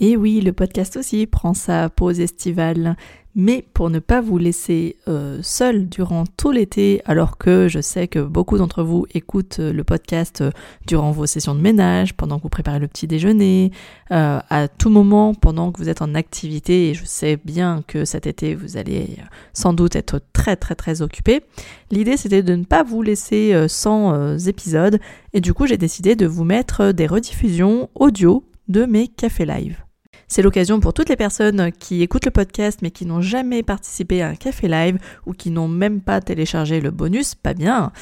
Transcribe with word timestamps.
Et 0.00 0.16
oui, 0.16 0.40
le 0.40 0.52
podcast 0.52 0.96
aussi 0.96 1.26
prend 1.26 1.54
sa 1.54 1.88
pause 1.88 2.20
estivale. 2.20 2.96
Mais 3.40 3.64
pour 3.72 3.88
ne 3.88 4.00
pas 4.00 4.20
vous 4.20 4.36
laisser 4.36 4.96
euh, 5.06 5.38
seul 5.42 5.88
durant 5.88 6.24
tout 6.36 6.50
l'été, 6.50 7.02
alors 7.04 7.38
que 7.38 7.68
je 7.68 7.80
sais 7.80 8.08
que 8.08 8.18
beaucoup 8.18 8.58
d'entre 8.58 8.82
vous 8.82 9.06
écoutent 9.14 9.60
euh, 9.60 9.72
le 9.72 9.84
podcast 9.84 10.40
euh, 10.40 10.50
durant 10.88 11.12
vos 11.12 11.26
sessions 11.26 11.54
de 11.54 11.60
ménage, 11.60 12.14
pendant 12.14 12.38
que 12.38 12.44
vous 12.44 12.48
préparez 12.48 12.80
le 12.80 12.88
petit 12.88 13.06
déjeuner, 13.06 13.70
à 14.10 14.68
tout 14.68 14.90
moment 14.90 15.34
pendant 15.34 15.70
que 15.70 15.78
vous 15.78 15.88
êtes 15.88 16.02
en 16.02 16.14
activité, 16.14 16.90
et 16.90 16.94
je 16.94 17.04
sais 17.04 17.38
bien 17.44 17.84
que 17.86 18.04
cet 18.04 18.26
été 18.26 18.54
vous 18.54 18.76
allez 18.76 19.18
sans 19.52 19.72
doute 19.72 19.94
être 19.94 20.20
très 20.32 20.56
très 20.56 20.74
très 20.74 21.02
occupé. 21.02 21.42
L'idée 21.90 22.16
c'était 22.16 22.42
de 22.42 22.54
ne 22.56 22.64
pas 22.64 22.82
vous 22.82 23.02
laisser 23.02 23.68
sans 23.68 24.36
épisodes, 24.48 24.98
et 25.34 25.40
du 25.40 25.52
coup 25.52 25.66
j'ai 25.66 25.76
décidé 25.76 26.16
de 26.16 26.26
vous 26.26 26.44
mettre 26.44 26.92
des 26.92 27.06
rediffusions 27.06 27.90
audio 27.94 28.44
de 28.68 28.86
mes 28.86 29.08
cafés 29.08 29.46
live. 29.46 29.87
C'est 30.28 30.42
l'occasion 30.42 30.78
pour 30.78 30.92
toutes 30.92 31.08
les 31.08 31.16
personnes 31.16 31.72
qui 31.72 32.02
écoutent 32.02 32.26
le 32.26 32.30
podcast 32.30 32.80
mais 32.82 32.90
qui 32.90 33.06
n'ont 33.06 33.22
jamais 33.22 33.62
participé 33.62 34.20
à 34.20 34.28
un 34.28 34.34
café 34.34 34.68
live 34.68 34.98
ou 35.26 35.32
qui 35.32 35.50
n'ont 35.50 35.68
même 35.68 36.02
pas 36.02 36.20
téléchargé 36.20 36.80
le 36.82 36.90
bonus, 36.90 37.34
pas 37.34 37.54
bien, 37.54 37.92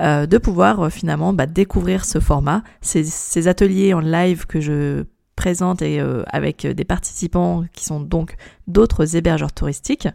euh, 0.00 0.26
de 0.26 0.38
pouvoir 0.38 0.80
euh, 0.80 0.88
finalement 0.90 1.32
bah, 1.32 1.46
découvrir 1.46 2.04
ce 2.04 2.20
format, 2.20 2.62
ces, 2.80 3.48
ateliers 3.48 3.94
en 3.94 4.00
live 4.00 4.46
que 4.46 4.60
je 4.60 5.04
présente 5.34 5.82
euh, 5.82 6.22
avec 6.28 6.64
des 6.64 6.84
participants 6.84 7.64
qui 7.72 7.84
sont 7.84 7.98
donc 7.98 8.36
d'autres 8.68 9.16
hébergeurs 9.16 9.52
touristiques. 9.52 10.06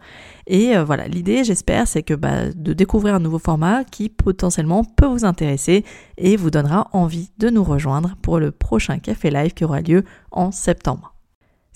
Et 0.45 0.77
voilà, 0.77 1.09
l'idée, 1.09 1.43
j'espère, 1.43 1.85
c'est 1.85 2.03
que 2.03 2.13
bah, 2.13 2.49
de 2.55 2.71
découvrir 2.71 3.15
un 3.15 3.19
nouveau 3.19 3.39
format 3.39 3.83
qui 3.83 4.07
potentiellement 4.07 4.85
peut 4.85 5.07
vous 5.07 5.25
intéresser 5.25 5.83
et 6.17 6.37
vous 6.37 6.49
donnera 6.49 6.87
envie 6.93 7.31
de 7.39 7.49
nous 7.49 7.63
rejoindre 7.65 8.15
pour 8.21 8.39
le 8.39 8.51
prochain 8.51 8.99
café 8.99 9.29
live 9.29 9.53
qui 9.53 9.65
aura 9.65 9.81
lieu 9.81 10.05
en 10.31 10.51
septembre. 10.51 11.16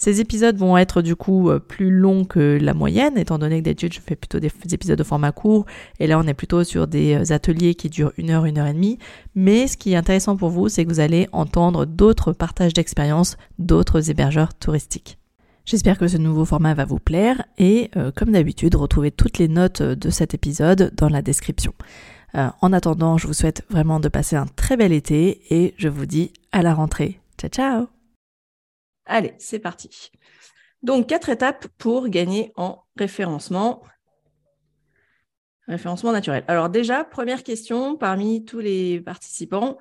Ces 0.02 0.20
épisodes 0.20 0.58
vont 0.58 0.80
être 0.80 1.04
du 1.04 1.16
coup 1.16 1.52
euh, 1.52 1.60
plus 1.60 1.91
longs 1.91 2.26
que 2.26 2.58
la 2.59 2.73
moyenne, 2.73 3.20
étant 3.20 3.38
donné 3.38 3.59
que 3.59 3.66
d'habitude 3.66 3.94
je 3.94 4.00
fais 4.00 4.16
plutôt 4.16 4.39
des 4.39 4.50
épisodes 4.72 4.98
de 4.98 5.03
format 5.03 5.31
court, 5.31 5.67
et 6.00 6.08
là 6.08 6.17
on 6.17 6.23
est 6.23 6.34
plutôt 6.34 6.64
sur 6.64 6.88
des 6.88 7.14
euh, 7.14 7.36
ateliers 7.36 7.75
qui 7.75 7.88
durent 7.88 8.12
une 8.17 8.31
heure, 8.31 8.45
une 8.45 8.58
heure 8.58 8.66
et 8.66 8.73
demie. 8.73 8.98
Mais 9.36 9.67
ce 9.67 9.78
qui 9.78 9.94
est 9.94 9.95
intéressant 9.95 10.36
pour 10.36 10.50
vous, 10.50 10.70
c'est 10.70 10.86
que 10.86 10.90
vous 10.90 11.02
allez 11.02 11.30
entendre 11.34 11.86
d'autres 11.86 12.34
partages 12.34 12.73
d'expériences 12.73 13.38
d'autres 13.59 14.09
hébergeurs 14.09 14.56
touristiques. 14.56 15.20
J'espère 15.66 16.00
que 16.00 16.08
ce 16.08 16.18
nouveau 16.18 16.45
format 16.45 16.73
va 16.73 16.86
vous 16.86 16.97
plaire 16.97 17.44
et 17.59 17.92
euh, 17.95 18.12
comme 18.12 18.31
d'habitude, 18.31 18.73
retrouvez 18.73 19.12
toutes 19.12 19.38
les 19.38 19.50
notes 19.50 19.84
de 19.84 20.09
cet 20.09 20.34
épisode 20.34 20.92
dans 20.97 21.09
la 21.09 21.22
description. 21.22 21.73
en 22.34 22.73
attendant, 22.73 23.20
je 23.20 23.28
vous 23.28 23.34
souhaite 23.34 23.64
vraiment 23.70 24.00
de 24.00 24.09
passer 24.09 24.36
un 24.36 24.47
très 24.47 24.78
bel 24.78 24.94
été 24.94 25.42
et 25.52 25.75
je 25.78 25.90
vous 25.90 26.08
dis 26.08 26.34
à 26.52 26.64
la 26.64 26.73
rentrée. 26.73 27.20
Ciao 27.38 27.52
ciao 27.52 28.00
Allez, 29.12 29.34
c'est 29.40 29.59
parti. 29.59 30.09
Donc, 30.84 31.08
quatre 31.08 31.28
étapes 31.28 31.67
pour 31.78 32.08
gagner 32.08 32.54
en 32.56 32.81
référencement. 32.95 33.84
Référencement 35.68 36.14
naturel. 36.14 36.45
Alors 36.48 36.70
déjà, 36.70 37.03
première 37.03 37.44
question 37.44 37.98
parmi 37.98 38.45
tous 38.45 38.59
les 38.59 39.02
participants, 39.02 39.78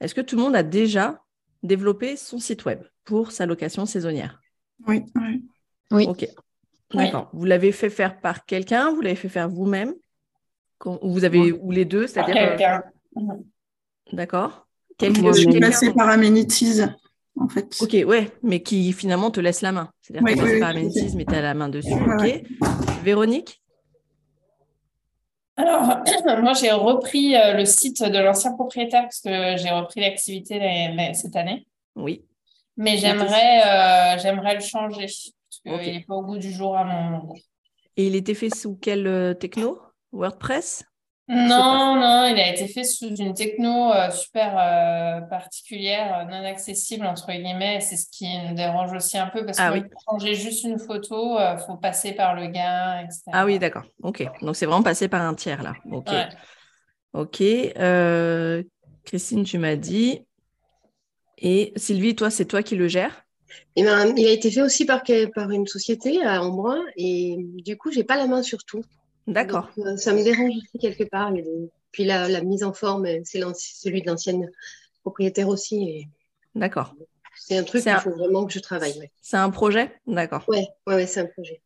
est-ce 0.00 0.14
que 0.14 0.20
tout 0.20 0.36
le 0.36 0.42
monde 0.42 0.54
a 0.54 0.62
déjà 0.62 1.22
développé 1.62 2.16
son 2.16 2.38
site 2.38 2.66
web 2.66 2.82
pour 3.04 3.32
sa 3.32 3.46
location 3.46 3.86
saisonnière? 3.86 4.42
Oui. 4.86 5.02
Oui. 5.90 6.06
Ok. 6.06 6.28
D'accord. 6.92 7.30
Vous 7.32 7.46
l'avez 7.46 7.72
fait 7.72 7.90
faire 7.90 8.20
par 8.20 8.44
quelqu'un? 8.44 8.92
Vous 8.92 9.00
l'avez 9.00 9.16
fait 9.16 9.30
faire 9.30 9.48
vous-même? 9.48 9.94
Ou 10.84 11.10
vous 11.10 11.24
avez 11.24 11.52
ou 11.52 11.70
les 11.70 11.86
deux 11.86 12.06
C'est-à-dire 12.06 12.36
euh, 12.36 12.48
quelqu'un. 12.50 12.82
D'accord. 14.12 14.66
Je 15.00 15.32
suis 15.32 15.58
passée 15.58 15.90
par 15.94 16.10
Amenities 16.10 16.82
en 17.38 17.48
fait. 17.48 17.76
Ok, 17.80 17.92
ouais, 18.06 18.30
mais 18.42 18.62
qui 18.62 18.92
finalement 18.92 19.30
te 19.30 19.40
laisse 19.40 19.60
la 19.62 19.72
main. 19.72 19.90
C'est-à-dire 20.00 20.34
que 20.34 20.54
tu 20.54 20.60
pas 20.60 20.72
mais 21.16 21.24
tu 21.24 21.34
as 21.34 21.42
la 21.42 21.54
main 21.54 21.68
dessus. 21.68 21.92
ok. 21.92 22.42
Véronique? 23.02 23.60
Alors, 25.56 26.02
moi, 26.42 26.52
j'ai 26.54 26.72
repris 26.72 27.36
euh, 27.36 27.54
le 27.54 27.64
site 27.64 28.02
de 28.02 28.18
l'ancien 28.18 28.52
propriétaire 28.52 29.02
parce 29.02 29.20
que 29.20 29.56
j'ai 29.56 29.70
repris 29.70 30.00
l'activité 30.00 30.58
cette 31.14 31.36
année. 31.36 31.66
Oui. 31.96 32.24
Mais 32.76 32.96
j'aimerais, 32.96 33.62
euh, 33.62 34.18
j'aimerais 34.18 34.56
le 34.56 34.60
changer 34.60 35.06
parce 35.06 35.60
qu'il 35.62 35.92
n'est 35.92 36.04
pas 36.04 36.14
au 36.14 36.22
goût 36.22 36.38
du 36.38 36.52
jour 36.52 36.76
à 36.76 36.84
mon 36.84 37.34
Et 37.96 38.08
il 38.08 38.16
était 38.16 38.34
fait 38.34 38.52
sous 38.52 38.76
quel 38.76 39.06
euh, 39.06 39.34
techno? 39.34 39.78
WordPress? 40.12 40.84
Non, 41.26 41.96
non, 41.96 42.26
il 42.26 42.38
a 42.38 42.52
été 42.52 42.68
fait 42.68 42.84
sous 42.84 43.14
une 43.16 43.32
techno 43.32 43.92
euh, 43.92 44.10
super 44.10 44.58
euh, 44.58 45.22
particulière, 45.22 46.18
euh, 46.18 46.24
non 46.24 46.44
accessible, 46.44 47.06
entre 47.06 47.32
guillemets. 47.32 47.80
C'est 47.80 47.96
ce 47.96 48.06
qui 48.10 48.26
nous 48.46 48.54
dérange 48.54 48.92
aussi 48.92 49.16
un 49.16 49.28
peu 49.28 49.46
parce 49.46 49.58
ah 49.58 49.72
que 49.72 49.88
pour 49.88 50.02
changer 50.02 50.34
juste 50.34 50.64
une 50.64 50.78
photo, 50.78 51.38
il 51.38 51.58
faut 51.66 51.76
passer 51.76 52.12
par 52.12 52.34
le 52.34 52.48
gain, 52.48 53.00
etc. 53.00 53.22
Ah 53.32 53.46
oui, 53.46 53.58
d'accord. 53.58 53.84
OK. 54.02 54.22
Donc, 54.42 54.54
c'est 54.54 54.66
vraiment 54.66 54.82
passé 54.82 55.08
par 55.08 55.22
un 55.22 55.34
tiers, 55.34 55.62
là. 55.62 55.74
OK. 55.90 56.10
OK. 57.14 57.42
Christine, 59.04 59.44
tu 59.44 59.58
m'as 59.58 59.76
dit. 59.76 60.20
Et 61.38 61.72
Sylvie, 61.76 62.14
toi, 62.14 62.30
c'est 62.30 62.44
toi 62.44 62.62
qui 62.62 62.76
le 62.76 62.88
gères? 62.88 63.24
Eh 63.76 63.82
ben, 63.82 64.12
il 64.16 64.26
a 64.26 64.30
été 64.30 64.50
fait 64.50 64.62
aussi 64.62 64.84
par, 64.84 65.02
par 65.34 65.50
une 65.50 65.66
société 65.66 66.22
à 66.22 66.42
Embrun 66.42 66.82
et 66.96 67.36
du 67.38 67.76
coup, 67.76 67.90
j'ai 67.90 68.04
pas 68.04 68.16
la 68.16 68.26
main 68.26 68.42
sur 68.42 68.64
tout. 68.64 68.82
D'accord. 69.26 69.70
Euh, 69.78 69.96
ça 69.96 70.12
me 70.12 70.22
dérange 70.22 70.50
aussi 70.50 70.78
quelque 70.78 71.04
part. 71.04 71.32
Puis 71.92 72.04
la, 72.04 72.42
mise 72.42 72.64
en 72.64 72.72
forme, 72.72 73.06
c'est 73.24 73.40
celui 73.54 74.02
de 74.02 74.06
l'ancienne 74.06 74.50
propriétaire 75.02 75.48
aussi. 75.48 76.08
D'accord. 76.54 76.94
C'est 77.36 77.58
un 77.58 77.64
truc 77.64 77.82
qu'il 77.82 77.96
faut 77.96 78.10
vraiment 78.10 78.46
que 78.46 78.52
je 78.52 78.60
travaille. 78.60 79.10
C'est 79.20 79.36
un 79.36 79.50
projet? 79.50 79.92
D'accord. 80.06 80.44
Oui, 80.48 80.64
ouais, 80.86 80.94
ouais, 80.94 81.06
c'est 81.06 81.20
un 81.20 81.26
projet. 81.26 81.60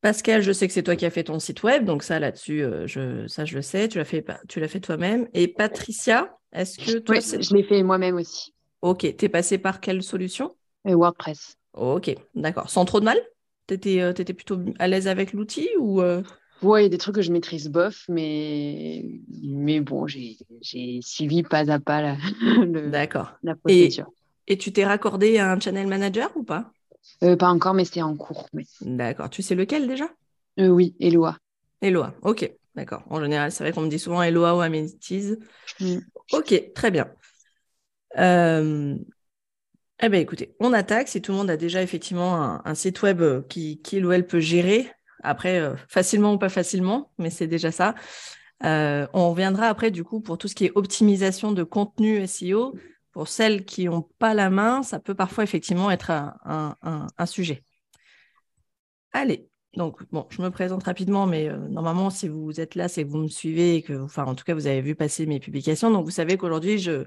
Pascal, 0.00 0.42
je 0.42 0.52
sais 0.52 0.66
que 0.66 0.74
c'est 0.74 0.82
toi 0.82 0.96
qui 0.96 1.06
as 1.06 1.10
fait 1.10 1.24
ton 1.24 1.38
site 1.38 1.62
web, 1.62 1.86
donc 1.86 2.02
ça 2.02 2.18
là-dessus, 2.18 2.62
euh, 2.62 2.86
je, 2.86 3.26
ça 3.26 3.46
je 3.46 3.56
le 3.56 3.62
sais, 3.62 3.88
tu 3.88 3.96
l'as 3.96 4.04
fait, 4.04 4.22
tu 4.48 4.60
l'as 4.60 4.68
fait 4.68 4.80
toi-même. 4.80 5.26
Et 5.32 5.48
Patricia, 5.48 6.36
est-ce 6.52 6.78
que 6.78 6.98
toi, 6.98 7.16
je 7.20 7.54
l'ai 7.54 7.62
fait 7.62 7.82
moi-même 7.82 8.16
aussi. 8.16 8.52
Ok, 8.82 9.00
tu 9.16 9.24
es 9.24 9.28
passé 9.30 9.56
par 9.56 9.80
quelle 9.80 10.02
solution? 10.02 10.54
Euh, 10.86 10.94
WordPress. 10.94 11.56
Ok, 11.72 12.14
d'accord. 12.34 12.68
Sans 12.68 12.84
trop 12.84 13.00
de 13.00 13.06
mal? 13.06 13.18
Tu 13.66 13.74
étais, 13.74 14.10
étais, 14.10 14.34
plutôt 14.34 14.60
à 14.78 14.88
l'aise 14.88 15.08
avec 15.08 15.32
l'outil 15.32 15.70
ou 15.78 16.02
oui, 16.64 16.80
il 16.80 16.82
y 16.84 16.86
a 16.86 16.88
des 16.88 16.98
trucs 16.98 17.14
que 17.14 17.22
je 17.22 17.32
maîtrise 17.32 17.68
bof, 17.68 18.04
mais, 18.08 19.04
mais 19.42 19.80
bon, 19.80 20.06
j'ai 20.06 20.36
suivi 21.02 21.42
pas 21.42 21.70
à 21.70 21.78
pas 21.78 22.02
la, 22.02 22.16
D'accord. 22.90 23.32
Et, 23.68 23.90
et, 24.46 24.58
tu 24.58 24.72
t'es 24.72 24.84
raccordé 24.84 25.38
à 25.38 25.52
un 25.52 25.60
channel 25.60 25.86
manager 25.86 26.30
ou 26.36 26.42
pas? 26.42 26.72
Euh, 27.22 27.36
Pas 27.36 27.48
encore, 27.48 27.74
mais 27.74 27.84
c'était 27.84 28.02
en 28.02 28.16
cours. 28.16 28.48
D'accord. 28.80 29.30
Tu 29.30 29.42
sais 29.42 29.54
lequel 29.54 29.86
déjà? 29.86 30.08
Euh, 30.58 30.68
Oui, 30.68 30.94
Eloa. 31.00 31.38
Eloa, 31.82 32.14
ok. 32.22 32.50
D'accord. 32.74 33.04
En 33.08 33.20
général, 33.20 33.52
c'est 33.52 33.62
vrai 33.62 33.72
qu'on 33.72 33.82
me 33.82 33.88
dit 33.88 33.98
souvent 33.98 34.22
Eloa 34.22 34.56
ou 34.56 34.60
Amenities. 34.60 35.36
Mm. 35.80 35.98
Ok, 36.32 36.72
très 36.74 36.90
bien. 36.90 37.08
Euh, 38.18 38.96
eh 40.02 40.08
bien, 40.08 40.20
écoutez, 40.20 40.54
on 40.60 40.72
attaque. 40.72 41.08
Si 41.08 41.22
tout 41.22 41.32
le 41.32 41.38
monde 41.38 41.50
a 41.50 41.56
déjà 41.56 41.82
effectivement 41.82 42.66
un, 42.66 42.74
site 42.74 43.02
web 43.02 43.22
qui, 43.48 43.80
qui 43.82 44.02
ou 44.02 44.12
elle 44.12 44.26
peut 44.26 44.40
gérer, 44.40 44.90
après, 45.24 45.58
euh, 45.58 45.74
facilement 45.88 46.34
ou 46.34 46.38
pas 46.38 46.48
facilement, 46.48 47.12
mais 47.18 47.30
c'est 47.30 47.46
déjà 47.46 47.72
ça. 47.72 47.94
Euh, 48.64 49.06
on 49.12 49.30
reviendra 49.30 49.66
après, 49.66 49.90
du 49.90 50.04
coup, 50.04 50.20
pour 50.20 50.38
tout 50.38 50.48
ce 50.48 50.54
qui 50.54 50.66
est 50.66 50.72
optimisation 50.74 51.52
de 51.52 51.62
contenu 51.64 52.26
SEO. 52.26 52.74
Pour 53.12 53.28
celles 53.28 53.64
qui 53.64 53.84
n'ont 53.84 54.08
pas 54.18 54.34
la 54.34 54.50
main, 54.50 54.82
ça 54.82 54.98
peut 54.98 55.14
parfois 55.14 55.44
effectivement 55.44 55.90
être 55.90 56.10
un, 56.10 57.26
sujet. 57.26 57.62
Allez, 59.12 59.48
donc 59.76 60.02
bon, 60.10 60.26
je 60.30 60.42
me 60.42 60.50
présente 60.50 60.82
rapidement, 60.82 61.26
mais 61.26 61.48
euh, 61.48 61.56
normalement, 61.68 62.10
si 62.10 62.26
vous 62.28 62.60
êtes 62.60 62.74
là, 62.74 62.88
c'est 62.88 63.04
que 63.04 63.08
vous 63.08 63.18
me 63.18 63.28
suivez 63.28 63.76
et 63.76 63.82
que, 63.82 63.92
enfin, 64.02 64.24
en 64.24 64.34
tout 64.34 64.44
cas, 64.44 64.54
vous 64.54 64.66
avez 64.66 64.80
vu 64.80 64.96
passer 64.96 65.26
mes 65.26 65.38
publications. 65.38 65.90
Donc, 65.92 66.04
vous 66.04 66.10
savez 66.10 66.36
qu'aujourd'hui, 66.36 66.78
je, 66.78 67.06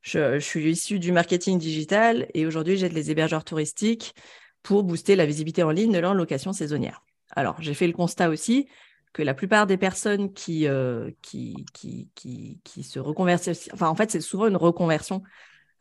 je, 0.00 0.38
suis 0.38 0.70
issu 0.70 0.98
du 0.98 1.12
marketing 1.12 1.58
digital 1.58 2.26
et 2.32 2.46
aujourd'hui, 2.46 2.78
j'aide 2.78 2.94
les 2.94 3.10
hébergeurs 3.10 3.44
touristiques 3.44 4.14
pour 4.62 4.84
booster 4.84 5.16
la 5.16 5.26
visibilité 5.26 5.62
en 5.62 5.70
ligne 5.70 5.92
de 5.92 5.98
leur 5.98 6.14
location 6.14 6.52
saisonnière. 6.52 7.02
Alors, 7.32 7.60
j'ai 7.60 7.74
fait 7.74 7.86
le 7.86 7.92
constat 7.92 8.28
aussi 8.28 8.68
que 9.12 9.22
la 9.22 9.34
plupart 9.34 9.66
des 9.66 9.76
personnes 9.76 10.32
qui, 10.32 10.66
euh, 10.66 11.10
se 11.24 12.98
reconvertissent, 12.98 13.68
enfin, 13.72 13.88
en 13.88 13.94
fait, 13.94 14.10
c'est 14.10 14.20
souvent 14.20 14.46
une 14.46 14.56
reconversion. 14.56 15.22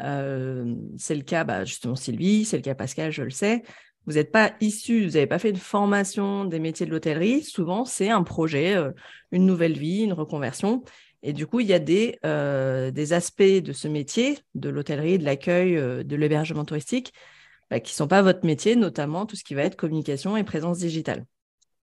Euh, 0.01 0.75
c'est 0.97 1.15
le 1.15 1.21
cas, 1.21 1.43
bah, 1.43 1.63
justement, 1.63 1.95
Sylvie, 1.95 2.45
c'est 2.45 2.57
le 2.57 2.63
cas 2.63 2.75
Pascal, 2.75 3.11
je 3.11 3.23
le 3.23 3.29
sais. 3.29 3.63
Vous 4.07 4.13
n'êtes 4.13 4.31
pas 4.31 4.53
issu, 4.59 5.05
vous 5.05 5.11
n'avez 5.11 5.27
pas 5.27 5.39
fait 5.39 5.51
une 5.51 5.57
formation 5.57 6.45
des 6.45 6.59
métiers 6.59 6.85
de 6.85 6.91
l'hôtellerie. 6.91 7.43
Souvent, 7.43 7.85
c'est 7.85 8.09
un 8.09 8.23
projet, 8.23 8.75
euh, 8.75 8.91
une 9.31 9.45
nouvelle 9.45 9.77
vie, 9.77 10.01
une 10.03 10.13
reconversion. 10.13 10.83
Et 11.23 11.33
du 11.33 11.45
coup, 11.45 11.59
il 11.59 11.67
y 11.67 11.73
a 11.73 11.79
des, 11.79 12.17
des 12.23 13.13
aspects 13.13 13.43
de 13.43 13.73
ce 13.73 13.87
métier, 13.87 14.39
de 14.55 14.69
l'hôtellerie, 14.69 15.19
de 15.19 15.23
l'accueil, 15.23 15.75
de 15.75 16.15
l'hébergement 16.15 16.65
touristique, 16.65 17.13
bah, 17.69 17.79
qui 17.79 17.93
ne 17.93 17.95
sont 17.95 18.07
pas 18.07 18.23
votre 18.23 18.43
métier, 18.43 18.75
notamment 18.75 19.27
tout 19.27 19.35
ce 19.35 19.43
qui 19.43 19.53
va 19.53 19.61
être 19.61 19.75
communication 19.75 20.35
et 20.35 20.43
présence 20.43 20.79
digitale. 20.79 21.27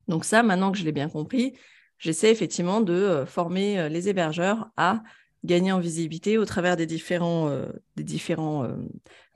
Donc 0.08 0.26
ça, 0.26 0.44
maintenant 0.44 0.72
que 0.72 0.78
je 0.78 0.84
l'ai 0.84 0.92
bien 0.92 1.10
compris, 1.10 1.54
j'essaie 1.98 2.32
effectivement 2.32 2.82
de 2.82 2.94
euh, 2.94 3.26
former 3.26 3.80
euh, 3.80 3.90
les 3.90 4.10
hébergeurs 4.10 4.70
à 4.78 5.04
gagner 5.44 5.72
en 5.72 5.80
visibilité 5.80 6.38
au 6.38 6.46
travers 6.46 6.76
des 6.76 6.88
différents, 6.88 7.50
euh, 7.50 7.68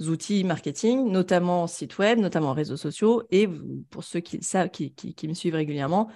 outils 0.07 0.43
marketing, 0.43 1.11
notamment 1.11 1.67
site 1.67 1.97
web, 1.99 2.19
notamment 2.19 2.53
réseaux 2.53 2.77
sociaux, 2.77 3.23
et 3.29 3.47
pour 3.91 4.03
ceux 4.03 4.19
qui, 4.19 4.39
qui, 4.39 5.27
me 5.27 5.33
suivent 5.35 5.55
régulièrement, 5.55 6.09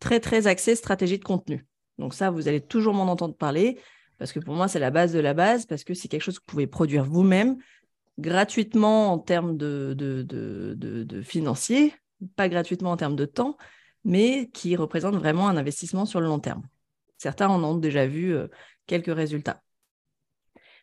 très 0.00 0.20
très 0.20 0.46
axé 0.46 0.74
stratégie 0.74 1.18
de 1.18 1.24
contenu. 1.24 1.66
Donc 1.96 2.12
ça, 2.12 2.30
vous 2.30 2.46
allez 2.46 2.60
toujours 2.60 2.92
m'en 2.92 3.10
entendre 3.10 3.34
parler, 3.34 3.78
parce 4.18 4.32
que 4.32 4.38
pour 4.38 4.54
moi, 4.54 4.68
c'est 4.68 4.80
la 4.80 4.90
base 4.90 5.14
de 5.14 5.18
la 5.18 5.32
base, 5.32 5.64
parce 5.64 5.82
que 5.82 5.94
c'est 5.94 6.08
quelque 6.08 6.22
chose 6.22 6.38
que 6.38 6.44
vous 6.46 6.52
pouvez 6.52 6.66
produire 6.66 7.04
vous-même 7.04 7.56
gratuitement 8.18 9.12
en 9.12 9.18
termes 9.18 9.56
de, 9.56 9.94
de, 9.96 11.22
pas 12.36 12.48
gratuitement 12.48 12.90
en 12.90 12.96
termes 12.96 13.16
de 13.16 13.24
temps, 13.24 13.56
mais 14.04 14.48
qui 14.52 14.76
représente 14.76 15.14
vraiment 15.16 15.48
un 15.48 15.56
investissement 15.56 16.06
sur 16.06 16.20
le 16.20 16.26
long 16.26 16.40
terme. 16.40 16.62
Certains 17.18 17.48
en 17.48 17.62
ont 17.64 17.76
déjà 17.76 18.06
vu 18.06 18.34
euh, 18.34 18.48
quelques 18.86 19.14
résultats. 19.14 19.62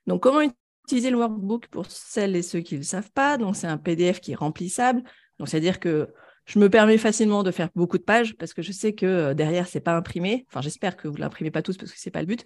Donc, 0.05 0.21
comment 0.21 0.41
utiliser 0.83 1.09
le 1.09 1.17
workbook 1.17 1.67
pour 1.67 1.85
celles 1.87 2.35
et 2.35 2.43
ceux 2.43 2.59
qui 2.59 2.75
ne 2.75 2.79
le 2.79 2.85
savent 2.85 3.11
pas? 3.11 3.37
Donc, 3.37 3.55
c'est 3.55 3.67
un 3.67 3.77
PDF 3.77 4.19
qui 4.19 4.33
est 4.33 4.35
remplissable. 4.35 5.01
Donc, 5.39 5.47
c'est-à-dire 5.47 5.79
que 5.79 6.13
je 6.45 6.59
me 6.59 6.69
permets 6.69 6.97
facilement 6.97 7.41
de 7.41 7.51
faire 7.51 7.69
beaucoup 7.73 7.97
de 7.97 8.03
pages 8.03 8.35
parce 8.37 8.53
que 8.53 8.61
je 8.61 8.71
sais 8.71 8.93
que 8.93 9.05
euh, 9.05 9.33
derrière, 9.33 9.67
ce 9.67 9.77
n'est 9.77 9.81
pas 9.81 9.95
imprimé. 9.95 10.45
Enfin, 10.49 10.61
j'espère 10.61 10.97
que 10.97 11.07
vous 11.07 11.15
ne 11.15 11.21
l'imprimez 11.21 11.51
pas 11.51 11.61
tous 11.61 11.77
parce 11.77 11.91
que 11.91 11.99
ce 11.99 12.07
n'est 12.07 12.11
pas 12.11 12.21
le 12.21 12.27
but. 12.27 12.45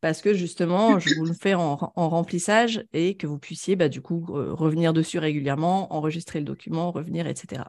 Parce 0.00 0.22
que 0.22 0.32
justement, 0.32 0.98
je 0.98 1.14
vous 1.14 1.26
le 1.26 1.34
fais 1.34 1.52
en, 1.52 1.76
remplissage 1.76 2.84
et 2.94 3.18
que 3.18 3.26
vous 3.26 3.38
puissiez, 3.38 3.76
bah, 3.76 3.90
du 3.90 4.00
coup, 4.00 4.24
revenir 4.28 4.94
dessus 4.94 5.18
régulièrement, 5.18 5.92
enregistrer 5.92 6.38
le 6.38 6.46
document, 6.46 6.90
revenir, 6.90 7.26
etc. 7.26 7.64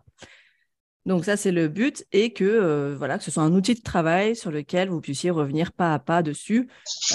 Donc 1.05 1.25
ça, 1.25 1.35
c'est 1.35 1.51
le 1.51 1.67
but 1.67 2.05
et 2.11 2.31
que 2.31 2.43
euh, 2.43 2.95
voilà, 2.95 3.17
que 3.17 3.23
ce 3.23 3.31
soit 3.31 3.43
un 3.43 3.53
outil 3.53 3.73
de 3.73 3.81
travail 3.81 4.35
sur 4.35 4.51
lequel 4.51 4.89
vous 4.89 5.01
puissiez 5.01 5.31
revenir 5.31 5.71
pas 5.71 5.93
à 5.93 5.99
pas 5.99 6.21
dessus. 6.21 6.67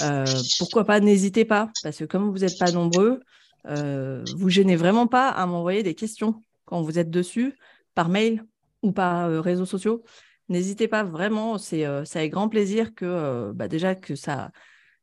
Euh, 0.03 0.25
pourquoi 0.59 0.83
pas 0.83 0.99
N'hésitez 0.99 1.45
pas, 1.45 1.71
parce 1.83 1.97
que 1.97 2.03
comme 2.03 2.29
vous 2.29 2.39
n'êtes 2.39 2.59
pas 2.59 2.71
nombreux, 2.71 3.21
euh, 3.67 4.23
vous 4.35 4.49
gênez 4.49 4.75
vraiment 4.75 5.07
pas 5.07 5.29
à 5.29 5.45
m'envoyer 5.45 5.83
des 5.83 5.95
questions 5.95 6.41
quand 6.65 6.81
vous 6.81 6.99
êtes 6.99 7.09
dessus, 7.09 7.57
par 7.95 8.09
mail 8.09 8.43
ou 8.83 8.91
par 8.91 9.29
réseaux 9.41 9.65
sociaux. 9.65 10.03
N'hésitez 10.49 10.89
pas 10.89 11.03
vraiment, 11.03 11.57
c'est 11.57 11.85
avec 11.85 12.31
grand 12.31 12.49
plaisir 12.49 12.93
que 12.93 13.51
bah, 13.53 13.69
déjà 13.69 13.95
que 13.95 14.15
ça, 14.15 14.51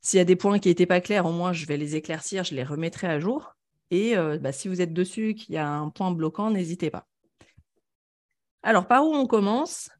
s'il 0.02 0.18
y 0.18 0.20
a 0.20 0.26
des 0.26 0.36
points 0.36 0.58
qui 0.58 0.68
n'étaient 0.68 0.86
pas 0.86 1.00
clairs, 1.00 1.24
au 1.24 1.32
moins 1.32 1.54
je 1.54 1.64
vais 1.64 1.78
les 1.78 1.96
éclaircir, 1.96 2.44
je 2.44 2.54
les 2.54 2.64
remettrai 2.64 3.06
à 3.06 3.18
jour. 3.18 3.56
Et 3.90 4.14
bah, 4.40 4.52
si 4.52 4.68
vous 4.68 4.82
êtes 4.82 4.92
dessus, 4.92 5.34
qu'il 5.34 5.54
y 5.54 5.58
a 5.58 5.68
un 5.68 5.88
point 5.88 6.10
bloquant, 6.10 6.50
n'hésitez 6.50 6.90
pas. 6.90 7.06
Alors, 8.64 8.86
par 8.86 9.06
où 9.06 9.14
on 9.14 9.26
commence? 9.26 9.90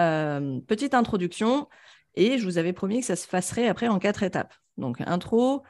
Euh, 0.00 0.58
Petite 0.66 0.94
introduction. 0.94 1.68
Et 2.14 2.38
je 2.38 2.44
vous 2.44 2.56
avais 2.56 2.72
promis 2.72 3.00
que 3.00 3.06
ça 3.06 3.14
se 3.14 3.28
passerait 3.28 3.68
après 3.68 3.88
en 3.88 3.98
quatre 3.98 4.22
étapes. 4.22 4.54
Donc, 4.78 5.02
intro, 5.02 5.62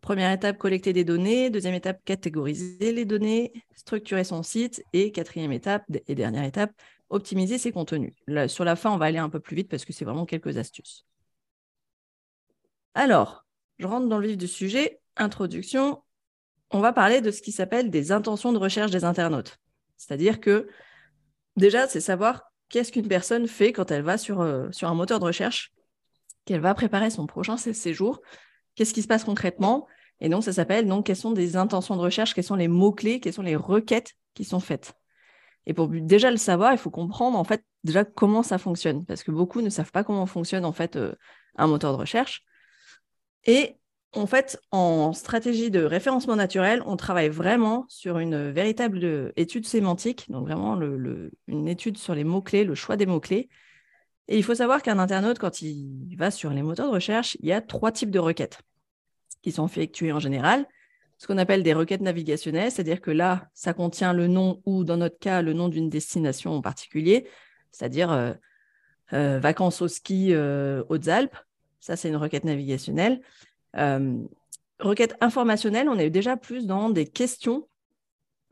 première 0.00 0.32
étape, 0.32 0.56
collecter 0.56 0.94
des 0.94 1.04
données. 1.04 1.50
Deuxième 1.50 1.74
étape, 1.74 2.02
catégoriser 2.06 2.92
les 2.92 3.04
données, 3.04 3.52
structurer 3.76 4.24
son 4.24 4.42
site. 4.42 4.82
Et 4.94 5.12
quatrième 5.12 5.52
étape 5.52 5.84
et 6.08 6.14
dernière 6.14 6.44
étape, 6.44 6.72
optimiser 7.10 7.58
ses 7.58 7.70
contenus. 7.70 8.14
sur 8.46 8.64
la 8.64 8.76
fin, 8.76 8.90
on 8.90 8.96
va 8.96 9.04
aller 9.04 9.18
un 9.18 9.28
peu 9.28 9.40
plus 9.40 9.54
vite 9.54 9.68
parce 9.68 9.84
que 9.84 9.92
c'est 9.92 10.06
vraiment 10.06 10.24
quelques 10.24 10.56
astuces. 10.56 11.04
Alors, 12.94 13.44
je 13.78 13.86
rentre 13.86 14.08
dans 14.08 14.18
le 14.18 14.28
vif 14.28 14.38
du 14.38 14.48
sujet. 14.48 15.00
Introduction. 15.18 16.02
On 16.70 16.80
va 16.80 16.94
parler 16.94 17.20
de 17.20 17.30
ce 17.30 17.42
qui 17.42 17.52
s'appelle 17.52 17.90
des 17.90 18.10
intentions 18.10 18.54
de 18.54 18.58
recherche 18.58 18.90
des 18.90 19.04
internautes. 19.04 19.58
C'est-à-dire 19.98 20.40
que 20.40 20.66
Déjà, 21.60 21.86
c'est 21.86 22.00
savoir 22.00 22.44
qu'est-ce 22.70 22.90
qu'une 22.90 23.06
personne 23.06 23.46
fait 23.46 23.74
quand 23.74 23.90
elle 23.90 24.00
va 24.00 24.16
sur, 24.16 24.40
euh, 24.40 24.70
un 24.80 24.94
moteur 24.94 25.20
de 25.20 25.26
recherche, 25.26 25.72
qu'elle 26.46 26.62
va 26.62 26.72
préparer 26.72 27.10
son 27.10 27.26
prochain 27.26 27.58
séjour, 27.58 28.22
qu'est-ce 28.74 28.94
qui 28.94 29.02
se 29.02 29.06
passe 29.06 29.24
concrètement. 29.24 29.86
Et 30.20 30.30
donc, 30.30 30.42
ça 30.42 30.54
s'appelle 30.54 30.88
donc 30.88 31.04
quelles 31.04 31.16
sont 31.16 31.32
des 31.32 31.58
intentions 31.58 31.96
de 31.96 32.00
recherche, 32.00 32.32
quels 32.32 32.44
sont 32.44 32.56
les 32.56 32.66
mots-clés, 32.66 33.20
quelles 33.20 33.34
sont 33.34 33.42
les 33.42 33.56
requêtes 33.56 34.14
qui 34.32 34.44
sont 34.44 34.58
faites. 34.58 34.94
Et 35.66 35.74
pour 35.74 35.88
déjà 35.88 36.30
le 36.30 36.38
savoir, 36.38 36.72
il 36.72 36.78
faut 36.78 36.90
comprendre 36.90 37.36
en 37.36 37.44
fait 37.44 37.62
déjà 37.84 38.06
comment 38.06 38.42
ça 38.42 38.56
fonctionne, 38.56 39.04
parce 39.04 39.22
que 39.22 39.30
beaucoup 39.30 39.60
ne 39.60 39.68
savent 39.68 39.92
pas 39.92 40.02
comment 40.02 40.24
fonctionne 40.24 40.64
en 40.64 40.72
fait 40.72 40.96
euh, 40.96 41.12
un 41.56 41.66
moteur 41.66 41.92
de 41.92 41.98
recherche. 41.98 42.42
Et 43.44 43.76
en 44.12 44.26
fait, 44.26 44.60
en 44.72 45.12
stratégie 45.12 45.70
de 45.70 45.84
référencement 45.84 46.36
naturel, 46.36 46.82
on 46.86 46.96
travaille 46.96 47.28
vraiment 47.28 47.86
sur 47.88 48.18
une 48.18 48.50
véritable 48.50 49.32
étude 49.36 49.66
sémantique, 49.66 50.26
donc 50.30 50.46
vraiment 50.46 50.76
une 51.46 51.68
étude 51.68 51.96
sur 51.96 52.14
les 52.14 52.24
mots-clés, 52.24 52.64
le 52.64 52.74
choix 52.74 52.96
des 52.96 53.06
mots-clés. 53.06 53.48
Et 54.26 54.36
il 54.36 54.44
faut 54.44 54.54
savoir 54.54 54.82
qu'un 54.82 54.98
internaute, 54.98 55.38
quand 55.38 55.62
il 55.62 56.14
va 56.16 56.30
sur 56.30 56.50
les 56.50 56.62
moteurs 56.62 56.86
de 56.86 56.92
recherche, 56.94 57.36
il 57.40 57.46
y 57.46 57.52
a 57.52 57.60
trois 57.60 57.92
types 57.92 58.10
de 58.10 58.18
requêtes 58.18 58.60
qui 59.42 59.52
sont 59.52 59.66
effectuées 59.66 60.12
en 60.12 60.20
général. 60.20 60.66
Ce 61.18 61.26
qu'on 61.26 61.38
appelle 61.38 61.62
des 61.62 61.74
requêtes 61.74 62.00
navigationnelles, 62.00 62.70
c'est-à-dire 62.70 63.00
que 63.00 63.10
là, 63.10 63.48
ça 63.54 63.74
contient 63.74 64.12
le 64.12 64.26
nom 64.26 64.62
ou, 64.64 64.84
dans 64.84 64.96
notre 64.96 65.18
cas, 65.18 65.42
le 65.42 65.52
nom 65.52 65.68
d'une 65.68 65.90
destination 65.90 66.52
en 66.52 66.62
particulier, 66.62 67.28
c'est-à-dire 67.70 68.10
euh, 68.10 68.32
euh, 69.12 69.38
vacances 69.38 69.82
au 69.82 69.88
ski 69.88 70.32
euh, 70.32 70.82
Hautes-Alpes. 70.88 71.36
Ça, 71.80 71.96
c'est 71.96 72.08
une 72.08 72.16
requête 72.16 72.44
navigationnelle. 72.44 73.20
Euh, 73.76 74.18
requête 74.78 75.14
informationnelle, 75.20 75.88
on 75.88 75.98
est 75.98 76.10
déjà 76.10 76.36
plus 76.36 76.66
dans 76.66 76.90
des 76.90 77.06
questions 77.06 77.68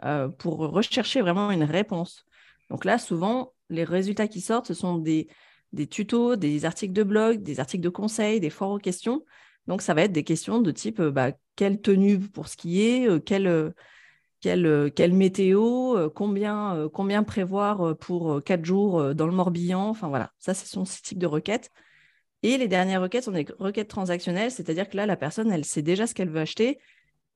euh, 0.04 0.28
pour 0.28 0.58
rechercher 0.58 1.20
vraiment 1.20 1.50
une 1.50 1.64
réponse. 1.64 2.24
Donc 2.70 2.84
là, 2.84 2.98
souvent, 2.98 3.52
les 3.70 3.84
résultats 3.84 4.28
qui 4.28 4.40
sortent, 4.40 4.66
ce 4.66 4.74
sont 4.74 4.98
des, 4.98 5.28
des 5.72 5.86
tutos, 5.86 6.36
des 6.36 6.64
articles 6.64 6.92
de 6.92 7.02
blog, 7.02 7.42
des 7.42 7.60
articles 7.60 7.82
de 7.82 7.88
conseils, 7.88 8.40
des 8.40 8.50
forums 8.50 8.76
aux 8.76 8.78
questions. 8.78 9.24
Donc, 9.66 9.82
ça 9.82 9.94
va 9.94 10.02
être 10.02 10.12
des 10.12 10.24
questions 10.24 10.60
de 10.60 10.70
type 10.70 11.00
euh, 11.00 11.10
bah, 11.10 11.32
quelle 11.56 11.80
tenue 11.80 12.18
pour 12.20 12.48
skier, 12.48 13.08
quelle, 13.26 13.74
quelle, 14.40 14.92
quelle, 14.94 15.12
météo, 15.12 16.08
combien, 16.10 16.88
combien 16.92 17.24
prévoir 17.24 17.96
pour 17.96 18.40
quatre 18.44 18.64
jours 18.64 19.12
dans 19.12 19.26
le 19.26 19.32
Morbihan. 19.32 19.88
Enfin 19.88 20.06
voilà, 20.06 20.30
ça, 20.38 20.54
ce 20.54 20.66
sont 20.66 20.84
ces 20.84 21.02
types 21.02 21.18
de 21.18 21.26
requêtes. 21.26 21.72
Et 22.42 22.56
les 22.56 22.68
dernières 22.68 23.02
requêtes 23.02 23.24
sont 23.24 23.32
des 23.32 23.46
requêtes 23.58 23.88
transactionnelles, 23.88 24.50
c'est-à-dire 24.50 24.88
que 24.88 24.96
là, 24.96 25.06
la 25.06 25.16
personne, 25.16 25.50
elle 25.50 25.64
sait 25.64 25.82
déjà 25.82 26.06
ce 26.06 26.14
qu'elle 26.14 26.30
veut 26.30 26.40
acheter 26.40 26.78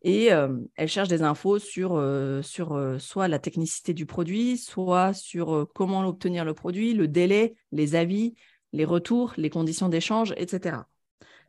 et 0.04 0.32
euh, 0.32 0.58
elle 0.76 0.88
cherche 0.88 1.08
des 1.08 1.22
infos 1.22 1.58
sur, 1.58 1.94
euh, 1.94 2.42
euh, 2.58 2.98
soit 2.98 3.28
la 3.28 3.38
technicité 3.38 3.94
du 3.94 4.04
produit, 4.04 4.58
soit 4.58 5.12
sur 5.12 5.68
comment 5.74 6.06
obtenir 6.06 6.44
le 6.44 6.54
produit, 6.54 6.92
le 6.92 7.06
délai, 7.06 7.54
les 7.70 7.94
avis, 7.94 8.34
les 8.72 8.84
retours, 8.84 9.32
les 9.36 9.50
conditions 9.50 9.88
d'échange, 9.88 10.34
etc. 10.36 10.78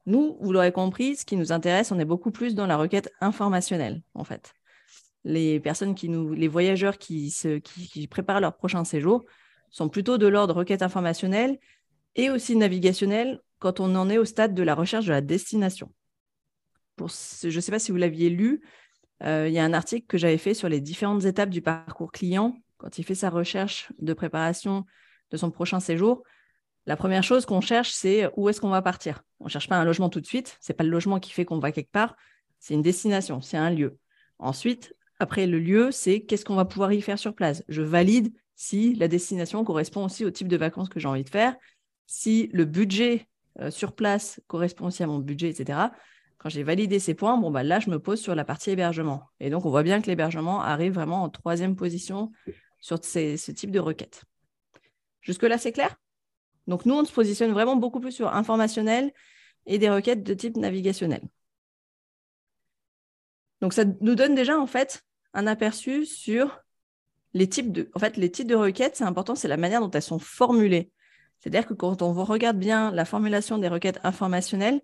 Nous, 0.05 0.37
vous 0.39 0.51
l'aurez 0.51 0.71
compris, 0.71 1.15
ce 1.15 1.25
qui 1.25 1.35
nous 1.35 1.51
intéresse, 1.51 1.91
on 1.91 1.99
est 1.99 2.05
beaucoup 2.05 2.31
plus 2.31 2.53
dans 2.53 2.67
la 2.67 2.77
requête 2.77 3.11
informationnelle, 3.21 4.03
en 4.13 4.23
fait. 4.23 4.53
Les 5.23 5.59
personnes 5.59 5.95
qui 5.95 6.09
nous, 6.09 6.33
les 6.33 6.49
voyageurs 6.49 6.97
qui, 6.97 7.33
qui 7.63 8.07
préparent 8.07 8.41
leur 8.41 8.57
prochain 8.57 8.83
séjour 8.83 9.23
sont 9.71 9.89
plutôt 9.89 10.17
de 10.17 10.27
l'ordre 10.27 10.55
requête 10.55 10.81
informationnelle 10.81 11.57
et 12.15 12.29
aussi 12.29 12.55
navigationnel 12.55 13.41
quand 13.59 13.79
on 13.79 13.95
en 13.95 14.09
est 14.09 14.17
au 14.17 14.25
stade 14.25 14.53
de 14.53 14.63
la 14.63 14.75
recherche 14.75 15.05
de 15.05 15.11
la 15.11 15.21
destination. 15.21 15.91
Je 16.99 17.03
ne 17.47 17.59
sais 17.59 17.71
pas 17.71 17.79
si 17.79 17.91
vous 17.91 17.97
l'aviez 17.97 18.29
lu, 18.29 18.61
euh, 19.23 19.47
il 19.47 19.53
y 19.53 19.59
a 19.59 19.63
un 19.63 19.73
article 19.73 20.05
que 20.07 20.17
j'avais 20.17 20.37
fait 20.37 20.53
sur 20.53 20.69
les 20.69 20.81
différentes 20.81 21.25
étapes 21.25 21.49
du 21.49 21.61
parcours 21.61 22.11
client 22.11 22.55
quand 22.77 22.97
il 22.97 23.03
fait 23.03 23.15
sa 23.15 23.29
recherche 23.29 23.91
de 23.99 24.13
préparation 24.13 24.85
de 25.31 25.37
son 25.37 25.49
prochain 25.49 25.79
séjour. 25.79 26.23
La 26.85 26.97
première 26.97 27.23
chose 27.23 27.45
qu'on 27.45 27.61
cherche, 27.61 27.91
c'est 27.91 28.29
où 28.35 28.49
est-ce 28.49 28.59
qu'on 28.59 28.69
va 28.69 28.81
partir. 28.81 29.23
On 29.39 29.45
ne 29.45 29.49
cherche 29.49 29.69
pas 29.69 29.77
un 29.77 29.85
logement 29.85 30.09
tout 30.09 30.19
de 30.19 30.25
suite. 30.25 30.57
Ce 30.59 30.71
n'est 30.71 30.75
pas 30.75 30.83
le 30.83 30.89
logement 30.89 31.19
qui 31.19 31.31
fait 31.31 31.45
qu'on 31.45 31.59
va 31.59 31.71
quelque 31.71 31.91
part. 31.91 32.15
C'est 32.59 32.73
une 32.73 32.81
destination, 32.81 33.39
c'est 33.41 33.57
un 33.57 33.69
lieu. 33.69 33.97
Ensuite, 34.39 34.93
après 35.19 35.47
le 35.47 35.59
lieu, 35.59 35.91
c'est 35.91 36.21
qu'est-ce 36.21 36.43
qu'on 36.43 36.55
va 36.55 36.65
pouvoir 36.65 36.91
y 36.91 37.01
faire 37.01 37.17
sur 37.17 37.33
place. 37.33 37.63
Je 37.69 37.81
valide 37.81 38.33
si 38.55 38.93
la 38.95 39.07
destination 39.07 39.63
correspond 39.63 40.05
aussi 40.05 40.25
au 40.25 40.31
type 40.31 40.49
de 40.49 40.57
vacances 40.57 40.89
que 40.89 40.99
j'ai 40.99 41.07
envie 41.07 41.23
de 41.23 41.29
faire 41.29 41.55
si 42.05 42.49
le 42.53 42.65
budget 42.65 43.27
euh, 43.59 43.71
sur 43.71 43.93
place 43.93 44.41
correspond 44.47 44.87
aussi 44.87 45.03
à 45.03 45.07
mon 45.07 45.19
budget, 45.19 45.49
etc., 45.49 45.79
quand 46.37 46.49
j'ai 46.49 46.63
validé 46.63 46.99
ces 46.99 47.13
points, 47.13 47.37
bon, 47.37 47.51
bah, 47.51 47.63
là, 47.63 47.79
je 47.79 47.89
me 47.89 47.99
pose 47.99 48.19
sur 48.19 48.35
la 48.35 48.43
partie 48.43 48.69
hébergement. 48.69 49.29
Et 49.39 49.49
donc, 49.49 49.65
on 49.65 49.69
voit 49.69 49.83
bien 49.83 50.01
que 50.01 50.07
l'hébergement 50.07 50.61
arrive 50.61 50.93
vraiment 50.93 51.23
en 51.23 51.29
troisième 51.29 51.77
position 51.77 52.33
sur 52.81 53.03
ce 53.03 53.51
type 53.51 53.71
de 53.71 53.79
requête. 53.79 54.25
Jusque-là, 55.21 55.57
c'est 55.57 55.71
clair? 55.71 55.95
Donc, 56.67 56.85
nous, 56.85 56.95
on 56.95 57.05
se 57.05 57.13
positionne 57.13 57.53
vraiment 57.53 57.77
beaucoup 57.77 58.01
plus 58.01 58.11
sur 58.11 58.35
informationnel 58.35 59.13
et 59.65 59.77
des 59.77 59.89
requêtes 59.89 60.23
de 60.23 60.33
type 60.33 60.57
navigationnel. 60.57 61.21
Donc, 63.61 63.71
ça 63.71 63.85
nous 64.01 64.15
donne 64.15 64.35
déjà, 64.35 64.59
en 64.59 64.67
fait, 64.67 65.01
un 65.33 65.47
aperçu 65.47 66.05
sur 66.05 66.59
les 67.33 67.47
types 67.47 67.71
de... 67.71 67.89
En 67.93 67.99
fait, 67.99 68.17
les 68.17 68.29
types 68.29 68.47
de 68.47 68.55
requêtes, 68.55 68.97
c'est 68.97 69.05
important, 69.05 69.35
c'est 69.35 69.47
la 69.47 69.55
manière 69.55 69.79
dont 69.79 69.91
elles 69.91 70.01
sont 70.01 70.19
formulées. 70.19 70.91
C'est-à-dire 71.43 71.67
que 71.67 71.73
quand 71.73 72.01
on 72.01 72.13
regarde 72.13 72.57
bien 72.57 72.89
la 72.91 73.03
formulation 73.03 73.57
des 73.57 73.67
requêtes 73.67 73.99
informationnelles, 74.05 74.79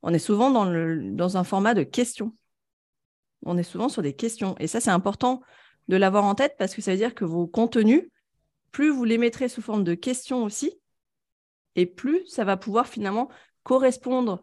on 0.00 0.14
est 0.14 0.18
souvent 0.18 0.50
dans, 0.50 1.36
un 1.36 1.44
format 1.44 1.74
de 1.74 1.82
questions. 1.82 2.34
On 3.44 3.58
est 3.58 3.62
souvent 3.62 3.90
sur 3.90 4.00
des 4.00 4.14
questions. 4.14 4.56
Et 4.58 4.68
ça, 4.68 4.80
c'est 4.80 4.90
important 4.90 5.42
de 5.88 5.96
l'avoir 5.96 6.24
en 6.24 6.34
tête 6.34 6.54
parce 6.58 6.74
que 6.74 6.80
ça 6.80 6.92
veut 6.92 6.96
dire 6.96 7.14
que 7.14 7.26
vos 7.26 7.46
contenus, 7.46 8.08
plus 8.72 8.88
vous 8.88 9.04
les 9.04 9.18
mettrez 9.18 9.50
sous 9.50 9.60
forme 9.60 9.84
de 9.84 9.92
questions 9.92 10.44
aussi, 10.44 10.80
et 11.76 11.84
plus 11.84 12.26
ça 12.26 12.44
va 12.44 12.56
pouvoir 12.56 12.86
finalement 12.86 13.28
correspondre 13.62 14.40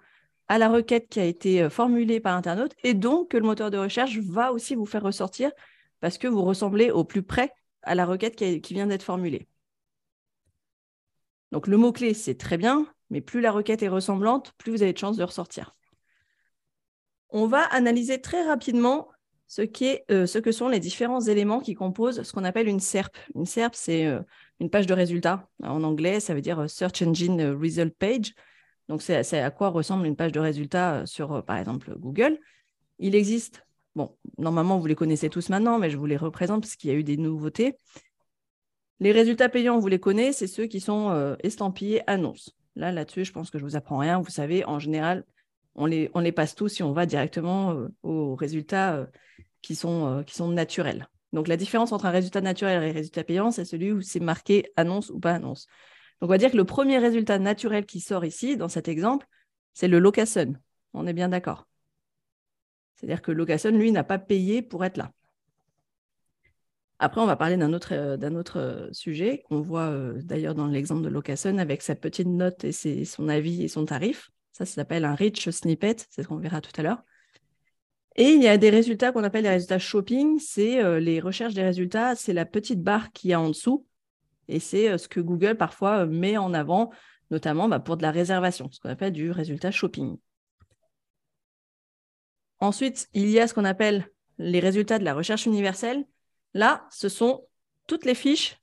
à 0.47 0.59
la 0.59 0.69
requête 0.69 1.09
qui 1.09 1.19
a 1.19 1.25
été 1.25 1.63
euh, 1.63 1.71
formulée 1.71 2.19
par 2.19 2.35
l'internaute 2.35 2.75
et 2.83 2.93
donc 2.93 3.31
que 3.31 3.37
le 3.37 3.43
moteur 3.43 3.71
de 3.71 3.79
recherche 3.79 4.19
va 4.19 4.53
aussi 4.53 4.75
vous 4.75 4.85
faire 4.85 5.01
ressortir 5.01 5.51
parce 5.99 6.19
que 6.19 6.27
vous 6.27 6.43
ressemblez 6.43 6.91
au 6.91 7.03
plus 7.03 7.23
près 7.23 7.51
à 7.81 7.95
la 7.95 8.05
requête 8.05 8.35
qui, 8.35 8.73
vient 8.73 8.85
d'être 8.85 9.01
formulée. 9.01 9.47
Donc 11.51 11.67
le 11.67 11.77
mot-clé, 11.77 12.13
c'est 12.13 12.35
très 12.35 12.57
bien, 12.57 12.87
mais 13.09 13.21
plus 13.21 13.41
la 13.41 13.51
requête 13.51 13.83
est 13.83 13.87
ressemblante, 13.87 14.53
plus 14.57 14.71
vous 14.71 14.83
avez 14.83 14.93
de 14.93 14.97
chances 14.97 15.17
de 15.17 15.23
ressortir. 15.23 15.75
On 17.29 17.47
va 17.47 17.63
analyser 17.63 18.21
très 18.21 18.43
rapidement 18.45 19.09
ce, 19.47 19.61
euh, 20.11 20.41
que 20.41 20.51
sont 20.51 20.69
les 20.69 20.79
différents 20.79 21.21
éléments 21.21 21.59
qui 21.59 21.75
composent 21.75 22.23
ce 22.23 22.31
qu'on 22.31 22.43
appelle 22.43 22.67
une 22.67 22.79
SERP. 22.79 23.17
Une 23.35 23.45
SERP, 23.45 23.75
c'est 23.75 24.05
euh, 24.05 24.21
une 24.59 24.69
page 24.69 24.87
de 24.87 24.93
résultats. 24.93 25.47
En 25.63 25.83
anglais, 25.83 26.19
ça 26.19 26.33
veut 26.33 26.41
dire 26.41 26.69
Search 26.69 27.01
Engine 27.01 27.41
Result 27.51 27.93
Page. 27.97 28.33
Donc, 28.87 29.01
c'est 29.01 29.39
à 29.39 29.51
quoi 29.51 29.69
ressemble 29.69 30.05
une 30.05 30.15
page 30.15 30.31
de 30.31 30.39
résultats 30.39 31.01
euh, 31.01 31.05
sur, 31.05 31.43
par 31.43 31.57
exemple, 31.57 31.95
Google. 31.97 32.39
Il 32.99 33.15
existe, 33.15 33.65
bon, 33.95 34.15
normalement, 34.37 34.79
vous 34.79 34.87
les 34.87 34.95
connaissez 34.95 35.29
tous 35.29 35.49
maintenant, 35.49 35.79
mais 35.79 35.89
je 35.89 35.97
vous 35.97 36.05
les 36.05 36.17
représente 36.17 36.61
parce 36.61 36.75
qu'il 36.75 36.89
y 36.89 36.93
a 36.93 36.97
eu 36.97 37.03
des 37.03 37.17
nouveautés. 37.17 37.77
Les 38.99 39.11
résultats 39.11 39.49
payants, 39.49 39.79
vous 39.79 39.87
les 39.87 39.99
connaissez, 39.99 40.47
c'est 40.47 40.53
ceux 40.53 40.67
qui 40.67 40.79
sont 40.79 41.35
estampillés 41.43 42.01
annonces. 42.09 42.55
Là, 42.75 42.91
là-dessus, 42.91 43.25
je 43.25 43.31
pense 43.31 43.49
que 43.49 43.57
je 43.57 43.63
vous 43.63 43.75
apprends 43.75 43.97
rien. 43.97 44.21
Vous 44.21 44.29
savez, 44.29 44.65
en 44.65 44.79
général, 44.79 45.25
on 45.75 45.85
les, 45.85 46.31
passe 46.31 46.55
tous 46.55 46.69
si 46.69 46.83
on 46.83 46.93
va 46.93 47.05
directement 47.05 47.75
aux 48.03 48.35
résultats 48.35 49.07
qui 49.61 49.75
sont, 49.75 50.23
qui 50.25 50.35
sont 50.35 50.47
naturels. 50.47 51.07
Donc, 51.35 51.49
la 51.49 51.57
différence 51.57 51.91
entre 51.91 52.05
un 52.05 52.11
résultat 52.11 52.39
naturel 52.39 52.81
et 52.81 52.89
un 52.89 52.93
résultat 52.93 53.25
payant, 53.25 53.51
c'est 53.51 53.65
celui 53.65 53.91
où 53.91 54.01
c'est 54.01 54.21
marqué 54.21 54.71
annonce 54.77 55.09
ou 55.09 55.19
pas 55.19 55.33
annonce. 55.33 55.67
Donc, 56.21 56.29
on 56.29 56.33
va 56.33 56.37
dire 56.37 56.49
que 56.49 56.55
le 56.55 56.63
premier 56.63 56.97
résultat 56.97 57.39
naturel 57.39 57.85
qui 57.85 57.99
sort 57.99 58.23
ici, 58.23 58.55
dans 58.55 58.69
cet 58.69 58.87
exemple, 58.87 59.27
c'est 59.73 59.89
le 59.89 59.99
location. 59.99 60.55
On 60.93 61.05
est 61.05 61.13
bien 61.13 61.27
d'accord. 61.27 61.67
C'est-à-dire 62.95 63.21
que 63.21 63.33
location, 63.33 63.71
lui, 63.71 63.91
n'a 63.91 64.05
pas 64.05 64.17
payé 64.17 64.61
pour 64.61 64.85
être 64.85 64.95
là. 64.95 65.11
Après, 66.99 67.19
on 67.19 67.25
va 67.25 67.35
parler 67.35 67.57
d'un 67.57 67.73
autre, 67.73 68.89
sujet 68.91 69.43
qu'on 69.49 69.61
voit 69.61 69.93
d'ailleurs 70.23 70.55
dans 70.55 70.67
l'exemple 70.67 71.01
de 71.03 71.09
location 71.09 71.57
avec 71.57 71.81
sa 71.81 71.95
petite 71.95 72.27
note 72.27 72.63
et 72.63 72.71
son 73.05 73.27
avis 73.27 73.63
et 73.63 73.67
son 73.67 73.85
tarif. 73.85 74.31
Ça, 74.53 74.65
ça 74.65 74.75
s'appelle 74.75 75.03
un 75.03 75.15
rich 75.15 75.49
snippet, 75.49 75.97
c'est 76.09 76.23
ce 76.23 76.27
qu'on 76.27 76.37
verra 76.37 76.61
tout 76.61 76.71
à 76.77 76.83
l'heure. 76.83 77.03
Et 78.15 78.29
il 78.29 78.41
y 78.41 78.47
a 78.47 78.57
des 78.57 78.69
résultats 78.69 79.11
qu'on 79.11 79.25
appelle 79.25 79.43
les 79.43 79.49
résultats 79.49 79.79
shopping, 79.79 80.39
c'est 80.39 80.99
les 81.01 81.19
recherches 81.19 81.53
des 81.53 81.63
résultats, 81.63 82.15
c'est 82.15 82.31
la 82.31 82.45
petite 82.45 82.81
barre 82.81 83.11
qui 83.11 83.29
y 83.29 83.33
a 83.33 83.41
en 83.41 83.49
dessous. 83.49 83.85
Et 84.47 84.59
c'est 84.59 84.97
ce 84.97 85.09
que 85.09 85.19
Google 85.19 85.55
parfois 85.57 86.05
met 86.05 86.37
en 86.37 86.53
avant, 86.53 86.91
notamment 87.29 87.67
bah, 87.67 87.79
pour 87.79 87.97
de 87.97 88.03
la 88.03 88.11
réservation, 88.11 88.69
ce 88.71 88.79
qu'on 88.79 88.89
appelle 88.89 89.11
du 89.11 89.31
résultat 89.31 89.71
shopping. 89.71 90.17
Ensuite, 92.59 93.09
il 93.13 93.29
y 93.29 93.39
a 93.39 93.47
ce 93.47 93.53
qu'on 93.53 93.65
appelle 93.65 94.09
les 94.37 94.59
résultats 94.59 94.99
de 94.99 95.03
la 95.03 95.13
recherche 95.13 95.45
universelle. 95.45 96.05
Là, 96.55 96.87
ce 96.89 97.09
sont 97.09 97.45
toutes 97.85 98.05
les 98.05 98.15
fiches, 98.15 98.57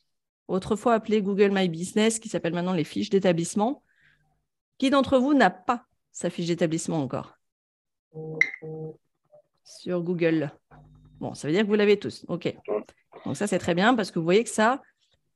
autrefois 0.48 0.94
appelées 0.94 1.22
Google 1.22 1.50
My 1.52 1.68
Business, 1.68 2.18
qui 2.18 2.28
s'appellent 2.28 2.54
maintenant 2.54 2.72
les 2.72 2.84
fiches 2.84 3.10
d'établissement. 3.10 3.84
Qui 4.78 4.90
d'entre 4.90 5.18
vous 5.18 5.34
n'a 5.34 5.50
pas 5.50 5.84
sa 6.10 6.30
fiche 6.30 6.46
d'établissement 6.46 7.00
encore 7.00 7.38
sur 9.64 10.02
Google. 10.02 10.50
Bon, 11.20 11.34
ça 11.34 11.46
veut 11.46 11.54
dire 11.54 11.62
que 11.62 11.68
vous 11.68 11.74
l'avez 11.74 11.98
tous. 11.98 12.24
OK. 12.28 12.54
Donc 13.24 13.36
ça, 13.36 13.46
c'est 13.46 13.58
très 13.58 13.74
bien 13.74 13.94
parce 13.94 14.10
que 14.10 14.18
vous 14.18 14.24
voyez 14.24 14.42
que 14.42 14.50
ça, 14.50 14.82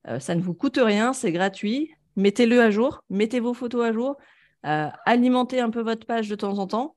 euh, 0.09 0.19
ça 0.19 0.35
ne 0.35 0.41
vous 0.41 0.55
coûte 0.55 0.79
rien, 0.83 1.13
c'est 1.13 1.33
gratuit. 1.33 1.93
Mettez-le 2.17 2.61
à 2.61 2.71
jour, 2.71 3.05
mettez 3.11 3.41
vos 3.41 3.55
photos 3.55 3.85
à 3.85 3.93
jour, 3.93 4.17
euh, 4.65 4.89
alimentez 5.05 5.61
un 5.61 5.71
peu 5.71 5.83
votre 5.83 6.07
page 6.07 6.29
de 6.29 6.35
temps 6.35 6.59
en 6.59 6.67
temps. 6.67 6.96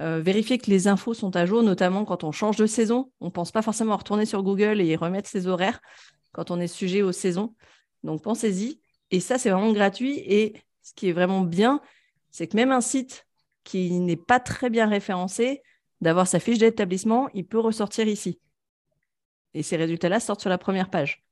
Euh, 0.00 0.20
vérifiez 0.20 0.58
que 0.58 0.70
les 0.70 0.88
infos 0.88 1.14
sont 1.14 1.34
à 1.36 1.46
jour, 1.46 1.62
notamment 1.62 2.04
quand 2.04 2.24
on 2.24 2.32
change 2.32 2.56
de 2.56 2.66
saison. 2.66 3.10
On 3.20 3.26
ne 3.26 3.30
pense 3.30 3.52
pas 3.52 3.62
forcément 3.62 3.94
à 3.94 3.96
retourner 3.96 4.26
sur 4.26 4.42
Google 4.42 4.80
et 4.80 4.96
remettre 4.96 5.28
ses 5.28 5.46
horaires 5.46 5.80
quand 6.32 6.50
on 6.50 6.60
est 6.60 6.66
sujet 6.66 7.02
aux 7.02 7.12
saisons. 7.12 7.54
Donc 8.02 8.22
pensez-y. 8.22 8.80
Et 9.10 9.20
ça, 9.20 9.38
c'est 9.38 9.50
vraiment 9.50 9.72
gratuit. 9.72 10.18
Et 10.18 10.54
ce 10.82 10.92
qui 10.94 11.08
est 11.08 11.12
vraiment 11.12 11.40
bien, 11.40 11.80
c'est 12.30 12.46
que 12.46 12.56
même 12.56 12.72
un 12.72 12.80
site 12.80 13.26
qui 13.64 13.90
n'est 13.98 14.16
pas 14.16 14.38
très 14.38 14.70
bien 14.70 14.86
référencé, 14.86 15.62
d'avoir 16.00 16.26
sa 16.26 16.40
fiche 16.40 16.58
d'établissement, 16.58 17.28
il 17.34 17.46
peut 17.46 17.58
ressortir 17.58 18.06
ici. 18.06 18.38
Et 19.54 19.62
ces 19.62 19.76
résultats-là 19.76 20.20
sortent 20.20 20.42
sur 20.42 20.50
la 20.50 20.58
première 20.58 20.90
page. 20.90 21.24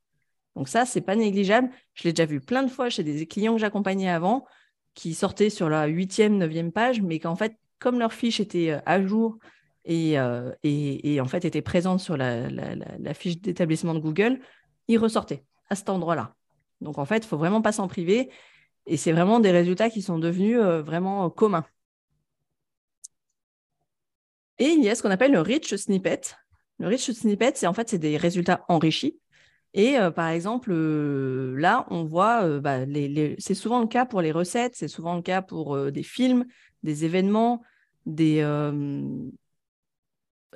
Donc 0.57 0.69
ça, 0.69 0.87
c'est 0.87 1.01
pas 1.01 1.17
négligeable. 1.17 1.71
Je 1.95 2.05
l'ai 2.05 2.13
déjà 2.13 2.27
vu 2.27 2.41
plein 2.41 2.63
de 2.63 2.71
fois 2.71 2.89
chez 2.89 3.03
des 3.03 3.27
clients 3.27 3.55
que 3.55 3.61
j'accompagnais 3.61 4.09
avant, 4.09 4.47
qui 4.95 5.13
sortaient 5.15 5.51
sur 5.51 5.69
la 5.69 5.87
huitième, 5.87 6.39
neuvième 6.39 6.73
page, 6.73 7.03
mais 7.03 7.19
qu'en 7.19 7.37
fait, 7.37 7.57
comme 7.79 7.99
leur 7.99 8.13
fiche 8.13 8.41
était 8.41 8.71
euh, 8.71 8.81
à 8.87 9.03
jour 9.03 9.39
euh, 9.89 10.53
et, 10.63 11.15
et, 11.15 11.21
en 11.21 11.27
fait 11.27 11.45
était 11.45 11.63
présente 11.63 12.01
sur 12.01 12.17
la, 12.17 12.49
fiche 13.15 13.41
d'établissement 13.41 13.95
de 13.95 14.01
Google, 14.01 14.41
ils 14.89 14.99
ressortaient 14.99 15.45
à 15.69 15.75
cet 15.75 15.89
endroit-là. 15.89 16.35
Donc 16.81 16.99
en 16.99 17.05
fait, 17.05 17.19
il 17.19 17.27
faut 17.27 17.39
vraiment 17.39 17.63
pas 17.63 17.73
s'en 17.73 17.89
priver. 17.89 18.31
Et 18.87 18.97
c'est 18.97 19.13
vraiment 19.13 19.41
des 19.41 19.51
résultats 19.51 19.89
qui 19.89 20.03
sont 20.03 20.19
devenus 20.19 20.59
euh, 20.59 20.83
vraiment 20.83 21.31
communs. 21.31 21.65
Et 24.59 24.67
il 24.67 24.83
y 24.83 24.89
a 24.89 24.95
ce 24.95 25.03
qu'on 25.03 25.11
appelle 25.11 25.33
le 25.33 25.41
rich 25.41 25.75
snippet. 25.75 26.21
Le 26.79 26.89
rich 26.89 27.11
snippet, 27.11 27.53
c'est 27.57 27.67
en 27.67 27.73
fait 27.73 27.89
c'est 27.89 27.99
des 27.99 28.17
résultats 28.17 28.65
enrichis. 28.69 29.19
Et 29.75 29.99
euh, 29.99 30.11
par 30.13 30.29
exemple, 30.29 30.71
euh, 30.73 31.55
là, 31.59 31.85
on 31.91 32.05
voit, 32.05 32.45
euh, 32.45 32.61
bah, 32.61 32.87
c'est 33.39 33.55
souvent 33.55 33.81
le 33.81 33.89
cas 33.89 34.07
pour 34.07 34.23
les 34.23 34.31
recettes, 34.31 34.75
c'est 34.77 34.89
souvent 34.89 35.17
le 35.17 35.23
cas 35.23 35.43
pour 35.43 35.77
des 35.91 36.05
films, 36.05 36.47
des 36.85 37.05
événements, 37.05 37.63
des 38.07 38.45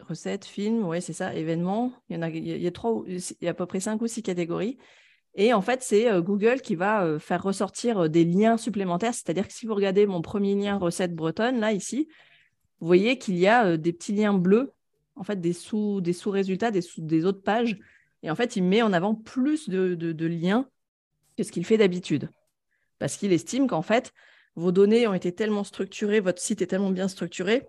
recettes, 0.07 0.45
films, 0.45 0.87
oui, 0.87 1.03
c'est 1.03 1.13
ça, 1.13 1.35
événements. 1.35 1.93
Il 2.09 2.17
y 2.17 2.19
en 2.19 2.23
a, 2.23 2.31
il 2.31 2.47
y 2.47 2.67
a, 2.67 2.71
trois, 2.71 3.03
il 3.07 3.21
y 3.41 3.49
a 3.49 3.51
à 3.51 3.55
peu 3.55 3.67
près 3.67 3.81
cinq 3.81 4.01
ou 4.01 4.07
six 4.07 4.23
catégories. 4.23 4.79
Et 5.35 5.53
en 5.53 5.61
fait, 5.61 5.83
c'est 5.83 6.09
Google 6.23 6.61
qui 6.61 6.77
va 6.77 7.19
faire 7.19 7.43
ressortir 7.43 8.09
des 8.09 8.25
liens 8.25 8.57
supplémentaires. 8.57 9.15
C'est-à-dire 9.15 9.49
que 9.49 9.53
si 9.53 9.67
vous 9.67 9.75
regardez 9.75 10.07
mon 10.07 10.23
premier 10.23 10.55
lien 10.55 10.77
recette 10.77 11.15
bretonne, 11.15 11.59
là, 11.59 11.73
ici, 11.73 12.09
vous 12.81 12.87
voyez 12.87 13.19
qu'il 13.19 13.37
y 13.37 13.47
a 13.47 13.67
euh, 13.67 13.77
des 13.77 13.93
petits 13.93 14.13
liens 14.13 14.35
bleus, 14.35 14.73
en 15.17 15.25
fait, 15.25 15.41
des 15.41 15.53
sous, 15.53 16.01
des 16.01 16.13
sous-résultats, 16.13 16.71
des, 16.71 16.81
sous, 16.81 17.01
des 17.01 17.25
autres 17.25 17.43
pages. 17.43 17.77
Et 18.23 18.31
en 18.31 18.35
fait, 18.35 18.57
il 18.57 18.63
met 18.63 18.83
en 18.83 18.93
avant 18.93 19.15
plus 19.15 19.69
de, 19.69 20.27
liens 20.27 20.69
que 21.37 21.43
ce 21.43 21.53
qu'il 21.53 21.65
fait 21.65 21.77
d'habitude. 21.77 22.31
Parce 22.99 23.17
qu'il 23.17 23.33
estime 23.33 23.67
qu'en 23.67 23.83
fait, 23.83 24.13
vos 24.59 24.73
données 24.73 25.07
ont 25.07 25.15
été 25.15 25.33
tellement 25.33 25.65
structurées, 25.65 26.21
votre 26.21 26.43
site 26.43 26.63
est 26.63 26.67
tellement 26.67 26.91
bien 26.91 27.07
structuré 27.07 27.69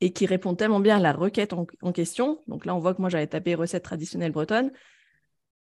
et 0.00 0.12
qui 0.12 0.26
répond 0.26 0.54
tellement 0.54 0.80
bien 0.80 0.96
à 0.96 1.00
la 1.00 1.12
requête 1.12 1.52
en, 1.52 1.92
question. 1.92 2.42
Donc 2.46 2.64
là, 2.64 2.74
on 2.74 2.78
voit 2.78 2.94
que 2.94 3.00
moi, 3.00 3.10
j'avais 3.10 3.26
tapé 3.26 3.54
recette 3.54 3.82
traditionnelle 3.82 4.32
bretonne. 4.32 4.72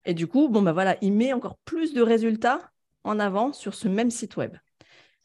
Et 0.04 0.14
du 0.14 0.26
coup, 0.26 0.48
bon, 0.48 0.62
bah 0.62 0.72
voilà, 0.72 0.96
il 1.00 1.12
met 1.12 1.32
encore 1.32 1.58
plus 1.64 1.92
de 1.92 2.02
résultats 2.02 2.70
en 3.02 3.18
avant 3.18 3.52
sur 3.52 3.74
ce 3.74 3.88
même 3.88 4.10
site 4.10 4.36
web. 4.36 4.56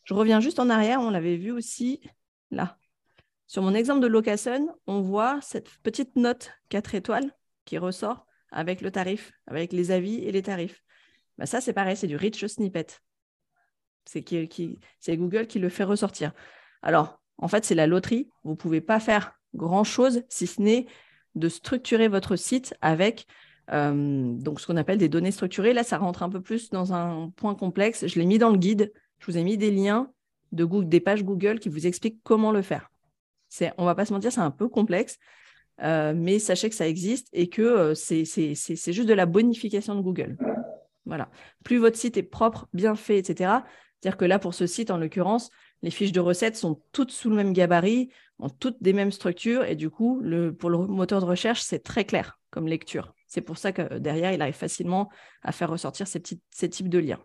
Je 0.03 0.13
reviens 0.13 0.39
juste 0.39 0.59
en 0.59 0.69
arrière, 0.69 0.99
on 1.01 1.11
l'avait 1.11 1.37
vu 1.37 1.51
aussi 1.51 2.01
là. 2.49 2.77
Sur 3.45 3.61
mon 3.61 3.73
exemple 3.73 4.01
de 4.01 4.07
location, 4.07 4.75
on 4.87 5.01
voit 5.01 5.39
cette 5.41 5.69
petite 5.83 6.15
note 6.15 6.51
4 6.69 6.95
étoiles 6.95 7.31
qui 7.65 7.77
ressort 7.77 8.25
avec 8.51 8.81
le 8.81 8.91
tarif, 8.91 9.31
avec 9.47 9.73
les 9.73 9.91
avis 9.91 10.15
et 10.23 10.31
les 10.31 10.41
tarifs. 10.41 10.83
Bah, 11.37 11.45
ça, 11.45 11.61
c'est 11.61 11.73
pareil, 11.73 11.97
c'est 11.97 12.07
du 12.07 12.15
rich 12.15 12.45
snippet. 12.45 12.99
C'est 14.09 15.17
Google 15.17 15.47
qui 15.47 15.59
le 15.59 15.69
fait 15.69 15.83
ressortir. 15.83 16.31
Alors, 16.81 17.21
en 17.37 17.47
fait, 17.47 17.65
c'est 17.65 17.75
la 17.75 17.87
loterie. 17.87 18.29
Vous 18.43 18.51
ne 18.51 18.55
pouvez 18.55 18.81
pas 18.81 18.99
faire 18.99 19.33
grand-chose 19.55 20.23
si 20.29 20.47
ce 20.47 20.61
n'est 20.61 20.87
de 21.35 21.49
structurer 21.49 22.07
votre 22.07 22.35
site 22.35 22.73
avec 22.81 23.25
euh, 23.71 24.33
donc 24.33 24.59
ce 24.59 24.67
qu'on 24.67 24.77
appelle 24.77 24.97
des 24.97 25.09
données 25.09 25.31
structurées. 25.31 25.73
Là, 25.73 25.83
ça 25.83 25.97
rentre 25.97 26.23
un 26.23 26.29
peu 26.29 26.41
plus 26.41 26.69
dans 26.69 26.93
un 26.93 27.29
point 27.35 27.55
complexe. 27.55 28.07
Je 28.07 28.19
l'ai 28.19 28.25
mis 28.25 28.37
dans 28.37 28.49
le 28.49 28.57
guide. 28.57 28.91
Je 29.19 29.25
vous 29.27 29.37
ai 29.37 29.43
mis 29.43 29.57
des 29.57 29.71
liens 29.71 30.11
de 30.51 30.65
des 30.83 30.99
pages 30.99 31.23
Google 31.23 31.59
qui 31.59 31.69
vous 31.69 31.85
expliquent 31.85 32.19
comment 32.23 32.51
le 32.51 32.61
faire. 32.61 32.89
C'est, 33.49 33.73
on 33.77 33.85
va 33.85 33.95
pas 33.95 34.05
se 34.05 34.13
mentir, 34.13 34.31
c'est 34.31 34.41
un 34.41 34.51
peu 34.51 34.67
complexe, 34.67 35.17
euh, 35.81 36.13
mais 36.15 36.39
sachez 36.39 36.69
que 36.69 36.75
ça 36.75 36.87
existe 36.87 37.27
et 37.33 37.49
que 37.49 37.61
euh, 37.61 37.95
c'est, 37.95 38.25
juste 38.25 39.07
de 39.07 39.13
la 39.13 39.25
bonification 39.25 39.95
de 39.95 40.01
Google. 40.01 40.37
Voilà. 41.05 41.29
Plus 41.63 41.77
votre 41.77 41.97
site 41.97 42.17
est 42.17 42.23
propre, 42.23 42.67
bien 42.73 42.95
fait, 42.95 43.17
etc. 43.17 43.51
C'est-à-dire 43.99 44.17
que 44.17 44.25
là, 44.25 44.39
pour 44.39 44.53
ce 44.53 44.65
site, 44.65 44.91
en 44.91 44.97
l'occurrence, 44.97 45.49
les 45.81 45.91
fiches 45.91 46.11
de 46.11 46.19
recettes 46.19 46.55
sont 46.55 46.81
toutes 46.91 47.11
sous 47.11 47.29
le 47.29 47.35
même 47.35 47.53
gabarit, 47.53 48.09
ont 48.39 48.49
toutes 48.49 48.81
des 48.81 48.93
mêmes 48.93 49.11
structures, 49.11 49.65
et 49.65 49.75
du 49.75 49.89
coup, 49.89 50.23
pour 50.57 50.69
le 50.69 50.77
moteur 50.77 51.19
de 51.19 51.25
recherche, 51.25 51.61
c'est 51.61 51.83
très 51.83 52.05
clair 52.05 52.39
comme 52.49 52.67
lecture. 52.67 53.13
C'est 53.27 53.41
pour 53.41 53.57
ça 53.57 53.71
que 53.71 53.97
derrière, 53.97 54.31
il 54.31 54.41
arrive 54.41 54.55
facilement 54.55 55.09
à 55.43 55.51
faire 55.51 55.69
ressortir 55.69 56.07
ces, 56.07 56.19
petits, 56.19 56.41
types 56.69 56.89
de 56.89 56.99
liens. 56.99 57.19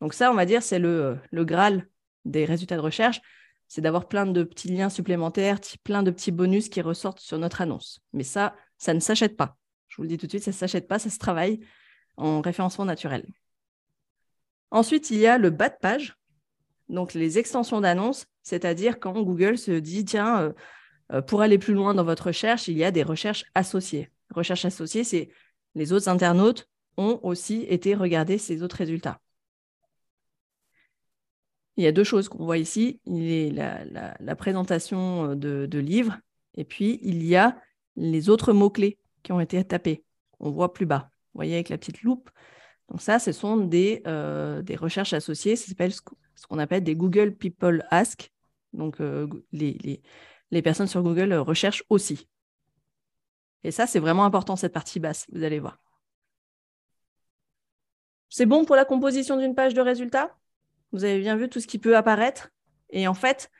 Donc 0.00 0.12
ça, 0.12 0.30
on 0.30 0.34
va 0.34 0.44
dire, 0.44 0.62
c'est 0.62 0.78
le, 0.78 1.18
le 1.30 1.44
Graal 1.44 1.88
des 2.24 2.44
résultats 2.44 2.76
de 2.76 2.82
recherche 2.82 3.20
c'est 3.68 3.80
d'avoir 3.80 4.08
plein 4.08 4.26
de 4.26 4.42
petits 4.42 4.68
liens 4.68 4.88
supplémentaires, 4.88 5.58
plein 5.82 6.02
de 6.02 6.10
petits 6.10 6.30
bonus 6.30 6.68
qui 6.68 6.80
ressortent 6.80 7.20
sur 7.20 7.38
notre 7.38 7.60
annonce. 7.60 8.00
Mais 8.12 8.22
ça, 8.22 8.54
ça 8.78 8.94
ne 8.94 9.00
s'achète 9.00 9.36
pas. 9.36 9.56
Je 9.88 9.96
vous 9.96 10.02
le 10.02 10.08
dis 10.08 10.18
tout 10.18 10.26
de 10.26 10.30
suite, 10.30 10.44
ça 10.44 10.50
ne 10.50 10.56
s'achète 10.56 10.88
pas, 10.88 10.98
ça 10.98 11.10
se 11.10 11.18
travaille 11.18 11.60
en 12.16 12.40
référencement 12.40 12.84
naturel. 12.84 13.26
Ensuite, 14.70 15.10
il 15.10 15.18
y 15.18 15.26
a 15.26 15.38
le 15.38 15.50
bas 15.50 15.68
de 15.68 15.76
page. 15.80 16.16
Donc, 16.88 17.14
les 17.14 17.38
extensions 17.38 17.80
d'annonces, 17.80 18.26
c'est-à-dire 18.42 19.00
quand 19.00 19.20
Google 19.22 19.58
se 19.58 19.72
dit, 19.72 20.04
tiens, 20.04 20.54
euh, 21.12 21.22
pour 21.22 21.42
aller 21.42 21.58
plus 21.58 21.74
loin 21.74 21.94
dans 21.94 22.04
votre 22.04 22.26
recherche, 22.26 22.68
il 22.68 22.76
y 22.76 22.84
a 22.84 22.90
des 22.90 23.02
recherches 23.02 23.44
associées. 23.54 24.10
Recherches 24.34 24.64
associées, 24.64 25.04
c'est 25.04 25.30
les 25.74 25.92
autres 25.92 26.08
internautes 26.08 26.68
ont 26.96 27.20
aussi 27.22 27.62
été 27.68 27.94
regarder 27.94 28.38
ces 28.38 28.62
autres 28.62 28.76
résultats. 28.76 29.20
Il 31.76 31.84
y 31.84 31.86
a 31.86 31.92
deux 31.92 32.04
choses 32.04 32.28
qu'on 32.28 32.44
voit 32.44 32.58
ici. 32.58 33.00
Il 33.04 33.22
y 33.22 33.60
a 33.60 33.84
la, 34.18 34.36
présentation 34.36 35.34
de, 35.34 35.66
de, 35.66 35.78
livres 35.78 36.18
et 36.54 36.64
puis 36.64 36.98
il 37.02 37.22
y 37.22 37.36
a 37.36 37.60
les 37.96 38.30
autres 38.30 38.54
mots-clés 38.54 38.98
qui 39.22 39.32
ont 39.32 39.40
été 39.40 39.62
tapés. 39.62 40.02
On 40.40 40.50
voit 40.50 40.72
plus 40.72 40.86
bas. 40.86 41.10
Vous 41.34 41.38
voyez 41.38 41.54
avec 41.54 41.68
la 41.68 41.76
petite 41.76 42.02
loupe. 42.02 42.30
Donc 42.88 43.00
ça, 43.00 43.18
ce 43.18 43.32
sont 43.32 43.56
des, 43.56 44.02
euh, 44.06 44.62
des 44.62 44.76
recherches 44.76 45.12
associées. 45.12 45.56
Ça 45.56 45.68
s'appelle 45.68 45.92
ce 45.92 46.00
qu'on 46.48 46.58
appelle 46.58 46.84
des 46.84 46.94
Google 46.94 47.34
People 47.34 47.84
Ask. 47.90 48.30
Donc 48.72 49.00
euh, 49.00 49.26
les, 49.52 50.02
les, 50.50 50.62
personnes 50.62 50.86
sur 50.86 51.02
Google 51.02 51.32
recherchent 51.34 51.84
aussi. 51.88 52.28
Et 53.64 53.70
ça, 53.70 53.86
c'est 53.86 53.98
vraiment 53.98 54.24
important, 54.24 54.54
cette 54.54 54.72
partie 54.72 55.00
basse, 55.00 55.26
vous 55.32 55.42
allez 55.42 55.58
voir. 55.58 55.78
C'est 58.28 58.46
bon 58.46 58.64
pour 58.64 58.76
la 58.76 58.84
composition 58.84 59.36
d'une 59.36 59.54
page 59.54 59.74
de 59.74 59.80
résultats? 59.80 60.36
Vous 60.92 61.04
avez 61.04 61.18
bien 61.18 61.36
vu 61.36 61.48
tout 61.48 61.60
ce 61.60 61.66
qui 61.66 61.78
peut 61.78 61.96
apparaître? 61.96 62.50
Et 62.90 63.08
en 63.08 63.14
fait, 63.14 63.50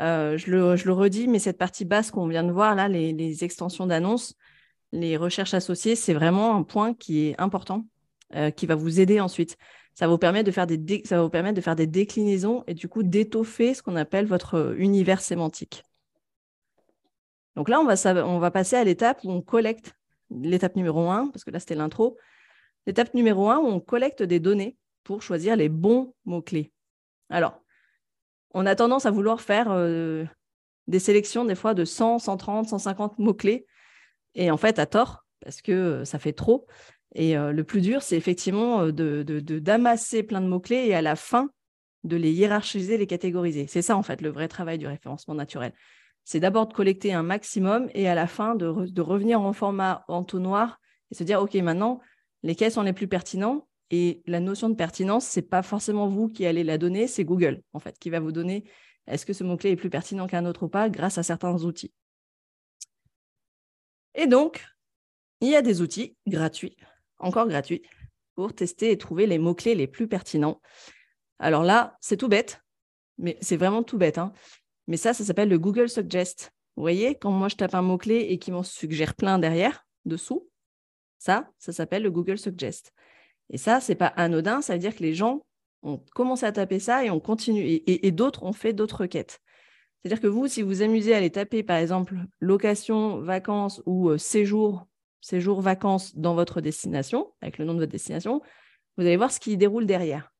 euh, 0.00 0.36
je, 0.36 0.50
le, 0.50 0.92
redis, 0.92 1.28
mais 1.28 1.38
cette 1.38 1.56
partie 1.56 1.86
basse 1.86 2.10
qu'on 2.10 2.26
vient 2.26 2.44
de 2.44 2.52
voir, 2.52 2.74
là, 2.74 2.88
les, 2.88 3.12
les 3.12 3.44
extensions 3.44 3.86
d'annonces, 3.86 4.34
les 4.92 5.16
recherches 5.16 5.54
associées, 5.54 5.96
c'est 5.96 6.14
vraiment 6.14 6.54
un 6.56 6.62
point 6.62 6.92
qui 6.92 7.28
est 7.28 7.40
important 7.40 7.86
euh, 8.34 8.50
qui 8.50 8.66
va 8.66 8.74
vous 8.74 9.00
aider 9.00 9.20
ensuite. 9.20 9.56
Ça 9.94 10.06
va 10.06 10.12
vous 10.12 10.18
permettre 10.18 10.46
de 10.46 10.50
faire 10.50 10.66
des, 10.66 11.02
va 11.08 11.22
vous 11.22 11.30
permettre 11.30 11.54
de 11.54 11.60
faire 11.60 11.76
des 11.76 11.86
déclinaisons 11.86 12.64
et 12.66 12.74
du 12.74 12.88
coup 12.88 13.02
d'étoffer 13.02 13.72
ce 13.72 13.82
qu'on 13.82 13.96
appelle 13.96 14.26
votre 14.26 14.54
euh, 14.54 14.74
univers 14.76 15.20
sémantique. 15.20 15.84
Donc 17.54 17.68
là, 17.68 17.80
on 17.80 17.84
va, 17.84 17.94
on 18.26 18.38
va 18.38 18.50
passer 18.50 18.76
à 18.76 18.84
l'étape 18.84 19.20
où 19.24 19.30
on 19.30 19.40
collecte 19.40 19.94
l'étape 20.30 20.76
numéro 20.76 21.08
1, 21.08 21.28
parce 21.28 21.44
que 21.44 21.50
là, 21.50 21.60
c'était 21.60 21.74
l'intro. 21.74 22.18
L'étape 22.86 23.14
numéro 23.14 23.48
1, 23.48 23.58
où 23.58 23.66
on 23.66 23.80
collecte 23.80 24.22
des 24.22 24.40
données 24.40 24.76
pour 25.04 25.22
choisir 25.22 25.56
les 25.56 25.68
bons 25.68 26.14
mots-clés. 26.24 26.72
Alors, 27.30 27.60
on 28.52 28.66
a 28.66 28.74
tendance 28.74 29.06
à 29.06 29.10
vouloir 29.10 29.40
faire 29.40 29.70
euh, 29.70 30.24
des 30.86 30.98
sélections 30.98 31.44
des 31.44 31.54
fois 31.54 31.74
de 31.74 31.84
100, 31.84 32.18
130, 32.18 32.68
150 32.68 33.18
mots-clés, 33.18 33.66
et 34.34 34.50
en 34.50 34.56
fait, 34.56 34.78
à 34.78 34.86
tort, 34.86 35.24
parce 35.40 35.62
que 35.62 36.04
ça 36.04 36.18
fait 36.18 36.32
trop. 36.32 36.66
Et 37.18 37.34
euh, 37.34 37.50
le 37.50 37.64
plus 37.64 37.80
dur, 37.80 38.02
c'est 38.02 38.16
effectivement 38.16 38.82
euh, 38.82 38.92
de, 38.92 39.22
d'amasser 39.40 40.22
plein 40.22 40.42
de 40.42 40.46
mots-clés 40.46 40.84
et 40.86 40.94
à 40.94 41.00
la 41.00 41.16
fin, 41.16 41.48
de 42.04 42.14
les 42.14 42.30
hiérarchiser, 42.30 42.98
les 42.98 43.06
catégoriser. 43.06 43.66
C'est 43.68 43.80
ça, 43.80 43.96
en 43.96 44.02
fait, 44.02 44.20
le 44.20 44.28
vrai 44.28 44.48
travail 44.48 44.76
du 44.76 44.86
référencement 44.86 45.34
naturel. 45.34 45.72
C'est 46.24 46.40
d'abord 46.40 46.68
de 46.68 46.74
collecter 46.74 47.14
un 47.14 47.22
maximum 47.22 47.88
et 47.94 48.06
à 48.06 48.14
la 48.14 48.26
fin, 48.26 48.54
de, 48.54 49.00
revenir 49.00 49.40
en 49.40 49.54
format 49.54 50.04
entonnoir 50.08 50.78
et 51.10 51.14
se 51.14 51.24
dire, 51.24 51.40
OK, 51.40 51.54
maintenant, 51.54 52.00
lesquels 52.42 52.70
sont 52.70 52.82
les 52.82 52.92
plus 52.92 53.08
pertinents 53.08 53.66
Et 53.90 54.22
la 54.26 54.40
notion 54.40 54.68
de 54.68 54.74
pertinence, 54.74 55.26
ce 55.26 55.40
n'est 55.40 55.46
pas 55.46 55.62
forcément 55.62 56.08
vous 56.08 56.28
qui 56.28 56.44
allez 56.44 56.64
la 56.64 56.76
donner, 56.76 57.06
c'est 57.06 57.24
Google, 57.24 57.62
en 57.72 57.80
fait, 57.80 57.98
qui 57.98 58.10
va 58.10 58.20
vous 58.20 58.32
donner 58.32 58.64
est-ce 59.06 59.24
que 59.24 59.32
ce 59.32 59.42
mot-clé 59.42 59.70
est 59.70 59.76
plus 59.76 59.90
pertinent 59.90 60.26
qu'un 60.26 60.44
autre 60.44 60.64
ou 60.64 60.68
pas 60.68 60.90
grâce 60.90 61.16
à 61.16 61.22
certains 61.22 61.64
outils. 61.64 61.94
Et 64.14 64.26
donc, 64.26 64.66
il 65.40 65.48
y 65.48 65.56
a 65.56 65.62
des 65.62 65.80
outils 65.80 66.14
gratuits 66.26 66.76
encore 67.18 67.48
gratuit, 67.48 67.82
pour 68.34 68.54
tester 68.54 68.90
et 68.90 68.98
trouver 68.98 69.26
les 69.26 69.38
mots-clés 69.38 69.74
les 69.74 69.86
plus 69.86 70.08
pertinents. 70.08 70.60
Alors 71.38 71.62
là, 71.62 71.96
c'est 72.00 72.16
tout 72.16 72.28
bête, 72.28 72.62
mais 73.18 73.38
c'est 73.40 73.56
vraiment 73.56 73.82
tout 73.82 73.98
bête. 73.98 74.18
Hein. 74.18 74.32
Mais 74.86 74.96
ça, 74.96 75.14
ça 75.14 75.24
s'appelle 75.24 75.48
le 75.48 75.58
Google 75.58 75.88
Suggest. 75.88 76.52
Vous 76.76 76.82
voyez, 76.82 77.14
quand 77.14 77.30
moi 77.30 77.48
je 77.48 77.56
tape 77.56 77.74
un 77.74 77.82
mot-clé 77.82 78.26
et 78.28 78.38
qu'il 78.38 78.52
m'en 78.54 78.62
suggère 78.62 79.14
plein 79.14 79.38
derrière, 79.38 79.86
dessous, 80.04 80.48
ça, 81.18 81.50
ça 81.58 81.72
s'appelle 81.72 82.02
le 82.02 82.10
Google 82.10 82.38
Suggest. 82.38 82.92
Et 83.50 83.58
ça, 83.58 83.80
c'est 83.80 83.94
pas 83.94 84.06
anodin, 84.06 84.60
ça 84.60 84.74
veut 84.74 84.78
dire 84.78 84.94
que 84.94 85.02
les 85.02 85.14
gens 85.14 85.44
ont 85.82 85.98
commencé 86.14 86.44
à 86.44 86.52
taper 86.52 86.78
ça 86.78 87.04
et 87.04 87.10
on 87.10 87.20
continue. 87.20 87.82
Et, 87.86 88.10
d'autres 88.10 88.42
ont 88.42 88.52
fait 88.52 88.72
d'autres 88.72 89.02
requêtes. 89.02 89.40
C'est-à-dire 90.02 90.20
que 90.20 90.26
vous, 90.26 90.48
si 90.48 90.62
vous 90.62 90.82
amusez 90.82 91.14
à 91.14 91.18
aller 91.18 91.30
taper, 91.30 91.62
par 91.62 91.76
exemple, 91.76 92.16
location, 92.40 93.20
vacances 93.20 93.82
ou 93.86 94.10
euh, 94.10 94.18
séjour 94.18 94.86
séjour 95.20 95.60
vacances 95.60 96.16
dans 96.16 96.34
votre 96.34 96.60
destination, 96.60 97.32
avec 97.40 97.58
le 97.58 97.64
nom 97.64 97.74
de 97.74 97.80
votre 97.80 97.92
destination, 97.92 98.40
vous 98.96 99.04
allez 99.04 99.16
voir 99.16 99.32
ce 99.32 99.40
qui 99.40 99.56
déroule 99.56 99.86
derrière. 99.86 100.32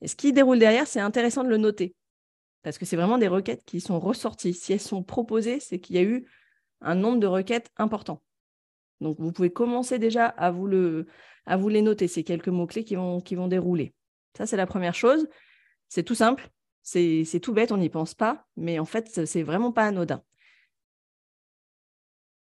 Et 0.00 0.08
ce 0.08 0.16
qui 0.16 0.32
déroule 0.32 0.58
derrière, 0.58 0.86
c'est 0.86 1.00
intéressant 1.00 1.44
de 1.44 1.48
le 1.48 1.56
noter, 1.56 1.94
parce 2.62 2.78
que 2.78 2.86
c'est 2.86 2.96
vraiment 2.96 3.18
des 3.18 3.28
requêtes 3.28 3.64
qui 3.64 3.80
sont 3.80 4.00
ressorties. 4.00 4.54
Si 4.54 4.72
elles 4.72 4.80
sont 4.80 5.02
proposées, 5.02 5.60
c'est 5.60 5.78
qu'il 5.78 5.96
y 5.96 5.98
a 5.98 6.02
eu 6.02 6.26
un 6.80 6.94
nombre 6.94 7.18
de 7.18 7.26
requêtes 7.26 7.70
important. 7.76 8.22
Donc, 9.00 9.18
vous 9.18 9.32
pouvez 9.32 9.50
commencer 9.50 9.98
déjà 9.98 10.26
à 10.26 10.50
vous, 10.50 10.66
le, 10.66 11.06
à 11.46 11.56
vous 11.56 11.68
les 11.68 11.82
noter, 11.82 12.08
ces 12.08 12.24
quelques 12.24 12.48
mots-clés 12.48 12.84
qui 12.84 12.96
vont, 12.96 13.20
qui 13.20 13.34
vont 13.34 13.48
dérouler. 13.48 13.94
Ça, 14.36 14.46
c'est 14.46 14.56
la 14.56 14.66
première 14.66 14.94
chose. 14.94 15.26
C'est 15.88 16.02
tout 16.02 16.14
simple, 16.14 16.50
c'est 16.82 17.40
tout 17.42 17.52
bête, 17.52 17.72
on 17.72 17.76
n'y 17.76 17.88
pense 17.88 18.14
pas, 18.14 18.46
mais 18.56 18.78
en 18.78 18.84
fait, 18.84 19.26
c'est 19.26 19.42
vraiment 19.42 19.72
pas 19.72 19.86
anodin. 19.86 20.22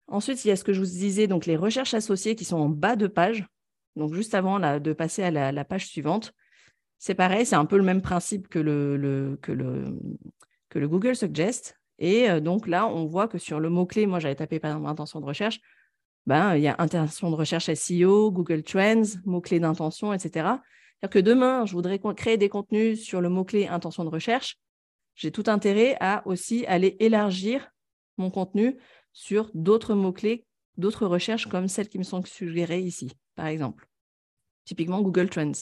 Ensuite, 0.08 0.46
il 0.46 0.50
y 0.50 0.52
a 0.52 0.56
ce 0.56 0.64
que 0.64 0.74
je 0.74 0.80
vous 0.80 0.86
disais, 0.86 1.28
donc 1.28 1.46
les 1.46 1.56
recherches 1.56 1.94
associées 1.94 2.36
qui 2.36 2.46
sont 2.46 2.58
en 2.58 2.70
bas 2.70 2.96
de 2.96 3.08
page, 3.08 3.46
donc 3.96 4.14
juste 4.14 4.36
avant 4.36 4.60
de 4.80 4.94
passer 4.94 5.24
à 5.24 5.32
la, 5.32 5.66
page 5.66 5.88
suivante. 5.88 6.34
C'est 7.00 7.16
pareil, 7.16 7.46
c'est 7.46 7.56
un 7.56 7.66
peu 7.66 7.78
le 7.78 7.84
même 7.84 8.02
principe 8.02 8.48
que 8.48 8.60
le, 8.60 9.40
Google 10.76 11.16
Suggest. 11.16 11.80
Et 11.98 12.30
euh, 12.30 12.42
donc 12.42 12.68
là, 12.68 12.88
on 12.88 13.06
voit 13.06 13.28
que 13.30 13.38
sur 13.38 13.60
le 13.60 13.70
mot-clé, 13.70 14.06
moi 14.06 14.20
j'avais 14.20 14.36
tapé 14.36 14.60
par 14.60 14.72
exemple 14.72 14.90
intention 14.90 15.22
de 15.22 15.26
recherche, 15.26 15.62
ben, 16.26 16.56
il 16.56 16.64
y 16.64 16.68
a 16.68 16.76
intention 16.80 17.30
de 17.30 17.36
recherche 17.36 17.74
SEO, 17.74 18.32
Google 18.32 18.64
Trends, 18.64 19.20
mot-clé 19.26 19.60
d'intention, 19.60 20.12
etc. 20.12 20.30
C'est-à-dire 20.32 21.10
que 21.10 21.20
demain, 21.20 21.66
je 21.66 21.74
voudrais 21.74 22.00
créer 22.18 22.38
des 22.38 22.50
contenus 22.50 23.02
sur 23.02 23.22
le 23.22 23.30
mot-clé 23.30 23.68
intention 23.68 24.04
de 24.04 24.10
recherche. 24.10 24.58
J'ai 25.16 25.32
tout 25.32 25.44
intérêt 25.48 25.96
à 26.02 26.28
aussi 26.28 26.66
aller 26.66 26.98
élargir 27.00 27.70
mon 28.18 28.30
contenu 28.30 28.78
sur 29.16 29.50
d'autres 29.54 29.96
mots-clés, 29.96 30.46
d'autres 30.78 31.08
recherches 31.08 31.48
comme 31.48 31.70
celles 31.70 31.88
qui 31.88 31.98
me 31.98 32.04
sont 32.04 32.24
suggérées 32.26 32.82
ici, 32.82 33.14
par 33.36 33.48
exemple. 33.48 33.88
Typiquement 34.66 35.02
Google 35.02 35.30
Trends. 35.30 35.54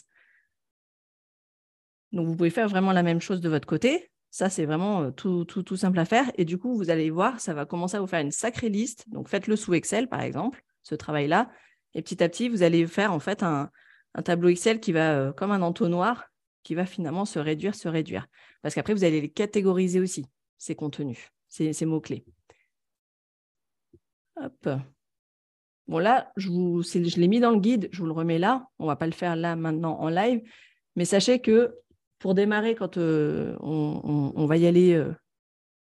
Donc, 2.12 2.28
vous 2.28 2.36
pouvez 2.36 2.50
faire 2.50 2.68
vraiment 2.68 2.92
la 2.92 3.04
même 3.04 3.22
chose 3.22 3.42
de 3.42 3.50
votre 3.50 3.68
côté. 3.68 4.10
Ça, 4.32 4.50
c'est 4.50 4.66
vraiment 4.66 5.04
euh, 5.04 5.12
tout, 5.12 5.46
tout, 5.46 5.62
tout, 5.62 5.78
simple 5.78 6.00
à 6.00 6.06
faire. 6.06 6.32
Et 6.36 6.46
du 6.46 6.58
coup, 6.58 6.76
vous 6.76 6.90
allez 6.90 7.12
voir, 7.12 7.40
ça 7.40 7.54
va 7.54 7.66
commencer 7.66 7.96
à 7.96 8.02
vous 8.02 8.08
faire 8.08 8.22
une 8.22 8.32
sacrée 8.32 8.70
liste. 8.70 9.08
Donc, 9.10 9.30
faites-le 9.30 9.56
sous 9.56 9.76
Excel, 9.76 10.10
par 10.10 10.22
exemple, 10.22 10.64
ce 10.82 10.96
travail-là. 10.96 11.52
Et 11.94 12.02
petit 12.02 12.24
à 12.24 12.30
petit, 12.30 12.50
vous 12.50 12.64
allez 12.64 12.88
faire 12.88 13.14
en 13.14 13.20
fait 13.20 13.44
un, 13.44 13.70
tableau 14.26 14.50
Excel 14.50 14.80
qui 14.80 14.94
va, 14.94 15.14
euh, 15.14 15.32
comme 15.32 15.52
un 15.52 15.62
entonnoir, 15.62 16.26
qui 16.64 16.74
va 16.74 16.88
finalement 16.88 17.26
se 17.26 17.38
réduire, 17.38 17.76
se 17.76 17.88
réduire. 17.88 18.26
Parce 18.64 18.74
qu'après, 18.74 18.96
vous 18.96 19.04
allez 19.04 19.22
les 19.22 19.30
catégoriser 19.30 20.00
aussi, 20.00 20.26
ces 20.58 20.74
contenus, 20.74 21.30
ces 21.50 21.86
mots-clés. 21.86 22.26
Hop. 24.36 24.70
Bon, 25.88 26.00
là, 26.00 26.32
je, 26.38 27.20
l'ai 27.20 27.28
mis 27.28 27.40
dans 27.40 27.52
le 27.52 27.60
guide, 27.60 27.90
je 27.92 28.00
vous 28.00 28.06
le 28.06 28.14
remets 28.14 28.40
là. 28.40 28.68
On 28.80 28.84
ne 28.84 28.90
va 28.90 28.96
pas 28.96 29.06
le 29.06 29.12
faire 29.12 29.36
là 29.36 29.56
maintenant 29.56 30.00
en 30.00 30.10
live. 30.10 30.42
Mais 30.96 31.06
sachez 31.06 31.40
que 31.40 31.76
pour 32.20 32.34
démarrer, 32.34 32.76
quand 32.76 32.98
euh, 32.98 33.56
on, 33.60 34.46
va 34.46 34.58
y 34.58 34.66
aller 34.66 34.94
euh, 34.94 35.14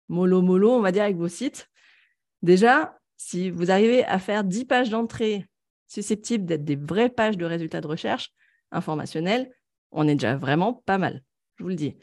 mollo 0.09 0.43
mollo, 0.43 0.73
on 0.73 0.81
va 0.81 0.91
dire 0.91 1.05
avec 1.05 1.17
vos 1.17 1.29
sites, 1.29 1.69
déjà, 2.43 2.99
si 3.17 3.51
vous 3.51 3.71
arrivez 3.71 4.05
à 4.05 4.19
faire 4.19 4.43
10 4.43 4.65
pages 4.65 4.91
d'entrée 4.91 5.47
susceptibles 5.87 6.45
d'être 6.45 6.65
des 6.65 6.77
vraies 6.77 7.11
pages 7.11 7.37
de 7.37 7.45
résultats 7.45 7.81
de 7.81 7.87
recherche 7.87 8.33
informationnels, 8.73 9.53
on 9.93 10.09
est 10.09 10.15
déjà 10.15 10.37
vraiment 10.37 10.83
pas 10.87 10.99
mal, 10.99 11.23
je 11.57 11.62
vous 11.62 11.69
le 11.69 11.77
dis. 11.77 11.97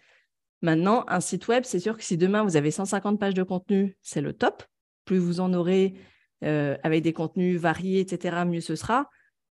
Maintenant, 0.62 1.06
un 1.08 1.20
site 1.20 1.48
web, 1.48 1.64
c'est 1.66 1.80
sûr 1.80 1.98
que 1.98 2.04
si 2.04 2.18
demain 2.18 2.44
vous 2.44 2.56
avez 2.56 2.72
150 2.72 3.20
pages 3.20 3.34
de 3.34 3.44
contenu, 3.44 3.98
c'est 4.02 4.22
le 4.22 4.34
top. 4.34 4.64
Plus 5.06 5.18
vous 5.18 5.40
en 5.40 5.54
aurez, 5.54 5.96
euh, 6.43 6.78
avec 6.84 7.04
des 7.04 7.13
contenus 7.13 7.60
variés, 7.60 7.99
etc., 7.99 8.43
mieux 8.45 8.62
ce 8.62 8.75
sera. 8.75 9.10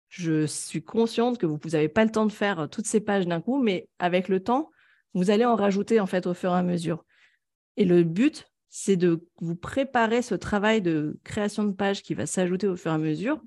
Je 0.10 0.46
suis 0.46 0.84
consciente 0.84 1.38
que 1.38 1.46
vous 1.46 1.58
n'avez 1.72 1.90
pas 1.90 2.04
le 2.04 2.12
temps 2.12 2.26
de 2.26 2.32
faire 2.32 2.68
toutes 2.70 2.88
ces 2.88 3.00
pages 3.00 3.28
d'un 3.28 3.40
coup, 3.40 3.62
mais 3.62 3.88
avec 4.00 4.28
le 4.28 4.42
temps, 4.42 4.70
vous 5.14 5.30
allez 5.30 5.46
en 5.46 5.56
rajouter 5.56 6.00
en 6.00 6.06
fait 6.06 6.28
au 6.28 6.34
fur 6.34 6.52
et 6.52 6.58
à 6.58 6.64
mesure. 6.64 7.06
Et 7.78 7.86
le 7.86 8.04
but, 8.04 8.48
c'est 8.70 8.98
de 8.98 9.26
vous 9.40 9.56
préparer 9.56 10.22
ce 10.22 10.36
travail 10.36 10.82
de 10.82 11.20
création 11.24 11.64
de 11.64 11.72
pages 11.72 12.02
qui 12.02 12.14
va 12.14 12.26
s'ajouter 12.26 12.68
au 12.68 12.76
fur 12.76 12.92
et 12.92 12.96
à 12.96 12.98
mesure 12.98 13.42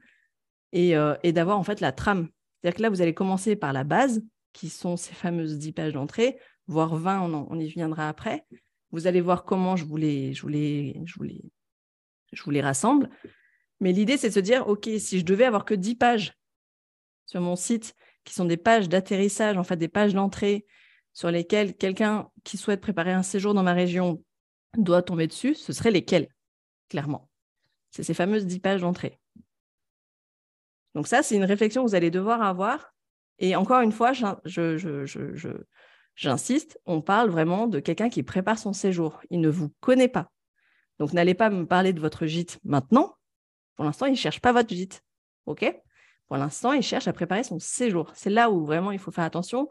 et, 0.73 0.97
euh, 0.97 1.15
d'avoir 1.25 1.59
en 1.59 1.63
fait 1.63 1.81
la 1.81 1.93
trame. 1.93 2.29
C'est-à-dire 2.61 2.77
que 2.77 2.83
là, 2.83 2.91
vous 2.91 3.03
allez 3.03 3.15
commencer 3.15 3.57
par 3.57 3.73
la 3.73 3.85
base, 3.85 4.23
qui 4.53 4.69
sont 4.69 4.97
ces 4.97 5.15
fameuses 5.15 5.59
10 5.59 5.73
pages 5.73 5.93
d'entrée, 5.93 6.39
voire 6.67 6.95
20, 6.97 7.21
on, 7.23 7.59
y 7.59 7.69
viendra 7.69 8.09
après. 8.09 8.47
Vous 8.91 9.07
allez 9.07 9.21
voir 9.21 9.45
comment 9.45 9.77
je 9.77 9.85
vous 9.85 9.97
les, 9.97 10.33
je 10.33 10.43
je 10.43 11.15
vous 11.17 11.23
les 11.25 11.43
je 12.35 12.43
vous 12.43 12.51
les 12.51 12.61
rassemble. 12.61 13.09
Mais 13.81 13.93
l'idée, 13.93 14.17
c'est 14.17 14.29
de 14.29 14.35
se 14.35 14.41
dire, 14.41 14.69
OK, 14.69 14.89
si 14.99 15.19
je 15.19 15.25
devais 15.25 15.45
avoir 15.45 15.65
que 15.65 15.75
10 15.75 15.97
pages 15.97 16.39
sur 17.27 17.41
mon 17.41 17.57
site, 17.57 17.95
qui 18.25 18.35
sont 18.35 18.45
des 18.45 18.57
pages 18.57 18.89
d'atterrissage, 18.89 19.57
en 19.57 19.65
fait, 19.65 19.77
des 19.77 19.89
pages 19.89 20.15
d'entrée, 20.15 20.67
sur 21.13 21.31
lesquelles 21.31 21.75
quelqu'un 21.77 22.29
qui 22.43 22.57
souhaite 22.57 22.81
préparer 22.81 23.13
un 23.13 23.23
séjour 23.23 23.55
dans 23.55 23.63
ma 23.63 23.73
région 23.73 24.23
doit 24.77 25.03
tomber 25.03 25.27
dessus, 25.27 25.55
ce 25.55 25.73
seraient 25.73 25.91
lesquelles, 25.91 26.29
clairement? 26.89 27.29
C'est 27.91 28.03
ces 28.03 28.15
fameuses 28.15 28.47
10 28.47 28.61
pages 28.61 28.81
d'entrée. 28.81 29.21
Donc 30.95 31.07
ça, 31.07 31.23
c'est 31.23 31.37
une 31.37 31.45
réflexion 31.45 31.85
que 31.85 31.89
vous 31.89 31.95
allez 31.95 32.11
devoir 32.11 32.43
avoir. 32.43 32.95
Et 33.39 33.57
encore 33.57 33.81
une 33.81 33.93
fois, 33.93 34.13
j'insiste, 36.17 36.81
on 36.87 37.03
parle 37.03 37.31
vraiment 37.31 37.67
de 37.67 37.81
quelqu'un 37.81 38.09
qui 38.09 38.23
prépare 38.23 38.59
son 38.59 38.73
séjour. 38.73 39.21
Il 39.31 39.41
ne 39.41 39.49
vous 39.49 39.71
connaît 39.81 40.09
pas. 40.09 40.31
Donc 40.99 41.13
n'allez 41.13 41.35
pas 41.35 41.51
me 41.51 41.67
parler 41.67 41.93
de 41.93 42.01
votre 42.01 42.27
gîte 42.27 42.59
maintenant. 42.65 43.15
Pour 43.77 43.85
l'instant, 43.85 44.07
il 44.07 44.13
ne 44.13 44.17
cherche 44.17 44.41
pas 44.41 44.53
votre 44.53 44.73
gîte. 44.73 45.03
OK? 45.47 45.65
Pour 46.27 46.37
l'instant, 46.37 46.73
il 46.73 46.83
cherche 46.83 47.09
à 47.09 47.13
préparer 47.13 47.45
son 47.45 47.59
séjour. 47.59 48.11
C'est 48.15 48.31
là 48.31 48.51
où 48.51 48.65
vraiment 48.65 48.93
il 48.93 48.99
faut 48.99 49.11
faire 49.11 49.25
attention. 49.25 49.69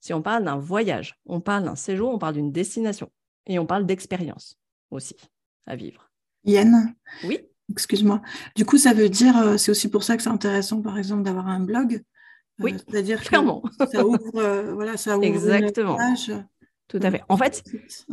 Si 0.00 0.12
on 0.12 0.22
parle 0.22 0.44
d'un 0.44 0.56
voyage, 0.56 1.18
on 1.26 1.40
parle 1.40 1.64
d'un 1.64 1.76
séjour, 1.76 2.12
on 2.12 2.18
parle 2.18 2.34
d'une 2.34 2.50
destination. 2.50 3.10
Et 3.46 3.58
on 3.58 3.66
parle 3.66 3.86
d'expérience 3.86 4.58
aussi 4.90 5.16
à 5.66 5.76
vivre. 5.76 6.10
Yann? 6.44 6.94
Oui? 7.24 7.40
Excuse-moi. 7.70 8.20
Du 8.56 8.64
coup, 8.64 8.78
ça 8.78 8.92
veut 8.92 9.08
dire, 9.08 9.36
euh, 9.38 9.56
c'est 9.56 9.70
aussi 9.70 9.88
pour 9.88 10.02
ça 10.02 10.16
que 10.16 10.22
c'est 10.22 10.28
intéressant, 10.28 10.82
par 10.82 10.98
exemple, 10.98 11.22
d'avoir 11.22 11.48
un 11.48 11.60
blog? 11.60 11.94
Euh, 12.60 12.64
oui, 12.64 12.74
c'est-à-dire 12.76 13.22
clairement. 13.22 13.62
ça 13.92 14.04
ouvre, 14.04 14.18
euh, 14.36 14.74
voilà, 14.74 14.96
ça 14.96 15.16
ouvre 15.16 15.24
Exactement. 15.24 15.96
Tout 16.92 17.00
à 17.02 17.10
fait. 17.10 17.22
En 17.28 17.38
fait, 17.38 17.64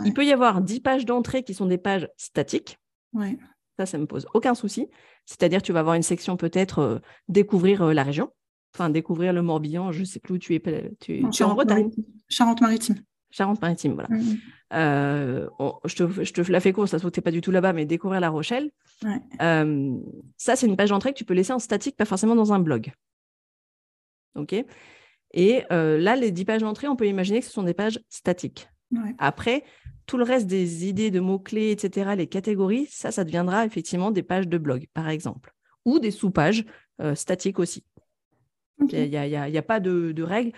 il 0.06 0.14
peut 0.14 0.26
y 0.26 0.32
avoir 0.32 0.62
10 0.62 0.80
pages 0.80 1.06
d'entrée 1.06 1.44
qui 1.44 1.54
sont 1.54 1.66
des 1.66 1.78
pages 1.78 2.10
statiques. 2.16 2.80
Ouais. 3.14 3.38
Ça, 3.78 3.86
ça 3.86 3.98
ne 3.98 4.04
me 4.04 4.08
pose 4.08 4.26
aucun 4.34 4.56
souci. 4.56 4.88
C'est-à-dire, 5.26 5.62
tu 5.62 5.74
vas 5.74 5.82
avoir 5.82 5.96
une 5.96 6.04
section 6.04 6.38
peut-être 6.38 7.02
découvrir 7.28 7.94
la 7.94 8.04
région, 8.04 8.32
enfin 8.74 8.90
découvrir 8.90 9.34
le 9.34 9.42
Morbihan, 9.42 9.92
je 9.92 10.00
ne 10.00 10.06
sais 10.06 10.20
plus 10.20 10.36
où 10.36 10.38
tu 10.38 10.56
es. 10.56 10.60
Tu, 11.00 11.26
tu 11.30 11.44
es 11.44 11.46
en 11.46 11.54
Bretagne. 11.54 11.92
Charente-Maritime. 12.30 13.04
Charente-Maritime, 13.32 13.94
voilà. 13.94 14.10
Mm, 14.10 14.22
mm. 14.22 14.38
Euh, 14.74 15.50
je, 15.86 15.96
te, 15.96 16.24
je, 16.24 16.34
te, 16.34 16.52
la 16.52 16.60
fais 16.60 16.72
court, 16.72 16.88
ça 16.88 16.98
se 16.98 17.02
trouve 17.02 17.12
que 17.12 17.16
tu 17.16 17.20
n'es 17.20 17.24
pas 17.24 17.32
du 17.32 17.42
tout 17.42 17.52
là-bas, 17.52 17.74
mais 17.74 17.86
découvrir 17.86 18.20
La 18.22 18.30
Rochelle. 18.30 18.72
Euh, 19.42 19.98
ça, 20.38 20.56
c'est 20.56 20.68
une 20.68 20.78
page 20.78 20.90
d'entrée 20.90 21.12
que 21.12 21.18
tu 21.18 21.26
peux 21.26 21.34
laisser 21.34 21.54
en 21.54 21.60
statique, 21.60 21.96
pas 21.96 22.06
forcément 22.06 22.36
dans 22.36 22.54
un 22.54 22.60
blog. 22.60 22.92
OK? 24.36 24.56
Et 25.34 25.64
euh, 25.72 25.98
là, 25.98 26.16
les 26.16 26.32
10 26.32 26.46
pages 26.46 26.62
d'entrée, 26.62 26.88
on 26.88 26.96
peut 26.96 27.08
imaginer 27.08 27.40
que 27.40 27.46
ce 27.46 27.52
sont 27.52 27.64
des 27.64 27.74
pages 27.74 28.00
statiques. 28.10 28.69
Après, 29.18 29.64
tout 30.06 30.18
le 30.18 30.24
reste 30.24 30.48
des 30.48 30.88
idées 30.88 31.12
de 31.12 31.20
mots-clés, 31.20 31.72
etc., 31.72 32.12
les 32.18 32.28
catégories, 32.28 32.88
ça, 32.90 33.12
ça 33.12 33.24
deviendra 33.24 33.66
effectivement 33.66 34.12
des 34.12 34.24
pages 34.24 34.48
de 34.48 34.58
blog, 34.58 34.88
par 34.94 35.10
exemple, 35.10 35.54
ou 35.86 36.00
des 36.00 36.12
sous-pages 36.12 36.66
statiques 37.14 37.60
aussi. 37.60 37.84
Il 38.92 39.10
n'y 39.10 39.18
a, 39.18 39.44
a, 39.44 39.62
pas 39.62 39.80
de, 39.80 40.12
de 40.12 40.24
règle. 40.24 40.52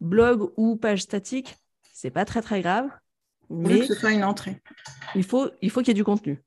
Blog 0.00 0.50
ou 0.56 0.76
page 0.76 1.02
statique, 1.02 1.54
c'est 1.92 2.10
pas 2.10 2.24
très 2.24 2.42
très 2.42 2.60
grave. 2.60 2.90
Mais 3.48 3.80
que 3.80 3.86
ce 3.86 3.94
soit 3.94 4.12
une 4.12 4.24
entrée. 4.24 4.60
Il 5.14 5.24
faut 5.24 5.50
qu'il 5.60 5.70
faut 5.70 5.82
y 5.82 5.90
ait 5.90 5.94
du 5.94 6.04
contenu. 6.04 6.42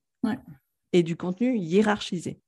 Et 0.92 1.04
du 1.04 1.16
contenu 1.16 1.58
hiérarchisé. 1.58 2.40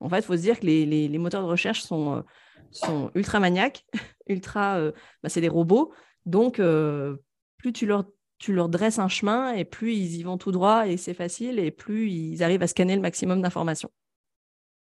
En 0.00 0.08
fait, 0.08 0.18
il 0.18 0.24
faut 0.24 0.36
se 0.36 0.42
dire 0.42 0.58
que 0.58 0.66
les, 0.66 0.86
les, 0.86 1.18
moteurs 1.18 1.42
de 1.42 1.46
recherche 1.46 1.82
sont, 1.82 2.16
euh, 2.16 2.22
sont 2.70 3.10
ultra 3.14 3.38
maniaques, 3.38 3.84
ultra. 4.28 4.78
Euh, 4.78 4.92
bah, 5.22 5.28
c'est 5.28 5.42
des 5.42 5.48
robots. 5.48 5.92
Donc, 6.26 6.58
euh, 6.58 7.16
plus 7.60 7.72
tu 7.72 7.86
leur, 7.86 8.06
tu 8.38 8.54
leur 8.54 8.68
dresses 8.68 8.98
un 8.98 9.08
chemin 9.08 9.52
et 9.52 9.64
plus 9.64 9.94
ils 9.94 10.16
y 10.16 10.22
vont 10.22 10.38
tout 10.38 10.50
droit 10.50 10.88
et 10.88 10.96
c'est 10.96 11.14
facile 11.14 11.58
et 11.58 11.70
plus 11.70 12.10
ils 12.10 12.42
arrivent 12.42 12.62
à 12.62 12.66
scanner 12.66 12.96
le 12.96 13.02
maximum 13.02 13.42
d'informations. 13.42 13.90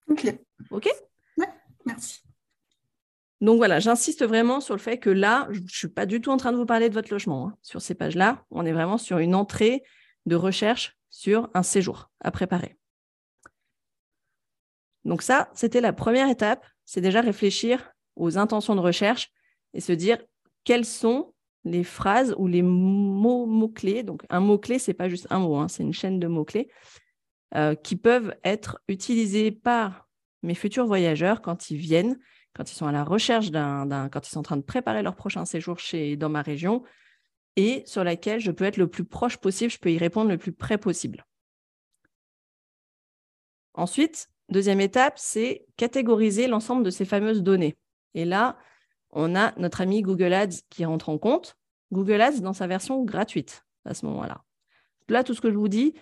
Ok. 0.10 0.36
Ok? 0.72 0.90
Ouais, 1.38 1.50
merci. 1.86 2.22
Donc 3.42 3.58
voilà, 3.58 3.80
j'insiste 3.80 4.26
vraiment 4.26 4.62
sur 4.62 4.74
le 4.74 4.80
fait 4.80 4.98
que 4.98 5.12
là, 5.12 5.48
je 5.52 5.60
ne 5.60 5.68
suis 5.68 5.90
pas 5.90 6.08
du 6.08 6.22
tout 6.22 6.32
en 6.32 6.38
train 6.38 6.52
de 6.52 6.58
vous 6.58 6.66
parler 6.66 6.90
de 6.90 6.94
votre 6.96 7.12
logement. 7.12 7.50
Hein. 7.50 7.58
Sur 7.62 7.82
ces 7.82 7.94
pages-là, 7.94 8.44
on 8.50 8.66
est 8.66 8.72
vraiment 8.72 8.98
sur 8.98 9.20
une 9.20 9.36
entrée 9.36 9.84
de 10.26 10.36
recherche 10.36 10.98
sur 11.12 11.50
un 11.54 11.62
séjour 11.62 12.10
à 12.22 12.32
préparer. 12.32 12.78
Donc 15.04 15.22
ça, 15.22 15.52
c'était 15.54 15.82
la 15.82 15.94
première 15.94 16.30
étape, 16.30 16.66
c'est 16.86 17.02
déjà 17.02 17.22
réfléchir 17.22 17.92
aux 18.16 18.40
intentions 18.40 18.74
de 18.74 18.80
recherche 18.80 19.32
et 19.74 19.82
se 19.82 19.92
dire 19.92 20.18
quelles 20.64 20.86
sont 20.86 21.35
les 21.66 21.84
phrases 21.84 22.34
ou 22.38 22.48
les 22.48 22.62
mots, 22.62 23.46
mots-clés. 23.46 24.04
Donc 24.04 24.24
un 24.30 24.40
mot-clé, 24.40 24.80
ce 24.80 24.92
n'est 24.92 24.96
pas 24.96 25.10
juste 25.10 25.28
un 25.30 25.40
mot, 25.40 25.58
hein, 25.58 25.68
c'est 25.68 25.84
une 25.84 25.94
chaîne 25.94 26.20
de 26.20 26.28
mots-clés 26.28 26.70
euh, 27.56 27.76
qui 27.76 27.96
peuvent 27.96 28.36
être 28.44 28.80
utilisés 28.88 29.52
par 29.52 30.08
mes 30.44 30.56
futurs 30.56 30.86
voyageurs 30.86 31.42
quand 31.42 31.70
ils 31.70 31.78
viennent 31.78 32.18
quand 32.56 32.72
ils 32.72 32.76
sont 32.76 32.88
à 32.88 32.92
la 32.92 33.04
recherche 33.04 33.52
d'un, 33.52 34.10
quand 34.10 34.26
ils 34.26 34.32
sont 34.32 34.40
en 34.40 34.44
train 34.44 34.58
de 34.58 34.62
préparer 34.62 35.04
leur 35.04 35.16
prochain 35.16 35.46
séjour 35.46 35.78
chez, 35.78 36.16
dans 36.16 36.30
ma 36.30 36.42
région, 36.42 36.84
et 37.58 37.84
sur 37.86 38.04
laquelle 38.04 38.40
je 38.40 38.52
peux 38.52 38.64
être 38.64 38.78
le 38.78 38.88
plus 38.88 39.04
proche 39.04 39.38
possible, 39.38 39.72
je 39.72 39.78
peux 39.78 39.92
y 39.92 39.98
répondre 39.98 40.30
le 40.30 40.38
plus 40.38 40.54
près 40.54 40.78
possible. 40.78 41.26
Ensuite, 43.74 44.30
deuxième 44.50 44.80
étape, 44.80 45.16
c'est 45.18 45.66
catégoriser 45.76 46.48
l'ensemble 46.48 46.84
de 46.84 46.90
ces 46.90 47.06
fameuses 47.06 47.44
données. 47.44 47.78
Et 48.14 48.24
là, 48.24 48.58
on 49.16 49.36
a 49.36 49.58
notre 49.58 49.82
ami 49.82 50.02
Google 50.02 50.34
Ads 50.34 50.62
qui 50.70 50.86
rentre 50.86 51.10
en 51.10 51.18
compte. 51.18 51.56
Google 51.92 52.22
Ads 52.22 52.42
dans 52.42 52.54
sa 52.54 52.68
version 52.68 53.04
gratuite 53.04 53.64
à 53.86 53.94
ce 53.94 54.06
moment-là. 54.06 54.44
Là, 55.08 55.24
tout 55.24 55.34
ce 55.34 55.42
que 55.42 55.50
je 55.50 55.58
vous 55.58 55.70
dis, 55.70 55.94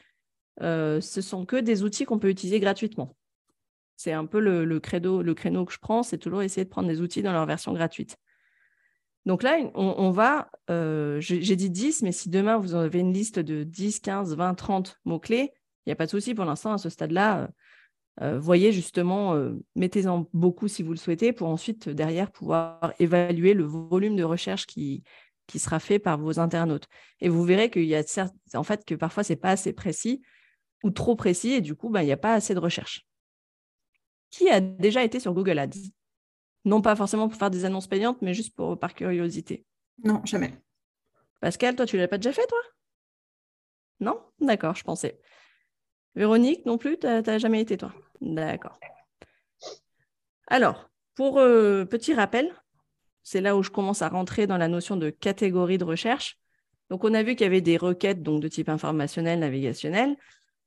euh, 0.61 0.99
ce 0.99 1.21
sont 1.21 1.45
que 1.45 1.55
des 1.55 1.83
outils 1.83 2.05
qu'on 2.05 2.19
peut 2.19 2.29
utiliser 2.29 2.59
gratuitement. 2.59 3.15
C'est 3.95 4.13
un 4.13 4.25
peu 4.25 4.39
le, 4.39 4.79
credo, 4.79 5.21
le 5.21 5.33
créneau 5.33 5.65
que 5.65 5.73
je 5.73 5.79
prends, 5.79 6.03
c'est 6.03 6.17
toujours 6.17 6.41
essayer 6.41 6.65
de 6.65 6.69
prendre 6.69 6.87
des 6.87 7.01
outils 7.01 7.21
dans 7.21 7.31
leur 7.31 7.45
version 7.45 7.73
gratuite. 7.73 8.17
Donc 9.25 9.43
là, 9.43 9.57
on, 9.75 10.09
va, 10.09 10.49
euh, 10.69 11.21
j'ai 11.21 11.55
dit 11.55 11.69
10, 11.69 12.01
mais 12.01 12.11
si 12.11 12.29
demain 12.29 12.57
vous 12.57 12.75
avez 12.75 12.99
une 12.99 13.13
liste 13.13 13.39
de 13.39 13.63
10, 13.63 14.01
15, 14.01 14.35
20, 14.35 14.55
30 14.55 14.99
mots-clés, 15.05 15.51
il 15.53 15.89
n'y 15.89 15.93
a 15.93 15.95
pas 15.95 16.05
de 16.05 16.11
souci 16.11 16.33
pour 16.33 16.43
l'instant 16.43 16.73
à 16.73 16.77
ce 16.77 16.89
stade-là. 16.89 17.49
Euh, 18.21 18.35
euh, 18.35 18.39
voyez 18.39 18.71
justement, 18.71 19.35
mettez-en 19.75 20.27
beaucoup 20.33 20.67
si 20.67 20.83
vous 20.83 20.91
le 20.91 20.97
souhaitez 20.97 21.33
pour 21.33 21.49
ensuite 21.49 21.89
derrière 21.89 22.31
pouvoir 22.31 22.93
évaluer 22.99 23.53
le 23.53 23.63
volume 23.63 24.15
de 24.15 24.23
recherche 24.23 24.67
qui, 24.67 25.03
qui 25.47 25.59
sera 25.59 25.79
fait 25.79 25.99
par 25.99 26.17
vos 26.17 26.39
internautes. 26.39 26.87
Et 27.19 27.29
vous 27.29 27.43
verrez 27.43 27.69
qu'il 27.69 27.85
y 27.85 27.95
a 27.95 28.03
en 28.53 28.63
fait 28.63 28.85
que 28.85 28.95
parfois 28.95 29.23
c'est 29.23 29.35
pas 29.35 29.51
assez 29.51 29.73
précis 29.73 30.21
ou 30.83 30.91
trop 30.91 31.15
précis 31.15 31.53
et 31.53 31.61
du 31.61 31.75
coup, 31.75 31.89
ben, 31.89 32.01
il 32.01 32.05
n'y 32.05 32.11
a 32.11 32.17
pas 32.17 32.33
assez 32.33 32.53
de 32.53 32.59
recherche 32.59 33.07
qui 34.33 34.49
a 34.49 34.59
déjà 34.59 35.03
été 35.03 35.19
sur 35.19 35.33
Google 35.33 35.59
Ads? 35.59 35.91
Non 36.65 36.81
pas 36.81 36.95
forcément 36.95 37.29
pour 37.29 37.37
faire 37.37 37.51
des 37.51 37.65
annonces 37.65 37.87
payantes, 37.87 38.21
mais 38.21 38.33
juste 38.33 38.55
pour, 38.55 38.79
par 38.79 38.95
curiosité. 38.95 39.63
Non, 40.03 40.21
jamais. 40.25 40.53
Pascal, 41.39 41.75
toi, 41.75 41.85
tu 41.85 41.97
l'as 41.97 42.07
pas 42.07 42.17
déjà 42.17 42.33
fait, 42.33 42.47
toi? 42.47 42.57
Non? 43.99 44.19
D'accord, 44.39 44.75
je 44.75 44.83
pensais. 44.83 45.19
Véronique, 46.15 46.65
non 46.65 46.77
plus, 46.77 46.97
tu 46.97 47.07
n'as 47.07 47.37
jamais 47.37 47.61
été, 47.61 47.77
toi? 47.77 47.93
D'accord. 48.21 48.79
Alors, 50.47 50.89
pour 51.15 51.39
euh, 51.39 51.85
petit 51.85 52.13
rappel, 52.13 52.53
c'est 53.23 53.41
là 53.41 53.55
où 53.55 53.63
je 53.63 53.69
commence 53.69 54.01
à 54.01 54.09
rentrer 54.09 54.45
dans 54.45 54.57
la 54.57 54.67
notion 54.67 54.95
de 54.97 55.09
catégorie 55.09 55.77
de 55.77 55.83
recherche. 55.83 56.37
Donc, 56.89 57.03
on 57.03 57.13
a 57.13 57.23
vu 57.23 57.35
qu'il 57.35 57.45
y 57.45 57.47
avait 57.47 57.61
des 57.61 57.77
requêtes 57.77 58.21
donc, 58.21 58.41
de 58.41 58.47
type 58.47 58.69
informationnel, 58.69 59.39
navigationnel. 59.39 60.15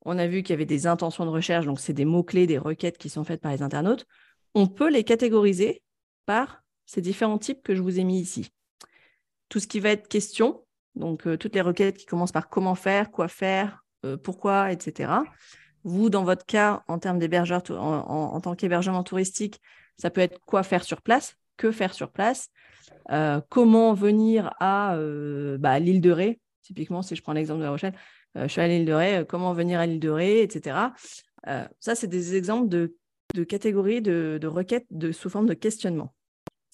On 0.03 0.17
a 0.17 0.27
vu 0.27 0.43
qu'il 0.43 0.51
y 0.51 0.53
avait 0.53 0.65
des 0.65 0.87
intentions 0.87 1.25
de 1.25 1.29
recherche, 1.29 1.65
donc 1.65 1.79
c'est 1.79 1.93
des 1.93 2.05
mots-clés, 2.05 2.47
des 2.47 2.57
requêtes 2.57 2.97
qui 2.97 3.09
sont 3.09 3.23
faites 3.23 3.41
par 3.41 3.51
les 3.51 3.61
internautes. 3.61 4.05
On 4.53 4.67
peut 4.67 4.89
les 4.89 5.03
catégoriser 5.03 5.83
par 6.25 6.63
ces 6.85 7.01
différents 7.01 7.37
types 7.37 7.61
que 7.63 7.75
je 7.75 7.81
vous 7.81 7.99
ai 7.99 8.03
mis 8.03 8.19
ici. 8.19 8.51
Tout 9.49 9.59
ce 9.59 9.67
qui 9.67 9.79
va 9.79 9.89
être 9.89 10.07
question, 10.07 10.65
donc 10.95 11.27
euh, 11.27 11.37
toutes 11.37 11.55
les 11.55 11.61
requêtes 11.61 11.97
qui 11.97 12.05
commencent 12.05 12.31
par 12.31 12.49
comment 12.49 12.75
faire, 12.75 13.11
quoi 13.11 13.27
faire, 13.27 13.85
pourquoi, 14.15 14.71
etc. 14.71 15.11
Vous, 15.83 16.09
dans 16.09 16.23
votre 16.23 16.45
cas, 16.45 16.83
en 16.87 16.99
termes 16.99 17.19
d'hébergeur, 17.19 17.61
en, 17.71 18.39
tant 18.41 18.55
qu'hébergement 18.55 19.03
touristique, 19.03 19.61
ça 19.97 20.09
peut 20.09 20.21
être 20.21 20.39
quoi 20.45 20.63
faire 20.63 20.83
sur 20.83 21.01
place, 21.01 21.35
que 21.55 21.71
faire 21.71 21.93
sur 21.93 22.11
place, 22.11 22.49
euh, 23.11 23.41
comment 23.49 23.93
venir 23.93 24.53
à 24.59 24.97
bah, 25.59 25.79
l'île 25.79 26.01
de 26.01 26.11
Ré, 26.11 26.39
typiquement 26.61 27.01
si 27.01 27.15
je 27.15 27.21
prends 27.21 27.33
l'exemple 27.33 27.59
de 27.59 27.65
La 27.65 27.71
Rochelle, 27.71 27.93
euh, 28.37 28.43
je 28.43 28.51
suis 28.51 28.61
à 28.61 28.67
l'île 28.67 28.85
de 28.85 28.93
Ré, 28.93 29.17
euh, 29.17 29.25
comment 29.25 29.53
venir 29.53 29.79
à 29.79 29.85
l'île 29.85 29.99
de 29.99 30.09
Ré, 30.09 30.41
etc. 30.41 30.77
Euh, 31.47 31.65
ça, 31.79 31.95
c'est 31.95 32.07
des 32.07 32.35
exemples 32.35 32.69
de, 32.69 32.93
catégories 33.43 34.01
de, 34.01 34.39
requêtes 34.45 34.87
sous 35.11 35.29
forme 35.29 35.47
de 35.47 35.53
questionnement. 35.53 36.13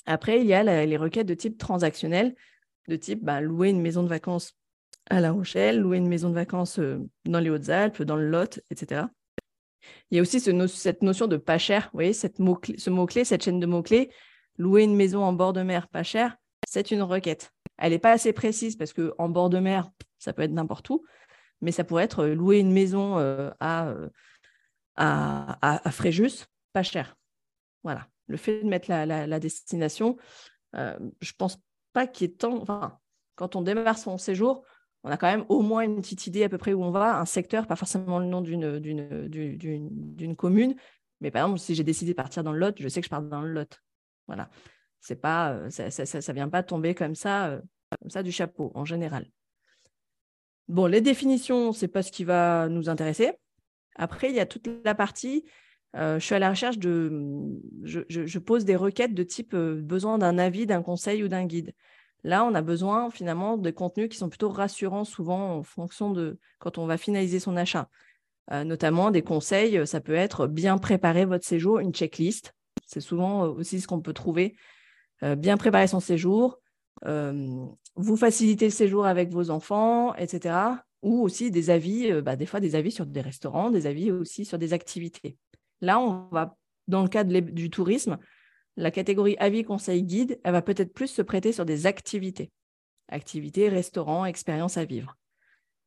Après, 0.05 0.41
il 0.41 0.47
y 0.47 0.53
a 0.53 0.85
les 0.85 0.97
requêtes 0.97 1.27
de 1.27 1.33
type 1.33 1.57
transactionnel, 1.57 2.35
de 2.87 2.95
type 2.95 3.23
bah, 3.23 3.41
louer 3.41 3.69
une 3.69 3.81
maison 3.81 4.03
de 4.03 4.09
vacances 4.09 4.57
à 5.09 5.21
La 5.21 5.31
Rochelle, 5.31 5.79
louer 5.79 5.97
une 5.97 6.07
maison 6.07 6.29
de 6.29 6.35
vacances 6.35 6.79
dans 7.25 7.39
les 7.39 7.49
Hautes-Alpes, 7.49 8.01
dans 8.03 8.15
le 8.15 8.29
Lot, 8.29 8.61
etc. 8.69 9.03
Il 10.11 10.15
y 10.15 10.19
a 10.19 10.21
aussi 10.21 10.39
cette 10.39 11.01
notion 11.01 11.27
de 11.27 11.37
pas 11.37 11.57
cher. 11.57 11.89
Vous 11.91 11.97
voyez, 11.97 12.13
cette 12.13 12.39
mot 12.39 12.59
ce 12.77 12.89
mot-clé, 12.89 13.25
cette 13.25 13.43
chaîne 13.43 13.59
de 13.59 13.65
mots-clés, 13.65 14.11
louer 14.57 14.83
une 14.83 14.95
maison 14.95 15.23
en 15.23 15.33
bord 15.33 15.53
de 15.53 15.61
mer 15.61 15.87
pas 15.87 16.03
cher, 16.03 16.37
c'est 16.67 16.91
une 16.91 17.01
requête. 17.01 17.51
Elle 17.77 17.91
n'est 17.91 17.99
pas 17.99 18.11
assez 18.11 18.33
précise 18.33 18.77
parce 18.77 18.93
qu'en 18.93 19.29
bord 19.29 19.49
de 19.49 19.59
mer, 19.59 19.89
ça 20.19 20.31
peut 20.31 20.43
être 20.43 20.51
n'importe 20.51 20.89
où 20.89 21.03
mais 21.63 21.71
ça 21.71 21.83
pourrait 21.83 22.03
être 22.03 22.25
euh, 22.25 22.35
louer 22.35 22.59
une 22.59 22.71
maison 22.71 23.17
euh, 23.17 23.49
euh, 23.63 24.09
à, 24.95 25.87
à, 25.87 25.91
Fréjus, 25.91 26.45
pas 26.73 26.83
cher. 26.83 27.15
Voilà. 27.83 28.07
Le 28.27 28.37
fait 28.37 28.61
de 28.61 28.69
mettre 28.69 28.89
la, 28.89 29.39
destination, 29.39 30.17
je 30.73 30.79
ne 30.79 31.37
pense 31.37 31.57
pas 31.91 32.05
qu'il 32.07 32.29
ait 32.29 32.33
tant. 32.33 32.61
Enfin, 32.61 32.99
quand 33.35 33.55
on 33.55 33.61
démarre 33.61 33.97
son 33.97 34.17
séjour, 34.17 34.63
on 35.03 35.11
a 35.11 35.17
quand 35.17 35.27
même 35.27 35.45
au 35.49 35.61
moins 35.61 35.81
une 35.81 36.01
petite 36.01 36.27
idée 36.27 36.43
à 36.43 36.49
peu 36.49 36.57
près 36.57 36.73
où 36.73 36.83
on 36.83 36.91
va, 36.91 37.19
un 37.19 37.25
secteur, 37.25 37.67
pas 37.67 37.75
forcément 37.75 38.19
le 38.19 38.25
nom 38.25 38.41
d'une 38.41 40.35
commune, 40.37 40.75
mais 41.23 41.31
par 41.31 41.43
exemple, 41.43 41.59
si 41.59 41.75
j'ai 41.75 41.83
décidé 41.83 42.11
de 42.11 42.15
partir 42.15 42.43
dans 42.43 42.51
le 42.51 42.59
Lot, 42.59 42.75
je 42.79 42.87
sais 42.87 43.01
que 43.01 43.05
je 43.05 43.09
pars 43.09 43.21
dans 43.21 43.41
le 43.41 43.51
Lot. 43.51 43.81
Voilà. 44.27 44.49
C'est 44.99 45.15
pas, 45.15 45.53
euh, 45.53 45.69
ça, 45.69 45.89
ça, 45.89 46.33
vient 46.33 46.49
pas 46.49 46.63
tomber 46.63 46.95
comme 46.95 47.15
ça, 47.15 47.47
euh, 47.47 47.61
comme 47.99 48.09
ça 48.09 48.23
du 48.23 48.31
chapeau 48.31 48.71
en 48.75 48.85
général. 48.85 49.29
Bon, 50.67 50.85
les 50.85 51.01
définitions, 51.01 51.73
c'est 51.73 51.87
pas 51.87 52.03
ce 52.03 52.11
qui 52.11 52.23
va 52.23 52.69
nous 52.69 52.89
intéresser. 52.89 53.33
Après, 53.95 54.29
il 54.29 54.35
y 54.35 54.39
a 54.39 54.45
toute 54.45 54.69
la 54.85 54.95
partie. 54.95 55.45
Euh, 55.95 56.19
je 56.19 56.25
suis 56.25 56.35
à 56.35 56.39
la 56.39 56.49
recherche 56.49 56.77
de. 56.77 57.11
Je, 57.83 58.39
pose 58.39 58.65
des 58.65 58.77
requêtes 58.77 59.13
de 59.13 59.23
type 59.23 59.55
besoin 59.55 60.17
d'un 60.17 60.37
avis, 60.37 60.65
d'un 60.65 60.81
conseil 60.81 61.23
ou 61.23 61.27
d'un 61.27 61.45
guide. 61.45 61.73
Là, 62.23 62.45
on 62.45 62.55
a 62.55 62.61
besoin 62.61 63.09
finalement 63.09 63.57
de 63.57 63.69
contenus 63.69 64.09
qui 64.09 64.17
sont 64.17 64.29
plutôt 64.29 64.49
rassurants, 64.49 65.03
souvent 65.03 65.57
en 65.57 65.63
fonction 65.63 66.11
de 66.11 66.39
quand 66.59 66.77
on 66.77 66.85
va 66.85 66.97
finaliser 66.97 67.39
son 67.39 67.57
achat. 67.57 67.89
notamment 68.51 69.11
des 69.11 69.21
conseils, 69.21 69.85
ça 69.85 69.99
peut 69.99 70.13
être 70.13 70.47
bien 70.47 70.77
préparer 70.77 71.25
votre 71.25 71.45
séjour, 71.45 71.79
une 71.79 71.93
checklist. 71.93 72.53
C'est 72.85 73.01
souvent 73.01 73.43
aussi 73.43 73.81
ce 73.81 73.87
qu'on 73.87 74.01
peut 74.01 74.13
trouver 74.13 74.55
euh, 75.23 75.35
bien 75.35 75.57
préparer 75.57 75.87
son 75.87 75.99
séjour, 75.99 76.59
euh, 77.05 77.65
vous 77.95 78.17
faciliter 78.17 78.65
le 78.65 78.71
séjour 78.71 79.05
avec 79.05 79.29
vos 79.29 79.51
enfants, 79.51 80.13
etc. 80.15 80.55
Ou 81.01 81.21
aussi 81.21 81.49
des 81.49 81.69
avis, 81.69 82.11
euh, 82.11 82.21
bah, 82.21 82.35
des 82.35 82.45
fois 82.45 82.59
des 82.59 82.75
avis 82.75 82.91
sur 82.91 83.05
des 83.05 83.21
restaurants, 83.21 83.69
des 83.69 83.87
avis 83.87 84.11
aussi 84.11 84.43
sur 84.43 84.57
des 84.57 84.73
activités. 84.73 85.37
Là, 85.81 85.99
on 85.99 86.27
va, 86.31 86.57
dans 86.87 87.03
le 87.03 87.07
cadre 87.07 87.39
du 87.39 87.69
tourisme, 87.69 88.17
la 88.75 88.91
catégorie 88.91 89.35
avis, 89.39 89.63
conseil, 89.63 90.03
guide, 90.03 90.39
elle 90.43 90.51
va 90.51 90.61
peut-être 90.61 90.93
plus 90.93 91.07
se 91.07 91.21
prêter 91.21 91.51
sur 91.51 91.65
des 91.65 91.85
activités. 91.85 92.51
Activités, 93.09 93.69
restaurants, 93.69 94.25
expériences 94.25 94.77
à 94.77 94.85
vivre. 94.85 95.17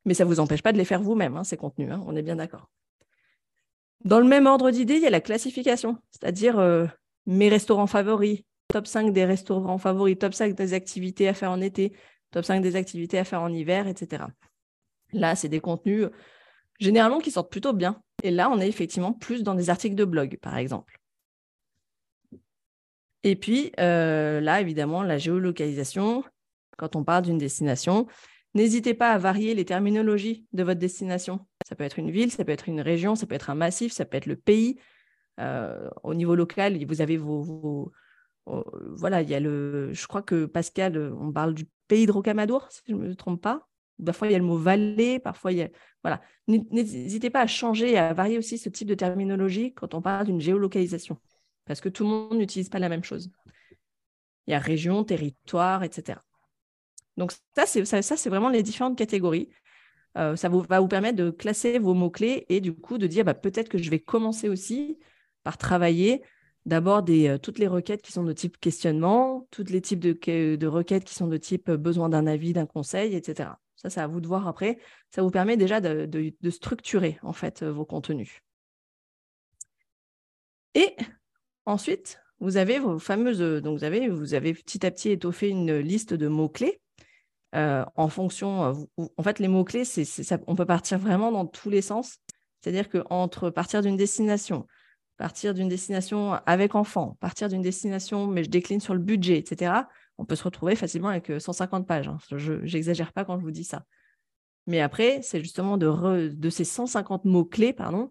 Mais 0.05 0.13
ça 0.13 0.23
ne 0.23 0.29
vous 0.29 0.39
empêche 0.39 0.61
pas 0.61 0.71
de 0.71 0.77
les 0.77 0.85
faire 0.85 1.01
vous-même, 1.01 1.35
hein, 1.35 1.43
ces 1.43 1.57
contenus, 1.57 1.91
hein, 1.91 2.01
on 2.05 2.15
est 2.15 2.21
bien 2.21 2.37
d'accord. 2.37 2.69
Dans 4.05 4.19
le 4.19 4.27
même 4.27 4.45
ordre 4.45 4.71
d'idée, 4.71 4.95
il 4.95 5.01
y 5.01 5.07
a 5.07 5.09
la 5.09 5.21
classification, 5.21 5.97
c'est-à-dire 6.11 6.87
mes 7.25 7.49
restaurants 7.49 7.87
favoris, 7.87 8.43
top 8.67 8.87
5 8.87 9.11
des 9.11 9.25
restaurants 9.25 9.77
favoris, 9.77 10.17
top 10.17 10.33
5 10.33 10.55
des 10.55 10.73
activités 10.73 11.27
à 11.27 11.33
faire 11.33 11.51
en 11.51 11.59
été, 11.59 11.93
top 12.31 12.45
5 12.45 12.61
des 12.61 12.75
activités 12.75 13.17
à 13.17 13.23
faire 13.23 13.41
en 13.41 13.51
hiver, 13.51 13.87
etc. 13.87 14.25
Là, 15.13 15.35
c'est 15.35 15.49
des 15.49 15.59
contenus 15.59 16.07
généralement 16.79 17.19
qui 17.19 17.31
sortent 17.31 17.51
plutôt 17.51 17.73
bien. 17.73 18.01
Et 18.23 18.31
là, 18.31 18.49
on 18.49 18.59
est 18.59 18.67
effectivement 18.67 19.13
plus 19.13 19.43
dans 19.43 19.55
des 19.55 19.69
articles 19.69 19.95
de 19.95 20.05
blog, 20.05 20.37
par 20.41 20.57
exemple. 20.57 20.96
Et 23.23 23.35
puis, 23.35 23.71
euh, 23.79 24.39
là, 24.39 24.61
évidemment, 24.61 25.03
la 25.03 25.17
géolocalisation, 25.17 26.23
quand 26.77 26.95
on 26.95 27.03
parle 27.03 27.23
d'une 27.23 27.37
destination, 27.37 28.07
n'hésitez 28.53 28.93
pas 28.93 29.11
à 29.11 29.17
varier 29.17 29.53
les 29.53 29.65
terminologies 29.65 30.45
de 30.53 30.63
votre 30.63 30.79
destination. 30.79 31.45
Ça 31.67 31.75
peut 31.75 31.83
être 31.83 31.99
une 31.99 32.11
ville, 32.11 32.31
ça 32.31 32.45
peut 32.45 32.51
être 32.51 32.69
une 32.69 32.81
région, 32.81 33.15
ça 33.15 33.25
peut 33.25 33.35
être 33.35 33.49
un 33.49 33.55
massif, 33.55 33.91
ça 33.91 34.05
peut 34.05 34.17
être 34.17 34.27
le 34.27 34.37
pays. 34.37 34.79
Euh, 35.39 35.89
au 36.03 36.13
niveau 36.13 36.35
local, 36.35 36.77
vous 36.85 37.01
avez 37.01 37.17
vos, 37.17 37.91
Oh, 38.49 38.63
voilà, 38.95 39.21
il 39.21 39.29
y 39.29 39.35
a 39.35 39.41
le. 39.41 39.91
Je 39.93 40.07
crois 40.07 40.21
que 40.21 40.45
Pascal, 40.45 40.95
euh, 40.95 41.13
on 41.19 41.33
parle 41.33 41.53
du 41.53 41.67
pays 41.89 42.05
de 42.05 42.13
Rocamadour, 42.13 42.67
si 42.71 42.81
je 42.87 42.93
ne 42.93 42.99
me 43.09 43.15
trompe 43.15 43.41
pas. 43.41 43.67
Parfois, 44.03 44.27
il 44.27 44.31
y 44.31 44.35
a 44.35 44.37
le 44.37 44.45
mot 44.45 44.57
vallée, 44.57 45.19
parfois, 45.19 45.51
il 45.51 45.57
y 45.57 45.61
a. 45.63 45.69
Voilà. 46.01 46.21
N'hésitez 46.47 47.29
pas 47.29 47.41
à 47.41 47.47
changer 47.47 47.91
et 47.91 47.97
à 47.97 48.13
varier 48.13 48.37
aussi 48.37 48.57
ce 48.57 48.69
type 48.69 48.87
de 48.87 48.93
terminologie 48.95 49.73
quand 49.73 49.93
on 49.93 50.01
parle 50.01 50.27
d'une 50.27 50.39
géolocalisation, 50.39 51.17
parce 51.67 51.81
que 51.81 51.89
tout 51.89 52.03
le 52.03 52.09
monde 52.09 52.37
n'utilise 52.37 52.69
pas 52.69 52.79
la 52.79 52.89
même 52.89 53.03
chose. 53.03 53.29
Il 54.47 54.51
y 54.51 54.53
a 54.53 54.59
région, 54.59 55.03
territoire, 55.03 55.83
etc. 55.83 56.19
Donc, 57.17 57.33
ça, 57.55 57.65
c'est 57.65 57.83
ça, 57.85 58.01
c'est 58.01 58.29
vraiment 58.29 58.49
les 58.49 58.63
différentes 58.63 58.97
catégories. 58.97 59.49
Euh, 60.17 60.35
ça 60.35 60.49
va 60.49 60.79
vous 60.79 60.87
permettre 60.87 61.17
de 61.17 61.29
classer 61.29 61.79
vos 61.79 61.93
mots-clés 61.93 62.45
et 62.49 62.61
du 62.61 62.73
coup 62.73 62.97
de 62.97 63.05
dire 63.07 63.25
bah, 63.25 63.33
peut-être 63.33 63.69
que 63.69 63.77
je 63.77 63.89
vais 63.89 63.99
commencer 63.99 64.49
aussi 64.49 64.97
par 65.43 65.57
travailler 65.57 66.23
D'abord, 66.67 67.05
euh, 67.07 67.37
toutes 67.37 67.59
les 67.59 67.67
requêtes 67.67 68.01
qui 68.01 68.11
sont 68.11 68.25
de 68.25 68.33
type 68.33 68.59
questionnement, 68.59 69.47
tous 69.51 69.63
les 69.69 69.79
types 69.79 70.01
de, 70.01 70.67
requêtes 70.67 71.05
qui 71.05 71.13
sont 71.15 71.27
de 71.27 71.37
type 71.37 71.69
euh, 71.69 71.77
besoin 71.77 72.09
d'un 72.09 72.27
avis, 72.27 72.51
d'un 72.51 72.65
conseil, 72.65 73.15
etc. 73.15 73.51
Ça, 73.77 73.89
c'est 73.89 74.01
à 74.01 74.07
vous 74.07 74.19
de 74.19 74.27
voir 74.27 74.49
après. 74.49 74.77
Ça 75.09 75.21
vous 75.21 75.31
permet 75.31 75.55
déjà 75.55 75.79
de, 75.79 76.33
structurer 76.49 77.19
en 77.23 77.31
fait 77.31 77.63
vos 77.63 77.85
contenus. 77.85 78.41
Et 80.73 80.93
ensuite, 81.67 82.19
vous 82.39 82.57
avez 82.57 82.79
vos 82.79 82.97
fameuses. 82.99 83.39
Donc, 83.61 83.77
vous 83.77 83.83
avez, 83.83 84.09
vous 84.09 84.33
avez 84.33 84.53
petit 84.53 84.85
à 84.85 84.91
petit 84.91 85.09
étoffé 85.09 85.49
une 85.49 85.77
liste 85.77 86.13
de 86.13 86.27
mots-clés. 86.27 86.81
en 87.53 88.09
fonction, 88.09 88.87
en 88.97 89.23
fait, 89.23 89.39
les 89.39 89.47
mots-clés, 89.47 89.83
on 90.47 90.55
peut 90.55 90.65
partir 90.65 90.97
vraiment 90.97 91.31
dans 91.31 91.45
tous 91.45 91.69
les 91.69 91.81
sens. 91.81 92.17
C'est-à-dire 92.61 92.89
qu'entre 92.89 93.49
partir 93.49 93.81
d'une 93.81 93.97
destination, 93.97 94.65
partir 95.17 95.53
d'une 95.53 95.67
destination 95.67 96.33
avec 96.45 96.75
enfant, 96.75 97.17
partir 97.19 97.49
d'une 97.49 97.61
destination, 97.61 98.27
mais 98.27 98.43
je 98.43 98.49
décline 98.49 98.79
sur 98.79 98.93
le 98.93 98.99
budget, 98.99 99.37
etc., 99.37 99.73
on 100.17 100.25
peut 100.25 100.35
se 100.35 100.43
retrouver 100.43 100.75
facilement 100.75 101.09
avec 101.09 101.31
150 101.39 101.83
euh, 101.83 101.85
pages. 101.85 102.07
Hein. 102.07 102.17
Je 102.31 102.53
n'exagère 102.53 103.13
pas 103.13 103.25
quand 103.25 103.37
je 103.37 103.43
vous 103.43 103.51
dis 103.51 103.63
ça. 103.63 103.83
Mais 104.65 104.81
après, 104.81 105.21
c'est 105.21 105.39
justement 105.39 105.77
de, 105.77 106.29
de 106.29 106.49
ces 106.49 106.65
150 106.65 107.25
mots-clés, 107.25 107.73
pardon, 107.73 108.09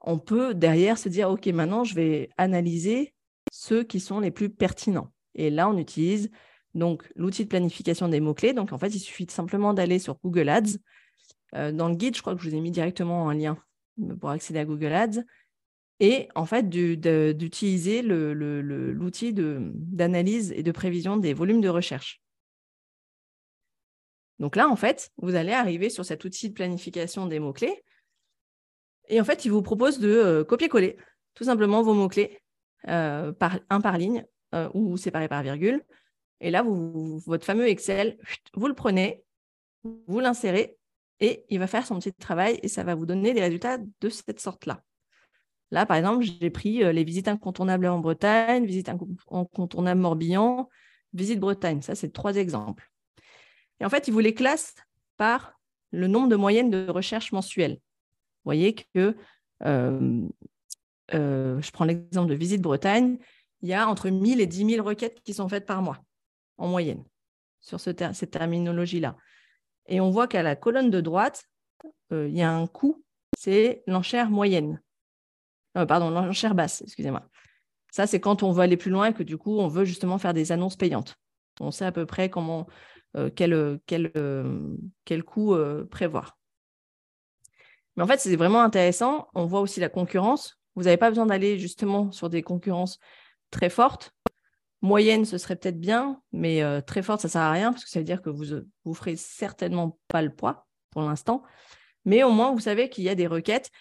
on 0.00 0.18
peut 0.18 0.54
derrière 0.54 0.98
se 0.98 1.08
dire, 1.08 1.30
OK, 1.30 1.46
maintenant, 1.46 1.84
je 1.84 1.94
vais 1.94 2.30
analyser 2.36 3.14
ceux 3.52 3.82
qui 3.82 4.00
sont 4.00 4.20
les 4.20 4.30
plus 4.30 4.50
pertinents. 4.50 5.12
Et 5.34 5.50
là, 5.50 5.68
on 5.68 5.76
utilise 5.76 6.30
donc 6.74 7.10
l'outil 7.16 7.44
de 7.44 7.48
planification 7.48 8.08
des 8.08 8.20
mots-clés. 8.20 8.52
Donc, 8.52 8.72
en 8.72 8.78
fait, 8.78 8.94
il 8.94 9.00
suffit 9.00 9.26
simplement 9.28 9.74
d'aller 9.74 9.98
sur 9.98 10.18
Google 10.22 10.48
Ads. 10.48 10.78
Euh, 11.54 11.72
dans 11.72 11.88
le 11.88 11.94
guide, 11.94 12.16
je 12.16 12.20
crois 12.20 12.34
que 12.34 12.42
je 12.42 12.48
vous 12.48 12.54
ai 12.54 12.60
mis 12.60 12.70
directement 12.70 13.28
un 13.28 13.34
lien 13.34 13.58
pour 14.20 14.30
accéder 14.30 14.60
à 14.60 14.64
Google 14.64 14.92
Ads 14.92 15.24
et 16.00 16.28
en 16.34 16.46
fait 16.46 16.68
d'utiliser 16.68 18.02
l'outil 18.02 19.32
d'analyse 19.34 20.52
et 20.52 20.62
de 20.62 20.72
prévision 20.72 21.16
des 21.16 21.34
volumes 21.34 21.60
de 21.60 21.68
recherche. 21.68 22.20
Donc 24.38 24.54
là, 24.54 24.68
en 24.68 24.76
fait, 24.76 25.10
vous 25.16 25.34
allez 25.34 25.52
arriver 25.52 25.90
sur 25.90 26.04
cet 26.04 26.24
outil 26.24 26.50
de 26.50 26.54
planification 26.54 27.26
des 27.26 27.40
mots-clés. 27.40 27.82
Et 29.08 29.20
en 29.20 29.24
fait, 29.24 29.44
il 29.44 29.50
vous 29.50 29.62
propose 29.62 29.98
de 29.98 30.08
euh, 30.08 30.44
copier-coller 30.44 30.96
tout 31.34 31.44
simplement 31.44 31.82
vos 31.82 31.94
mots-clés, 31.94 32.40
euh, 32.88 33.32
par, 33.32 33.58
un 33.70 33.80
par 33.80 33.96
ligne 33.96 34.24
euh, 34.54 34.68
ou 34.74 34.96
séparés 34.96 35.28
par 35.28 35.42
virgule. 35.42 35.84
Et 36.40 36.50
là, 36.50 36.64
votre 36.64 37.44
fameux 37.44 37.68
Excel, 37.68 38.18
vous 38.54 38.68
le 38.68 38.74
prenez, 38.74 39.24
vous 40.06 40.20
l'insérez 40.20 40.76
et 41.20 41.44
il 41.48 41.58
va 41.58 41.66
faire 41.66 41.86
son 41.86 41.98
petit 41.98 42.12
travail 42.12 42.60
et 42.62 42.68
ça 42.68 42.84
va 42.84 42.94
vous 42.94 43.06
donner 43.06 43.34
des 43.34 43.40
résultats 43.40 43.78
de 43.78 44.08
cette 44.08 44.40
sorte-là. 44.40 44.82
Là, 45.70 45.84
par 45.84 45.96
exemple, 45.96 46.24
j'ai 46.24 46.50
pris 46.50 46.78
les 46.78 47.04
visites 47.04 47.28
incontournables 47.28 47.86
en 47.86 47.98
Bretagne, 47.98 48.64
visites 48.64 48.88
incontournables 48.88 50.00
Morbihan, 50.00 50.68
visite 51.12 51.40
Bretagne. 51.40 51.82
Ça, 51.82 51.94
c'est 51.94 52.12
trois 52.12 52.36
exemples. 52.36 52.88
Et 53.80 53.84
en 53.84 53.90
fait, 53.90 54.08
il 54.08 54.12
vous 54.12 54.20
les 54.20 54.34
classe 54.34 54.74
par 55.16 55.58
le 55.90 56.06
nombre 56.06 56.28
de 56.28 56.36
moyennes 56.36 56.70
de 56.70 56.88
recherche 56.88 57.32
mensuelles. 57.32 57.80
Vous 58.44 58.50
voyez 58.50 58.74
que, 58.74 59.16
euh, 59.64 60.26
euh, 61.14 61.60
je 61.60 61.70
prends 61.70 61.84
l'exemple 61.84 62.30
de 62.30 62.34
visite 62.34 62.62
Bretagne, 62.62 63.18
il 63.62 63.68
y 63.68 63.74
a 63.74 63.88
entre 63.88 64.08
1000 64.08 64.40
et 64.40 64.46
10 64.46 64.74
000 64.74 64.86
requêtes 64.86 65.20
qui 65.22 65.34
sont 65.34 65.48
faites 65.48 65.66
par 65.66 65.82
mois, 65.82 65.98
en 66.56 66.68
moyenne, 66.68 67.04
sur 67.60 67.80
cette 67.80 68.30
terminologie-là. 68.30 69.16
Et 69.86 70.00
on 70.00 70.10
voit 70.10 70.28
qu'à 70.28 70.42
la 70.42 70.54
colonne 70.54 70.90
de 70.90 71.00
droite, 71.00 71.44
il 72.10 72.36
y 72.36 72.42
a 72.42 72.52
un 72.52 72.66
coût, 72.66 73.02
c'est 73.36 73.82
l'enchère 73.86 74.30
moyenne. 74.30 74.80
Euh, 75.76 75.86
pardon, 75.86 76.10
l'enchère 76.10 76.54
basse, 76.54 76.82
excusez-moi. 76.82 77.28
Ça, 77.90 78.06
c'est 78.06 78.20
quand 78.20 78.42
on 78.42 78.52
veut 78.52 78.62
aller 78.62 78.76
plus 78.76 78.90
loin 78.90 79.06
et 79.06 79.14
que 79.14 79.22
du 79.22 79.38
coup, 79.38 79.58
on 79.58 79.68
veut 79.68 79.84
justement 79.84 80.18
faire 80.18 80.34
des 80.34 80.52
annonces 80.52 80.76
payantes. 80.76 81.16
On 81.60 81.70
sait 81.70 81.86
à 81.86 81.92
peu 81.92 82.06
près 82.06 82.30
comment, 82.30 82.66
euh, 83.16 83.30
quel, 83.34 83.80
quel, 83.86 84.12
euh, 84.16 84.76
quel 85.04 85.22
coût 85.22 85.56
prévoir. 85.90 86.37
Mais 87.98 88.04
en 88.04 88.06
fait, 88.06 88.20
c'est 88.20 88.36
vraiment 88.36 88.62
intéressant. 88.62 89.26
On 89.34 89.44
voit 89.44 89.60
aussi 89.60 89.80
la 89.80 89.88
concurrence. 89.88 90.56
Vous 90.76 90.84
n'avez 90.84 90.96
pas 90.96 91.08
besoin 91.10 91.26
d'aller 91.26 91.58
justement 91.58 92.12
sur 92.12 92.30
des 92.30 92.42
concurrences 92.42 93.00
très 93.50 93.70
fortes. 93.70 94.14
Moyenne, 94.82 95.24
ce 95.24 95.36
serait 95.36 95.56
peut-être 95.56 95.80
bien, 95.80 96.22
mais 96.30 96.62
très 96.82 97.02
forte, 97.02 97.22
ça 97.22 97.26
ne 97.26 97.32
sert 97.32 97.40
à 97.40 97.50
rien 97.50 97.72
parce 97.72 97.82
que 97.82 97.90
ça 97.90 97.98
veut 97.98 98.04
dire 98.04 98.22
que 98.22 98.30
vous 98.30 98.44
ne 98.44 98.94
ferez 98.94 99.16
certainement 99.16 99.98
pas 100.06 100.22
le 100.22 100.30
poids 100.30 100.68
pour 100.90 101.02
l'instant. 101.02 101.42
Mais 102.04 102.22
au 102.22 102.30
moins, 102.30 102.52
vous 102.52 102.60
savez 102.60 102.88
qu'il 102.88 103.02
y 103.02 103.08
a 103.08 103.16
des 103.16 103.26
requêtes 103.26 103.72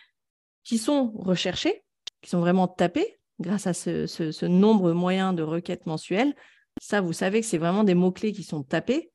qui 0.64 0.80
sont 0.80 1.12
recherchées, 1.16 1.84
qui 2.24 2.32
sont 2.32 2.40
vraiment 2.40 2.68
tapées 2.68 3.20
grâce 3.40 3.68
à 3.68 3.74
ce, 3.74 4.46
nombre 4.46 4.94
moyen 4.94 5.34
de 5.34 5.44
requêtes 5.44 5.86
mensuelles. 5.86 6.36
Ça, 6.82 7.02
vous 7.02 7.14
savez 7.14 7.42
que 7.42 7.46
c'est 7.46 7.60
vraiment 7.60 7.84
des 7.84 7.94
mots-clés 7.94 8.34
qui 8.34 8.44
sont 8.44 8.64
tapés. 8.64 9.12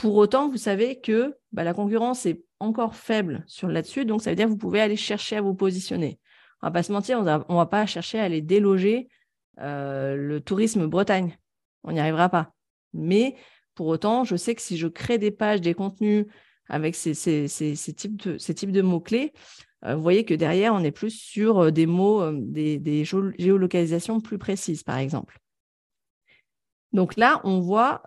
Pour 0.00 0.16
autant, 0.16 0.48
vous 0.48 0.56
savez 0.56 0.98
que 0.98 1.36
bah, 1.52 1.62
la 1.62 1.74
concurrence 1.74 2.24
est 2.24 2.42
encore 2.58 2.94
faible 2.94 3.44
sur 3.46 3.68
là-dessus, 3.68 4.06
donc 4.06 4.22
ça 4.22 4.30
veut 4.30 4.36
dire 4.36 4.46
que 4.46 4.50
vous 4.50 4.56
pouvez 4.56 4.80
aller 4.80 4.96
chercher 4.96 5.36
à 5.36 5.42
vous 5.42 5.54
positionner. 5.54 6.18
On 6.62 6.66
ne 6.66 6.70
va 6.70 6.72
pas 6.72 6.82
se 6.82 6.90
mentir, 6.90 7.18
on 7.18 7.22
ne 7.22 7.58
va 7.58 7.66
pas 7.66 7.84
chercher 7.84 8.18
à 8.18 8.24
aller 8.24 8.40
déloger 8.40 9.08
euh, 9.58 10.16
le 10.16 10.40
tourisme 10.40 10.86
Bretagne. 10.86 11.36
On 11.84 11.92
n'y 11.92 12.00
arrivera 12.00 12.30
pas. 12.30 12.54
Mais 12.94 13.36
pour 13.74 13.88
autant, 13.88 14.24
je 14.24 14.36
sais 14.36 14.54
que 14.54 14.62
si 14.62 14.78
je 14.78 14.86
crée 14.86 15.18
des 15.18 15.30
pages, 15.30 15.60
des 15.60 15.74
contenus 15.74 16.24
avec 16.70 16.94
ces, 16.94 17.12
types 17.12 18.16
de, 18.72 18.80
mots-clés, 18.80 19.34
vous 19.86 20.00
voyez 20.00 20.24
que 20.24 20.32
derrière, 20.32 20.72
on 20.72 20.82
est 20.82 20.92
plus 20.92 21.10
sur 21.10 21.70
des 21.72 21.84
mots, 21.84 22.32
des 22.32 23.04
géolocalisations 23.04 24.22
plus 24.22 24.38
précises, 24.38 24.82
par 24.82 24.96
exemple. 24.96 25.38
Donc 26.92 27.16
là, 27.16 27.40
on 27.44 27.60
voit 27.60 28.02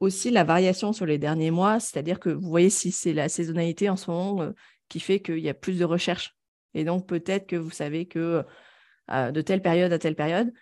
aussi 0.00 0.30
la 0.30 0.44
variation 0.44 0.92
sur 0.92 1.06
les 1.06 1.18
derniers 1.18 1.50
mois, 1.50 1.80
c'est-à-dire 1.80 2.20
que 2.20 2.30
vous 2.30 2.48
voyez 2.48 2.70
si 2.70 2.92
c'est 2.92 3.12
la 3.12 3.28
saisonnalité 3.28 3.88
en 3.88 3.96
ce 3.96 4.10
moment 4.10 4.52
qui 4.88 5.00
fait 5.00 5.20
qu'il 5.20 5.40
y 5.40 5.48
a 5.48 5.54
plus 5.54 5.78
de 5.78 5.84
recherches. 5.84 6.36
Et 6.74 6.84
donc 6.84 7.06
peut-être 7.06 7.46
que 7.46 7.56
vous 7.56 7.70
savez 7.70 8.06
que 8.06 8.44
de 9.10 9.40
telle 9.40 9.62
période 9.62 9.92
à 9.92 9.98
telle 9.98 10.14
période, 10.14 10.52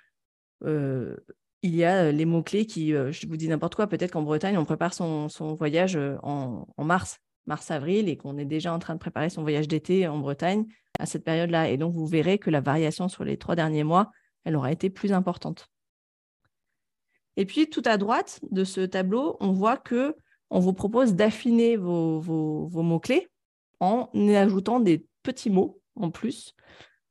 il 1.67 1.75
y 1.75 1.85
a 1.85 2.13
les 2.13 2.25
mots-clés 2.25 2.67
qui, 2.67 2.91
je 2.91 3.27
vous 3.27 3.37
dis 3.37 3.49
n'importe 3.49 3.75
quoi, 3.75 3.87
peut-être 3.87 4.13
qu'en 4.13 4.23
Bretagne, 4.23 4.57
on 4.57 4.65
prépare 4.65 4.95
son, 4.95 5.29
voyage 5.59 5.99
en, 6.23 6.67
mars, 6.79 7.19
mars-avril, 7.47 8.09
et 8.09 8.17
qu'on 8.17 8.39
est 8.39 8.45
déjà 8.45 8.73
en 8.73 8.79
train 8.79 8.95
de 8.95 9.01
préparer 9.01 9.31
son 9.31 9.43
voyage 9.43 9.69
d'été 9.69 10.07
en 10.07 10.19
Bretagne 10.19 10.67
à 10.99 11.07
cette 11.07 11.25
période-là. 11.25 11.69
Et 11.69 11.77
donc, 11.77 11.93
vous 11.93 12.07
verrez 12.07 12.39
que 12.39 12.51
la 12.51 12.61
variation 12.61 13.09
sur 13.09 13.25
les 13.25 13.37
trois 13.37 13.57
derniers 13.57 13.85
mois, 13.85 14.11
elle 14.45 14.57
aura 14.57 14.73
été 14.73 14.91
plus 14.91 15.13
importante. 15.13 15.69
Et 17.37 17.47
puis, 17.47 17.69
tout 17.69 17.83
à 17.85 17.97
droite 17.97 18.41
de 18.51 18.65
ce 18.65 18.81
tableau, 18.81 19.37
on 19.41 19.53
voit 19.53 19.77
que 19.77 20.17
on 20.51 20.61
vous 20.61 20.73
propose 20.73 21.15
d'affiner 21.15 21.77
vos, 21.77 22.23
mots-clés 22.73 23.29
en 23.81 24.09
ajoutant 24.15 24.81
des 24.81 25.05
petits 25.23 25.51
mots 25.51 25.81
en 25.97 26.11
plus, 26.11 26.55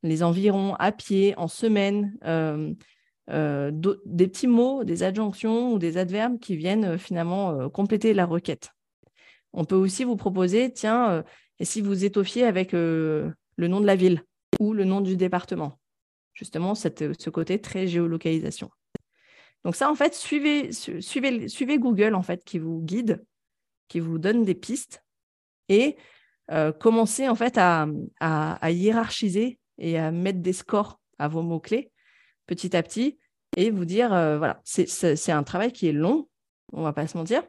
les 0.04 0.24
environs 0.24 0.76
à 0.76 0.92
pied, 0.92 1.34
en 1.38 1.48
semaine, 1.48 2.16
euh, 2.26 2.74
euh, 3.32 3.72
des 4.06 4.28
petits 4.28 4.48
mots, 4.48 4.84
des 4.84 5.04
adjonctions 5.04 5.74
ou 5.74 5.80
des 5.80 5.98
adverbes 5.98 6.40
qui 6.40 6.56
viennent 6.56 6.86
euh, 6.86 6.98
finalement 6.98 7.70
compléter 7.70 8.14
la 8.14 8.26
requête. 8.26 8.72
On 9.54 9.66
peut 9.66 9.76
aussi 9.76 10.04
vous 10.04 10.16
proposer, 10.16 10.72
tiens, 10.72 11.24
et 11.60 11.66
si 11.66 11.82
vous 11.82 12.04
étoffiez 12.04 12.44
avec 12.44 12.74
le 12.74 13.34
nom 13.58 13.80
de 13.80 13.86
la 13.86 13.96
ville 13.96 14.22
ou 14.60 14.74
le 14.74 14.84
nom 14.84 15.00
du 15.00 15.16
département 15.16 15.80
Justement, 16.34 16.76
ce 16.76 17.30
côté 17.30 17.62
très 17.62 17.88
géolocalisation. 17.88 18.70
Donc 19.66 19.76
ça, 19.76 19.90
en 19.90 19.96
fait, 19.96 20.14
suivez, 20.14 20.70
Google, 21.80 22.14
en 22.14 22.22
fait, 22.22 22.44
qui 22.46 22.60
vous 22.60 22.82
guide, 22.82 23.26
qui 23.88 24.00
vous 24.00 24.20
donne 24.20 24.44
des 24.44 24.54
pistes 24.54 25.04
et 25.70 25.98
euh, 26.52 26.72
commencez, 26.72 27.28
en 27.28 27.34
fait, 27.34 27.58
à, 27.58 27.88
hiérarchiser 28.70 29.60
et 29.80 29.98
à 29.98 30.12
mettre 30.12 30.40
des 30.40 30.54
scores 30.54 31.02
à 31.18 31.28
vos 31.28 31.42
mots-clés 31.42 31.92
petit 32.46 32.78
à 32.78 32.84
petit 32.84 33.18
et 33.58 33.72
vous 33.72 33.86
dire, 33.86 34.14
euh, 34.14 34.38
voilà, 34.38 34.62
c'est 34.64 35.32
un 35.32 35.44
travail 35.44 35.72
qui 35.72 35.88
est 35.88 35.94
long, 35.94 36.30
on 36.72 36.84
va 36.84 36.94
pas 36.94 37.08
se 37.08 37.18
mentir. 37.18 37.42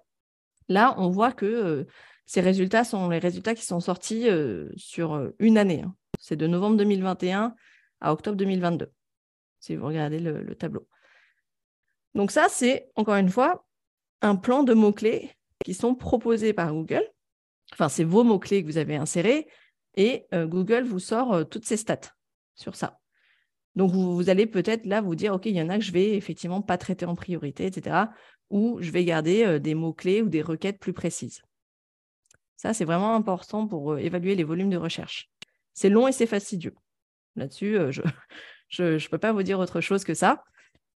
Là, 0.70 0.94
on 0.96 1.10
voit 1.10 1.32
que 1.32 1.44
euh, 1.44 1.84
ces 2.24 2.40
résultats 2.40 2.84
sont 2.84 3.10
les 3.10 3.18
résultats 3.18 3.54
qui 3.54 3.66
sont 3.66 3.80
sortis 3.80 4.26
sur 4.76 5.32
une 5.38 5.58
année. 5.58 5.82
Hein. 5.82 5.94
C'est 6.18 6.36
de 6.36 6.46
novembre 6.46 6.78
2021 6.78 7.54
à 8.00 8.12
octobre 8.14 8.38
2022, 8.38 8.90
si 9.60 9.76
vous 9.76 9.86
regardez 9.86 10.18
le 10.18 10.54
tableau. 10.54 10.88
Donc 12.16 12.30
ça, 12.30 12.46
c'est 12.48 12.88
encore 12.96 13.16
une 13.16 13.28
fois 13.28 13.66
un 14.22 14.36
plan 14.36 14.62
de 14.62 14.72
mots-clés 14.72 15.30
qui 15.64 15.74
sont 15.74 15.94
proposés 15.94 16.54
par 16.54 16.72
Google. 16.72 17.06
Enfin, 17.72 17.90
c'est 17.90 18.04
vos 18.04 18.24
mots-clés 18.24 18.62
que 18.62 18.66
vous 18.66 18.78
avez 18.78 18.96
insérés 18.96 19.46
et 19.96 20.26
euh, 20.32 20.46
Google 20.46 20.84
vous 20.84 20.98
sort 20.98 21.34
euh, 21.34 21.44
toutes 21.44 21.66
ces 21.66 21.76
stats 21.76 22.14
sur 22.54 22.74
ça. 22.74 22.98
Donc, 23.74 23.90
vous, 23.92 24.30
allez 24.30 24.46
peut-être 24.46 24.86
là 24.86 25.02
vous 25.02 25.14
dire, 25.14 25.34
OK, 25.34 25.44
il 25.44 25.54
y 25.54 25.60
en 25.60 25.68
a 25.68 25.76
que 25.76 25.84
je 25.84 25.92
vais 25.92 26.14
effectivement 26.14 26.62
pas 26.62 26.78
traiter 26.78 27.04
en 27.04 27.14
priorité, 27.14 27.66
etc. 27.66 28.06
Ou 28.48 28.78
je 28.80 28.90
vais 28.90 29.04
garder 29.04 29.44
euh, 29.44 29.58
des 29.58 29.74
mots-clés 29.74 30.22
ou 30.22 30.30
des 30.30 30.40
requêtes 30.40 30.78
plus 30.78 30.94
précises. 30.94 31.42
Ça, 32.56 32.72
c'est 32.72 32.86
vraiment 32.86 33.14
important 33.14 33.66
pour 33.68 33.98
évaluer 33.98 34.34
les 34.34 34.44
volumes 34.44 34.70
de 34.70 34.78
recherche. 34.78 35.30
C'est 35.74 35.90
long 35.90 36.08
et 36.08 36.12
c'est 36.12 36.26
fastidieux. 36.26 36.74
Là-dessus, 37.34 37.76
je 37.90 38.82
ne 38.82 39.08
peux 39.10 39.18
pas 39.18 39.34
vous 39.34 39.42
dire 39.42 39.58
autre 39.58 39.82
chose 39.82 40.04
que 40.04 40.14
ça. 40.14 40.42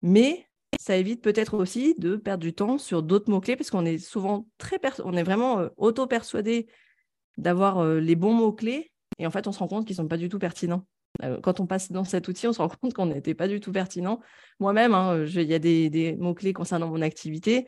Mais 0.02 0.47
ça 0.78 0.96
évite 0.96 1.22
peut-être 1.22 1.54
aussi 1.54 1.96
de 1.98 2.14
perdre 2.14 2.42
du 2.42 2.54
temps 2.54 2.78
sur 2.78 3.02
d'autres 3.02 3.28
mots-clés 3.30 3.56
parce 3.56 3.68
qu'on 3.68 3.84
est 3.84 3.98
souvent 3.98 4.46
très 4.58 4.78
on 5.04 5.12
est 5.14 5.24
vraiment 5.24 5.58
euh, 5.58 5.68
auto-persuadé 5.76 6.68
d'avoir 7.36 7.78
euh, 7.78 7.98
les 7.98 8.14
bons 8.14 8.32
mots-clés 8.32 8.92
et 9.18 9.26
en 9.26 9.30
fait 9.32 9.48
on 9.48 9.52
se 9.52 9.58
rend 9.58 9.66
compte 9.66 9.86
qu'ils 9.86 9.94
ne 9.94 10.02
sont 10.02 10.08
pas 10.08 10.16
du 10.16 10.28
tout 10.28 10.38
pertinents. 10.38 10.86
Euh, 11.24 11.40
quand 11.40 11.58
on 11.58 11.66
passe 11.66 11.90
dans 11.90 12.04
cet 12.04 12.28
outil, 12.28 12.46
on 12.46 12.52
se 12.52 12.62
rend 12.62 12.68
compte 12.68 12.94
qu'on 12.94 13.06
n'était 13.06 13.34
pas 13.34 13.48
du 13.48 13.58
tout 13.58 13.72
pertinent. 13.72 14.20
Moi-même, 14.60 14.94
hein, 14.94 15.24
il 15.26 15.42
y 15.42 15.54
a 15.54 15.58
des, 15.58 16.16
mots-clés 16.16 16.52
concernant 16.52 16.86
mon 16.86 17.02
activité. 17.02 17.66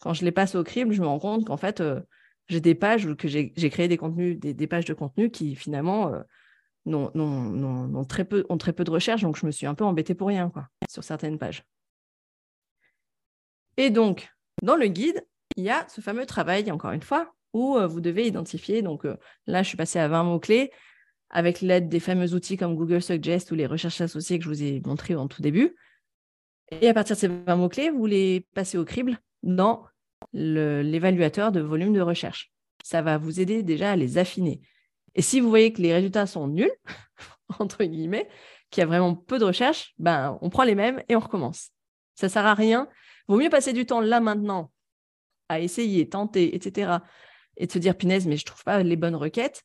Quand 0.00 0.14
je 0.14 0.24
les 0.24 0.30
passe 0.30 0.54
au 0.54 0.62
crible, 0.62 0.92
je 0.92 1.00
me 1.00 1.06
rends 1.06 1.18
compte 1.18 1.46
qu'en 1.46 1.56
fait, 1.56 1.82
j'ai 2.48 2.60
des 2.60 2.76
pages 2.76 3.12
que 3.16 3.26
j'ai 3.26 3.50
créé 3.50 3.88
des 3.88 3.96
contenus, 3.96 4.38
des, 4.38 4.66
pages 4.68 4.84
de 4.84 4.94
contenu 4.94 5.30
qui 5.30 5.56
finalement 5.56 6.12
ont, 6.86 8.04
très 8.04 8.24
peu, 8.24 8.44
ont 8.48 8.58
très 8.58 8.72
peu 8.72 8.84
de 8.84 8.90
recherche. 8.90 9.22
Donc 9.22 9.36
je 9.36 9.46
me 9.46 9.50
suis 9.50 9.66
un 9.66 9.74
peu 9.74 9.84
embêtée 9.84 10.14
pour 10.14 10.28
rien 10.28 10.52
sur 10.88 11.02
certaines 11.02 11.38
pages. 11.38 11.64
Et 13.76 13.90
donc, 13.90 14.28
dans 14.62 14.76
le 14.76 14.86
guide, 14.86 15.24
il 15.56 15.64
y 15.64 15.70
a 15.70 15.86
ce 15.88 16.00
fameux 16.00 16.26
travail, 16.26 16.70
encore 16.70 16.92
une 16.92 17.02
fois, 17.02 17.34
où 17.52 17.76
euh, 17.76 17.86
vous 17.86 18.00
devez 18.00 18.26
identifier. 18.26 18.82
Donc 18.82 19.04
euh, 19.04 19.16
là, 19.46 19.62
je 19.62 19.68
suis 19.68 19.76
passée 19.76 19.98
à 19.98 20.08
20 20.08 20.24
mots-clés 20.24 20.70
avec 21.30 21.60
l'aide 21.60 21.88
des 21.88 22.00
fameux 22.00 22.34
outils 22.34 22.56
comme 22.56 22.76
Google 22.76 23.02
Suggest 23.02 23.50
ou 23.50 23.54
les 23.54 23.66
recherches 23.66 24.00
associées 24.00 24.38
que 24.38 24.44
je 24.44 24.48
vous 24.48 24.62
ai 24.62 24.82
montrées 24.84 25.14
en 25.14 25.28
tout 25.28 25.42
début. 25.42 25.74
Et 26.70 26.88
à 26.88 26.94
partir 26.94 27.16
de 27.16 27.20
ces 27.20 27.28
20 27.28 27.56
mots-clés, 27.56 27.90
vous 27.90 28.06
les 28.06 28.46
passez 28.54 28.78
au 28.78 28.84
crible 28.84 29.18
dans 29.42 29.84
l'évaluateur 30.32 31.52
de 31.52 31.60
volume 31.60 31.92
de 31.92 32.00
recherche. 32.00 32.52
Ça 32.84 33.02
va 33.02 33.18
vous 33.18 33.40
aider 33.40 33.62
déjà 33.62 33.92
à 33.92 33.96
les 33.96 34.18
affiner. 34.18 34.60
Et 35.14 35.22
si 35.22 35.40
vous 35.40 35.48
voyez 35.48 35.72
que 35.72 35.82
les 35.82 35.92
résultats 35.92 36.26
sont 36.26 36.48
nuls, 36.48 36.72
entre 37.58 37.84
guillemets, 37.84 38.28
qu'il 38.70 38.80
y 38.80 38.84
a 38.84 38.86
vraiment 38.86 39.14
peu 39.14 39.38
de 39.38 39.44
recherche, 39.44 39.94
ben, 39.98 40.38
on 40.40 40.48
prend 40.48 40.64
les 40.64 40.74
mêmes 40.74 41.02
et 41.08 41.16
on 41.16 41.20
recommence. 41.20 41.70
Ça 42.14 42.26
ne 42.26 42.32
sert 42.32 42.46
à 42.46 42.54
rien 42.54 42.88
Vaut 43.28 43.36
mieux 43.36 43.50
passer 43.50 43.72
du 43.72 43.86
temps 43.86 44.00
là 44.00 44.20
maintenant 44.20 44.72
à 45.48 45.60
essayer, 45.60 46.08
tenter, 46.08 46.54
etc. 46.54 46.98
Et 47.56 47.66
de 47.66 47.72
se 47.72 47.78
dire, 47.78 47.96
punaise, 47.96 48.26
mais 48.26 48.36
je 48.36 48.42
ne 48.42 48.46
trouve 48.46 48.64
pas 48.64 48.82
les 48.82 48.96
bonnes 48.96 49.16
requêtes, 49.16 49.62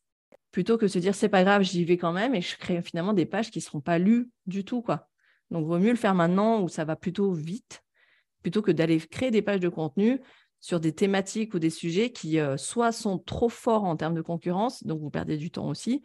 plutôt 0.52 0.78
que 0.78 0.88
se 0.88 1.00
dire, 1.00 1.16
c'est 1.16 1.30
pas 1.30 1.44
grave, 1.44 1.64
j'y 1.64 1.86
vais 1.86 1.98
quand 1.98 2.12
même 2.12 2.36
et 2.36 2.42
je 2.42 2.58
crée 2.58 2.82
finalement 2.82 3.14
des 3.14 3.26
pages 3.26 3.52
qui 3.52 3.60
ne 3.60 3.64
seront 3.64 3.82
pas 3.82 3.98
lues 3.98 4.30
du 4.46 4.66
tout. 4.66 4.82
quoi. 4.82 5.08
Donc, 5.52 5.66
vaut 5.66 5.80
mieux 5.80 5.92
le 5.92 5.98
faire 5.98 6.16
maintenant 6.16 6.62
où 6.62 6.68
ça 6.68 6.84
va 6.84 6.96
plutôt 6.96 7.32
vite, 7.32 7.84
plutôt 8.42 8.62
que 8.62 8.72
d'aller 8.72 9.00
créer 9.00 9.32
des 9.32 9.42
pages 9.42 9.60
de 9.60 9.70
contenu 9.70 10.20
sur 10.60 10.80
des 10.80 10.94
thématiques 10.94 11.54
ou 11.54 11.60
des 11.60 11.70
sujets 11.70 12.12
qui 12.12 12.40
euh, 12.40 12.58
soit 12.58 12.92
sont 12.92 13.20
trop 13.20 13.50
forts 13.50 13.84
en 13.84 13.96
termes 13.96 14.16
de 14.16 14.22
concurrence, 14.22 14.84
donc 14.84 15.00
vous 15.00 15.10
perdez 15.10 15.38
du 15.38 15.52
temps 15.52 15.70
aussi, 15.70 16.04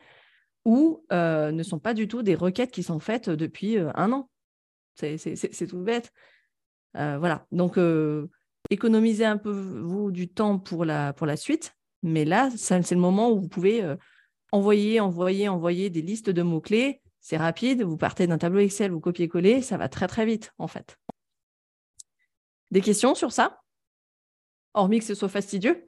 ou 0.64 1.04
euh, 1.12 1.50
ne 1.50 1.62
sont 1.62 1.78
pas 1.78 1.94
du 1.94 2.06
tout 2.06 2.22
des 2.22 2.34
requêtes 2.34 2.70
qui 2.70 2.82
sont 2.82 3.00
faites 3.00 3.30
depuis 3.30 3.78
euh, 3.78 3.90
un 3.94 4.12
an. 4.12 4.28
C'est 4.94 5.66
tout 5.66 5.80
bête. 5.80 6.12
Euh, 6.96 7.18
voilà, 7.18 7.46
donc 7.52 7.78
euh, 7.78 8.28
économisez 8.70 9.24
un 9.24 9.38
peu 9.38 9.50
vous 9.50 10.10
du 10.10 10.28
temps 10.28 10.58
pour 10.58 10.84
la, 10.84 11.14
suite, 11.36 11.76
mais 12.02 12.24
là, 12.24 12.50
c'est 12.56 12.90
le 12.90 13.00
moment 13.00 13.30
où 13.30 13.40
vous 13.40 13.48
pouvez 13.48 13.82
euh, 13.82 13.96
envoyer, 14.52 15.00
envoyer, 15.00 15.48
envoyer 15.48 15.90
des 15.90 16.02
listes 16.02 16.30
de 16.30 16.42
mots-clés. 16.42 17.00
C'est 17.20 17.36
rapide, 17.36 17.82
vous 17.82 17.96
partez 17.96 18.26
d'un 18.26 18.38
tableau 18.38 18.60
Excel, 18.60 18.90
vous 18.90 19.00
copiez-coller, 19.00 19.62
ça 19.62 19.76
va 19.76 19.88
très 19.88 20.08
très 20.08 20.26
vite 20.26 20.52
en 20.58 20.66
fait. 20.66 20.98
Des 22.70 22.80
questions 22.80 23.14
sur 23.14 23.32
ça? 23.32 23.60
Hormis 24.74 24.98
que 24.98 25.04
ce 25.04 25.14
soit 25.14 25.28
fastidieux 25.28 25.84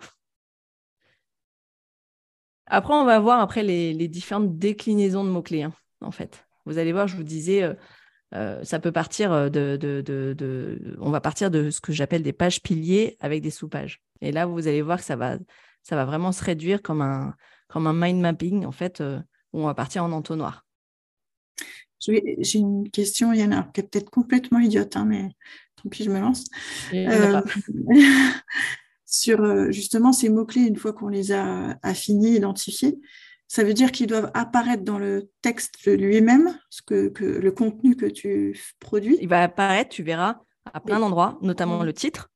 Après, 2.67 2.95
on 2.95 3.05
va 3.05 3.19
voir 3.19 3.51
les, 3.57 4.09
différentes 4.09 4.59
déclinaisons 4.59 5.25
de 5.25 5.31
mots-clés, 5.31 5.63
hein, 5.65 5.73
en 6.01 6.11
fait. 6.11 6.47
Vous 6.67 6.79
allez 6.79 6.93
voir, 6.93 7.09
je 7.09 7.17
vous 7.17 7.25
disais, 7.25 7.75
ça 8.63 8.81
peut 8.81 8.93
partir 8.93 9.33
euh, 9.33 9.49
de, 9.49 10.97
On 11.01 11.11
va 11.11 11.21
partir 11.21 11.51
de 11.51 11.71
ce 11.71 11.81
que 11.81 11.93
j'appelle 11.93 12.23
des 12.23 12.33
pages 12.33 12.63
piliers 12.63 13.17
avec 13.21 13.43
des 13.43 13.51
sous-pages. 13.51 14.03
Et 14.21 14.33
là, 14.33 14.47
vous 14.47 14.67
allez 14.67 14.83
voir 14.83 14.99
que 14.99 15.05
ça 15.05 15.17
va, 15.17 15.39
ça 15.83 15.97
va 15.97 16.05
vraiment 16.05 16.33
se 16.33 16.43
réduire 16.43 16.83
comme 16.83 17.01
un, 17.01 17.35
comme 17.69 17.87
un 17.87 17.93
mind 17.93 18.21
mapping, 18.21 18.65
en 18.65 18.73
fait, 18.73 19.01
euh, 19.01 19.21
où 19.53 19.61
on 19.61 19.67
va 19.67 19.75
partir 19.75 20.03
en 20.05 20.13
entonnoir. 20.13 20.67
J'ai 22.01 22.59
une 22.59 22.91
question, 22.91 23.33
Yann, 23.33 23.71
qui 23.73 23.81
est 23.81 23.85
peut-être 23.85 24.11
complètement 24.11 24.59
idiote, 24.59 24.95
hein, 24.97 25.07
mais 25.07 25.31
tant 25.83 25.89
pis, 25.89 26.05
je 26.05 26.11
me 26.11 26.21
lance. 26.21 26.45
sur 29.07 29.73
justement 29.73 30.13
ces 30.13 30.29
mots-clés, 30.29 30.63
une 30.63 30.77
fois 30.77 30.93
qu'on 30.93 31.09
les 31.09 31.33
a 31.33 31.79
affinés, 31.83 32.37
identifiés, 32.37 32.99
ça 33.49 33.65
veut 33.65 33.75
dire 33.75 33.93
qu'ils 33.93 34.07
doivent 34.07 34.31
apparaître 34.35 34.85
dans 34.85 34.99
le 34.99 35.31
texte 35.43 35.87
lui-même, 35.87 36.59
ce 36.71 36.83
que, 36.83 37.13
le 37.17 37.51
contenu 37.53 37.97
que 37.97 38.07
tu 38.07 38.59
produis? 38.81 39.19
Il 39.21 39.29
va 39.29 39.43
apparaître, 39.43 39.91
tu 39.91 40.03
verras, 40.03 40.41
à 40.73 40.81
plein 40.81 40.99
d'endroits, 40.99 41.39
notamment 41.43 41.83
le 41.83 41.93
titre. 41.93 42.31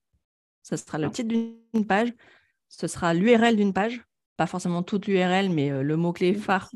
Ce 0.62 0.76
sera 0.76 0.98
le 0.98 1.10
titre 1.10 1.28
d'une 1.28 1.86
page. 1.86 2.12
Ce 2.68 2.86
sera 2.86 3.14
l'URL 3.14 3.56
d'une 3.56 3.72
page. 3.72 4.04
Pas 4.36 4.46
forcément 4.46 4.82
toute 4.82 5.06
l'URL, 5.06 5.48
mais 5.50 5.70
euh, 5.70 5.82
le 5.82 5.96
mot-clé 5.96 6.34
phare 6.34 6.70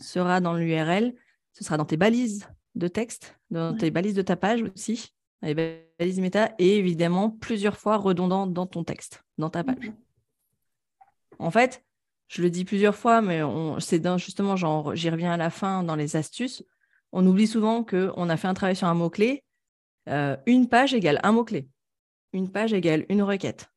sera 0.00 0.40
dans 0.40 0.54
l'URL. 0.54 1.14
Ce 1.52 1.64
sera 1.64 1.76
dans 1.76 1.84
tes 1.84 1.98
balises 1.98 2.48
de 2.74 2.88
texte, 2.88 3.38
dans 3.50 3.76
tes 3.76 3.90
balises 3.90 4.14
de 4.14 4.22
ta 4.22 4.36
page 4.36 4.62
aussi, 4.62 5.12
les 5.42 5.54
balises 5.98 6.20
méta, 6.20 6.54
et 6.58 6.78
évidemment 6.78 7.30
plusieurs 7.30 7.76
fois 7.76 7.96
redondant 7.96 8.46
dans 8.46 8.66
ton 8.66 8.84
texte, 8.84 9.24
dans 9.36 9.50
ta 9.50 9.62
page. 9.62 9.92
En 11.38 11.50
fait, 11.50 11.84
je 12.32 12.40
le 12.40 12.48
dis 12.48 12.64
plusieurs 12.64 12.96
fois, 12.96 13.20
mais 13.20 13.42
c'est 13.78 14.02
justement, 14.16 14.56
j'y 14.94 15.10
reviens 15.10 15.32
à 15.32 15.36
la 15.36 15.50
fin 15.50 15.82
dans 15.82 15.96
les 15.96 16.16
astuces. 16.16 16.64
On 17.12 17.26
oublie 17.26 17.46
souvent 17.46 17.84
qu'on 17.84 18.30
a 18.30 18.36
fait 18.38 18.48
un 18.48 18.54
travail 18.54 18.74
sur 18.74 18.86
un 18.86 18.94
mot-clé. 18.94 19.44
Euh, 20.08 20.34
une 20.46 20.66
page 20.66 20.94
égale 20.94 21.20
un 21.24 21.32
mot-clé. 21.32 21.68
Une 22.32 22.50
page 22.50 22.72
égale 22.72 23.04
une 23.10 23.22
requête. 23.22 23.70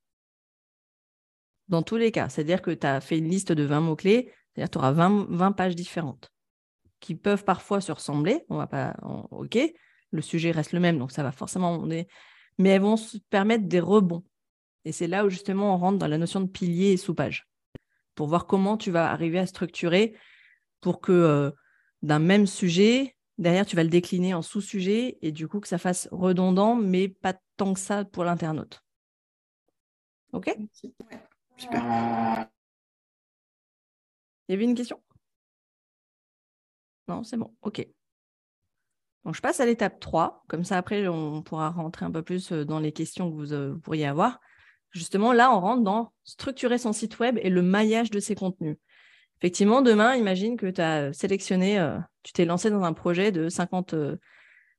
Dans 1.67 1.83
tous 1.83 1.97
les 1.97 2.13
cas, 2.13 2.29
c'est-à-dire 2.29 2.61
que 2.61 2.71
tu 2.71 2.87
as 2.87 3.01
fait 3.01 3.17
une 3.17 3.27
liste 3.27 3.51
de 3.51 3.63
20 3.63 3.81
mots-clés, 3.81 4.31
c'est-à-dire 4.53 4.69
que 4.69 4.71
tu 4.71 4.77
auras 4.77 4.93
20, 4.93 5.51
pages 5.51 5.75
différentes 5.75 6.31
qui 7.01 7.13
peuvent 7.13 7.43
parfois 7.43 7.81
se 7.81 7.91
ressembler. 7.91 8.45
On 8.47 8.55
va 8.55 8.67
pas. 8.67 8.95
OK, 9.31 9.59
le 10.11 10.21
sujet 10.21 10.51
reste 10.51 10.71
le 10.71 10.79
même, 10.79 10.97
donc 10.97 11.11
ça 11.11 11.23
va 11.23 11.33
forcément. 11.33 11.85
Mais 11.85 12.07
elles 12.69 12.81
vont 12.81 12.95
se 12.95 13.17
permettre 13.29 13.65
des 13.65 13.81
rebonds. 13.81 14.23
Et 14.85 14.93
c'est 14.93 15.07
là 15.07 15.25
où 15.25 15.29
justement 15.29 15.75
on 15.75 15.77
rentre 15.77 15.97
dans 15.97 16.07
la 16.07 16.17
notion 16.17 16.39
de 16.39 16.47
pilier 16.47 16.93
et 16.93 16.97
sous-page 16.97 17.49
pour 18.16 18.28
voir 18.28 18.47
comment 18.47 18.78
tu 18.78 18.91
vas 18.91 19.11
arriver 19.11 19.39
à 19.39 19.45
structurer 19.45 20.16
pour 20.82 21.01
que 21.01 21.11
euh, 21.11 21.51
d'un 22.01 22.20
même 22.20 22.47
sujet, 22.47 23.16
derrière, 23.38 23.66
tu 23.66 23.76
vas 23.76 23.84
le 23.84 23.89
décliner 23.89 24.34
en 24.34 24.41
sous-sujet 24.41 25.18
et 25.22 25.32
du 25.32 25.47
coup 25.47 25.59
que 25.59 25.68
ça 25.68 25.78
fasse 25.78 26.07
redondant, 26.11 26.76
mais 26.76 27.09
pas 27.09 27.36
tant 27.57 27.74
que 27.74 27.80
ça 27.80 28.05
pour 28.05 28.24
l'internaute. 28.24 28.82
OK? 30.34 30.55
Super. 30.74 31.28
Il 34.47 34.51
y 34.51 34.53
avait 34.53 34.63
une 34.63 34.76
question? 34.76 35.01
Non, 37.07 37.24
c'est 37.24 37.38
bon. 37.38 37.55
OK. 37.61 37.88
Donc, 39.24 39.36
je 39.36 39.41
passe 39.41 39.59
à 39.59 39.66
l'étape 39.66 39.99
3. 39.99 40.43
Comme 40.47 40.63
ça, 40.63 40.78
après, 40.78 41.07
on 41.07 41.41
pourra 41.41 41.70
rentrer 41.70 42.05
un 42.05 42.11
peu 42.11 42.22
plus 42.22 42.51
euh, 42.51 42.63
dans 42.63 42.80
les 42.80 42.91
questions 42.91 43.30
que 43.30 43.36
vous 43.36 43.53
euh, 43.53 43.76
pourriez 43.80 44.05
avoir. 44.05 44.39
Justement, 44.95 45.33
là, 45.33 45.53
on 45.53 45.59
rentre 45.59 45.83
dans 45.83 46.13
structurer 46.23 46.77
son 46.77 46.93
site 46.93 47.19
web 47.19 47.37
et 47.41 47.49
le 47.49 47.61
maillage 47.61 48.11
de 48.11 48.21
ses 48.21 48.33
contenus. 48.33 48.77
Effectivement, 49.41 49.81
demain, 49.81 50.15
imagine 50.15 50.55
que 50.55 50.67
tu 50.67 50.79
as 50.79 51.11
sélectionné, 51.11 51.77
euh, 51.77 51.99
tu 52.23 52.31
t'es 52.31 52.45
lancé 52.45 52.69
dans 52.69 52.81
un 52.81 52.93
projet 52.93 53.33
de 53.33 53.49
50, 53.49 53.93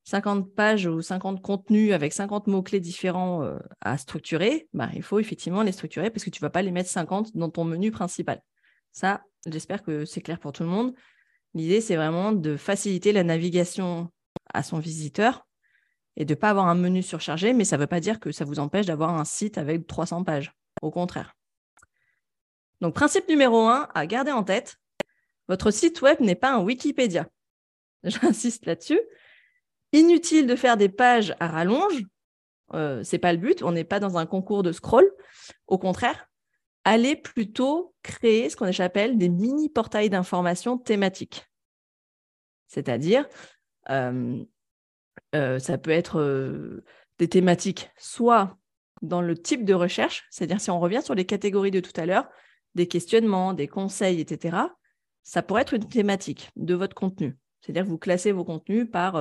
50 0.04 0.38
euh, 0.46 0.50
pages 0.56 0.86
ou 0.86 1.02
50 1.02 1.42
contenus 1.42 1.92
avec 1.92 2.14
50 2.14 2.46
mots-clés 2.46 2.80
différents 2.80 3.42
euh, 3.42 3.58
à 3.82 3.98
structurer. 3.98 4.70
Bah, 4.72 4.88
il 4.94 5.02
faut 5.02 5.20
effectivement 5.20 5.62
les 5.62 5.72
structurer 5.72 6.08
parce 6.08 6.24
que 6.24 6.30
tu 6.30 6.42
ne 6.42 6.46
vas 6.46 6.50
pas 6.50 6.62
les 6.62 6.70
mettre 6.72 6.88
50 6.88 7.36
dans 7.36 7.50
ton 7.50 7.64
menu 7.64 7.90
principal. 7.90 8.40
Ça, 8.92 9.22
j'espère 9.46 9.82
que 9.82 10.06
c'est 10.06 10.22
clair 10.22 10.40
pour 10.40 10.52
tout 10.52 10.62
le 10.62 10.70
monde. 10.70 10.94
L'idée, 11.52 11.82
c'est 11.82 11.96
vraiment 11.96 12.32
de 12.32 12.56
faciliter 12.56 13.12
la 13.12 13.22
navigation 13.22 14.10
à 14.54 14.62
son 14.62 14.78
visiteur 14.78 15.45
et 16.16 16.24
de 16.24 16.34
ne 16.34 16.38
pas 16.38 16.50
avoir 16.50 16.66
un 16.66 16.74
menu 16.74 17.02
surchargé, 17.02 17.52
mais 17.52 17.64
ça 17.64 17.76
ne 17.76 17.82
veut 17.82 17.86
pas 17.86 18.00
dire 18.00 18.20
que 18.20 18.32
ça 18.32 18.44
vous 18.44 18.58
empêche 18.58 18.86
d'avoir 18.86 19.10
un 19.10 19.24
site 19.24 19.58
avec 19.58 19.86
300 19.86 20.24
pages. 20.24 20.52
Au 20.82 20.90
contraire. 20.90 21.34
Donc, 22.80 22.94
principe 22.94 23.28
numéro 23.28 23.66
un 23.66 23.88
à 23.94 24.06
garder 24.06 24.32
en 24.32 24.44
tête, 24.44 24.76
votre 25.48 25.70
site 25.70 26.02
web 26.02 26.20
n'est 26.20 26.34
pas 26.34 26.52
un 26.52 26.60
Wikipédia. 26.60 27.28
J'insiste 28.04 28.66
là-dessus. 28.66 29.00
Inutile 29.92 30.46
de 30.46 30.56
faire 30.56 30.76
des 30.76 30.88
pages 30.88 31.34
à 31.40 31.48
rallonge. 31.48 32.02
Euh, 32.74 33.02
Ce 33.04 33.14
n'est 33.14 33.20
pas 33.20 33.32
le 33.32 33.38
but. 33.38 33.62
On 33.62 33.72
n'est 33.72 33.84
pas 33.84 34.00
dans 34.00 34.18
un 34.18 34.26
concours 34.26 34.62
de 34.62 34.72
scroll. 34.72 35.10
Au 35.66 35.78
contraire, 35.78 36.28
allez 36.84 37.16
plutôt 37.16 37.94
créer 38.02 38.50
ce 38.50 38.56
qu'on 38.56 38.70
appelle 38.82 39.16
des 39.16 39.28
mini 39.28 39.68
portails 39.70 40.10
d'information 40.10 40.76
thématiques. 40.76 41.46
C'est-à-dire, 42.66 43.26
euh, 43.90 44.44
euh, 45.34 45.58
ça 45.58 45.78
peut 45.78 45.90
être 45.90 46.20
euh, 46.20 46.84
des 47.18 47.28
thématiques, 47.28 47.90
soit 47.96 48.56
dans 49.02 49.20
le 49.20 49.36
type 49.36 49.64
de 49.64 49.74
recherche, 49.74 50.24
c'est-à-dire 50.30 50.60
si 50.60 50.70
on 50.70 50.80
revient 50.80 51.02
sur 51.02 51.14
les 51.14 51.24
catégories 51.24 51.70
de 51.70 51.80
tout 51.80 51.92
à 51.96 52.06
l'heure, 52.06 52.28
des 52.74 52.86
questionnements, 52.86 53.52
des 53.52 53.68
conseils, 53.68 54.20
etc., 54.20 54.56
ça 55.22 55.42
pourrait 55.42 55.62
être 55.62 55.74
une 55.74 55.88
thématique 55.88 56.50
de 56.56 56.74
votre 56.74 56.94
contenu. 56.94 57.36
C'est-à-dire 57.60 57.84
que 57.84 57.88
vous 57.88 57.98
classez 57.98 58.32
vos 58.32 58.44
contenus 58.44 58.88
par 58.90 59.16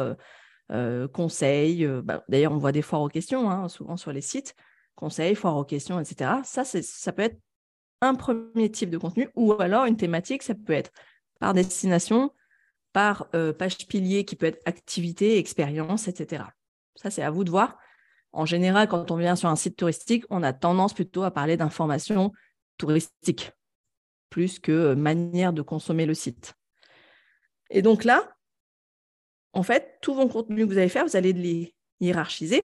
euh, 0.71 1.07
conseils. 1.07 1.87
Bah, 2.03 2.23
d'ailleurs, 2.29 2.51
on 2.51 2.57
voit 2.57 2.71
des 2.71 2.83
foires 2.83 3.01
aux 3.01 3.09
questions, 3.09 3.49
hein, 3.49 3.67
souvent 3.69 3.97
sur 3.97 4.11
les 4.11 4.21
sites, 4.21 4.55
conseils, 4.93 5.35
foires 5.35 5.57
aux 5.57 5.65
questions, 5.65 5.99
etc. 5.99 6.31
Ça, 6.43 6.63
ça 6.63 7.11
peut 7.11 7.23
être 7.23 7.39
un 8.01 8.13
premier 8.13 8.69
type 8.69 8.89
de 8.89 8.97
contenu, 8.97 9.29
ou 9.35 9.53
alors 9.53 9.85
une 9.85 9.97
thématique, 9.97 10.43
ça 10.43 10.53
peut 10.53 10.73
être 10.73 10.91
par 11.39 11.53
destination, 11.53 12.31
par 12.95 13.27
euh, 13.35 13.51
page 13.51 13.87
pilier 13.87 14.23
qui 14.23 14.37
peut 14.37 14.45
être 14.45 14.61
activité, 14.65 15.37
expérience, 15.37 16.07
etc. 16.07 16.45
Ça, 16.95 17.11
c'est 17.11 17.23
à 17.23 17.29
vous 17.29 17.43
de 17.43 17.49
voir. 17.49 17.77
En 18.31 18.45
général, 18.45 18.87
quand 18.87 19.11
on 19.11 19.17
vient 19.17 19.35
sur 19.35 19.49
un 19.49 19.57
site 19.57 19.75
touristique, 19.75 20.23
on 20.29 20.41
a 20.43 20.53
tendance 20.53 20.93
plutôt 20.93 21.23
à 21.23 21.31
parler 21.31 21.57
d'informations 21.57 22.31
touristiques 22.77 23.51
plus 24.29 24.59
que 24.59 24.71
euh, 24.71 24.95
manière 24.95 25.51
de 25.51 25.61
consommer 25.61 26.05
le 26.05 26.13
site. 26.13 26.53
Et 27.69 27.81
donc 27.81 28.05
là, 28.05 28.33
en 29.51 29.63
fait, 29.63 29.97
tous 30.01 30.13
vos 30.13 30.29
contenus 30.29 30.65
que 30.65 30.71
vous 30.71 30.77
allez 30.77 30.87
faire, 30.87 31.05
vous 31.05 31.17
allez 31.17 31.33
les 31.33 31.75
hiérarchiser 31.99 32.61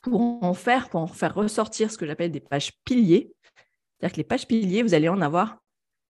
pour 0.00 0.44
en 0.44 0.54
faire, 0.54 0.90
pour 0.90 1.12
faire 1.16 1.34
ressortir 1.34 1.90
ce 1.90 1.98
que 1.98 2.06
j'appelle 2.06 2.30
des 2.30 2.38
pages 2.38 2.70
piliers. 2.84 3.34
C'est-à-dire 3.98 4.12
que 4.12 4.20
les 4.20 4.24
pages 4.24 4.46
piliers, 4.46 4.84
vous 4.84 4.94
allez 4.94 5.08
en 5.08 5.20
avoir 5.20 5.58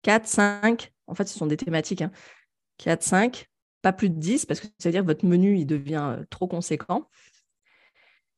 4, 0.03 0.27
5, 0.27 0.93
en 1.07 1.15
fait, 1.15 1.25
ce 1.25 1.39
sont 1.39 1.47
des 1.47 1.57
thématiques, 1.57 2.03
hein. 2.03 2.13
4, 2.79 3.03
5, 3.03 3.49
pas 3.83 3.93
plus 3.93 4.11
de 4.11 4.19
10, 4.19 4.47
parce 4.47 4.61
que 4.61 4.67
ça 4.79 4.89
veut 4.89 4.93
dire 4.93 5.03
que 5.03 5.07
votre 5.07 5.27
menu 5.27 5.59
il 5.59 5.67
devient 5.67 6.17
euh, 6.19 6.25
trop 6.31 6.47
conséquent. 6.47 7.09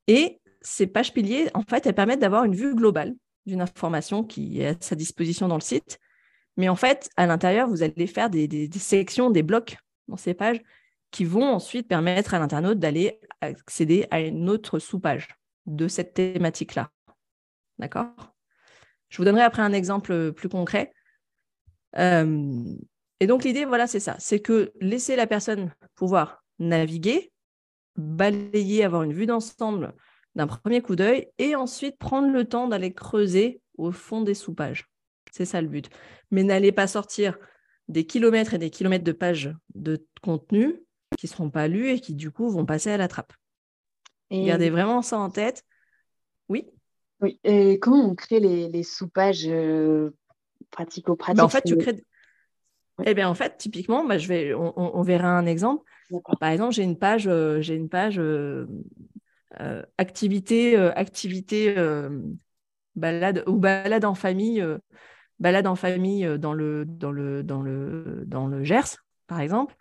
Et 0.06 0.40
ces 0.60 0.86
pages 0.86 1.12
piliers, 1.12 1.48
en 1.54 1.62
fait, 1.62 1.86
elles 1.86 1.94
permettent 1.94 2.20
d'avoir 2.20 2.44
une 2.44 2.54
vue 2.54 2.74
globale 2.74 3.14
d'une 3.46 3.60
information 3.60 4.24
qui 4.24 4.60
est 4.60 4.66
à 4.68 4.74
sa 4.80 4.94
disposition 4.94 5.48
dans 5.48 5.54
le 5.54 5.62
site. 5.62 5.98
Mais 6.56 6.68
en 6.68 6.76
fait, 6.76 7.08
à 7.16 7.26
l'intérieur, 7.26 7.68
vous 7.68 7.82
allez 7.82 8.06
faire 8.06 8.30
des, 8.30 8.48
des, 8.48 8.70
sections, 8.78 9.30
des 9.30 9.42
blocs 9.42 9.76
dans 10.08 10.16
ces 10.16 10.34
pages 10.34 10.60
qui 11.10 11.24
vont 11.24 11.44
ensuite 11.44 11.88
permettre 11.88 12.34
à 12.34 12.38
l'internaute 12.38 12.78
d'aller 12.78 13.20
accéder 13.40 14.06
à 14.10 14.20
une 14.20 14.50
autre 14.50 14.78
sous-page 14.78 15.28
de 15.66 15.88
cette 15.88 16.14
thématique-là. 16.14 16.90
D'accord? 17.78 18.34
Je 19.08 19.18
vous 19.18 19.24
donnerai 19.24 19.42
après 19.42 19.62
un 19.62 19.72
exemple 19.72 20.32
plus 20.32 20.48
concret. 20.48 20.92
Euh, 21.96 22.76
et 23.20 23.26
donc 23.26 23.44
l'idée, 23.44 23.64
voilà, 23.64 23.86
c'est 23.86 24.00
ça, 24.00 24.16
c'est 24.18 24.40
que 24.40 24.72
laisser 24.80 25.16
la 25.16 25.26
personne 25.26 25.72
pouvoir 25.94 26.44
naviguer, 26.58 27.32
balayer, 27.96 28.84
avoir 28.84 29.02
une 29.02 29.12
vue 29.12 29.26
d'ensemble 29.26 29.94
d'un 30.34 30.46
premier 30.46 30.80
coup 30.82 30.94
d'œil, 30.94 31.28
et 31.38 31.56
ensuite 31.56 31.98
prendre 31.98 32.30
le 32.30 32.44
temps 32.44 32.68
d'aller 32.68 32.92
creuser 32.92 33.60
au 33.76 33.90
fond 33.90 34.20
des 34.20 34.34
sous-pages. 34.34 34.88
C'est 35.32 35.44
ça 35.44 35.60
le 35.60 35.68
but. 35.68 35.90
Mais 36.30 36.44
n'allez 36.44 36.72
pas 36.72 36.86
sortir 36.86 37.36
des 37.88 38.04
kilomètres 38.04 38.54
et 38.54 38.58
des 38.58 38.70
kilomètres 38.70 39.04
de 39.04 39.12
pages 39.12 39.52
de 39.74 40.06
contenu 40.22 40.80
qui 41.16 41.26
ne 41.26 41.30
seront 41.30 41.50
pas 41.50 41.68
lus 41.68 41.88
et 41.88 42.00
qui 42.00 42.14
du 42.14 42.30
coup 42.30 42.48
vont 42.50 42.66
passer 42.66 42.90
à 42.90 42.96
la 42.96 43.08
trappe. 43.08 43.32
Gardez 44.30 44.70
vraiment 44.70 45.02
ça 45.02 45.18
en 45.18 45.30
tête. 45.30 45.64
Oui? 46.48 46.68
Oui. 47.20 47.40
Et 47.44 47.78
comment 47.80 48.10
on 48.10 48.14
crée 48.14 48.40
les, 48.40 48.82
sous-pages 48.82 49.48
euh, 49.48 50.10
pratico-pratiques? 50.70 51.38
Ben, 51.38 51.44
En 51.44 51.48
fait, 51.48 51.62
tu 51.62 51.76
crées, 51.76 52.04
eh 53.04 53.14
bien, 53.14 53.28
en 53.28 53.34
fait, 53.34 53.56
typiquement, 53.58 54.04
bah, 54.04 54.18
je 54.18 54.28
vais, 54.28 54.54
on, 54.54 55.02
verra 55.02 55.28
un 55.28 55.46
exemple. 55.46 55.84
Par 56.40 56.50
exemple, 56.50 56.72
j'ai 56.72 56.82
une 56.82 56.98
page, 56.98 57.28
euh, 57.28 57.60
j'ai 57.60 57.74
une 57.74 57.88
page 57.88 58.18
euh, 58.18 58.66
euh, 59.60 59.82
activité, 59.98 60.76
activité 60.76 61.76
balade 62.96 63.44
ou 63.46 63.56
balade 63.56 64.04
en 64.04 64.14
famille, 64.14 64.64
balade 65.38 65.66
en 65.66 65.76
famille 65.76 66.38
dans 66.38 66.52
le, 66.52 66.84
dans 66.84 67.12
le, 67.12 67.42
dans 67.42 67.62
le, 67.62 68.24
dans 68.26 68.46
le 68.46 68.64
Gers, 68.64 68.96
par 69.26 69.40
exemple. 69.40 69.76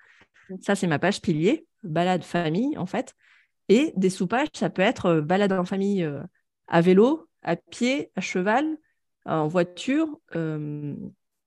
Ça, 0.61 0.76
c'est 0.76 0.88
ma 0.88 0.99
page 0.99 1.22
pilier, 1.22 1.65
balade 1.84 2.24
famille, 2.24 2.78
en 2.78 2.86
fait. 2.86 3.15
Et 3.70 3.93
des 3.97 4.09
sous-pages, 4.09 4.47
ça 4.53 4.70
peut 4.70 4.82
être 4.82 5.20
balade 5.20 5.51
en 5.51 5.65
famille 5.65 6.07
à 6.68 6.82
vélo, 6.82 7.28
à 7.41 7.55
pied, 7.55 8.11
à 8.15 8.22
cheval, 8.22 8.78
en 9.26 9.47
voiture, 9.47 10.20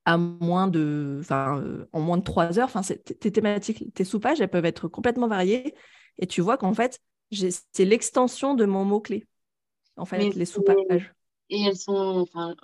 à 0.05 0.17
moins 0.17 0.69
de, 0.69 1.19
enfin, 1.21 1.61
euh, 1.61 1.89
en 1.93 2.01
moins 2.01 2.19
de 2.19 2.23
trois 2.23 2.59
heures. 2.59 2.71
Enfin, 2.75 2.83
tes 2.83 3.31
thématiques, 3.31 3.93
tes 3.95 4.05
sous-pages, 4.05 4.41
elles 4.41 4.49
peuvent 4.49 4.65
être 4.65 4.89
complètement 4.89 5.29
variées. 5.29 5.75
Et 6.19 6.27
tu 6.27 6.41
vois 6.41 6.57
qu'en 6.57 6.75
fait, 6.75 7.01
c'est 7.31 7.85
l'extension 7.85 8.55
de 8.55 8.65
mon 8.65 8.85
mot-clé, 8.85 9.27
en 9.97 10.05
fait, 10.05 10.35
les 10.35 10.45
sous-pages. 10.45 11.15
Et 11.49 11.63
elles 11.63 11.77
sont, 11.77 11.93
enfin, 11.93 12.55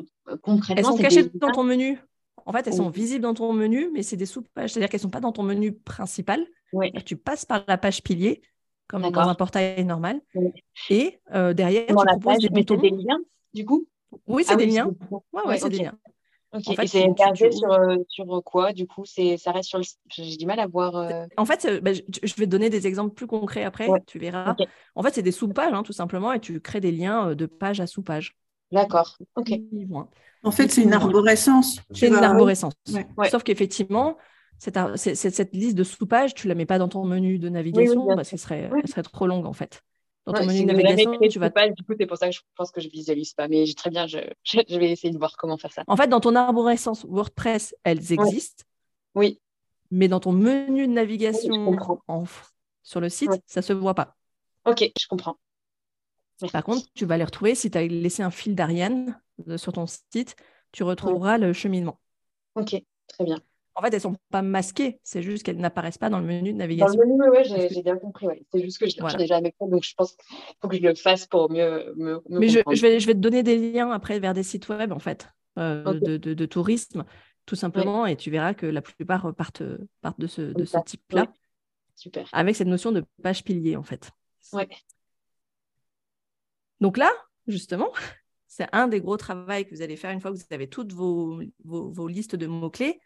concrètement, 0.43 0.77
elles 0.77 0.85
sont 0.85 0.97
cachées 0.97 1.31
dans 1.35 1.53
ton 1.53 1.65
menu. 1.65 1.99
En 2.45 2.53
fait, 2.53 2.67
elles 2.67 2.75
sont 2.75 2.91
visibles 2.91 3.23
dans 3.23 3.35
ton 3.35 3.53
menu, 3.53 3.91
mais 3.93 4.03
c'est 4.03 4.17
des 4.17 4.27
sous-pages, 4.27 4.73
c'est-à-dire 4.73 4.89
qu'elles 4.89 5.01
ne 5.01 5.03
sont 5.03 5.11
pas 5.11 5.21
dans 5.21 5.33
ton 5.33 5.43
menu 5.43 5.73
principal. 5.73 6.47
Tu 7.05 7.17
passes 7.17 7.45
par 7.45 7.65
la 7.67 7.79
page 7.79 8.03
pilier, 8.03 8.43
comme 8.87 9.11
dans 9.11 9.21
un 9.21 9.35
portail 9.35 9.85
normal. 9.85 10.21
Et 10.91 11.19
euh, 11.35 11.55
derrière, 11.55 11.87
tu 11.87 11.95
proposes 11.95 12.39
des 12.39 12.49
boutons. 12.51 12.77
des 12.77 12.91
liens, 12.91 13.21
du 13.53 13.65
coup? 13.65 13.87
Oui, 14.27 14.45
c'est 14.45 14.55
ah 14.55 14.57
des 14.57 14.67
liens. 14.67 14.91
Ouais, 15.11 15.43
ouais, 15.47 15.59
c'est 15.59 15.69
des 15.69 15.79
liens. 15.79 15.99
En 16.67 16.75
fait, 16.75 16.87
c'est 16.87 17.03
hébergé 17.03 17.51
sur, 17.53 17.71
euh, 17.73 17.97
sur, 18.09 18.43
quoi 18.45 18.73
Du 18.73 18.87
coup, 18.87 19.05
ça 19.05 19.53
reste 19.53 19.69
sur 19.69 19.79
le 19.79 19.85
J'ai 20.09 20.37
du 20.37 20.47
mal 20.47 20.61
à 20.61 20.67
voir. 20.67 20.97
Euh. 20.97 21.25
En 21.37 21.45
fait, 21.45 21.81
bah, 21.83 21.93
je 21.93 22.35
vais 22.35 22.47
te 22.47 22.51
donner 22.51 22.71
des 22.71 22.87
exemples 22.87 23.15
plus 23.15 23.27
concrets 23.27 23.65
après, 23.65 23.89
tu 24.07 24.19
verras. 24.19 24.57
En 24.95 25.03
fait, 25.03 25.15
c'est 25.15 25.23
des 25.23 25.33
sous-pages, 25.33 25.73
hein, 25.73 25.83
tout 25.83 25.93
simplement, 25.93 26.33
et 26.33 26.41
tu 26.41 26.61
crées 26.61 26.81
des 26.81 26.93
liens 26.93 27.31
euh, 27.31 27.35
de 27.35 27.47
page 27.47 27.81
à 27.81 27.87
sous-page. 27.87 28.37
D'accord, 28.73 29.17
ok. 29.37 29.53
En 30.43 30.51
fait, 30.51 30.69
c'est 30.69 30.83
une 30.83 30.93
arborescence. 30.93 31.81
C'est 31.93 32.09
une 32.09 32.15
arborescence. 32.15 32.75
Sauf 33.31 33.43
qu'effectivement, 33.43 34.17
cette, 34.59 34.79
cette, 34.97 35.55
liste 35.55 35.77
de 35.77 35.85
soupage, 35.85 36.35
tu 36.35 36.47
ne 36.47 36.53
la 36.53 36.55
mets 36.55 36.67
pas 36.67 36.79
dans 36.79 36.89
ton 36.89 37.05
menu 37.05 37.39
de 37.39 37.49
navigation 37.49 38.07
parce 38.07 38.31
qu'elle 38.31 38.39
serait, 38.39 38.71
serait 38.87 39.03
trop 39.03 39.27
longue 39.27 39.47
en 39.47 39.53
fait. 39.53 39.83
Dans 40.27 40.33
ton 40.33 40.45
menu 40.45 40.65
de 40.65 40.73
navigation, 40.73 41.19
tu 41.31 41.39
vas. 41.39 41.51
Pas, 41.51 41.69
du 41.69 41.83
coup, 41.85 41.95
c'est 41.99 42.07
pour 42.07 42.19
ça 42.19 42.29
que 42.29 42.35
je 42.35 42.41
pense 42.57 42.73
que 42.73 42.81
je 42.81 42.89
visualise 42.89 43.33
pas. 43.33 43.47
Mais 43.47 43.65
très 43.77 43.91
bien, 43.91 44.07
je, 44.09 44.19
je, 44.43 44.79
vais 44.79 44.91
essayer 44.91 45.13
de 45.13 45.19
voir 45.19 45.37
comment 45.37 45.57
faire 45.57 45.73
ça. 45.73 45.85
En 45.87 45.97
fait, 45.97 46.09
dans 46.09 46.21
ton 46.21 46.35
arborescence 46.35 47.05
WordPress, 47.05 47.75
elles 47.85 48.13
existent. 48.13 48.65
Oui. 49.15 49.41
Mais 49.93 50.09
dans 50.09 50.19
ton 50.19 50.33
menu 50.33 50.89
de 50.89 50.93
navigation 50.93 51.77
sur 52.83 53.01
le 53.01 53.09
site, 53.09 53.31
ça 53.47 53.61
ne 53.61 53.65
se 53.65 53.73
voit 53.73 53.95
pas. 53.95 54.17
Ok, 54.65 54.91
je 54.99 55.07
comprends. 55.07 55.39
Par 56.53 56.65
contre, 56.65 56.87
tu 56.95 57.07
vas 57.07 57.17
les 57.17 57.25
retrouver 57.25 57.55
si 57.55 57.71
tu 57.71 57.79
as 57.79 57.87
laissé 57.87 58.23
un 58.23 58.31
fil 58.31 58.55
d'Ariane 58.55 59.19
euh, 59.49 59.57
sur 59.57 59.73
ton 59.73 59.87
site, 59.87 60.37
tu 60.73 60.83
retrouveras 60.83 61.39
le 61.39 61.53
cheminement. 61.53 62.01
Ok, 62.57 62.77
très 63.07 63.25
bien. 63.25 63.41
En 63.79 63.83
fait, 63.83 63.89
elles 63.89 63.97
ne 63.97 64.01
sont 64.01 64.17
pas 64.31 64.41
masquées, 64.41 65.01
c'est 65.05 65.23
juste 65.23 65.43
qu'elles 65.43 65.59
n'apparaissent 65.59 65.99
pas 65.99 66.09
dans 66.09 66.19
le 66.19 66.25
menu 66.25 66.55
de 66.55 66.57
navigation. 66.57 66.95
Dans 66.95 67.03
le 67.03 67.09
menu, 67.09 67.29
oui, 67.31 67.69
j'ai 67.71 67.83
bien 67.83 67.99
compris. 67.99 68.27
C'est 68.51 68.63
juste 68.63 68.79
que 68.79 68.89
je 68.89 68.97
l'ai 68.97 69.17
déjà 69.19 69.37
avec 69.37 69.55
toi, 69.59 69.69
donc 69.69 69.85
je 69.85 69.93
pense 69.95 70.13
qu'il 70.13 70.57
faut 70.63 70.69
que 70.69 70.77
je 70.79 70.83
le 70.83 70.95
fasse 70.95 71.27
pour 71.27 71.51
mieux 71.51 71.93
me. 71.95 72.23
Mais 72.31 72.49
je, 72.49 72.61
vais, 72.81 72.99
je 72.99 73.07
vais 73.07 73.13
te 73.13 73.19
donner 73.19 73.43
des 73.43 73.73
liens 73.73 73.91
après 73.91 74.19
vers 74.19 74.33
des 74.33 74.43
sites 74.43 74.71
web, 74.71 74.93
en 74.93 74.99
fait, 74.99 75.29
euh, 75.59 75.93
de, 76.01 76.47
tourisme, 76.47 77.05
tout 77.45 77.55
simplement, 77.55 78.07
et 78.07 78.17
tu 78.17 78.31
verras 78.31 78.55
que 78.55 78.65
la 78.65 78.81
plupart 78.81 79.35
partent, 79.35 79.63
partent 80.01 80.21
de 80.21 80.27
ce, 80.27 80.41
de 80.41 80.65
ce 80.65 80.79
type-là. 80.83 81.31
Super. 81.95 82.27
Avec 82.33 82.57
cette 82.57 82.69
notion 82.69 82.93
de 82.93 83.05
page 83.23 83.45
pilier, 83.45 83.77
en 83.77 83.83
fait. 83.83 84.11
Ouais. 84.55 84.69
Donc 86.81 86.97
là, 86.97 87.11
justement, 87.47 87.93
c'est 88.47 88.69
un 88.73 88.89
des 88.89 89.03
gros 89.03 89.19
travaux 89.19 89.45
que 89.47 89.75
vous 89.75 89.83
allez 89.83 89.97
faire 89.97 90.13
une 90.13 90.21
fois 90.23 90.33
que 90.33 90.37
vous 90.39 90.45
avez 90.51 90.71
toutes 90.71 90.95
vos, 90.95 91.43
vos 91.63 92.09
listes 92.09 92.37
de 92.37 92.47
mots-clés 92.47 93.01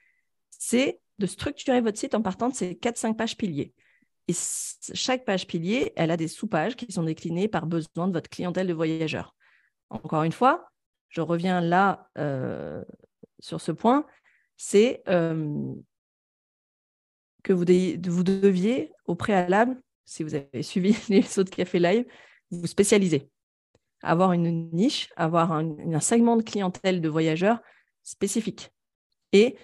c'est 0.51 1.01
de 1.19 1.27
structurer 1.27 1.81
votre 1.81 1.99
site 1.99 2.15
en 2.15 2.23
partant 2.23 2.49
de 2.49 2.55
ces 2.55 2.75
4-5 2.75 3.17
pages 3.17 3.37
piliers. 3.37 3.73
Et 4.29 4.35
chaque 4.95 5.25
page 5.25 5.47
pilier, 5.47 5.93
elle 5.97 6.11
a 6.11 6.17
des 6.17 6.29
sous-pages 6.29 6.77
qui 6.77 6.91
sont 6.93 7.03
déclinées 7.03 7.49
par 7.49 7.67
besoin 7.67 8.09
de 8.09 8.13
votre 8.13 8.31
clientèle 8.31 8.67
de 8.67 8.73
voyageurs. 8.73 9.35
Encore 9.91 10.23
une 10.23 10.33
fois, 10.33 10.71
je 11.09 11.21
reviens 11.21 11.61
là 11.61 12.09
euh, 12.17 12.83
sur 13.41 13.61
ce 13.61 13.73
point, 13.73 14.07
c'est 14.57 15.03
euh, 15.09 15.75
que 17.43 17.53
vous, 17.53 17.65
deviez 17.65 18.93
au 19.07 19.15
préalable, 19.15 19.81
si 20.05 20.23
vous 20.23 20.35
avez 20.35 20.63
suivi 20.63 20.97
les 21.09 21.23
sauts 21.23 21.45
de 21.45 21.51
café 21.51 21.79
live, 21.79 22.05
vous 22.51 22.67
spécialiser. 22.67 23.31
Avoir 24.03 24.33
une 24.33 24.71
niche, 24.71 25.11
avoir 25.17 25.53
un, 25.53 25.77
un 25.93 26.01
segment 26.01 26.37
de 26.37 26.43
clientèle 26.43 27.01
de 27.01 27.09
voyageurs 27.09 27.61
spécifique. 28.03 28.71
Et 29.33 29.57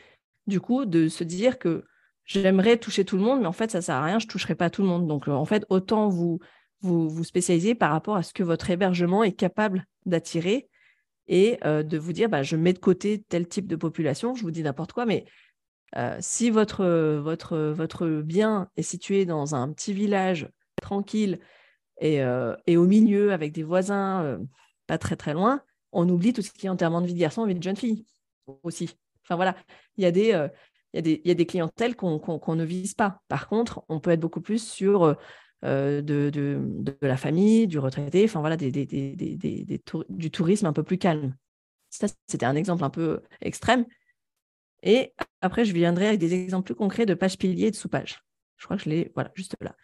du 0.46 0.60
coup, 0.60 0.84
de 0.84 1.08
se 1.08 1.24
dire 1.24 1.58
que 1.58 1.84
j'aimerais 2.24 2.76
toucher 2.76 3.04
tout 3.04 3.16
le 3.16 3.22
monde, 3.22 3.40
mais 3.40 3.46
en 3.46 3.52
fait, 3.52 3.70
ça 3.70 3.78
ne 3.78 3.82
sert 3.82 3.94
à 3.94 4.04
rien, 4.04 4.18
je 4.18 4.26
ne 4.26 4.30
toucherai 4.30 4.54
pas 4.54 4.70
tout 4.70 4.82
le 4.82 4.88
monde. 4.88 5.06
Donc, 5.06 5.28
euh, 5.28 5.32
en 5.32 5.44
fait, 5.44 5.64
autant 5.70 6.08
vous, 6.08 6.40
vous, 6.80 7.24
spécialiser 7.24 7.74
par 7.74 7.92
rapport 7.92 8.16
à 8.16 8.22
ce 8.22 8.32
que 8.32 8.42
votre 8.42 8.70
hébergement 8.70 9.24
est 9.24 9.32
capable 9.32 9.86
d'attirer 10.04 10.68
et 11.28 11.58
euh, 11.64 11.82
de 11.82 11.98
vous 11.98 12.12
dire, 12.12 12.28
bah, 12.28 12.42
je 12.42 12.56
mets 12.56 12.72
de 12.72 12.78
côté 12.78 13.24
tel 13.28 13.48
type 13.48 13.66
de 13.66 13.76
population, 13.76 14.34
je 14.34 14.42
vous 14.42 14.50
dis 14.50 14.62
n'importe 14.62 14.92
quoi, 14.92 15.06
mais 15.06 15.24
euh, 15.96 16.16
si 16.20 16.50
votre, 16.50 16.84
votre, 17.16 17.56
votre 17.58 18.08
bien 18.08 18.68
est 18.76 18.82
situé 18.82 19.24
dans 19.24 19.54
un 19.54 19.72
petit 19.72 19.92
village 19.92 20.48
tranquille 20.82 21.38
et, 22.00 22.20
et 22.66 22.76
au 22.76 22.84
milieu 22.84 23.32
avec 23.32 23.52
des 23.52 23.62
voisins 23.62 24.38
pas 24.86 24.98
très 24.98 25.16
très 25.16 25.32
loin, 25.32 25.62
on 25.92 26.06
oublie 26.10 26.34
tout 26.34 26.42
ce 26.42 26.50
qui 26.50 26.66
est 26.66 26.68
enterrement 26.68 27.00
de 27.00 27.06
vie 27.06 27.14
de 27.14 27.18
garçon 27.18 27.46
et 27.46 27.54
de 27.54 27.62
jeune 27.62 27.76
fille 27.76 28.04
aussi. 28.62 28.98
Enfin 29.26 29.36
voilà, 29.36 29.56
il 29.96 30.04
y 30.04 30.06
a 30.06 30.12
des, 30.12 31.46
clientèles 31.46 31.96
qu'on 31.96 32.54
ne 32.54 32.64
vise 32.64 32.94
pas. 32.94 33.20
Par 33.28 33.48
contre, 33.48 33.84
on 33.88 33.98
peut 34.00 34.10
être 34.10 34.20
beaucoup 34.20 34.40
plus 34.40 34.64
sur 34.64 35.04
euh, 35.04 35.14
euh, 35.64 36.00
de, 36.00 36.96
la 37.02 37.16
famille, 37.16 37.66
du 37.66 37.78
retraité, 37.78 38.24
enfin 38.24 38.40
voilà, 38.40 38.56
du 38.56 40.30
tourisme 40.30 40.66
un 40.66 40.72
peu 40.72 40.84
plus 40.84 40.98
calme. 40.98 41.34
Ça, 41.90 42.06
c'était 42.26 42.46
un 42.46 42.54
exemple 42.54 42.84
un 42.84 42.90
peu 42.90 43.20
extrême. 43.40 43.84
Et 44.82 45.12
après, 45.40 45.64
je 45.64 45.72
viendrai 45.72 46.08
avec 46.08 46.20
des 46.20 46.34
exemples 46.34 46.66
plus 46.66 46.74
concrets 46.74 47.06
de 47.06 47.14
pages 47.14 47.38
piliers 47.38 47.66
et 47.66 47.70
de 47.70 47.76
sous-pages. 47.76 48.22
Je 48.56 48.64
crois 48.64 48.76
que 48.76 48.84
je 48.84 48.90
l'ai, 48.90 49.10
voilà, 49.14 49.32
juste 49.34 49.56
là. 49.60 49.74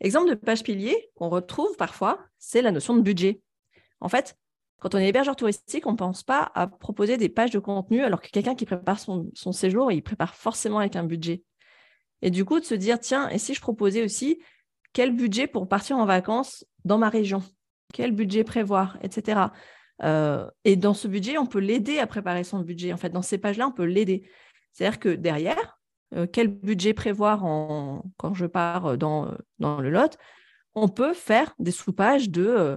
Exemple 0.00 0.30
de 0.30 0.34
page 0.34 0.62
pilier 0.62 1.10
qu'on 1.14 1.28
retrouve 1.28 1.76
parfois, 1.76 2.24
c'est 2.38 2.62
la 2.62 2.70
notion 2.70 2.96
de 2.96 3.02
budget. 3.02 3.40
En 4.00 4.08
fait, 4.08 4.36
quand 4.82 4.96
on 4.96 4.98
est 4.98 5.06
hébergeur 5.06 5.36
touristique, 5.36 5.86
on 5.86 5.92
ne 5.92 5.96
pense 5.96 6.24
pas 6.24 6.50
à 6.56 6.66
proposer 6.66 7.16
des 7.16 7.28
pages 7.28 7.52
de 7.52 7.60
contenu, 7.60 8.02
alors 8.02 8.20
que 8.20 8.28
quelqu'un 8.28 8.56
qui 8.56 8.66
prépare 8.66 8.98
son, 8.98 9.30
séjour, 9.52 9.92
il 9.92 10.02
prépare 10.02 10.34
forcément 10.34 10.80
avec 10.80 10.96
un 10.96 11.04
budget. 11.04 11.44
Et 12.20 12.30
du 12.30 12.44
coup, 12.44 12.58
de 12.58 12.64
se 12.64 12.74
dire, 12.74 12.98
tiens, 12.98 13.28
et 13.28 13.38
si 13.38 13.54
je 13.54 13.60
proposais 13.60 14.02
aussi 14.02 14.42
quel 14.92 15.14
budget 15.14 15.46
pour 15.46 15.68
partir 15.68 15.98
en 15.98 16.04
vacances 16.04 16.66
dans 16.84 16.98
ma 16.98 17.10
région? 17.10 17.44
Quel 17.94 18.10
budget 18.10 18.42
prévoir, 18.42 18.98
etc. 19.02 19.42
Euh, 20.02 20.50
et 20.64 20.74
dans 20.74 20.94
ce 20.94 21.06
budget, 21.06 21.38
on 21.38 21.46
peut 21.46 21.60
l'aider 21.60 22.00
à 22.00 22.08
préparer 22.08 22.42
son 22.42 22.58
budget. 22.58 22.92
En 22.92 22.96
fait, 22.96 23.10
dans 23.10 23.22
ces 23.22 23.38
pages-là, 23.38 23.68
on 23.68 23.72
peut 23.72 23.84
l'aider. 23.84 24.28
C'est-à-dire 24.72 24.98
que 24.98 25.10
derrière, 25.10 25.78
euh, 26.16 26.26
quel 26.26 26.48
budget 26.48 26.92
prévoir 26.92 27.38
quand 28.16 28.34
je 28.34 28.46
pars 28.46 28.98
dans, 28.98 29.32
dans 29.60 29.80
le 29.80 29.90
Lot, 29.90 30.18
on 30.74 30.88
peut 30.88 31.14
faire 31.14 31.54
des 31.60 31.70
sous-pages 31.70 32.30
de 32.30 32.46
euh, 32.46 32.76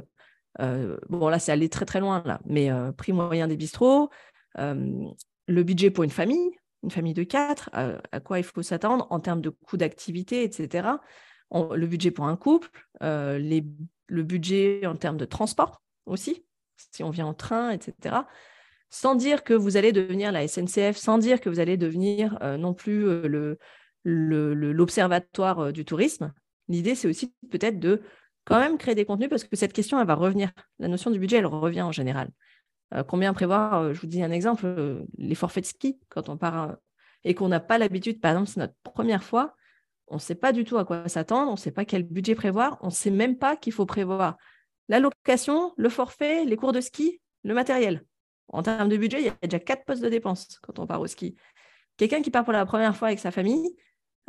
bon, 0.60 1.30
là, 1.30 1.40
c'est 1.40 1.52
allé 1.52 1.70
très 1.70 1.86
très 1.86 2.00
loin, 2.00 2.22
là, 2.26 2.40
mais 2.46 2.72
euh, 2.72 2.92
prix 2.92 3.14
moyen 3.14 3.48
des 3.48 3.58
bistrots, 3.58 4.10
euh, 4.58 5.10
le 5.48 5.64
budget 5.64 5.92
pour 5.92 6.04
une 6.04 6.10
famille, 6.10 6.52
une 6.84 6.92
famille 6.92 7.14
de 7.14 7.24
quatre, 7.24 7.70
à 7.74 8.20
quoi 8.20 8.38
il 8.40 8.44
faut 8.44 8.62
s'attendre 8.62 9.08
en 9.10 9.20
termes 9.20 9.42
de 9.42 9.50
coût 9.50 9.78
d'activité, 9.78 10.44
etc. 10.44 10.88
le 11.52 11.88
budget 11.88 12.12
pour 12.12 12.26
un 12.26 12.38
couple, 12.38 12.70
le 13.02 14.24
budget 14.24 14.86
en 14.86 14.96
termes 14.96 15.18
de 15.18 15.26
transport 15.26 15.82
aussi, 16.06 16.46
si 16.78 17.04
on 17.04 17.10
vient 17.10 17.26
en 17.26 17.34
train, 17.34 17.72
etc. 17.72 18.16
Sans 18.92 19.16
dire 19.16 19.44
que 19.44 19.56
vous 19.56 19.78
allez 19.78 19.92
devenir 19.94 20.32
la 20.32 20.48
SNCF, 20.48 20.96
sans 20.96 21.18
dire 21.18 21.42
que 21.42 21.50
vous 21.50 21.60
allez 21.60 21.76
devenir 21.76 22.38
non 22.60 22.76
plus 22.76 23.08
l'observatoire 24.04 25.74
du 25.74 25.86
tourisme. 25.86 26.34
L'idée, 26.68 26.94
c'est 26.94 27.08
aussi 27.08 27.34
peut-être 27.50 27.80
de 27.80 28.04
quand 28.46 28.60
même 28.60 28.78
créer 28.78 28.96
des 28.96 29.06
contenus 29.06 29.30
parce 29.30 29.44
que 29.44 29.56
cette 29.56 29.74
question, 29.74 30.00
elle 30.00 30.08
va 30.08 30.16
revenir. 30.16 30.52
La 30.80 30.88
notion 30.88 31.12
du 31.12 31.20
budget, 31.20 31.38
elle 31.38 31.46
revient 31.46 31.82
en 31.82 31.92
général. 31.92 32.30
Euh, 32.94 33.04
combien 33.04 33.34
prévoir 33.34 33.82
euh, 33.82 33.94
Je 33.94 34.02
vous 34.02 34.08
dis 34.08 34.24
un 34.24 34.32
exemple, 34.32 34.66
euh, 34.66 35.04
les 35.18 35.36
forfaits 35.36 35.64
de 35.64 35.68
ski, 35.68 36.00
quand 36.10 36.30
on 36.30 36.38
part 36.38 36.76
et 37.24 37.34
qu'on 37.34 37.50
n'a 37.50 37.60
pas 37.60 37.80
l'habitude, 37.80 38.22
par 38.22 38.32
exemple, 38.32 38.50
c'est 38.50 38.60
notre 38.60 38.76
première 38.84 39.24
fois, 39.24 39.56
on 40.08 40.16
ne 40.16 40.20
sait 40.20 40.36
pas 40.36 40.52
du 40.52 40.64
tout 40.64 40.78
à 40.78 40.86
quoi 40.86 41.08
s'attendre, 41.10 41.50
on 41.50 41.56
ne 41.56 41.60
sait 41.60 41.72
pas 41.72 41.84
quel 41.84 42.04
budget 42.04 42.36
prévoir, 42.36 42.78
on 42.82 42.88
ne 42.88 42.92
sait 42.92 43.10
même 43.10 43.38
pas 43.38 43.56
qu'il 43.56 43.74
faut 43.74 43.88
prévoir 43.88 44.38
la 44.90 45.00
location, 45.00 45.74
le 45.76 45.90
forfait, 45.90 46.46
les 46.46 46.56
cours 46.56 46.72
de 46.72 46.82
ski, 46.82 47.20
le 47.44 47.56
matériel. 47.56 48.06
En 48.50 48.62
termes 48.62 48.90
de 48.90 48.98
budget, 48.98 49.22
il 49.22 49.26
y 49.26 49.30
a 49.30 49.36
déjà 49.42 49.60
quatre 49.60 49.86
postes 49.86 50.04
de 50.04 50.10
dépenses 50.10 50.60
quand 50.62 50.78
on 50.78 50.86
part 50.86 51.02
au 51.02 51.08
ski. 51.08 51.36
Quelqu'un 51.98 52.22
qui 52.22 52.30
part 52.30 52.44
pour 52.44 52.54
la 52.54 52.66
première 52.68 52.96
fois 52.96 53.08
avec 53.08 53.20
sa 53.20 53.32
famille, 53.32 53.76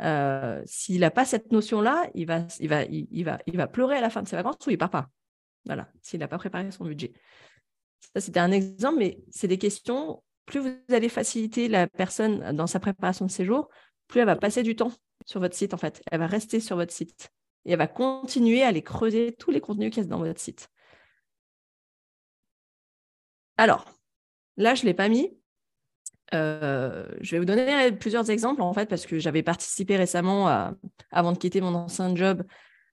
euh, 0.01 0.61
s'il 0.65 0.99
n'a 1.01 1.11
pas 1.11 1.25
cette 1.25 1.51
notion-là, 1.51 2.09
il 2.13 2.27
va, 2.27 2.45
il, 2.59 2.69
va, 2.69 2.83
va, 2.85 3.39
il 3.45 3.57
va 3.57 3.67
pleurer 3.67 3.97
à 3.97 4.01
la 4.01 4.09
fin 4.09 4.21
de 4.21 4.27
ses 4.27 4.35
vacances 4.35 4.65
ou 4.65 4.69
il 4.69 4.73
ne 4.73 4.77
part 4.77 4.89
pas. 4.89 5.09
Voilà, 5.65 5.89
s'il 6.01 6.19
n'a 6.19 6.27
pas 6.27 6.37
préparé 6.37 6.71
son 6.71 6.85
budget. 6.85 7.13
Ça, 8.13 8.21
c'était 8.21 8.39
un 8.39 8.51
exemple, 8.51 8.99
mais 8.99 9.19
c'est 9.31 9.47
des 9.47 9.57
questions. 9.57 10.23
Plus 10.45 10.59
vous 10.59 10.73
allez 10.89 11.09
faciliter 11.09 11.67
la 11.67 11.87
personne 11.87 12.55
dans 12.55 12.67
sa 12.67 12.79
préparation 12.79 13.25
de 13.25 13.31
séjour, 13.31 13.69
plus 14.07 14.21
elle 14.21 14.27
va 14.27 14.35
passer 14.35 14.63
du 14.63 14.75
temps 14.75 14.91
sur 15.25 15.41
votre 15.41 15.55
site, 15.55 15.73
en 15.73 15.77
fait. 15.77 16.01
Elle 16.09 16.19
va 16.19 16.27
rester 16.27 16.59
sur 16.59 16.77
votre 16.77 16.93
site. 16.93 17.29
Et 17.65 17.71
elle 17.71 17.77
va 17.77 17.87
continuer 17.87 18.63
à 18.63 18.67
aller 18.67 18.81
creuser 18.81 19.33
tous 19.33 19.51
les 19.51 19.59
contenus 19.59 19.93
qu'il 19.93 20.03
y 20.03 20.05
a 20.05 20.09
dans 20.09 20.19
votre 20.19 20.39
site. 20.39 20.69
Alors, 23.57 23.85
là, 24.55 24.73
je 24.75 24.83
ne 24.83 24.85
l'ai 24.85 24.93
pas 24.93 25.09
mis, 25.09 25.37
euh, 26.33 27.07
je 27.21 27.31
vais 27.31 27.39
vous 27.39 27.45
donner 27.45 27.91
plusieurs 27.93 28.29
exemples 28.29 28.61
en 28.61 28.73
fait 28.73 28.87
parce 28.89 29.05
que 29.05 29.19
j'avais 29.19 29.43
participé 29.43 29.95
récemment, 29.95 30.73
avant 31.11 31.31
de 31.31 31.37
quitter 31.37 31.61
mon 31.61 31.73
ancien 31.73 32.15
job, 32.15 32.43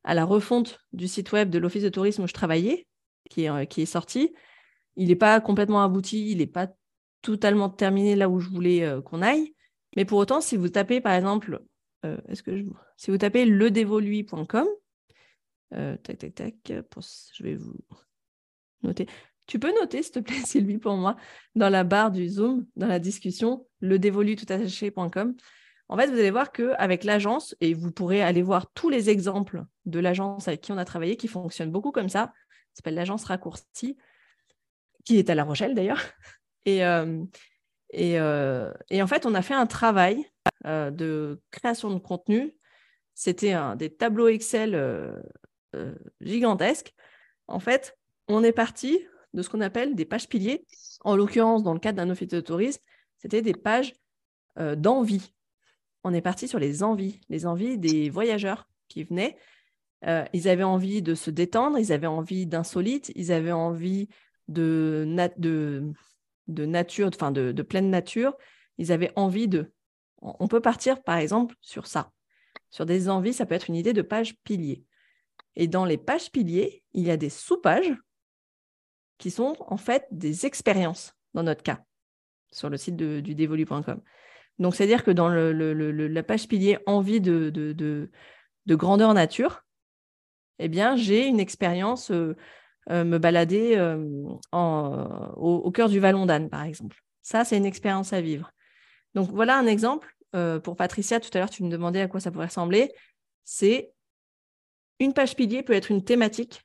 à 0.05 0.15
la 0.15 0.25
refonte 0.25 0.81
du 0.93 1.09
site 1.09 1.33
web 1.33 1.51
de 1.51 1.59
l'office 1.59 1.83
de 1.83 1.89
tourisme 1.89 2.23
où 2.23 2.27
je 2.27 2.33
travaillais, 2.33 2.87
qui 3.31 3.45
est, 3.45 3.51
euh, 3.51 3.87
sorti. 3.87 4.35
Il 4.97 5.09
n'est 5.09 5.17
pas 5.17 5.41
complètement 5.41 5.83
abouti, 5.83 6.31
il 6.31 6.39
n'est 6.39 6.47
pas 6.47 6.69
totalement 7.23 7.71
terminé 7.71 8.15
là 8.15 8.29
où 8.29 8.39
je 8.39 8.49
voulais 8.49 8.85
euh, 8.85 9.01
qu'on 9.01 9.23
aille. 9.23 9.55
Mais 9.97 10.05
pour 10.05 10.19
autant, 10.19 10.41
si 10.41 10.57
vous 10.57 10.69
tapez 10.69 11.01
par 11.01 11.15
exemple, 11.15 11.63
est-ce 12.29 12.43
que 12.43 12.55
je... 12.55 12.65
si 12.99 13.11
vous 13.11 13.17
tapez 13.17 13.47
ledévolui.com, 13.47 14.67
tac 15.71 16.19
tac 16.19 16.35
tac, 16.35 16.55
je 16.67 17.43
vais 17.43 17.55
vous 17.55 17.75
noter. 18.83 19.07
Tu 19.47 19.59
peux 19.59 19.73
noter, 19.79 20.03
s'il 20.03 20.13
te 20.13 20.19
plaît, 20.21 20.41
Sylvie, 20.45 20.79
pour 20.79 20.97
moi, 20.97 21.17
dans 21.55 21.69
la 21.69 21.85
barre 21.85 22.11
du 22.11 22.29
Zoom, 22.29 22.67
dans 22.77 22.87
la 22.87 22.99
discussion, 22.99 23.67
le 23.81 23.99
dévolu-tout-attaché.com. 23.99 25.35
En 25.89 25.99
fait, 25.99 26.07
vous 26.07 26.19
allez 26.19 26.31
voir 26.31 26.51
qu'avec 26.51 27.05
l'agence, 27.05 27.55
et 27.61 27.75
vous 27.75 27.93
pourrez 27.93 28.23
aller 28.23 28.43
voir 28.43 28.73
tous 28.73 28.89
les 28.89 29.11
exemples 29.11 29.65
de 29.85 29.99
l'agence 29.99 30.49
avec 30.49 30.63
qui 30.63 30.73
on 30.73 30.79
a 30.79 30.85
travaillé, 30.85 31.17
qui 31.17 31.29
fonctionne 31.29 31.71
beaucoup 31.71 31.93
comme 31.93 32.09
ça, 32.09 32.33
s'appelle 32.73 32.95
l'agence 32.95 33.25
raccourcie. 33.25 33.97
qui 35.05 35.19
est 35.19 35.31
à 35.31 35.35
La 35.35 35.45
Rochelle 35.45 35.75
d'ailleurs. 35.75 36.03
Et, 36.67 36.81
et, 37.93 38.15
et, 38.15 39.03
en 39.03 39.07
fait, 39.07 39.27
on 39.27 39.35
a 39.35 39.43
fait 39.43 39.53
un 39.53 39.67
travail 39.67 40.25
de 40.65 41.39
création 41.51 41.91
de 41.91 41.99
contenu. 41.99 42.57
C'était 43.13 43.55
des 43.77 43.95
tableaux 43.95 44.29
Excel 44.29 45.23
gigantesques. 46.23 46.95
En 47.47 47.61
fait, 47.61 47.99
on 48.29 48.43
est 48.43 48.53
parti 48.53 48.99
de 49.35 49.43
ce 49.43 49.51
qu'on 49.51 49.61
appelle 49.61 49.95
des 49.95 50.07
pages 50.07 50.29
piliers. 50.29 50.65
En 51.03 51.17
l'occurrence, 51.17 51.63
dans 51.63 51.75
le 51.75 51.81
cadre 51.81 51.99
d'un 51.99 52.09
office 52.09 52.29
de 52.29 52.41
tourisme, 52.41 52.81
c'était 53.19 53.43
des 53.43 53.53
pages 53.53 53.93
d'envie. 54.57 55.35
On 56.05 56.15
est 56.15 56.23
parti 56.23 56.49
sur 56.49 56.59
les 56.59 56.83
envies, 56.83 57.21
les 57.29 57.45
envies 57.45 57.77
des 57.77 58.09
voyageurs 58.09 58.69
qui 58.89 59.05
venaient 59.05 59.37
euh, 60.07 60.25
ils 60.33 60.49
avaient 60.49 60.65
envie 60.65 61.03
de 61.03 61.15
se 61.15 61.31
détendre, 61.31 61.79
ils 61.79 61.93
avaient 61.93 62.07
envie 62.07 62.47
d'insolite, 62.47 63.11
ils 63.15 63.33
avaient 63.33 63.53
envie 63.53 64.09
de, 64.49 65.07
de, 65.39 66.67
nature, 66.67 67.09
enfin 67.09 67.31
de, 67.31 67.53
de, 67.53 67.63
pleine 67.63 67.89
nature, 67.89 68.37
ils 68.77 68.93
avaient 68.93 69.13
envie 69.17 69.49
de. 69.49 69.73
On 70.21 70.49
peut 70.49 70.61
partir 70.61 71.03
par 71.03 71.17
exemple 71.17 71.55
sur 71.61 71.87
ça. 71.87 72.11
Sur 72.71 72.87
des 72.87 73.09
envies, 73.09 73.33
ça 73.33 73.47
peut 73.47 73.55
être 73.55 73.69
une 73.69 73.77
idée 73.77 73.93
de 73.93 74.03
page 74.03 74.37
pilier. 74.43 74.85
Et 75.57 75.69
dans 75.69 75.85
les 75.85 75.99
pages 75.99 76.31
piliers, 76.31 76.83
il 76.93 77.05
y 77.05 77.11
a 77.11 77.17
des 77.17 77.31
sous-pages 77.31 77.95
qui 79.19 79.31
sont 79.31 79.57
en 79.61 79.77
fait 79.77 80.07
des 80.11 80.47
expériences, 80.47 81.15
dans 81.35 81.43
notre 81.43 81.63
cas, 81.63 81.81
sur 82.53 82.71
le 82.71 82.77
site 82.77 82.97
du 82.97 83.35
dévolu.com. 83.35 84.01
Donc, 84.59 84.75
c'est-à-dire 84.75 85.05
que 85.05 85.11
dans 85.11 85.29
la 85.29 86.23
page 86.23 86.49
pilier 86.49 86.79
envie 86.87 87.21
de, 87.21 87.51
de, 87.51 88.75
grandeur 88.75 89.15
nature, 89.15 89.65
eh 90.59 90.69
bien, 90.69 90.97
j'ai 90.97 91.27
une 91.27 91.41
expérience, 91.41 92.11
euh, 92.11 92.37
euh, 92.91 93.05
me 93.05 93.19
balader 93.19 93.77
euh, 93.77 93.99
au, 94.53 95.71
cœur 95.73 95.89
du 95.89 95.99
Vallon 95.99 96.27
d'Anne, 96.27 96.49
par 96.49 96.63
exemple. 96.63 97.03
Ça, 97.23 97.45
c'est 97.45 97.57
une 97.57 97.67
expérience 97.67 98.13
à 98.13 98.21
vivre. 98.21 98.53
Donc, 99.15 99.31
voilà 99.31 99.59
un 99.59 99.67
exemple. 99.67 100.11
pour 100.63 100.77
Patricia, 100.77 101.21
tout 101.21 101.31
à 101.35 101.39
l'heure, 101.39 101.51
tu 101.51 101.63
me 101.63 101.71
demandais 101.71 102.01
à 102.01 102.09
quoi 102.09 102.21
ça 102.21 102.31
pourrait 102.31 102.47
ressembler. 102.47 102.93
C'est 103.45 103.93
une 105.01 105.13
page 105.13 105.37
pilier 105.37 105.63
peut 105.63 105.73
être 105.73 105.91
une 105.91 106.05
thématique 106.05 106.63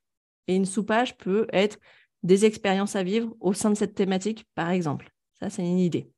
et 0.48 0.56
une 0.56 0.66
sous-page 0.66 1.18
peut 1.18 1.48
être 1.52 1.78
des 2.24 2.46
expériences 2.46 2.96
à 2.96 3.04
vivre 3.04 3.36
au 3.40 3.54
sein 3.54 3.70
de 3.70 3.76
cette 3.76 3.96
thématique, 3.96 4.46
par 4.56 4.70
exemple. 4.70 5.12
Ça, 5.40 5.50
c'est 5.50 5.62
une 5.62 5.80
idée. 5.80 6.12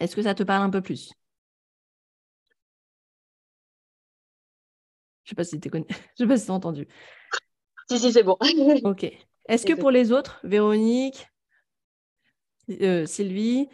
Est-ce 0.00 0.14
que 0.14 0.22
ça 0.22 0.34
te 0.34 0.42
parle 0.42 0.62
un 0.62 0.70
peu 0.70 0.82
plus? 0.82 1.12
Je 5.24 5.28
ne 5.28 5.30
sais 5.30 5.34
pas 5.34 5.44
si 5.44 5.58
tu 5.58 5.70
si 6.16 6.50
as 6.50 6.54
entendu. 6.54 6.86
Si, 7.88 7.98
si, 7.98 8.12
c'est 8.12 8.22
bon. 8.22 8.36
ok. 8.84 9.10
Est-ce 9.48 9.66
que 9.66 9.72
pour 9.72 9.90
les 9.90 10.12
autres, 10.12 10.40
Véronique, 10.44 11.26
euh, 12.70 13.06
Sylvie, 13.06 13.68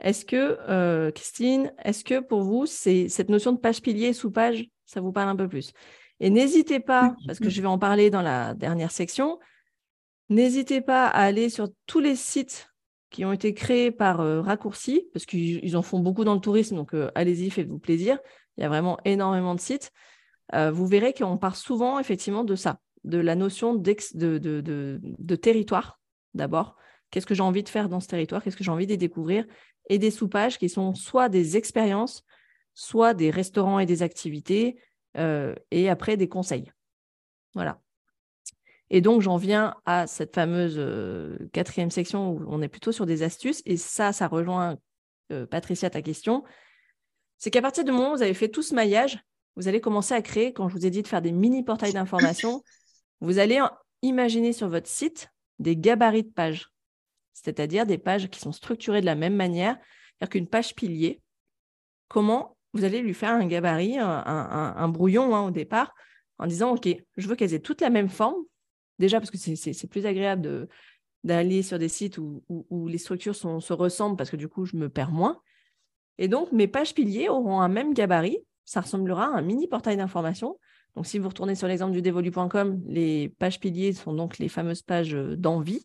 est-ce 0.00 0.24
que, 0.24 0.58
euh, 0.68 1.10
Christine, 1.10 1.72
est-ce 1.84 2.04
que 2.04 2.20
pour 2.20 2.42
vous, 2.42 2.66
c'est 2.66 3.08
cette 3.08 3.28
notion 3.28 3.52
de 3.52 3.58
page 3.58 3.80
pilier 3.80 4.12
sous-page, 4.12 4.66
ça 4.86 5.00
vous 5.00 5.12
parle 5.12 5.28
un 5.28 5.36
peu 5.36 5.48
plus? 5.48 5.72
Et 6.20 6.30
n'hésitez 6.30 6.80
pas, 6.80 7.14
parce 7.26 7.38
que 7.38 7.50
je 7.50 7.60
vais 7.60 7.68
en 7.68 7.78
parler 7.78 8.10
dans 8.10 8.22
la 8.22 8.54
dernière 8.54 8.90
section, 8.90 9.38
n'hésitez 10.28 10.80
pas 10.80 11.06
à 11.06 11.22
aller 11.22 11.48
sur 11.48 11.68
tous 11.86 12.00
les 12.00 12.16
sites 12.16 12.70
qui 13.10 13.24
ont 13.24 13.32
été 13.32 13.54
créés 13.54 13.90
par 13.90 14.20
euh, 14.20 14.40
Raccourci, 14.40 15.08
parce 15.12 15.24
qu'ils 15.24 15.76
en 15.76 15.82
font 15.82 16.00
beaucoup 16.00 16.24
dans 16.24 16.34
le 16.34 16.40
tourisme, 16.40 16.76
donc 16.76 16.94
allez-y, 17.14 17.50
faites-vous 17.50 17.78
plaisir. 17.78 18.18
Il 18.56 18.62
y 18.62 18.64
a 18.64 18.68
vraiment 18.68 18.98
énormément 19.04 19.54
de 19.54 19.60
sites. 19.60 19.92
Euh, 20.52 20.70
vous 20.70 20.86
verrez 20.86 21.12
qu'on 21.12 21.38
part 21.38 21.56
souvent 21.56 21.98
effectivement 21.98 22.44
de 22.44 22.54
ça, 22.54 22.80
de 23.04 23.18
la 23.18 23.34
notion 23.34 23.74
de, 23.74 23.94
de, 24.14 25.36
territoire 25.36 26.00
d'abord. 26.34 26.76
Qu'est-ce 27.10 27.26
que 27.26 27.34
j'ai 27.34 27.42
envie 27.42 27.62
de 27.62 27.68
faire 27.68 27.88
dans 27.88 28.00
ce 28.00 28.08
territoire? 28.08 28.42
Qu'est-ce 28.42 28.56
que 28.56 28.64
j'ai 28.64 28.70
envie 28.70 28.86
de 28.86 28.96
découvrir? 28.96 29.46
Et 29.88 29.98
des 29.98 30.10
soupages 30.10 30.58
qui 30.58 30.68
sont 30.68 30.94
soit 30.94 31.28
des 31.28 31.56
expériences, 31.56 32.24
soit 32.74 33.14
des 33.14 33.30
restaurants 33.30 33.78
et 33.78 33.86
des 33.86 34.02
activités, 34.02 34.76
euh, 35.16 35.54
et 35.70 35.88
après 35.88 36.16
des 36.16 36.28
conseils. 36.28 36.72
Voilà. 37.54 37.80
Et 38.90 39.00
donc, 39.00 39.22
j'en 39.22 39.36
viens 39.36 39.74
à 39.86 40.06
cette 40.06 40.34
fameuse 40.34 40.76
euh, 40.78 41.38
quatrième 41.52 41.90
section 41.90 42.30
où 42.30 42.44
on 42.48 42.62
est 42.62 42.68
plutôt 42.68 42.92
sur 42.92 43.06
des 43.06 43.22
astuces. 43.22 43.62
Et 43.64 43.76
ça, 43.76 44.12
ça 44.12 44.28
rejoint, 44.28 44.76
Patricia, 45.50 45.90
ta 45.90 46.02
question. 46.02 46.44
C'est 47.38 47.50
qu'à 47.50 47.62
partir 47.62 47.84
du 47.84 47.92
moment 47.92 48.12
où 48.12 48.16
vous 48.16 48.22
avez 48.22 48.34
fait 48.34 48.48
tout 48.48 48.62
ce 48.62 48.74
maillage, 48.74 49.18
vous 49.56 49.68
allez 49.68 49.80
commencer 49.80 50.14
à 50.14 50.22
créer, 50.22 50.52
quand 50.52 50.68
je 50.68 50.74
vous 50.74 50.86
ai 50.86 50.90
dit 50.90 51.02
de 51.02 51.08
faire 51.08 51.22
des 51.22 51.32
mini 51.32 51.62
portails 51.62 51.92
d'information, 51.92 52.62
vous 53.20 53.38
allez 53.38 53.60
imaginer 54.02 54.52
sur 54.52 54.68
votre 54.68 54.88
site 54.88 55.30
des 55.58 55.76
gabarits 55.76 56.24
de 56.24 56.30
pages, 56.30 56.68
c'est-à-dire 57.32 57.86
des 57.86 57.98
pages 57.98 58.28
qui 58.28 58.40
sont 58.40 58.52
structurées 58.52 59.00
de 59.00 59.06
la 59.06 59.14
même 59.14 59.36
manière, 59.36 59.76
c'est-à-dire 59.76 60.30
qu'une 60.30 60.48
page 60.48 60.74
pilier, 60.74 61.20
comment 62.08 62.56
vous 62.72 62.84
allez 62.84 63.00
lui 63.00 63.14
faire 63.14 63.30
un 63.30 63.46
gabarit, 63.46 63.98
un, 63.98 64.88
brouillon 64.88 65.34
hein, 65.34 65.46
au 65.46 65.50
départ, 65.50 65.94
en 66.38 66.46
disant, 66.46 66.72
OK, 66.72 66.88
je 67.16 67.28
veux 67.28 67.36
qu'elles 67.36 67.54
aient 67.54 67.60
toutes 67.60 67.80
la 67.80 67.90
même 67.90 68.08
forme, 68.08 68.42
déjà 68.98 69.20
parce 69.20 69.30
que 69.30 69.38
c'est 69.38 69.88
plus 69.88 70.06
agréable 70.06 70.68
d'aller 71.24 71.62
sur 71.62 71.78
des 71.78 71.88
sites 71.88 72.18
où, 72.18 72.88
les 72.88 72.98
structures 72.98 73.34
se 73.34 73.72
ressemblent, 73.72 74.16
parce 74.16 74.30
que 74.30 74.36
du 74.36 74.48
coup, 74.48 74.64
je 74.66 74.76
me 74.76 74.88
perds 74.88 75.10
moins. 75.10 75.40
Et 76.18 76.28
donc, 76.28 76.52
mes 76.52 76.68
pages 76.68 76.94
piliers 76.94 77.28
auront 77.28 77.60
un 77.60 77.68
même 77.68 77.94
gabarit, 77.94 78.38
ça 78.64 78.80
ressemblera 78.80 79.26
à 79.26 79.38
un 79.38 79.42
mini 79.42 79.66
portail 79.66 79.96
d'information. 79.96 80.58
Donc, 80.94 81.06
si 81.06 81.18
vous 81.18 81.28
retournez 81.28 81.54
sur 81.54 81.66
l'exemple 81.66 81.92
du 81.92 82.02
dévolu.com, 82.02 82.82
les 82.86 83.28
pages 83.28 83.58
piliers 83.58 83.92
sont 83.92 84.12
donc 84.12 84.38
les 84.38 84.48
fameuses 84.48 84.82
pages 84.82 85.14
euh, 85.14 85.36
d'envie. 85.36 85.84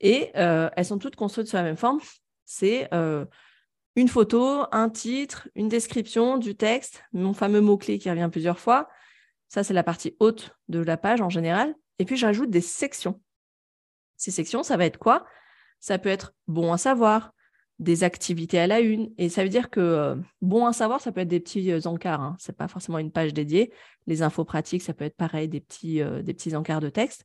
Et 0.00 0.30
euh, 0.36 0.70
elles 0.76 0.84
sont 0.84 0.98
toutes 0.98 1.16
construites 1.16 1.48
sur 1.48 1.58
la 1.58 1.64
même 1.64 1.76
forme. 1.76 2.00
C'est 2.44 2.88
euh, 2.94 3.26
une 3.96 4.08
photo, 4.08 4.64
un 4.72 4.88
titre, 4.88 5.48
une 5.54 5.68
description 5.68 6.38
du 6.38 6.54
texte, 6.54 7.02
mon 7.12 7.34
fameux 7.34 7.60
mot-clé 7.60 7.98
qui 7.98 8.08
revient 8.08 8.28
plusieurs 8.30 8.58
fois. 8.58 8.88
Ça, 9.50 9.64
c'est 9.64 9.74
la 9.74 9.82
partie 9.82 10.16
haute 10.20 10.56
de 10.68 10.78
la 10.78 10.96
page 10.96 11.20
en 11.20 11.28
général. 11.28 11.74
Et 11.98 12.04
puis, 12.04 12.16
j'ajoute 12.16 12.50
des 12.50 12.60
sections. 12.60 13.20
Ces 14.16 14.30
sections, 14.30 14.62
ça 14.62 14.76
va 14.76 14.86
être 14.86 14.98
quoi? 14.98 15.26
Ça 15.80 15.98
peut 15.98 16.08
être 16.08 16.32
bon 16.46 16.72
à 16.72 16.78
savoir, 16.78 17.32
des 17.80 18.04
activités 18.04 18.60
à 18.60 18.68
la 18.68 18.78
une. 18.78 19.12
Et 19.18 19.28
ça 19.28 19.42
veut 19.42 19.48
dire 19.48 19.68
que, 19.68 19.80
euh, 19.80 20.14
bon 20.40 20.66
à 20.66 20.72
savoir, 20.72 21.00
ça 21.00 21.10
peut 21.10 21.22
être 21.22 21.28
des 21.28 21.40
petits 21.40 21.72
euh, 21.72 21.80
encarts. 21.86 22.20
Hein. 22.20 22.36
Ce 22.38 22.52
n'est 22.52 22.56
pas 22.56 22.68
forcément 22.68 22.98
une 22.98 23.10
page 23.10 23.34
dédiée. 23.34 23.72
Les 24.06 24.22
infos 24.22 24.44
pratiques, 24.44 24.82
ça 24.82 24.94
peut 24.94 25.04
être 25.04 25.16
pareil, 25.16 25.48
des 25.48 25.60
petits, 25.60 26.00
euh, 26.00 26.22
des 26.22 26.32
petits 26.32 26.54
encarts 26.54 26.80
de 26.80 26.90
texte. 26.90 27.24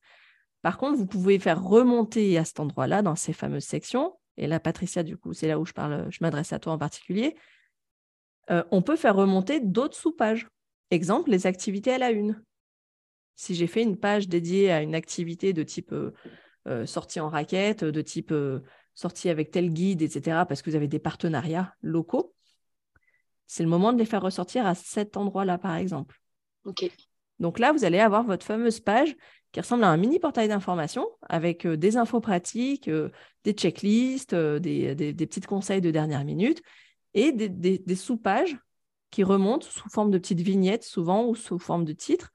Par 0.64 0.80
contre, 0.80 0.98
vous 0.98 1.06
pouvez 1.06 1.38
faire 1.38 1.62
remonter 1.62 2.40
à 2.40 2.46
cet 2.46 2.60
endroit-là, 2.60 3.04
dans 3.04 3.16
ces 3.16 3.34
fameuses 3.34 3.66
sections. 3.66 4.18
Et 4.38 4.48
là, 4.48 4.60
Patricia, 4.60 5.04
du 5.04 5.16
coup, 5.16 5.34
c'est 5.34 5.48
là 5.48 5.60
où 5.60 5.66
je 5.66 5.74
parle, 5.74 6.08
je 6.10 6.18
m'adresse 6.22 6.54
à 6.54 6.60
toi 6.60 6.74
en 6.74 6.78
particulier. 6.80 7.36
on 8.50 8.82
peut 8.82 8.96
faire 8.96 9.16
remonter 9.16 9.60
d'autres 9.60 9.96
sous-pages. 9.96 10.48
Exemple, 10.92 11.32
les 11.32 11.48
activités 11.48 11.94
à 11.94 11.98
la 11.98 12.12
une. 12.12 12.42
Si 13.36 13.56
j'ai 13.56 13.68
fait 13.68 13.84
une 13.84 13.98
page 13.98 14.28
dédiée 14.28 14.72
à 14.72 14.82
une 14.82 14.96
activité 14.96 15.52
de 15.52 15.64
type 15.64 15.94
sortie 16.86 17.20
en 17.20 17.30
raquette, 17.30 17.84
de 17.84 18.02
type 18.02 18.34
sorti 18.94 19.30
avec 19.30 19.52
tel 19.52 19.72
guide, 19.72 20.02
etc., 20.02 20.46
parce 20.48 20.62
que 20.62 20.70
vous 20.70 20.76
avez 20.76 20.88
des 20.88 21.00
partenariats 21.00 21.74
locaux, 21.82 22.34
c'est 23.48 23.64
le 23.64 23.70
moment 23.70 23.94
de 23.94 23.98
les 23.98 24.06
faire 24.06 24.22
ressortir 24.22 24.66
à 24.66 24.74
cet 24.74 25.18
endroit-là, 25.18 25.58
par 25.58 25.76
exemple. 25.76 26.20
OK. 26.64 26.90
Donc 27.40 27.60
là, 27.60 27.72
vous 27.74 27.86
allez 27.86 28.00
avoir 28.00 28.24
votre 28.24 28.46
fameuse 28.46 28.80
page 28.80 29.16
qui 29.52 29.60
ressemble 29.60 29.84
à 29.84 29.90
un 29.90 29.98
mini 29.98 30.20
portail 30.20 30.48
d'information 30.48 31.08
avec 31.22 31.66
euh, 31.66 31.78
des 31.78 31.98
infos 31.98 32.22
pratiques, 32.22 32.88
euh, 32.88 33.10
des 33.44 33.54
checklists, 33.54 34.34
euh, 34.34 34.60
des, 34.60 35.14
petits 35.14 35.42
conseils 35.42 35.82
de 35.82 35.92
dernière 35.92 36.26
minute 36.26 36.62
et 37.14 37.32
des, 37.32 37.96
sous-pages 37.96 38.58
qui 39.16 39.24
remontent 39.24 39.66
sous 39.66 39.88
forme 39.88 40.12
de 40.12 40.18
petites 40.18 40.42
vignettes 40.42 40.84
souvent 40.84 41.26
ou 41.26 41.36
sous 41.36 41.58
forme 41.58 41.86
de 41.86 41.94
titres. 41.94 42.34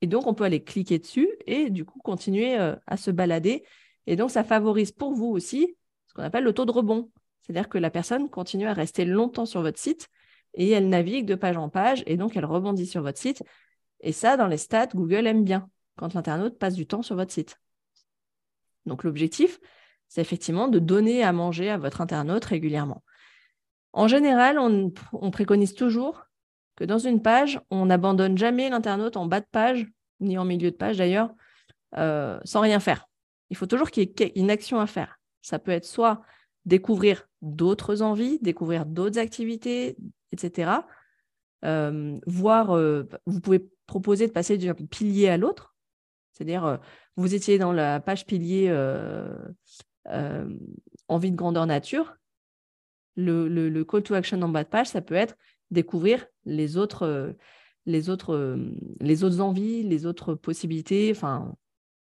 Et 0.00 0.08
donc, 0.08 0.26
on 0.26 0.34
peut 0.34 0.42
aller 0.42 0.64
cliquer 0.64 0.98
dessus 0.98 1.28
et 1.46 1.70
du 1.70 1.84
coup 1.84 2.00
continuer 2.00 2.56
à 2.56 2.96
se 2.96 3.12
balader. 3.12 3.62
Et 4.08 4.16
donc, 4.16 4.32
ça 4.32 4.42
favorise 4.42 4.90
pour 4.90 5.12
vous 5.12 5.26
aussi 5.26 5.76
qu'on 6.16 6.24
appelle 6.24 6.42
le 6.42 6.52
taux 6.52 6.64
de 6.64 6.72
rebond. 6.72 7.08
C'est-à-dire 7.42 7.68
que 7.68 7.78
la 7.78 7.88
personne 7.90 8.28
continue 8.28 8.66
à 8.66 8.72
rester 8.72 9.04
longtemps 9.04 9.46
sur 9.46 9.62
votre 9.62 9.78
site 9.78 10.08
et 10.54 10.68
elle 10.70 10.88
navigue 10.88 11.24
de 11.24 11.36
page 11.36 11.56
en 11.56 11.68
page 11.68 12.02
et 12.06 12.16
donc 12.16 12.36
elle 12.36 12.46
rebondit 12.46 12.86
sur 12.86 13.02
votre 13.02 13.18
site. 13.18 13.44
Et 14.00 14.10
ça, 14.10 14.36
dans 14.36 14.48
les 14.48 14.56
stats, 14.56 14.88
Google 14.88 15.24
aime 15.28 15.44
bien 15.44 15.70
quand 15.94 16.14
l'internaute 16.14 16.58
passe 16.58 16.74
du 16.74 16.88
temps 16.88 17.02
sur 17.02 17.14
votre 17.14 17.30
site. 17.30 17.60
Donc 18.86 19.04
l'objectif, 19.04 19.60
c'est 20.08 20.20
effectivement 20.20 20.66
de 20.66 20.80
donner 20.80 21.22
à 21.22 21.32
manger 21.32 21.70
à 21.70 21.78
votre 21.78 22.00
internaute 22.00 22.44
régulièrement. 22.44 23.04
En 23.92 24.08
général, 24.08 24.58
on, 24.58 25.30
préconise 25.30 25.74
toujours 25.74 26.26
que 26.76 26.84
dans 26.84 26.98
une 26.98 27.22
page, 27.22 27.60
on 27.70 27.86
n'abandonne 27.86 28.36
jamais 28.36 28.68
l'internaute 28.68 29.16
en 29.16 29.26
bas 29.26 29.40
de 29.40 29.46
page, 29.50 29.86
ni 30.20 30.38
en 30.38 30.44
milieu 30.44 30.70
de 30.70 30.76
page 30.76 30.98
d'ailleurs, 30.98 31.30
euh, 31.96 32.38
sans 32.44 32.60
rien 32.60 32.80
faire. 32.80 33.08
Il 33.50 33.56
faut 33.56 33.66
toujours 33.66 33.90
qu'il 33.90 34.04
y 34.04 34.22
ait 34.22 34.32
une 34.36 34.50
action 34.50 34.78
à 34.78 34.86
faire. 34.86 35.18
Ça 35.42 35.58
peut 35.58 35.70
être 35.70 35.86
soit 35.86 36.22
découvrir 36.66 37.26
d'autres 37.40 38.02
envies, 38.02 38.38
découvrir 38.42 38.84
d'autres 38.84 39.18
activités, 39.18 39.96
etc. 40.32 40.72
Euh, 41.64 42.18
voir, 42.26 42.76
euh, 42.76 43.08
vous 43.26 43.40
pouvez 43.40 43.66
proposer 43.86 44.26
de 44.26 44.32
passer 44.32 44.58
d'un 44.58 44.74
pilier 44.74 45.28
à 45.28 45.38
l'autre. 45.38 45.74
C'est-à-dire, 46.32 46.78
vous 47.16 47.34
étiez 47.34 47.58
dans 47.58 47.72
la 47.72 47.98
page 47.98 48.26
pilier 48.26 48.70
envie 51.08 51.30
de 51.32 51.36
grandeur 51.36 51.66
nature, 51.66 52.14
le, 53.18 53.82
call 53.84 54.02
to 54.02 54.14
action 54.14 54.40
en 54.42 54.48
bas 54.48 54.64
de 54.64 54.68
page, 54.68 54.88
ça 54.88 55.00
peut 55.00 55.14
être 55.14 55.36
découvrir 55.70 56.26
les 56.44 56.76
autres, 56.76 57.36
les 57.86 58.10
autres, 58.10 58.58
les 59.00 59.24
autres 59.24 59.40
envies, 59.40 59.82
les 59.82 60.06
autres 60.06 60.34
possibilités. 60.34 61.10
Enfin, 61.10 61.54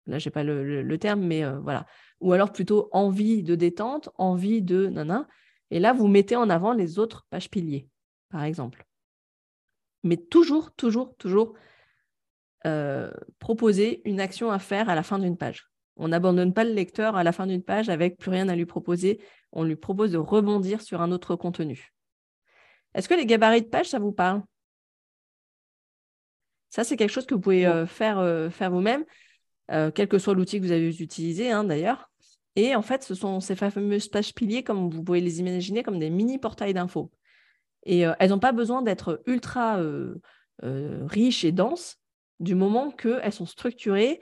là, 0.06 0.20
je 0.20 0.28
n'ai 0.28 0.32
pas 0.32 0.44
le, 0.44 0.98
terme, 0.98 1.22
mais 1.22 1.44
voilà. 1.62 1.86
Ou 2.22 2.34
alors 2.34 2.52
plutôt 2.52 2.90
envie 2.92 3.44
de 3.44 3.56
détente, 3.56 4.10
envie 4.18 4.62
de 4.62 4.88
nana. 4.88 5.28
Et 5.72 5.80
là, 5.80 5.94
vous 5.94 6.08
mettez 6.08 6.36
en 6.36 6.50
avant 6.50 6.74
les 6.74 7.00
autres 7.00 7.26
pages 7.30 7.50
piliers, 7.50 7.90
par 8.30 8.44
exemple. 8.44 8.86
Mais 10.04 10.18
toujours, 10.18 10.74
toujours, 10.76 11.16
toujours 11.16 11.56
proposer 13.40 14.02
une 14.06 14.20
action 14.20 14.52
à 14.52 14.60
faire 14.60 14.90
à 14.90 14.96
la 14.96 15.04
fin 15.04 15.18
d'une 15.18 15.38
page. 15.38 15.70
On 15.98 16.10
n'abandonne 16.10 16.54
pas 16.54 16.64
le 16.64 16.74
lecteur 16.74 17.16
à 17.16 17.24
la 17.24 17.32
fin 17.32 17.48
d'une 17.48 17.64
page 17.64 17.90
avec 17.90 18.18
plus 18.18 18.32
rien 18.32 18.50
à 18.50 18.56
lui 18.56 18.66
proposer. 18.66 19.22
On 19.52 19.64
lui 19.64 19.76
propose 19.76 20.12
de 20.12 20.18
rebondir 20.18 20.82
sur 20.82 21.02
un 21.02 21.12
autre 21.12 21.36
contenu. 21.36 21.94
Est-ce 22.94 23.08
que 23.08 23.14
les 23.14 23.26
gabarits 23.26 23.62
de 23.62 23.68
page, 23.68 23.88
ça 23.88 24.00
vous 24.00 24.12
parle? 24.12 24.42
Ça, 26.70 26.84
c'est 26.84 26.98
quelque 26.98 27.12
chose 27.12 27.26
que 27.26 27.34
vous 27.34 27.42
pouvez 27.42 27.66
euh, 27.66 27.86
faire, 27.86 28.20
euh, 28.20 28.50
faire 28.50 28.72
vous-même, 28.72 29.06
euh, 29.72 29.92
quel 29.92 30.10
que 30.10 30.20
soit 30.20 30.34
l'outil 30.34 30.60
que 30.60 30.66
vous 30.66 30.74
avez 30.74 30.90
utilisé 31.00 31.50
hein, 31.52 31.64
d'ailleurs. 31.64 32.12
Et 32.58 32.76
en 32.76 32.82
fait, 32.82 33.04
ce 33.04 33.16
sont 33.16 33.40
ces 33.40 33.56
fameuses 33.56 34.10
pages 34.10 34.34
piliers, 34.34 34.64
comme 34.64 34.90
vous 34.90 35.04
pouvez 35.04 35.22
les 35.22 35.40
imaginer, 35.40 35.84
comme 35.84 36.00
des 36.00 36.10
mini 36.10 36.38
portails 36.38 36.74
d'infos. 36.74 37.12
Et 37.86 38.02
elles 38.02 38.30
n'ont 38.30 38.40
pas 38.40 38.54
besoin 38.54 38.82
d'être 38.82 39.22
ultra 39.26 39.80
riches 40.64 41.44
et 41.44 41.52
denses 41.52 41.98
du 42.40 42.56
moment 42.56 42.92
qu'elles 42.92 43.34
sont 43.34 43.46
structurées 43.46 44.22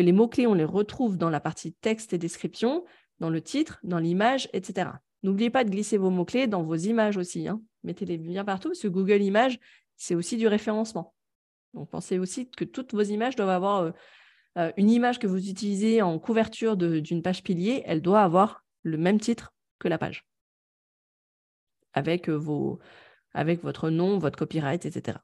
les 0.00 0.12
mots-clés, 0.12 0.46
on 0.46 0.54
les 0.54 0.64
retrouve 0.64 1.16
dans 1.16 1.30
la 1.30 1.40
partie 1.40 1.72
texte 1.72 2.12
et 2.12 2.18
description, 2.18 2.84
dans 3.20 3.30
le 3.30 3.40
titre, 3.40 3.78
dans 3.82 3.98
l'image, 3.98 4.48
etc. 4.52 4.90
N'oubliez 5.22 5.50
pas 5.50 5.64
de 5.64 5.70
glisser 5.70 5.96
vos 5.96 6.10
mots-clés 6.10 6.46
dans 6.46 6.62
vos 6.62 6.76
images 6.76 7.16
aussi. 7.16 7.48
Hein. 7.48 7.60
Mettez-les 7.84 8.18
bien 8.18 8.44
partout, 8.44 8.68
parce 8.68 8.80
que 8.80 8.88
Google 8.88 9.22
Images, 9.22 9.58
c'est 9.96 10.14
aussi 10.14 10.36
du 10.36 10.46
référencement. 10.46 11.14
Donc 11.74 11.90
pensez 11.90 12.18
aussi 12.18 12.50
que 12.50 12.64
toutes 12.64 12.94
vos 12.94 13.02
images 13.02 13.36
doivent 13.36 13.50
avoir 13.50 13.80
euh, 13.82 13.90
euh, 14.58 14.72
une 14.76 14.90
image 14.90 15.18
que 15.18 15.26
vous 15.26 15.48
utilisez 15.48 16.02
en 16.02 16.18
couverture 16.18 16.76
d'une 16.76 17.22
page 17.22 17.42
pilier, 17.42 17.82
elle 17.84 18.00
doit 18.00 18.22
avoir 18.22 18.64
le 18.82 18.96
même 18.96 19.20
titre 19.20 19.54
que 19.78 19.88
la 19.88 19.98
page. 19.98 20.26
Avec, 21.92 22.28
euh, 22.28 22.34
vos, 22.34 22.78
avec 23.32 23.62
votre 23.62 23.90
nom, 23.90 24.18
votre 24.18 24.38
copyright, 24.38 24.86
etc. 24.86 25.18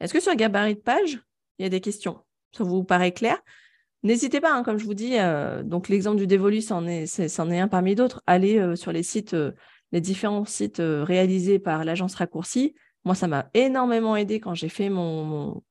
Est-ce 0.00 0.12
que 0.12 0.20
sur 0.20 0.34
gabarit 0.34 0.74
de 0.74 0.80
page, 0.80 1.20
il 1.60 1.64
y 1.64 1.66
a 1.66 1.68
des 1.68 1.82
questions. 1.82 2.18
Ça 2.52 2.64
vous 2.64 2.84
paraît 2.84 3.12
clair? 3.12 3.38
N'hésitez 4.02 4.40
pas, 4.40 4.54
hein, 4.54 4.62
comme 4.62 4.78
je 4.78 4.86
vous 4.86 4.94
dis, 4.94 5.18
euh, 5.18 5.62
donc 5.62 5.90
l'exemple 5.90 6.16
du 6.16 6.26
Dévolu, 6.26 6.62
c'en 6.62 6.86
est, 6.86 7.38
un 7.38 7.68
parmi 7.68 7.94
d'autres. 7.94 8.22
Allez 8.26 8.58
euh, 8.58 8.76
sur 8.76 8.92
les 8.92 9.02
sites, 9.02 9.34
euh, 9.34 9.52
les 9.92 10.00
différents 10.00 10.46
sites 10.46 10.80
réalisés 10.80 11.58
par 11.58 11.84
l'agence 11.84 12.14
Raccourci. 12.14 12.74
Moi, 13.04 13.14
ça 13.14 13.28
m'a 13.28 13.50
énormément 13.52 14.16
aidé 14.16 14.40
quand 14.40 14.54
j'ai 14.54 14.70
fait 14.70 14.88
mon, 14.88 15.62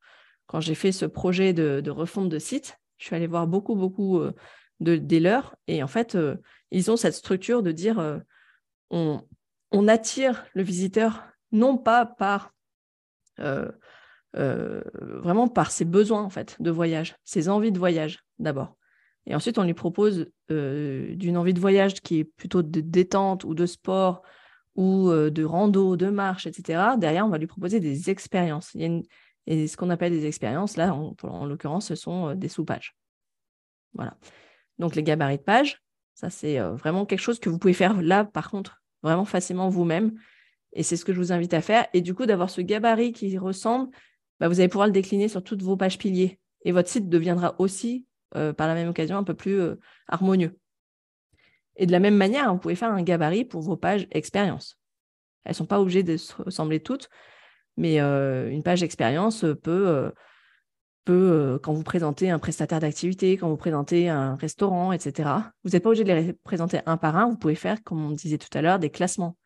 quand 0.45 0.59
j'ai 0.59 0.75
fait 0.75 0.91
ce 0.91 1.05
projet 1.05 1.53
de, 1.53 1.89
refonte 1.89 2.29
de 2.29 2.37
site. 2.37 2.77
Je 2.97 3.05
suis 3.05 3.15
allée 3.15 3.27
voir 3.27 3.47
beaucoup, 3.47 3.75
beaucoup 3.75 4.21
de, 4.79 4.95
des 4.95 5.19
leurs. 5.19 5.55
Et 5.67 5.81
en 5.81 5.87
fait, 5.87 6.17
ils 6.69 6.91
ont 6.91 6.97
cette 6.97 7.13
structure 7.15 7.63
de 7.63 7.71
dire 7.71 8.21
on, 8.89 9.21
attire 9.87 10.45
le 10.53 10.63
visiteur 10.63 11.23
non 11.51 11.77
pas 11.77 12.05
par 12.05 12.53
euh, 14.35 14.81
vraiment 14.93 15.47
par 15.47 15.71
ses 15.71 15.85
besoins 15.85 16.21
en 16.21 16.29
fait 16.29 16.55
de 16.59 16.69
voyage, 16.69 17.15
ses 17.23 17.49
envies 17.49 17.71
de 17.71 17.79
voyage 17.79 18.19
d'abord. 18.37 18.75
Et 19.25 19.35
ensuite, 19.35 19.57
on 19.57 19.63
lui 19.63 19.73
propose 19.73 20.27
euh, 20.51 21.15
d'une 21.15 21.37
envie 21.37 21.53
de 21.53 21.59
voyage 21.59 21.95
qui 21.95 22.19
est 22.19 22.23
plutôt 22.23 22.61
de 22.61 22.81
détente 22.81 23.43
ou 23.43 23.53
de 23.53 23.65
sport 23.65 24.21
ou 24.75 25.09
euh, 25.09 25.29
de 25.29 25.43
rando, 25.43 25.97
de 25.97 26.09
marche, 26.09 26.47
etc. 26.47 26.97
Derrière, 26.97 27.25
on 27.25 27.29
va 27.29 27.37
lui 27.37 27.47
proposer 27.47 27.79
des 27.79 28.09
expériences. 28.09 28.71
Il 28.75 28.81
y 28.81 28.85
a 28.85 29.01
Et 29.47 29.67
ce 29.67 29.77
qu'on 29.77 29.89
appelle 29.89 30.11
des 30.11 30.25
expériences, 30.25 30.77
là, 30.77 30.93
en, 30.93 31.15
en 31.23 31.45
l'occurrence, 31.45 31.87
ce 31.87 31.95
sont 31.95 32.33
des 32.35 32.47
sous-pages. 32.47 32.95
Voilà. 33.93 34.15
Donc, 34.77 34.95
les 34.95 35.03
gabarits 35.03 35.37
de 35.37 35.43
pages, 35.43 35.81
ça, 36.13 36.29
c'est 36.29 36.59
vraiment 36.59 37.05
quelque 37.05 37.21
chose 37.21 37.39
que 37.39 37.49
vous 37.49 37.59
pouvez 37.59 37.73
faire 37.73 38.01
là, 38.01 38.25
par 38.25 38.49
contre, 38.49 38.81
vraiment 39.03 39.25
facilement 39.25 39.69
vous-même. 39.69 40.13
Et 40.73 40.83
c'est 40.83 40.95
ce 40.95 41.05
que 41.05 41.13
je 41.13 41.19
vous 41.19 41.31
invite 41.31 41.53
à 41.53 41.61
faire. 41.61 41.87
Et 41.93 42.01
du 42.01 42.13
coup, 42.13 42.25
d'avoir 42.25 42.49
ce 42.49 42.61
gabarit 42.61 43.11
qui 43.11 43.37
ressemble 43.37 43.89
bah, 44.39 44.47
vous 44.47 44.59
allez 44.59 44.69
pouvoir 44.69 44.87
le 44.87 44.93
décliner 44.93 45.27
sur 45.27 45.43
toutes 45.43 45.61
vos 45.61 45.77
pages 45.77 45.97
piliers. 45.97 46.39
Et 46.63 46.71
votre 46.71 46.89
site 46.89 47.09
deviendra 47.09 47.55
aussi, 47.59 48.05
euh, 48.35 48.53
par 48.53 48.67
la 48.67 48.73
même 48.73 48.89
occasion, 48.89 49.17
un 49.17 49.23
peu 49.23 49.33
plus 49.33 49.59
euh, 49.59 49.75
harmonieux. 50.07 50.57
Et 51.75 51.85
de 51.85 51.91
la 51.91 51.99
même 51.99 52.15
manière, 52.15 52.51
vous 52.53 52.59
pouvez 52.59 52.75
faire 52.75 52.91
un 52.91 53.01
gabarit 53.01 53.45
pour 53.45 53.61
vos 53.61 53.77
pages 53.77 54.07
expérience. 54.11 54.77
Elles 55.45 55.51
ne 55.51 55.55
sont 55.55 55.65
pas 55.65 55.79
obligées 55.79 56.03
de 56.03 56.17
se 56.17 56.33
ressembler 56.41 56.81
toutes, 56.81 57.09
mais 57.77 58.01
euh, 58.01 58.49
une 58.49 58.63
page 58.63 58.83
expérience 58.83 59.45
peut, 59.63 60.11
peut 61.05 61.57
quand 61.63 61.71
vous 61.71 61.83
présentez 61.83 62.29
un 62.29 62.39
prestataire 62.39 62.81
d'activité, 62.81 63.37
quand 63.37 63.47
vous 63.47 63.57
présentez 63.57 64.09
un 64.09 64.35
restaurant, 64.35 64.91
etc., 64.91 65.29
vous 65.63 65.71
n'êtes 65.71 65.83
pas 65.83 65.89
obligé 65.89 66.03
de 66.03 66.11
les 66.11 66.33
présenter 66.33 66.81
un 66.85 66.97
par 66.97 67.15
un. 67.15 67.29
Vous 67.29 67.37
pouvez 67.37 67.55
faire, 67.55 67.81
comme 67.83 68.05
on 68.05 68.11
disait 68.11 68.37
tout 68.37 68.55
à 68.57 68.61
l'heure, 68.61 68.79
des 68.79 68.89
classements. 68.89 69.37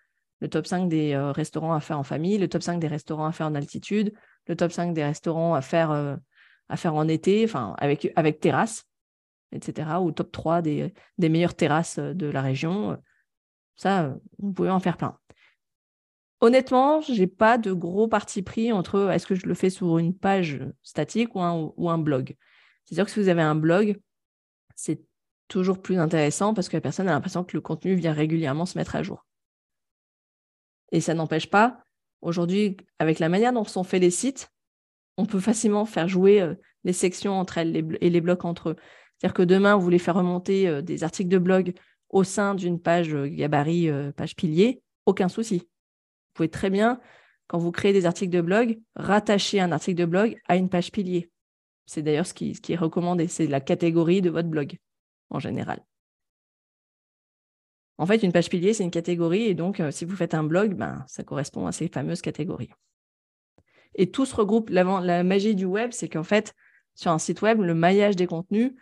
Le 0.43 0.49
top 0.49 0.67
5 0.67 0.89
des 0.89 1.15
restaurants 1.17 1.73
à 1.73 1.79
faire 1.79 1.97
en 1.97 2.03
famille, 2.03 2.37
le 2.37 2.49
top 2.49 2.63
5 2.63 2.77
des 2.77 2.89
restaurants 2.89 3.27
à 3.27 3.31
faire 3.31 3.47
en 3.47 3.55
altitude, 3.55 4.13
le 4.47 4.57
top 4.57 4.73
5 4.73 4.93
des 4.93 5.05
restaurants 5.05 5.53
à 5.53 5.61
faire, 5.61 5.91
euh, 5.91 6.17
à 6.67 6.75
faire 6.75 6.95
en 6.95 7.07
été, 7.07 7.45
enfin, 7.45 7.75
avec, 7.77 8.11
avec 8.17 8.41
terrasse, 8.41 8.83
etc. 9.53 10.01
Ou 10.01 10.11
top 10.11 10.33
3 10.33 10.61
des, 10.61 10.93
des 11.17 11.29
meilleures 11.29 11.55
terrasses 11.55 11.97
de 11.97 12.25
la 12.25 12.41
région. 12.41 13.01
Ça, 13.77 14.17
vous 14.37 14.51
pouvez 14.51 14.69
en 14.69 14.81
faire 14.81 14.97
plein. 14.97 15.17
Honnêtement, 16.41 16.99
je 16.99 17.13
n'ai 17.13 17.27
pas 17.27 17.57
de 17.57 17.71
gros 17.71 18.09
parti 18.09 18.41
pris 18.41 18.73
entre 18.73 19.11
est-ce 19.11 19.25
que 19.25 19.35
je 19.35 19.47
le 19.47 19.53
fais 19.53 19.69
sur 19.69 19.97
une 19.97 20.13
page 20.13 20.61
statique 20.81 21.35
ou 21.35 21.41
un, 21.41 21.71
ou 21.77 21.89
un 21.89 21.97
blog. 21.97 22.35
C'est-à-dire 22.83 23.05
que 23.05 23.11
si 23.11 23.21
vous 23.21 23.29
avez 23.29 23.41
un 23.41 23.55
blog, 23.55 23.97
c'est 24.75 25.01
toujours 25.47 25.81
plus 25.81 25.99
intéressant 25.99 26.53
parce 26.53 26.67
que 26.67 26.75
la 26.75 26.81
personne 26.81 27.07
a 27.07 27.13
l'impression 27.13 27.45
que 27.45 27.55
le 27.55 27.61
contenu 27.61 27.95
vient 27.95 28.11
régulièrement 28.11 28.65
se 28.65 28.77
mettre 28.77 28.97
à 28.97 29.03
jour. 29.03 29.25
Et 30.93 31.01
ça 31.01 31.13
n'empêche 31.13 31.49
pas 31.49 31.83
Aujourd'hui, 32.23 32.77
avec 32.99 33.19
la 33.19 33.27
manière 33.27 33.51
dont 33.51 33.65
sont 33.65 33.83
faits 33.83 34.01
les 34.01 34.09
sites, 34.09 34.49
on 35.17 35.25
peut 35.25 35.41
facilement 35.41 35.85
faire 35.85 36.07
jouer 36.07 36.41
euh, 36.41 36.55
les 36.85 36.93
sections 36.93 37.33
entre 37.33 37.57
elles 37.57 37.75
et 37.99 38.09
les 38.09 38.21
blocs 38.21 38.45
entre 38.45 38.69
eux. 38.69 38.75
C'est-à-dire 39.17 39.33
que 39.33 39.43
demain, 39.43 39.75
vous 39.75 39.81
voulez 39.81 39.99
faire 39.99 40.15
remonter 40.15 40.67
euh, 40.69 40.81
des 40.81 41.03
articles 41.03 41.29
de 41.29 41.37
blog 41.37 41.73
au 42.09 42.23
sein 42.23 42.55
d'une 42.55 42.79
page 42.79 43.13
euh, 43.13 43.27
gabarit, 43.27 43.89
page 44.15 44.37
pilier, 44.37 44.81
aucun 45.05 45.27
souci. 45.27 45.59
Vous 45.59 46.33
pouvez 46.35 46.49
très 46.49 46.69
bien, 46.69 47.01
quand 47.47 47.57
vous 47.57 47.71
créez 47.71 47.91
des 47.91 48.05
articles 48.05 48.33
de 48.33 48.41
blog, 48.41 48.79
rattacher 48.95 49.59
un 49.59 49.73
article 49.73 49.99
de 49.99 50.05
blog 50.05 50.37
à 50.47 50.55
une 50.55 50.69
page 50.69 50.93
pilier. 50.93 51.29
C'est 51.85 52.03
d'ailleurs 52.03 52.25
ce 52.25 52.33
qui, 52.33 52.55
ce 52.55 52.61
qui 52.61 52.71
est 52.71 52.77
recommandé, 52.77 53.27
c'est 53.27 53.47
la 53.47 53.59
catégorie 53.59 54.21
de 54.21 54.29
votre 54.29 54.47
blog 54.47 54.77
en 55.29 55.39
général. 55.39 55.83
En 57.97 58.05
fait, 58.05 58.23
une 58.23 58.31
page 58.31 58.49
pilier, 58.49 58.73
c'est 58.73 58.83
une 58.83 58.91
catégorie, 58.91 59.43
et 59.43 59.53
donc, 59.53 59.79
euh, 59.79 59.91
si 59.91 60.05
vous 60.05 60.15
faites 60.15 60.33
un 60.33 60.43
blog, 60.43 60.73
ben, 60.73 61.03
ça 61.07 61.23
correspond 61.23 61.67
à 61.67 61.71
ces 61.71 61.87
fameuses 61.87 62.21
catégories. 62.21 62.71
Et 63.95 64.09
tout 64.09 64.25
se 64.25 64.35
regroupe. 64.35 64.69
La, 64.71 65.23
magie 65.23 65.55
du 65.55 65.65
web, 65.65 65.91
c'est 65.91 66.09
qu'en 66.09 66.23
fait, 66.23 66.55
sur 66.95 67.11
un 67.11 67.19
site 67.19 67.41
web, 67.41 67.61
le 67.61 67.75
maillage 67.75 68.15
des 68.15 68.25
contenus, 68.25 68.73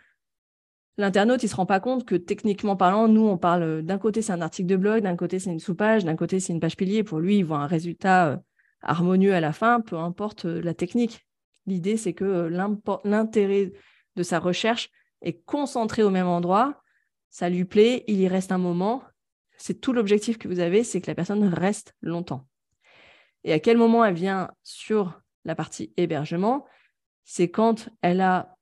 l'internaute, 0.96 1.42
il 1.42 1.46
ne 1.46 1.50
se 1.50 1.56
rend 1.56 1.66
pas 1.66 1.80
compte 1.80 2.06
que 2.06 2.14
techniquement 2.14 2.76
parlant, 2.76 3.06
nous, 3.08 3.26
on 3.26 3.36
parle 3.36 3.62
euh, 3.62 3.82
d'un 3.82 3.98
côté, 3.98 4.22
c'est 4.22 4.32
un 4.32 4.40
article 4.40 4.68
de 4.68 4.76
blog, 4.76 5.02
d'un 5.02 5.16
côté, 5.16 5.38
c'est 5.38 5.50
une 5.50 5.60
sous-page, 5.60 6.04
d'un 6.04 6.16
côté, 6.16 6.40
c'est 6.40 6.54
une 6.54 6.60
page 6.60 6.76
pilier. 6.76 7.04
Pour 7.04 7.20
lui, 7.20 7.38
il 7.38 7.44
voit 7.44 7.58
un 7.58 7.66
résultat 7.66 8.28
euh, 8.28 8.36
harmonieux 8.80 9.34
à 9.34 9.40
la 9.40 9.52
fin, 9.52 9.80
peu 9.80 9.96
importe 9.98 10.46
la 10.46 10.72
technique. 10.72 11.26
L'idée, 11.66 11.96
c'est 11.96 12.14
que 12.14 12.50
l'intérêt 13.04 13.72
de 14.16 14.22
sa 14.22 14.40
recherche 14.40 14.90
est 15.20 15.44
concentré 15.44 16.02
au 16.02 16.10
même 16.10 16.26
endroit 16.26 16.81
ça 17.32 17.48
lui 17.48 17.64
plaît, 17.64 18.04
il 18.08 18.20
y 18.20 18.28
reste 18.28 18.52
un 18.52 18.58
moment. 18.58 19.02
C'est 19.56 19.80
tout 19.80 19.94
l'objectif 19.94 20.36
que 20.36 20.48
vous 20.48 20.60
avez, 20.60 20.84
c'est 20.84 21.00
que 21.00 21.10
la 21.10 21.14
personne 21.14 21.42
reste 21.44 21.94
longtemps. 22.02 22.46
Et 23.42 23.54
à 23.54 23.58
quel 23.58 23.78
moment 23.78 24.04
elle 24.04 24.14
vient 24.14 24.50
sur 24.62 25.18
la 25.46 25.54
partie 25.54 25.94
hébergement 25.96 26.66
C'est 27.24 27.50
quand 27.50 27.88
elle 28.02 28.20
a, 28.20 28.54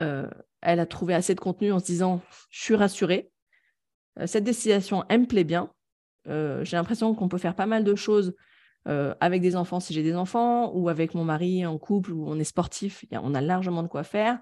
euh, 0.00 0.28
elle 0.62 0.80
a 0.80 0.86
trouvé 0.86 1.12
assez 1.14 1.34
de 1.34 1.40
contenu 1.40 1.72
en 1.72 1.78
se 1.78 1.84
disant 1.84 2.22
je 2.48 2.62
suis 2.62 2.74
rassurée, 2.74 3.30
euh, 4.18 4.26
cette 4.26 4.44
destination, 4.44 5.04
elle 5.10 5.20
me 5.20 5.26
plaît 5.26 5.44
bien. 5.44 5.70
Euh, 6.26 6.64
j'ai 6.64 6.78
l'impression 6.78 7.14
qu'on 7.14 7.28
peut 7.28 7.38
faire 7.38 7.54
pas 7.54 7.66
mal 7.66 7.84
de 7.84 7.94
choses 7.94 8.34
avec 9.20 9.42
des 9.42 9.56
enfants 9.56 9.78
si 9.78 9.92
j'ai 9.92 10.02
des 10.02 10.16
enfants, 10.16 10.72
ou 10.72 10.88
avec 10.88 11.14
mon 11.14 11.22
mari 11.22 11.66
en 11.66 11.78
couple, 11.78 12.12
ou 12.12 12.26
on 12.26 12.38
est 12.40 12.44
sportif, 12.44 13.04
on 13.12 13.34
a 13.34 13.42
largement 13.42 13.82
de 13.82 13.88
quoi 13.88 14.02
faire. 14.04 14.40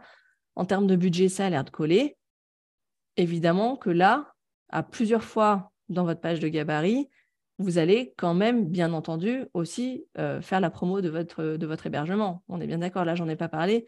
En 0.55 0.65
termes 0.65 0.87
de 0.87 0.95
budget, 0.95 1.29
ça 1.29 1.47
a 1.47 1.51
l'air 1.51 1.65
de 1.65 1.71
coller 1.71 2.18
évidemment 3.19 3.77
que 3.77 3.91
là, 3.91 4.33
à 4.71 4.83
plusieurs 4.83 5.25
fois 5.25 5.73
dans 5.91 6.05
votre 6.05 6.21
page 6.21 6.41
de 6.41 6.49
gabarit, 6.49 7.09
vous 7.59 7.79
allez 7.79 8.15
quand 8.17 8.35
même, 8.35 8.67
bien 8.67 8.93
entendu, 8.93 9.45
aussi 9.53 10.07
euh, 10.17 10.41
faire 10.41 10.61
la 10.61 10.71
promo 10.71 11.01
de 11.01 11.09
votre, 11.09 11.87
hébergement. 11.87 12.43
On 12.49 12.61
est 12.61 12.67
bien 12.67 12.79
d'accord, 12.79 13.05
là, 13.05 13.17
j'en 13.17 13.29
ai 13.29 13.37
pas 13.37 13.49
parlé, 13.49 13.87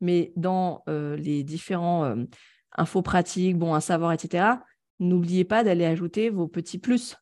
mais 0.00 0.32
dans 0.36 0.82
les 0.86 1.44
différents 1.44 2.16
infos 2.74 3.02
pratiques, 3.02 3.58
bon 3.58 3.74
à 3.74 3.80
savoir, 3.80 4.12
etc., 4.12 4.62
n'oubliez 4.98 5.44
pas 5.44 5.62
d'aller 5.62 5.84
ajouter 5.84 6.30
vos 6.30 6.48
petits 6.48 6.78
plus. 6.78 7.16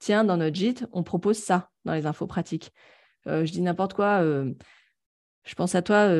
Tiens, 0.00 0.24
dans 0.24 0.36
notre 0.36 0.56
gîte, 0.56 0.86
on 0.92 1.04
propose 1.04 1.38
ça 1.38 1.70
dans 1.84 1.94
les 1.94 2.06
infos 2.06 2.26
pratiques. 2.26 2.72
je 3.26 3.50
dis 3.50 3.62
n'importe 3.62 3.94
quoi. 3.94 4.24
je 4.24 5.54
pense 5.56 5.76
à 5.76 5.82
toi, 5.82 6.10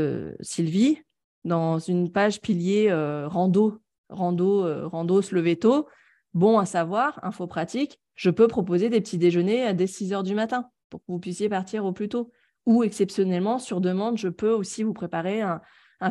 Sylvie, 0.41 1.03
dans 1.45 1.80
une 1.80 2.12
page 2.12 2.41
pilier 2.41 2.93
rando, 3.26 3.80
rando, 4.09 4.88
rando, 4.88 5.22
se 5.22 5.34
lever 5.34 5.56
tôt. 5.56 5.88
Bon 6.34 6.59
à 6.59 6.66
savoir, 6.66 7.18
info 7.22 7.46
pratique, 7.46 8.00
je 8.14 8.30
peux 8.30 8.48
proposer 8.48 8.90
des 8.90 9.00
petits 9.00 9.18
déjeuners 9.18 9.62
à 9.62 9.74
dès 9.74 9.86
6 9.86 10.12
heures 10.12 10.22
du 10.22 10.34
matin 10.34 10.70
pour 10.90 11.00
que 11.00 11.06
vous 11.09 11.18
puissiez 11.18 11.48
partir 11.48 11.84
au 11.84 11.92
plus 11.92 12.09
tôt. 12.09 12.32
Ou 12.66 12.82
exceptionnellement, 12.82 13.59
sur 13.59 13.80
demande, 13.80 14.18
je 14.18 14.28
peux 14.28 14.50
aussi 14.50 14.82
vous 14.82 14.92
préparer 14.92 15.40
un, 15.40 15.61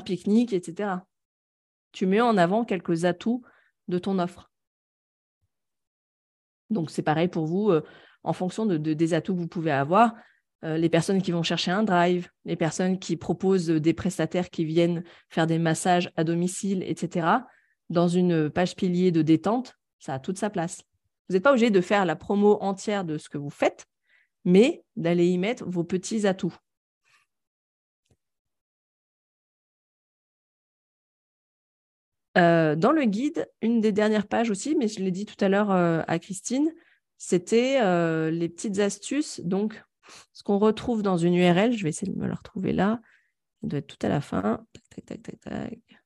pique-nique, 0.03 0.53
etc. 0.53 0.91
Tu 1.91 2.05
mets 2.05 2.21
en 2.21 2.37
avant 2.37 2.65
quelques 2.65 3.05
atouts 3.05 3.43
de 3.87 3.99
ton 3.99 4.19
offre. 4.19 4.51
Donc 6.69 6.89
c'est 6.89 7.03
pareil 7.03 7.27
pour 7.27 7.45
vous, 7.45 7.69
euh, 7.69 7.83
en 8.23 8.33
fonction 8.33 8.65
de, 8.65 8.77
des 8.77 9.13
atouts 9.13 9.35
que 9.35 9.39
vous 9.39 9.47
pouvez 9.47 9.71
avoir. 9.71 10.15
Euh, 10.63 10.77
les 10.77 10.89
personnes 10.89 11.21
qui 11.21 11.31
vont 11.31 11.43
chercher 11.43 11.71
un 11.71 11.83
drive, 11.83 12.29
les 12.43 12.55
personnes 12.55 12.97
qui 12.97 13.15
proposent 13.15 13.67
des 13.67 13.93
prestataires 13.93 14.49
qui 14.49 14.65
viennent 14.65 15.03
faire 15.29 15.45
des 15.45 15.59
massages 15.59 16.11
à 16.15 16.23
domicile, 16.23 16.83
etc. 16.83 17.27
Dans 17.89 18.07
une 18.07 18.49
page 18.49 18.75
pilier 18.75 19.11
de 19.11 19.21
détente, 19.21 19.77
ça 19.99 20.15
a 20.15 20.19
toute 20.19 20.37
sa 20.37 20.49
place. 20.49 20.83
Vous 21.29 21.33
n'êtes 21.33 21.43
pas 21.43 21.51
obligé 21.51 21.69
de 21.69 21.81
faire 21.81 22.05
la 22.05 22.15
promo 22.15 22.57
entière 22.61 23.03
de 23.05 23.17
ce 23.17 23.29
que 23.29 23.37
vous 23.37 23.49
faites, 23.49 23.85
mais 24.45 24.83
d'aller 24.95 25.27
y 25.27 25.37
mettre 25.37 25.65
vos 25.65 25.83
petits 25.83 26.25
atouts. 26.27 26.55
Euh, 32.37 32.75
dans 32.75 32.91
le 32.91 33.05
guide, 33.05 33.49
une 33.61 33.81
des 33.81 33.91
dernières 33.91 34.27
pages 34.27 34.51
aussi, 34.51 34.75
mais 34.75 34.87
je 34.87 34.99
l'ai 34.99 35.11
dit 35.11 35.25
tout 35.25 35.43
à 35.43 35.49
l'heure 35.49 35.71
euh, 35.71 36.01
à 36.07 36.19
Christine, 36.19 36.71
c'était 37.17 37.79
euh, 37.81 38.29
les 38.29 38.47
petites 38.47 38.79
astuces. 38.79 39.41
Donc, 39.43 39.83
ce 40.33 40.43
qu'on 40.43 40.59
retrouve 40.59 41.01
dans 41.01 41.17
une 41.17 41.33
URL, 41.33 41.73
je 41.73 41.83
vais 41.83 41.89
essayer 41.89 42.11
de 42.11 42.17
me 42.17 42.27
la 42.27 42.35
retrouver 42.35 42.73
là. 42.73 43.01
Ça 43.61 43.67
doit 43.67 43.79
être 43.79 43.87
tout 43.87 44.05
à 44.05 44.09
la 44.09 44.21
fin. 44.21 44.63
Tac, 44.91 45.05
tac, 45.05 45.21
tac, 45.23 45.39
tac, 45.39 45.96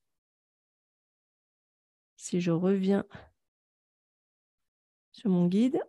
Si 2.22 2.40
je 2.40 2.52
reviens 2.52 3.04
sur 5.12 5.32
mon 5.32 5.48
guide. 5.48 5.82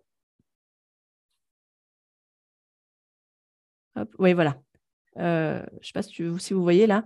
Oui, 4.19 4.33
voilà. 4.33 4.59
Euh, 5.19 5.63
je 5.73 5.77
ne 5.77 5.83
sais 5.83 5.93
pas 5.93 6.03
si, 6.03 6.55
vous 6.55 6.63
voyez 6.63 6.87
là, 6.87 7.05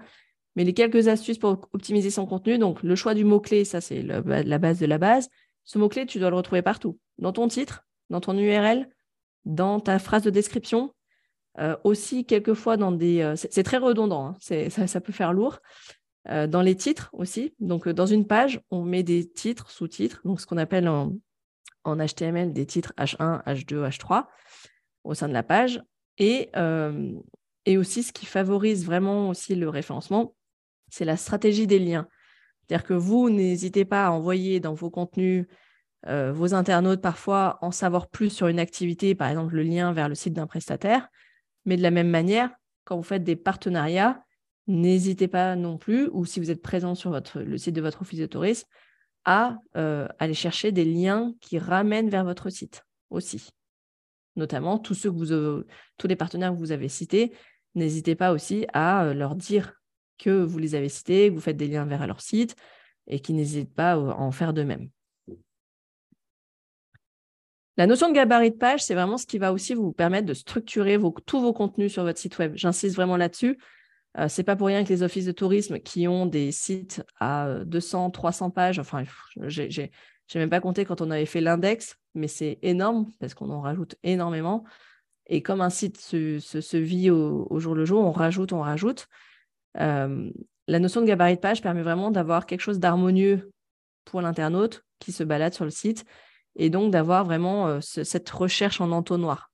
mais 0.54 0.62
les 0.62 0.74
quelques 0.74 1.08
astuces 1.08 1.38
pour 1.38 1.68
optimiser 1.72 2.10
son 2.10 2.24
contenu. 2.24 2.56
Donc, 2.56 2.84
le 2.84 2.94
choix 2.94 3.14
du 3.14 3.24
mot-clé, 3.24 3.64
ça, 3.64 3.80
c'est 3.80 4.00
la 4.00 4.58
base 4.58 4.78
de 4.78 4.86
la 4.86 4.98
base. 4.98 5.28
Ce 5.64 5.76
mot-clé, 5.76 6.06
tu 6.06 6.20
dois 6.20 6.30
le 6.30 6.36
retrouver 6.36 6.62
partout. 6.62 6.96
Dans 7.18 7.32
ton 7.32 7.48
titre, 7.48 7.84
dans 8.10 8.20
ton 8.20 8.38
URL, 8.38 8.88
dans 9.44 9.80
ta 9.80 9.98
phrase 9.98 10.22
de 10.22 10.30
description. 10.30 10.94
Euh, 11.58 11.76
aussi, 11.82 12.26
quelquefois, 12.26 12.76
dans 12.76 12.92
des. 12.92 13.22
Euh, 13.22 13.34
c'est 13.34 13.64
très 13.64 13.78
redondant, 13.78 14.24
hein. 14.24 14.68
ça, 14.70 15.00
peut 15.00 15.12
faire 15.12 15.32
lourd. 15.32 15.58
Dans 16.28 16.62
les 16.62 16.74
titres 16.74 17.10
aussi. 17.12 17.54
Donc, 17.60 17.88
dans 17.88 18.06
une 18.06 18.26
page, 18.26 18.60
on 18.70 18.82
met 18.82 19.02
des 19.02 19.28
titres, 19.28 19.70
sous-titres, 19.70 20.20
donc 20.24 20.40
ce 20.40 20.46
qu'on 20.46 20.56
appelle 20.56 20.88
en, 20.88 21.12
HTML 21.84 22.52
des 22.52 22.66
titres 22.66 22.92
H1, 22.98 23.44
H2, 23.44 23.88
H3 23.88 24.26
au 25.04 25.14
sein 25.14 25.28
de 25.28 25.32
la 25.32 25.44
page. 25.44 25.80
Et, 26.18 26.50
euh, 26.56 27.12
et 27.64 27.78
aussi, 27.78 28.02
ce 28.02 28.12
qui 28.12 28.26
favorise 28.26 28.84
vraiment 28.84 29.28
aussi 29.28 29.54
le 29.54 29.68
référencement, 29.68 30.34
c'est 30.88 31.04
la 31.04 31.16
stratégie 31.16 31.66
des 31.66 31.78
liens. 31.78 32.08
C'est-à-dire 32.66 32.86
que 32.86 32.94
vous, 32.94 33.30
n'hésitez 33.30 33.84
pas 33.84 34.06
à 34.06 34.10
envoyer 34.10 34.58
dans 34.58 34.74
vos 34.74 34.90
contenus 34.90 35.46
euh, 36.08 36.32
vos 36.32 36.54
internautes 36.54 37.00
parfois 37.00 37.58
en 37.62 37.72
savoir 37.72 38.08
plus 38.08 38.30
sur 38.30 38.46
une 38.46 38.60
activité, 38.60 39.14
par 39.14 39.28
exemple 39.28 39.54
le 39.54 39.62
lien 39.62 39.92
vers 39.92 40.08
le 40.08 40.14
site 40.14 40.34
d'un 40.34 40.46
prestataire. 40.46 41.08
Mais 41.64 41.76
de 41.76 41.82
la 41.82 41.90
même 41.90 42.10
manière, 42.10 42.50
quand 42.84 42.96
vous 42.96 43.02
faites 43.02 43.24
des 43.24 43.34
partenariats, 43.34 44.24
n'hésitez 44.66 45.28
pas 45.28 45.56
non 45.56 45.78
plus, 45.78 46.08
ou 46.12 46.24
si 46.24 46.40
vous 46.40 46.50
êtes 46.50 46.62
présent 46.62 46.94
sur 46.94 47.10
votre, 47.10 47.40
le 47.40 47.58
site 47.58 47.74
de 47.74 47.80
votre 47.80 48.02
office 48.02 48.18
de 48.18 48.26
tourisme, 48.26 48.66
à 49.24 49.58
euh, 49.76 50.06
aller 50.18 50.34
chercher 50.34 50.72
des 50.72 50.84
liens 50.84 51.34
qui 51.40 51.58
ramènent 51.58 52.08
vers 52.08 52.24
votre 52.24 52.48
site 52.50 52.84
aussi. 53.10 53.50
Notamment 54.36 54.78
tous 54.78 54.94
ceux 54.94 55.10
que 55.10 55.16
vous, 55.16 55.64
tous 55.98 56.06
les 56.06 56.16
partenaires 56.16 56.52
que 56.52 56.58
vous 56.58 56.72
avez 56.72 56.88
cités, 56.88 57.32
n'hésitez 57.74 58.14
pas 58.14 58.32
aussi 58.32 58.66
à 58.72 59.04
euh, 59.04 59.14
leur 59.14 59.34
dire 59.34 59.74
que 60.18 60.30
vous 60.30 60.58
les 60.58 60.74
avez 60.74 60.88
cités, 60.88 61.28
que 61.28 61.34
vous 61.34 61.40
faites 61.40 61.56
des 61.56 61.68
liens 61.68 61.86
vers 61.86 62.06
leur 62.06 62.20
site 62.20 62.56
et 63.06 63.20
qu'ils 63.20 63.36
n'hésitent 63.36 63.74
pas 63.74 63.92
à 63.92 63.96
en 63.96 64.30
faire 64.30 64.52
de 64.52 64.62
même. 64.62 64.88
La 67.76 67.86
notion 67.86 68.08
de 68.08 68.14
gabarit 68.14 68.52
de 68.52 68.56
page, 68.56 68.82
c'est 68.82 68.94
vraiment 68.94 69.18
ce 69.18 69.26
qui 69.26 69.36
va 69.38 69.52
aussi 69.52 69.74
vous 69.74 69.92
permettre 69.92 70.26
de 70.26 70.32
structurer 70.32 70.98
tous 71.26 71.40
vos 71.40 71.52
contenus 71.52 71.92
sur 71.92 72.04
votre 72.04 72.18
site 72.18 72.38
web. 72.38 72.52
J'insiste 72.54 72.96
vraiment 72.96 73.18
là-dessus. 73.18 73.58
Euh, 74.18 74.28
c'est 74.28 74.44
pas 74.44 74.56
pour 74.56 74.68
rien 74.68 74.84
que 74.84 74.88
les 74.88 75.02
offices 75.02 75.26
de 75.26 75.32
tourisme 75.32 75.78
qui 75.78 76.08
ont 76.08 76.26
des 76.26 76.52
sites 76.52 77.04
à 77.20 77.60
200, 77.64 78.08
euh, 78.08 78.10
300 78.10 78.50
pages, 78.50 78.78
enfin, 78.78 79.04
j'ai 79.46 79.90
même 80.34 80.50
pas 80.50 80.60
compté 80.60 80.84
quand 80.84 81.00
on 81.00 81.10
avait 81.10 81.26
fait 81.26 81.40
l'index, 81.40 81.98
mais 82.14 82.28
c'est 82.28 82.58
énorme 82.62 83.10
parce 83.20 83.34
qu'on 83.34 83.50
en 83.50 83.60
rajoute 83.60 83.96
énormément. 84.02 84.64
Et 85.26 85.42
comme 85.42 85.60
un 85.60 85.70
site 85.70 85.98
se, 86.00 86.76
vit 86.76 87.10
au, 87.10 87.58
jour 87.58 87.74
le 87.74 87.84
jour, 87.84 88.00
on 88.00 88.12
rajoute, 88.12 88.52
on 88.52 88.60
rajoute. 88.60 89.08
Euh, 89.78 90.30
la 90.68 90.78
notion 90.78 91.00
de 91.00 91.06
gabarit 91.06 91.34
de 91.34 91.40
page 91.40 91.60
permet 91.60 91.82
vraiment 91.82 92.10
d'avoir 92.10 92.46
quelque 92.46 92.60
chose 92.60 92.78
d'harmonieux 92.78 93.50
pour 94.04 94.22
l'internaute 94.22 94.84
qui 94.98 95.12
se 95.12 95.24
balade 95.24 95.52
sur 95.52 95.64
le 95.64 95.70
site 95.70 96.04
et 96.54 96.70
donc 96.70 96.90
d'avoir 96.90 97.24
vraiment 97.24 97.80
cette 97.80 98.30
recherche 98.30 98.80
en 98.80 98.92
entonnoir. 98.92 99.50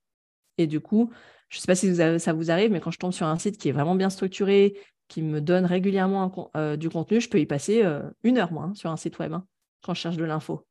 Et 0.57 0.67
du 0.67 0.79
coup, 0.79 1.11
je 1.53 1.59
ne 1.59 1.61
sais 1.61 1.67
pas 1.67 1.75
si 1.75 2.19
ça 2.19 2.33
vous 2.33 2.49
arrive, 2.49 2.71
mais 2.71 2.79
quand 2.79 2.89
je 2.89 2.97
tombe 2.97 3.13
sur 3.13 3.27
un 3.27 3.37
site 3.37 3.59
qui 3.59 3.69
est 3.69 3.71
vraiment 3.71 3.93
bien 3.93 4.09
structuré, 4.09 4.75
qui 5.07 5.21
me 5.21 5.39
donne 5.39 5.65
régulièrement 5.65 6.51
euh, 6.57 6.77
du 6.77 6.89
contenu, 6.89 7.21
je 7.21 7.29
peux 7.29 7.39
y 7.39 7.45
passer 7.45 7.83
euh, 7.83 8.01
une 8.23 8.39
heure, 8.39 8.51
moi, 8.51 8.63
hein, 8.63 8.73
sur 8.73 8.89
un 8.89 8.97
site 8.97 9.19
web, 9.19 9.33
hein, 9.33 9.45
quand 9.83 9.93
je 9.93 10.01
cherche 10.01 10.17
de 10.17 10.23
l'info. 10.23 10.65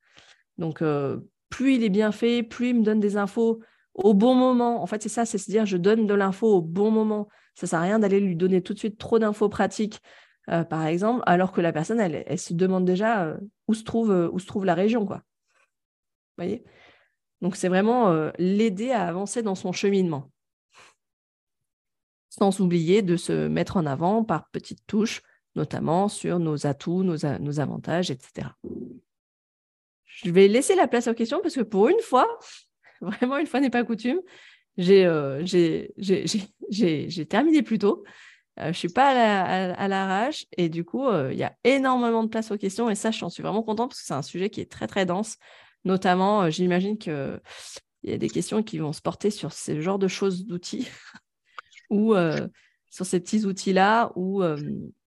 Donc, 0.59 0.83
euh, 0.83 1.21
plus 1.51 1.77
il 1.77 1.85
est 1.85 1.89
bien 1.89 2.11
fait, 2.11 2.43
plus 2.43 2.71
il 2.71 2.81
me 2.81 2.83
donne 2.83 2.99
des 2.99 3.17
infos 3.17 3.61
au 3.95 4.13
bon 4.13 4.35
moment. 4.35 4.83
En 4.83 4.87
fait, 4.89 5.01
c'est 5.01 5.09
ça, 5.09 5.25
c'est 5.25 5.39
se 5.39 5.53
dire, 5.53 5.67
je 5.67 5.77
donne 5.77 6.09
de 6.09 6.15
l'info 6.15 6.49
au 6.49 6.63
bon 6.63 6.91
moment. 6.91 7.29
Ça 7.55 7.67
ne 7.67 7.69
sert 7.69 7.79
à 7.79 7.83
rien 7.83 8.01
d'aller 8.01 8.19
lui 8.19 8.35
donner 8.35 8.61
tout 8.61 8.75
de 8.75 8.79
suite 8.81 8.99
trop 8.99 9.21
d'infos 9.21 9.49
pratiques, 9.49 10.01
par 10.47 10.85
exemple, 10.87 11.23
alors 11.27 11.53
que 11.53 11.61
la 11.61 11.73
personne, 11.73 12.01
elle, 12.01 12.39
se 12.39 12.55
demande 12.55 12.85
déjà 12.85 13.37
où, 13.69 13.75
se 13.75 13.85
trouve, 13.85 14.31
où 14.33 14.39
se 14.41 14.47
trouve 14.47 14.65
la 14.65 14.75
région. 14.75 15.07
Quoi. 15.07 15.19
Vous 15.19 16.45
voyez? 16.45 16.65
Donc, 17.43 17.55
c'est 17.55 17.69
vraiment 17.69 18.31
l'aider 18.39 18.91
à 18.91 19.07
avancer 19.07 19.43
dans 19.43 19.55
son 19.55 19.71
cheminement 19.71 20.33
sans 22.39 22.61
oublier 22.61 23.03
de 23.03 23.17
se 23.17 23.47
mettre 23.47 23.77
en 23.77 23.85
avant 23.85 24.25
par 24.25 24.49
petites 24.49 24.87
touches, 24.87 25.21
notamment 25.55 26.09
sur 26.09 26.39
nos 26.39 26.67
atouts, 26.67 27.03
nos, 27.03 27.61
avantages, 27.61 28.11
etc. 28.11 28.49
Je 30.07 30.31
vais 30.31 30.49
laisser 30.49 30.75
la 30.75 30.89
place 30.89 31.09
aux 31.09 31.15
questions 31.15 31.41
parce 31.43 31.55
que 31.55 31.61
pour 31.61 31.89
une 31.89 32.01
fois, 32.01 32.27
vraiment 33.03 33.37
une 33.37 33.47
fois 33.47 33.61
n'est 33.61 33.69
pas 33.69 33.85
coutume, 33.85 34.21
j'ai 34.79 35.05
euh, 35.05 35.45
terminé 37.29 37.63
plus 37.63 37.79
tôt. 37.79 38.03
Euh, 38.59 38.65
je 38.65 38.69
ne 38.69 38.73
suis 38.73 38.89
pas 38.89 39.11
à 39.11 39.89
l'arrache 39.89 40.47
et 40.57 40.71
du 40.71 40.85
coup, 40.85 41.07
euh, 41.07 41.35
il 41.35 41.39
y 41.39 41.45
a 41.45 41.55
énormément 41.65 42.23
de 42.23 42.29
place 42.29 42.51
aux 42.51 42.57
questions 42.57 42.89
et 42.89 42.95
ça, 42.95 43.11
j'en 43.11 43.29
suis 43.29 43.43
vraiment 43.43 43.63
contente 43.63 43.91
parce 43.91 44.01
que 44.01 44.07
c'est 44.07 44.15
un 44.15 44.23
sujet 44.23 44.49
qui 44.49 44.63
est 44.63 44.71
très, 44.71 44.87
très 44.87 45.05
dense. 45.05 45.37
Notamment, 45.85 46.49
j'imagine 46.49 46.97
qu'il 46.97 47.41
y 48.05 48.13
a 48.13 48.17
des 48.17 48.31
questions 48.31 48.63
qui 48.63 48.79
vont 48.79 48.95
se 48.95 49.03
porter 49.03 49.31
sur 49.31 49.53
ce 49.53 49.79
genre 49.83 49.99
de 49.99 50.09
choses, 50.09 50.47
d'outils. 50.47 50.89
ou 51.93 52.15
euh, 52.15 52.49
sur 52.91 53.07
ces 53.07 53.21
petits 53.21 53.45
outils-là 53.45 54.11
ou, 54.17 54.43
euh, 54.43 54.57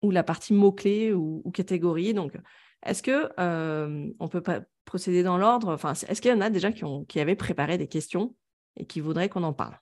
ou 0.03 0.12
la 0.12 0.22
partie 0.22 0.53
mots-clés 0.53 1.12
ou, 1.12 1.51
catégories. 1.53 2.14
Donc, 2.14 2.37
est-ce 2.85 3.03
que 3.03 3.31
euh, 3.41 4.09
on 4.20 4.29
peut 4.29 4.43
pas 4.43 4.61
procéder 4.85 5.22
dans 5.24 5.39
l'ordre? 5.39 5.72
Enfin, 5.72 5.95
Est-ce 5.95 6.20
qu'il 6.20 6.31
y 6.31 6.35
en 6.35 6.43
a 6.43 6.51
déjà 6.51 6.70
qui, 6.70 6.85
ont, 6.85 7.05
qui 7.07 7.18
avaient 7.18 7.35
préparé 7.35 7.79
des 7.79 7.89
questions 7.89 8.37
et 8.77 8.87
qui 8.87 9.01
voudraient 9.01 9.31
qu'on 9.31 9.43
en 9.43 9.55
parle? 9.55 9.81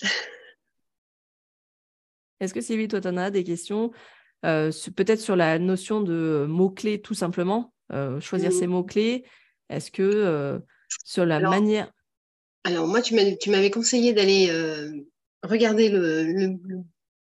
Est-ce 2.40 2.54
que 2.54 2.60
Sylvie, 2.60 2.86
toi, 2.86 3.00
tu 3.00 3.08
en 3.08 3.16
as 3.16 3.30
des 3.30 3.42
questions 3.42 3.90
Peut-être 4.42 5.18
sur 5.18 5.34
la 5.34 5.58
notion 5.58 6.00
de 6.00 6.46
mots-clés 6.48 7.00
tout 7.00 7.14
simplement, 7.14 7.74
choisir 8.20 8.52
ces 8.52 8.68
mots-clés? 8.68 9.24
Est-ce 9.70 9.90
que 9.90 10.60
sur 11.04 11.26
la 11.26 11.40
manière... 11.40 11.90
Alors, 12.64 12.86
moi, 12.86 13.00
tu 13.02 13.14
m'avais 13.14 13.70
conseillé 13.70 14.12
d'aller 14.12 14.48
euh, 14.50 14.92
regarder 15.42 15.88
le, 15.88 16.56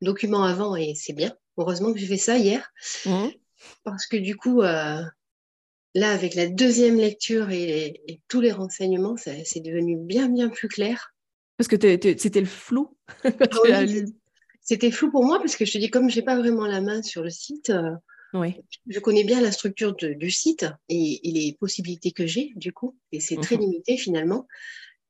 document 0.02 0.44
avant 0.44 0.76
et 0.76 0.94
c'est 0.96 1.14
bien. 1.14 1.36
Heureusement 1.58 1.92
que 1.92 2.00
j'ai 2.00 2.08
fait 2.08 2.18
ça 2.18 2.38
hier. 2.38 2.72
Mmh. 3.06 3.30
Parce 3.84 4.06
que 4.06 4.18
du 4.18 4.36
coup, 4.36 4.62
euh, 4.62 5.02
là, 5.96 6.12
avec 6.12 6.36
la 6.36 6.48
deuxième 6.48 6.98
lecture 6.98 7.50
et, 7.50 8.22
tous 8.28 8.42
les 8.42 8.52
renseignements, 8.52 9.16
c'est 9.18 9.60
devenu 9.60 9.98
bien, 9.98 10.30
bien 10.30 10.50
plus 10.50 10.68
clair. 10.68 11.16
Parce 11.58 11.68
que 11.68 11.76
c'était 11.80 12.40
le 12.40 12.46
flou. 12.46 12.96
Ah 13.72 13.84
c'était 14.62 14.92
flou 14.92 15.10
pour 15.10 15.24
moi 15.24 15.40
parce 15.40 15.56
que 15.56 15.64
je 15.64 15.72
te 15.72 15.78
dis, 15.78 15.90
comme 15.90 16.10
je 16.10 16.18
n'ai 16.18 16.26
pas 16.26 16.38
vraiment 16.38 16.68
la 16.68 16.82
main 16.82 17.02
sur 17.02 17.24
le 17.24 17.30
site, 17.30 17.70
euh, 17.70 17.94
oui. 18.34 18.56
je 18.88 19.00
connais 19.00 19.24
bien 19.24 19.40
la 19.40 19.54
structure 19.54 19.96
du 19.96 20.30
site 20.30 20.66
et, 20.90 21.22
les 21.24 21.56
possibilités 21.58 22.12
que 22.12 22.28
j'ai, 22.28 22.52
du 22.58 22.74
coup, 22.74 22.98
et 23.14 23.22
c'est 23.22 23.38
très 23.38 23.56
mhm. 23.56 23.62
limité 23.62 23.96
finalement. 23.96 24.46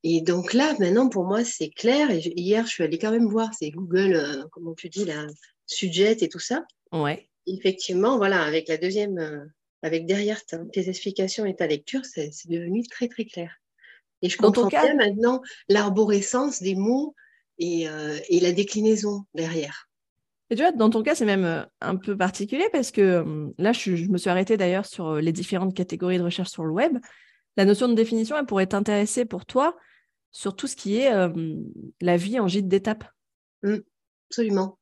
Et 0.04 0.22
donc 0.22 0.54
là, 0.54 0.76
maintenant, 0.80 1.10
pour 1.10 1.26
moi, 1.26 1.43
c'est 1.43 1.70
clair. 1.70 2.12
Et 2.12 2.20
hier, 2.39 2.66
je 2.66 2.72
suis 2.72 2.84
allée 2.84 3.00
quand 3.00 3.12
même 3.12 3.28
voir, 3.28 3.50
c'est 3.54 3.72
Google, 3.72 4.14
euh, 4.16 4.43
comment 4.52 4.74
tu 4.74 4.89
dis, 4.89 5.06
la 5.06 5.26
Sujet 5.66 6.16
et 6.22 6.30
tout 6.30 6.39
ça. 6.39 6.64
Ouais. 6.91 7.28
Effectivement, 7.45 8.18
voilà, 8.18 8.43
avec 8.43 8.68
la 8.68 8.78
deuxième, 8.78 9.18
euh, 9.18 9.43
avec 9.82 10.06
derrière 10.06 10.39
tes 10.45 10.89
explications 10.89 11.45
et 11.45 11.56
ta 11.56 11.68
lecture, 11.68 12.06
c'est 12.06 12.32
devenu 12.48 12.84
très, 12.88 13.08
très 13.08 13.26
clair. 13.26 13.54
Et 14.22 14.30
je 14.30 14.38
comprends 14.38 14.68
bien 14.68 14.95
maintenant 14.95 15.41
l'arborescence 15.70 16.62
des 16.62 16.76
mots 16.76 17.14
euh, 17.62 18.18
et, 18.30 18.39
la 18.39 18.52
déclinaison 18.52 19.26
derrière. 19.34 19.89
Et 20.50 20.56
tu 20.56 20.62
vois, 20.62 20.72
dans 20.72 20.89
ton 20.89 21.04
cas, 21.04 21.16
c'est 21.16 21.26
même 21.26 21.68
un 21.82 21.95
peu 21.98 22.16
particulier 22.16 22.68
parce 22.72 22.91
que 22.91 23.52
là, 23.58 23.74
je, 23.74 24.10
me 24.10 24.18
suis 24.18 24.30
arrêtée 24.30 24.56
d'ailleurs 24.56 24.86
sur 24.86 25.16
les 25.16 25.34
différentes 25.34 25.76
catégories 25.76 26.18
de 26.18 26.24
recherche 26.24 26.50
sur 26.50 26.64
le 26.64 26.72
web. 26.72 26.98
La 27.58 27.66
notion 27.66 27.89
de 27.89 27.93
définition, 27.93 28.38
elle 28.38 28.45
pourrait 28.45 28.68
t'intéresser 28.68 29.26
pour 29.26 29.45
toi 29.45 29.76
sur 30.32 30.55
tout 30.55 30.67
ce 30.67 30.75
qui 30.75 30.97
est 30.97 31.11
la 32.01 32.17
vie 32.17 32.39
en 32.39 32.47
gîte 32.47 32.67
d'étape. 32.67 33.05
Mmh, 33.63 33.78
absolument. 34.30 34.78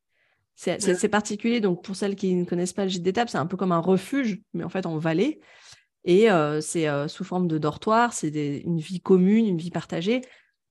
C'est 0.56 1.10
particulier. 1.10 1.60
Donc, 1.60 1.84
pour 1.84 1.96
celles 1.96 2.16
qui 2.16 2.34
ne 2.34 2.46
connaissent 2.46 2.74
pas 2.74 2.84
le 2.84 2.90
gîte 2.90 3.04
d'étape, 3.04 3.30
c'est 3.30 3.38
un 3.38 3.46
peu 3.46 3.58
comme 3.58 3.72
un 3.72 3.80
refuge, 3.80 4.42
mais 4.54 4.64
en 4.64 4.70
fait 4.70 4.86
en 4.86 4.98
vallée. 4.98 5.40
Et 6.04 6.28
c'est 6.62 6.88
sous 7.08 7.24
forme 7.24 7.48
de 7.48 7.58
dortoir, 7.58 8.14
c'est 8.14 8.30
une 8.64 8.80
vie 8.80 9.02
commune, 9.02 9.46
une 9.46 9.58
vie 9.58 9.72
partagée. 9.72 10.22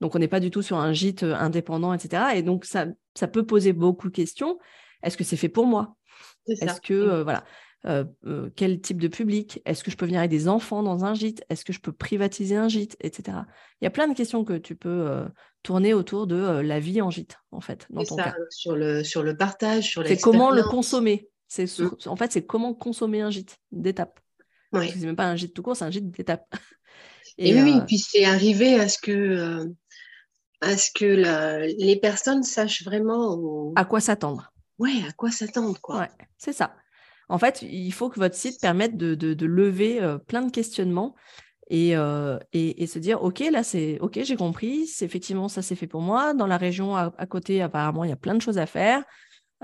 Donc, 0.00 0.14
on 0.14 0.18
n'est 0.18 0.28
pas 0.28 0.40
du 0.40 0.50
tout 0.50 0.62
sur 0.62 0.76
un 0.76 0.92
gîte 0.92 1.22
euh, 1.22 1.34
indépendant, 1.34 1.94
etc. 1.94 2.34
Et 2.34 2.42
donc, 2.42 2.64
ça, 2.64 2.86
ça 3.14 3.28
peut 3.28 3.46
poser 3.46 3.72
beaucoup 3.72 4.08
de 4.08 4.14
questions. 4.14 4.58
Est-ce 5.02 5.16
que 5.16 5.24
c'est 5.24 5.36
fait 5.36 5.48
pour 5.48 5.66
moi? 5.66 5.96
Est-ce 6.46 6.80
que, 6.80 6.92
euh, 6.92 7.24
voilà, 7.24 7.44
euh, 7.86 8.04
quel 8.56 8.80
type 8.80 9.00
de 9.00 9.08
public? 9.08 9.60
Est-ce 9.64 9.84
que 9.84 9.90
je 9.90 9.96
peux 9.96 10.06
venir 10.06 10.20
avec 10.20 10.30
des 10.30 10.48
enfants 10.48 10.82
dans 10.82 11.04
un 11.04 11.14
gîte? 11.14 11.44
Est-ce 11.50 11.64
que 11.64 11.72
je 11.72 11.80
peux 11.80 11.92
privatiser 11.92 12.56
un 12.56 12.68
gîte, 12.68 12.96
etc. 13.00 13.38
Il 13.80 13.84
y 13.84 13.86
a 13.86 13.90
plein 13.90 14.08
de 14.08 14.14
questions 14.14 14.44
que 14.44 14.54
tu 14.54 14.74
peux 14.74 15.26
tourner 15.62 15.94
autour 15.94 16.26
de 16.26 16.36
la 16.36 16.80
vie 16.80 17.02
en 17.02 17.10
gîte, 17.10 17.38
en 17.50 17.60
fait, 17.60 17.86
dans 17.90 18.04
ton 18.04 18.16
cas. 18.16 18.34
Sur 18.50 18.76
le, 18.76 19.04
sur 19.04 19.22
le 19.22 19.36
partage, 19.36 19.90
sur 19.90 20.06
C'est 20.06 20.20
comment 20.20 20.50
le 20.50 20.62
consommer. 20.62 21.28
C'est 21.48 21.64
mmh. 21.64 21.90
En 22.06 22.16
fait, 22.16 22.32
c'est 22.32 22.46
comment 22.46 22.74
consommer 22.74 23.20
un 23.20 23.30
gîte 23.30 23.58
d'étape. 23.70 24.18
Oui. 24.72 24.90
C'est 24.90 25.04
même 25.04 25.16
pas 25.16 25.26
un 25.26 25.36
gîte 25.36 25.54
tout 25.54 25.62
court, 25.62 25.76
c'est 25.76 25.84
un 25.84 25.90
gîte 25.90 26.10
d'étape. 26.10 26.46
Et, 27.38 27.50
Et, 27.50 27.62
oui, 27.62 27.80
puis 27.86 27.98
c'est 27.98 28.24
arrivé 28.24 28.74
à 28.78 28.88
ce 28.88 28.96
que 28.98 29.66
à 30.60 30.76
ce 30.76 30.90
que 30.94 31.04
les 31.78 31.96
personnes 31.96 32.42
sachent 32.42 32.84
vraiment 32.84 33.72
à 33.76 33.84
quoi 33.84 34.00
s'attendre. 34.00 34.52
Ouais, 34.78 35.02
à 35.08 35.12
quoi 35.12 35.30
s'attendre, 35.30 35.80
quoi. 35.80 36.00
Ouais, 36.00 36.10
c'est 36.38 36.52
ça. 36.52 36.74
En 37.28 37.38
fait, 37.38 37.62
il 37.62 37.92
faut 37.92 38.08
que 38.08 38.18
votre 38.18 38.34
site 38.34 38.60
permette 38.60 38.96
de, 38.96 39.46
lever 39.46 40.02
euh, 40.02 40.18
plein 40.18 40.42
de 40.42 40.50
questionnements 40.50 41.14
euh, 41.72 42.38
et, 42.52 42.86
se 42.86 42.98
dire, 42.98 43.22
OK, 43.22 43.40
là, 43.50 43.62
c'est 43.62 43.98
OK, 44.00 44.20
j'ai 44.22 44.36
compris, 44.36 44.86
c'est 44.86 45.04
effectivement, 45.04 45.48
ça 45.48 45.62
c'est 45.62 45.76
fait 45.76 45.86
pour 45.86 46.02
moi. 46.02 46.34
Dans 46.34 46.46
la 46.46 46.58
région 46.58 46.96
à, 46.96 47.26
côté, 47.26 47.62
apparemment, 47.62 48.04
il 48.04 48.10
y 48.10 48.12
a 48.12 48.16
plein 48.16 48.34
de 48.34 48.42
choses 48.42 48.58
à 48.58 48.66
faire. 48.66 49.02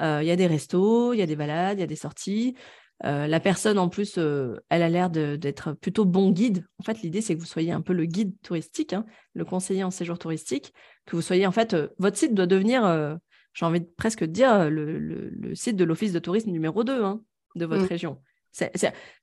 Euh, 0.01 0.21
il 0.23 0.29
y 0.29 0.31
a 0.31 0.37
des 0.37 0.47
restos, 0.47 1.13
il 1.13 1.19
y 1.19 1.23
a 1.23 1.27
des 1.27 1.37
balades, 1.37 1.79
il 1.79 1.81
y 1.81 1.85
a 1.85 1.89
des 1.89 1.97
sorties. 1.97 2.55
La 3.03 3.41
personne, 3.41 3.79
en 3.79 3.89
plus, 3.89 4.19
elle 4.19 4.83
a 4.83 4.89
l'air 4.91 5.09
d'être 5.09 5.73
plutôt 5.73 6.05
bon 6.05 6.31
guide. 6.31 6.67
En 6.79 6.83
fait, 6.83 7.01
l'idée, 7.01 7.23
c'est 7.23 7.35
que 7.35 7.41
vous 7.41 7.47
soyez 7.47 7.73
un 7.73 7.81
peu 7.81 7.95
le 7.95 8.05
guide 8.05 8.35
touristique, 8.43 8.93
hein, 8.93 9.07
le 9.33 9.47
conseiller 9.47 9.85
en 9.85 9.91
séjour 9.91 10.19
touristique, 10.19 10.75
que 11.07 11.17
vous 11.17 11.23
soyez, 11.23 11.47
en 11.47 11.51
fait, 11.51 11.75
votre 11.99 12.19
site 12.19 12.35
doit 12.35 12.47
devenir, 12.47 13.19
j'ai 13.55 13.65
envie 13.65 13.81
de 13.81 13.89
presque 13.97 14.25
dire, 14.25 14.69
le, 14.69 15.55
site 15.55 15.77
de 15.77 15.85
l'office 15.85 16.13
de 16.13 16.19
tourisme 16.19 16.51
numéro 16.51 16.85
2 16.85 17.03
hein, 17.03 17.23
de 17.57 17.67
votre 17.67 17.85
mmh. 17.85 17.87
région. 17.87 18.23
C'est 18.53 18.73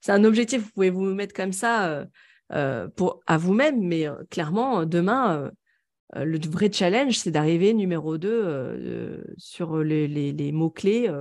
un 0.07 0.23
objectif, 0.23 0.61
vous 0.61 0.71
pouvez 0.73 0.89
vous 0.89 1.03
mettre 1.03 1.34
comme 1.34 1.53
ça 1.53 2.05
pour, 2.95 3.19
à 3.28 3.38
vous-même, 3.38 3.82
mais 3.82 4.07
clairement, 4.30 4.86
demain, 4.86 5.51
le 6.15 6.39
vrai 6.47 6.71
challenge, 6.71 7.17
c'est 7.17 7.32
d'arriver 7.32 7.73
numéro 7.73 8.17
2 8.17 9.23
sur 9.38 9.78
les 9.78 10.51
mots-clés 10.53 11.11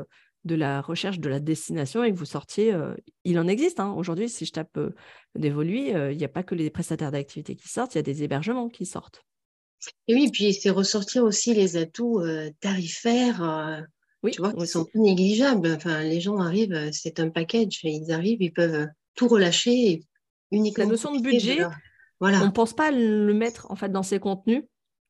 de 0.47 0.55
la 0.55 0.81
recherche 0.81 1.19
de 1.19 1.29
la 1.29 1.41
destination 1.41 2.05
et 2.05 2.13
que 2.13 2.17
vous 2.17 2.25
sortiez, 2.25 2.73
euh, 2.73 2.95
il 3.25 3.39
en 3.39 3.49
existe. 3.49 3.81
Hein. 3.81 3.93
Aujourd'hui, 3.93 4.29
si 4.29 4.47
je 4.47 4.53
tape 4.53 4.77
euh, 4.79 4.95
d'évoluer, 5.35 5.95
euh, 5.95 6.13
il 6.13 6.19
n'y 6.19 6.25
a 6.25 6.29
pas 6.29 6.45
que 6.45 6.55
les 6.55 6.71
prestataires 6.71 7.11
d'activité 7.11 7.57
qui 7.57 7.69
sortent, 7.69 7.95
il 7.95 7.99
y 7.99 8.01
a 8.01 8.03
des 8.03 8.23
hébergements 8.23 8.69
qui 8.69 8.87
sortent. 8.87 9.23
Et 10.07 10.15
oui, 10.15 10.31
puis 10.33 10.55
c'est 10.55 10.71
ressortir 10.71 11.25
aussi 11.25 11.53
les 11.53 11.77
atouts 11.77 12.23
tarifaires, 12.61 13.85
oui, 14.23 14.33
tu 14.33 14.41
vois, 14.41 14.53
qui 14.53 14.67
sont 14.67 14.85
plus 14.85 15.01
négligeables. 15.01 15.69
Enfin, 15.77 16.03
les 16.03 16.21
gens 16.21 16.39
arrivent, 16.39 16.91
c'est 16.93 17.21
un 17.21 17.31
package, 17.31 17.81
ils 17.85 18.13
arrivent, 18.13 18.43
ils 18.43 18.53
peuvent 18.53 18.89
tout 19.15 19.29
relâcher 19.29 20.03
uniquement. 20.51 20.85
La 20.85 20.91
notion 20.91 21.15
de 21.15 21.23
budget, 21.23 21.59
voilà. 22.21 22.43
on 22.43 22.47
ne 22.47 22.51
pense 22.51 22.75
pas 22.75 22.91
le 22.91 23.33
mettre 23.35 23.71
en 23.71 23.77
fait 23.77 23.91
dans 23.91 24.03
ces 24.03 24.19
contenus 24.19 24.65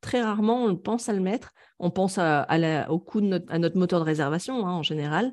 très 0.07 0.22
rarement 0.22 0.64
on 0.64 0.76
pense 0.76 1.09
à 1.09 1.12
le 1.12 1.20
mettre. 1.20 1.52
On 1.78 1.90
pense 1.90 2.18
à, 2.18 2.46
au 2.90 2.98
coût 2.98 3.20
de 3.20 3.26
notre, 3.26 3.52
à 3.52 3.59
notre 3.59 3.76
moteur 3.76 4.00
de 4.00 4.04
réservation 4.04 4.66
hein, 4.66 4.72
en 4.72 4.82
général. 4.82 5.32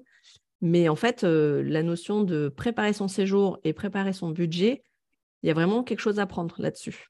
Mais 0.62 0.90
en 0.90 0.96
fait, 0.96 1.24
euh, 1.24 1.62
la 1.64 1.84
notion 1.84 2.24
de 2.24 2.50
préparer 2.50 2.94
son 2.94 3.08
séjour 3.08 3.60
et 3.64 3.74
préparer 3.74 4.14
son 4.14 4.30
budget, 4.30 4.84
il 5.42 5.48
y 5.48 5.52
a 5.52 5.54
vraiment 5.54 5.84
quelque 5.84 6.00
chose 6.00 6.20
à 6.20 6.26
prendre 6.26 6.56
là-dessus. 6.58 7.10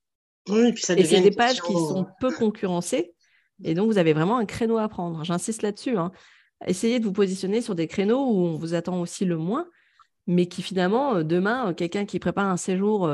Oui, 0.50 0.68
et 0.68 0.74
puis 0.74 0.84
ça 0.84 0.94
et 0.94 1.04
c'est 1.06 1.22
des 1.22 1.32
pages 1.32 1.62
qui 1.62 1.74
sont 1.74 2.06
peu 2.20 2.32
concurrencées. 2.32 3.14
Et 3.64 3.76
donc, 3.76 3.88
vous 3.88 4.00
avez 4.00 4.14
vraiment 4.14 4.38
un 4.38 4.46
créneau 4.46 4.78
à 4.78 4.90
prendre. 4.90 5.24
J'insiste 5.24 5.62
là-dessus. 5.62 5.98
Hein. 5.98 6.12
Essayez 6.68 7.00
de 7.00 7.06
vous 7.06 7.14
positionner 7.14 7.62
sur 7.62 7.76
des 7.76 7.88
créneaux 7.88 8.26
où 8.26 8.46
on 8.46 8.56
vous 8.56 8.74
attend 8.74 9.02
aussi 9.02 9.26
le 9.26 9.38
moins, 9.38 9.68
mais 10.28 10.48
qui 10.48 10.62
finalement, 10.62 11.16
euh, 11.16 11.24
demain, 11.24 11.70
euh, 11.70 11.74
quelqu'un 11.74 12.06
qui 12.06 12.20
prépare 12.20 12.50
un 12.50 12.58
séjour 12.58 13.10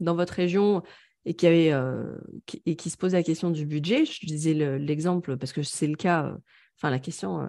dans 0.00 0.14
votre 0.14 0.34
région 0.34 0.82
et 1.24 1.34
qui, 1.34 1.46
avait, 1.46 1.72
euh, 1.72 2.16
et 2.64 2.74
qui 2.74 2.88
se 2.88 2.96
pose 2.96 3.12
la 3.12 3.22
question 3.22 3.50
du 3.50 3.66
budget. 3.66 4.06
Je 4.06 4.26
disais 4.26 4.54
l'exemple 4.78 5.36
parce 5.36 5.52
que 5.52 5.62
c'est 5.62 5.86
le 5.86 5.96
cas, 5.96 6.26
euh, 6.26 6.36
enfin 6.76 6.90
la 6.90 6.98
question, 6.98 7.42
euh, 7.42 7.48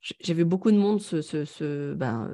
j'ai 0.00 0.34
vu 0.34 0.44
beaucoup 0.44 0.72
de 0.72 0.76
monde 0.76 1.00
se, 1.00 1.94
ben, 1.94 2.28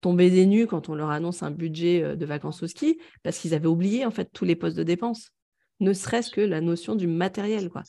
tomber 0.00 0.30
des 0.30 0.46
nues 0.46 0.66
quand 0.66 0.88
on 0.88 0.94
leur 0.94 1.10
annonce 1.10 1.42
un 1.42 1.50
budget 1.50 2.16
de 2.16 2.24
vacances 2.24 2.62
au 2.62 2.66
ski 2.66 2.98
parce 3.22 3.38
qu'ils 3.38 3.52
avaient 3.52 3.66
oublié 3.66 4.06
en 4.06 4.10
fait 4.10 4.30
tous 4.32 4.46
les 4.46 4.56
postes 4.56 4.78
de 4.78 4.82
dépenses, 4.82 5.32
ne 5.80 5.92
serait-ce 5.92 6.30
que 6.30 6.40
la 6.40 6.62
notion 6.62 6.94
du 6.94 7.06
matériel. 7.06 7.68
Quoi. 7.68 7.82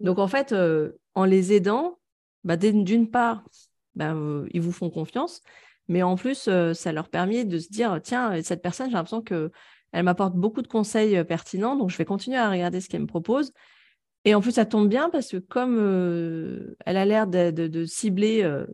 Donc 0.00 0.18
en 0.18 0.28
fait, 0.28 0.54
en 1.14 1.24
les 1.24 1.54
aidant, 1.54 1.98
bah, 2.44 2.56
d'une 2.56 3.10
part, 3.10 3.44
ben, 3.94 4.46
ils 4.52 4.60
vous 4.60 4.72
font 4.72 4.90
confiance, 4.90 5.42
mais 5.88 6.02
en 6.02 6.16
plus, 6.16 6.48
ça 6.74 6.92
leur 6.92 7.08
permet 7.08 7.44
de 7.44 7.58
se 7.58 7.68
dire, 7.68 8.00
tiens, 8.02 8.42
cette 8.42 8.62
personne, 8.62 8.88
j'ai 8.88 8.94
l'impression 8.94 9.22
que 9.22 9.50
elle 9.94 10.02
m'apporte 10.02 10.34
beaucoup 10.34 10.60
de 10.60 10.66
conseils 10.66 11.16
euh, 11.16 11.24
pertinents, 11.24 11.76
donc 11.76 11.88
je 11.90 11.96
vais 11.96 12.04
continuer 12.04 12.36
à 12.36 12.50
regarder 12.50 12.80
ce 12.80 12.88
qu'elle 12.88 13.02
me 13.02 13.06
propose. 13.06 13.52
Et 14.24 14.34
en 14.34 14.40
plus, 14.40 14.52
ça 14.52 14.66
tombe 14.66 14.88
bien 14.88 15.08
parce 15.08 15.30
que 15.30 15.36
comme 15.36 15.76
euh, 15.78 16.76
elle 16.84 16.96
a 16.96 17.04
l'air 17.04 17.28
de, 17.28 17.84
cibler 17.84 18.42
euh, 18.42 18.66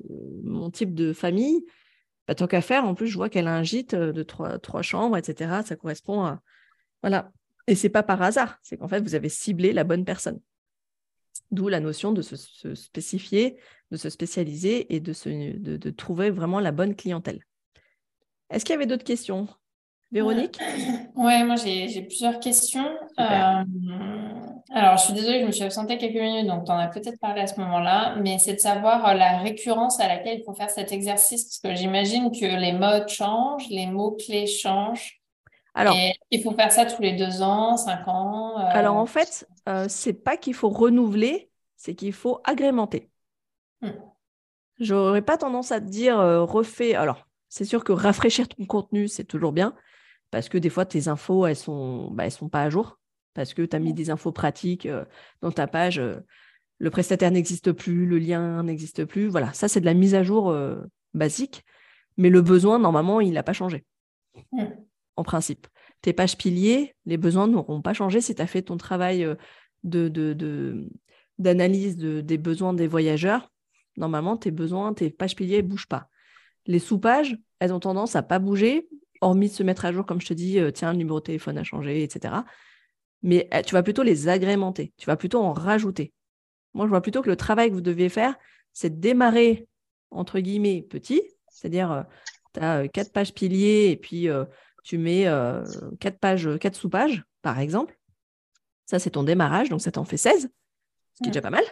mon 0.44 0.70
type 0.70 0.94
de 0.94 1.12
famille, 1.12 1.62
bah, 2.26 2.34
tant 2.34 2.46
qu'à 2.46 2.62
faire, 2.62 2.84
en 2.84 2.94
plus, 2.94 3.06
je 3.06 3.16
vois 3.16 3.28
qu'elle 3.28 3.48
a 3.48 3.54
un 3.54 3.62
gîte 3.62 3.94
de 3.94 4.22
trois, 4.22 4.58
trois, 4.58 4.80
chambres, 4.80 5.18
etc. 5.18 5.60
Ça 5.62 5.76
correspond 5.76 6.22
à... 6.24 6.40
Voilà. 7.02 7.30
Et 7.66 7.74
c'est 7.74 7.90
pas 7.90 8.02
par 8.02 8.22
hasard, 8.22 8.58
c'est 8.62 8.78
qu'en 8.78 8.88
fait, 8.88 9.00
vous 9.00 9.14
avez 9.14 9.28
ciblé 9.28 9.74
la 9.74 9.84
bonne 9.84 10.06
personne. 10.06 10.40
D'où 11.50 11.68
la 11.68 11.80
notion 11.80 12.12
de 12.12 12.22
se, 12.22 12.36
spécifier, 12.74 13.56
de 13.90 13.96
se 13.96 14.08
spécialiser 14.08 14.94
et 14.94 15.00
de, 15.00 15.12
se, 15.12 15.28
de 15.28 15.90
trouver 15.90 16.30
vraiment 16.30 16.60
la 16.60 16.72
bonne 16.72 16.94
clientèle. 16.94 17.40
Est-ce 18.50 18.64
qu'il 18.64 18.74
y 18.74 18.76
avait 18.76 18.86
d'autres 18.86 19.04
questions? 19.04 19.48
Véronique? 20.12 20.58
Oui, 21.14 21.44
moi 21.44 21.54
j'ai 21.56 22.02
plusieurs 22.02 22.40
questions. 22.40 22.88
Euh, 23.20 23.64
alors, 24.72 24.96
je 24.96 25.04
suis 25.04 25.12
désolée, 25.12 25.40
je 25.40 25.46
me 25.46 25.52
suis 25.52 25.62
absentée 25.62 25.98
quelques 25.98 26.20
minutes, 26.20 26.48
donc 26.48 26.64
tu 26.64 26.72
en 26.72 26.78
as 26.78 26.88
peut-être 26.88 27.18
parlé 27.20 27.42
à 27.42 27.46
ce 27.46 27.60
moment-là, 27.60 28.16
mais 28.20 28.38
c'est 28.38 28.54
de 28.54 28.58
savoir 28.58 29.06
euh, 29.06 29.14
la 29.14 29.38
récurrence 29.38 30.00
à 30.00 30.08
laquelle 30.08 30.40
il 30.40 30.44
faut 30.44 30.54
faire 30.54 30.70
cet 30.70 30.90
exercice, 30.90 31.44
parce 31.44 31.58
que 31.58 31.80
j'imagine 31.80 32.32
que 32.32 32.44
les 32.44 32.72
modes 32.72 33.08
changent, 33.08 33.68
les 33.70 33.86
mots-clés 33.86 34.46
changent. 34.48 35.19
Alors, 35.74 35.94
et 35.94 36.14
il 36.30 36.42
faut 36.42 36.52
faire 36.52 36.72
ça 36.72 36.84
tous 36.84 37.00
les 37.00 37.12
deux 37.12 37.42
ans, 37.42 37.76
cinq 37.76 38.06
ans. 38.08 38.58
Euh, 38.58 38.64
alors, 38.70 38.96
en 38.96 39.06
fait, 39.06 39.46
c'est 39.88 40.24
pas 40.24 40.36
qu'il 40.36 40.54
faut 40.54 40.70
renouveler, 40.70 41.50
c'est 41.76 41.94
qu'il 41.94 42.12
faut 42.12 42.40
agrémenter. 42.44 43.10
Hmm. 43.80 43.90
J'aurais 44.80 45.22
pas 45.22 45.36
tendance 45.36 45.72
à 45.72 45.80
te 45.80 45.86
dire 45.86 46.18
refait. 46.18 46.94
Alors, 46.94 47.26
c'est 47.48 47.64
sûr 47.64 47.84
que 47.84 47.92
rafraîchir 47.92 48.48
ton 48.48 48.64
contenu, 48.64 49.08
c'est 49.08 49.24
toujours 49.24 49.52
bien 49.52 49.74
parce 50.30 50.48
que 50.48 50.58
des 50.58 50.70
fois, 50.70 50.86
tes 50.86 51.08
infos, 51.08 51.46
elles 51.46 51.56
sont, 51.56 52.10
bah, 52.12 52.24
elles 52.24 52.32
sont 52.32 52.48
pas 52.48 52.62
à 52.62 52.70
jour, 52.70 52.98
parce 53.34 53.54
que 53.54 53.62
tu 53.62 53.76
as 53.76 53.78
mis 53.78 53.92
des 53.92 54.10
infos 54.10 54.32
pratiques 54.32 54.86
euh, 54.86 55.04
dans 55.42 55.52
ta 55.52 55.66
page. 55.66 55.98
Euh, 55.98 56.20
le 56.78 56.90
prestataire 56.90 57.30
n'existe 57.30 57.72
plus, 57.72 58.06
le 58.06 58.18
lien 58.18 58.62
n'existe 58.62 59.04
plus. 59.04 59.28
Voilà, 59.28 59.52
ça, 59.52 59.68
c'est 59.68 59.80
de 59.80 59.86
la 59.86 59.94
mise 59.94 60.14
à 60.14 60.22
jour 60.22 60.50
euh, 60.50 60.82
basique, 61.14 61.64
mais 62.16 62.30
le 62.30 62.42
besoin, 62.42 62.78
normalement, 62.78 63.20
il 63.20 63.32
n'a 63.32 63.42
pas 63.42 63.52
changé, 63.52 63.84
mmh. 64.52 64.64
En 65.20 65.24
principe. 65.24 65.66
Tes 66.00 66.12
pages 66.12 66.36
piliers, 66.36 66.94
les 67.04 67.18
besoins 67.18 67.46
n'auront 67.46 67.82
pas 67.82 67.92
changé 67.92 68.20
si 68.20 68.34
tu 68.34 68.42
as 68.42 68.46
fait 68.46 68.62
ton 68.62 68.78
travail 68.78 69.28
de, 69.84 70.08
d'analyse 71.38 71.96
des 71.96 72.38
besoins 72.38 72.72
des 72.72 72.86
voyageurs. 72.86 73.50
normalement, 73.96 74.36
tes 74.36 74.50
besoins, 74.50 74.94
tes 74.94 75.10
pages 75.10 75.36
piliers 75.36 75.62
ne 75.62 75.68
bougent 75.68 75.88
pas. 75.88 76.08
Les 76.66 76.78
sous-pages, 76.78 77.36
elles 77.58 77.72
ont 77.72 77.80
tendance 77.80 78.16
à 78.16 78.22
pas 78.22 78.38
bouger, 78.38 78.88
hormis 79.20 79.48
de 79.48 79.54
se 79.54 79.62
mettre 79.62 79.84
à 79.84 79.92
jour, 79.92 80.06
comme 80.06 80.20
je 80.20 80.26
te 80.26 80.34
dis, 80.34 80.58
euh, 80.58 80.70
tiens, 80.70 80.92
le 80.92 80.98
numéro 80.98 81.20
de 81.20 81.24
téléphone 81.24 81.58
a 81.58 81.64
changé, 81.64 82.02
etc. 82.02 82.34
Mais 83.22 83.48
euh, 83.52 83.60
tu 83.62 83.74
vas 83.74 83.82
plutôt 83.82 84.02
les 84.02 84.28
agrémenter, 84.28 84.94
tu 84.96 85.06
vas 85.06 85.16
plutôt 85.16 85.40
en 85.42 85.52
rajouter. 85.52 86.12
Moi, 86.72 86.86
je 86.86 86.90
vois 86.90 87.02
plutôt 87.02 87.20
que 87.20 87.28
le 87.28 87.36
travail 87.36 87.68
que 87.68 87.74
vous 87.74 87.80
deviez 87.82 88.08
faire, 88.08 88.36
c'est 88.72 88.90
de 88.90 89.00
démarrer, 89.00 89.66
entre 90.10 90.40
guillemets, 90.40 90.82
petit, 90.88 91.22
c'est-à-dire, 91.50 92.06
tu 92.54 92.60
as 92.60 92.88
quatre 92.88 93.12
pages 93.12 93.34
piliers 93.34 93.90
et 93.90 93.96
puis 93.96 94.28
tu 94.82 94.98
mets 94.98 95.26
quatre 96.00 96.18
pages, 96.18 96.48
quatre 96.60 96.76
sous-pages, 96.76 97.24
par 97.42 97.58
exemple. 97.58 97.98
Ça, 98.86 98.98
c'est 98.98 99.10
ton 99.10 99.22
démarrage, 99.22 99.68
donc 99.68 99.80
ça 99.80 99.92
t'en 99.92 100.04
fait 100.04 100.16
16, 100.16 100.42
ce 100.42 101.22
qui 101.22 101.28
est 101.28 101.32
déjà 101.32 101.42
pas 101.42 101.50
mal. 101.50 101.64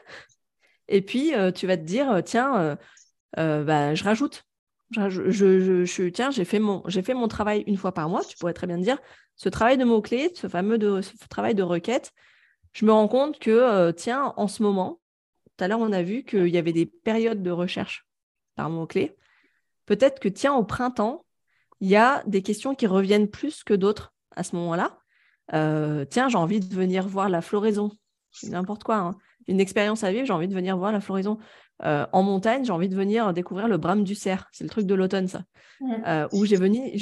Et 0.89 1.03
puis, 1.03 1.33
tu 1.55 1.67
vas 1.67 1.77
te 1.77 1.83
dire, 1.83 2.23
tiens, 2.25 2.79
bah, 3.37 3.95
je 3.95 4.05
rajoute 4.05 4.45
je, 4.91 6.09
tiens, 6.09 6.31
j'ai 6.31 6.45
fait, 6.45 6.59
mon, 6.59 6.83
fait 6.89 7.15
mon 7.15 7.29
travail 7.29 7.65
une 7.67 7.77
fois 7.77 7.93
par 7.93 8.09
mois. 8.09 8.25
Tu 8.25 8.37
pourrais 8.37 8.55
très 8.55 8.67
bien 8.67 8.79
dire, 8.79 8.99
ce 9.37 9.49
travail 9.49 9.77
de 9.79 9.85
mots-clés, 9.85 10.33
ce 10.35 10.49
fameux 10.49 10.79
de, 10.79 11.01
travail 11.29 11.55
de 11.55 11.63
requête, 11.63 12.13
je 12.73 12.85
me 12.85 12.93
rends 12.93 13.09
compte 13.09 13.39
que, 13.39 13.51
euh, 13.51 13.93
tiens, 13.93 14.35
en 14.37 14.49
ce 14.49 14.63
moment, 14.63 15.01
tout 15.57 15.65
à 15.65 15.69
l'heure, 15.69 15.81
on 15.81 15.93
a 15.93 16.03
vu 16.03 16.25
qu'il 16.25 16.49
y 16.49 16.59
avait 16.59 16.73
des 16.73 16.87
périodes 16.87 17.43
de 17.43 17.51
recherche 17.51 18.07
par 18.55 18.71
mots-clés. 18.71 19.17
Peut-être 19.87 20.21
que, 20.21 20.29
tiens, 20.29 20.55
au 20.55 20.65
printemps, 20.65 21.25
il 21.81 21.89
y 21.89 21.97
a 21.97 22.23
des 22.27 22.43
questions 22.43 22.75
qui 22.75 22.87
reviennent 22.87 23.29
plus 23.29 23.65
que 23.65 23.75
d'autres 23.75 24.13
à 24.35 24.43
ce 24.43 24.57
moment-là. 24.57 24.99
Euh, 25.55 26.05
tiens, 26.05 26.29
j'ai 26.29 26.39
envie 26.39 26.61
de 26.61 26.75
venir 26.75 27.07
voir 27.09 27.29
la 27.29 27.41
floraison. 27.41 27.91
N'importe 28.45 28.85
quoi. 28.85 28.97
Hein. 28.97 29.11
Une 29.47 29.61
expérience 29.61 30.05
à 30.05 30.13
vivre, 30.13 30.27
j'ai 30.27 30.33
envie 30.33 30.49
de 30.49 30.55
venir 30.55 30.77
voir 30.77 30.93
la 30.93 31.01
floraison. 31.01 31.39
Euh, 31.85 32.07
en 32.13 32.23
montagne, 32.23 32.65
j'ai 32.65 32.73
envie 32.73 32.89
de 32.89 32.97
venir 32.97 33.33
découvrir 33.33 33.69
le 33.69 33.79
brame 33.79 34.05
du 34.05 34.15
cerf. 34.15 34.49
C'est 34.53 34.65
le 34.65 34.71
truc 34.71 34.87
de 34.87 34.95
l'automne, 34.95 35.29
ça. 35.29 35.43
Euh, 36.07 36.29
où 36.33 36.45
j'ai, 36.45 36.57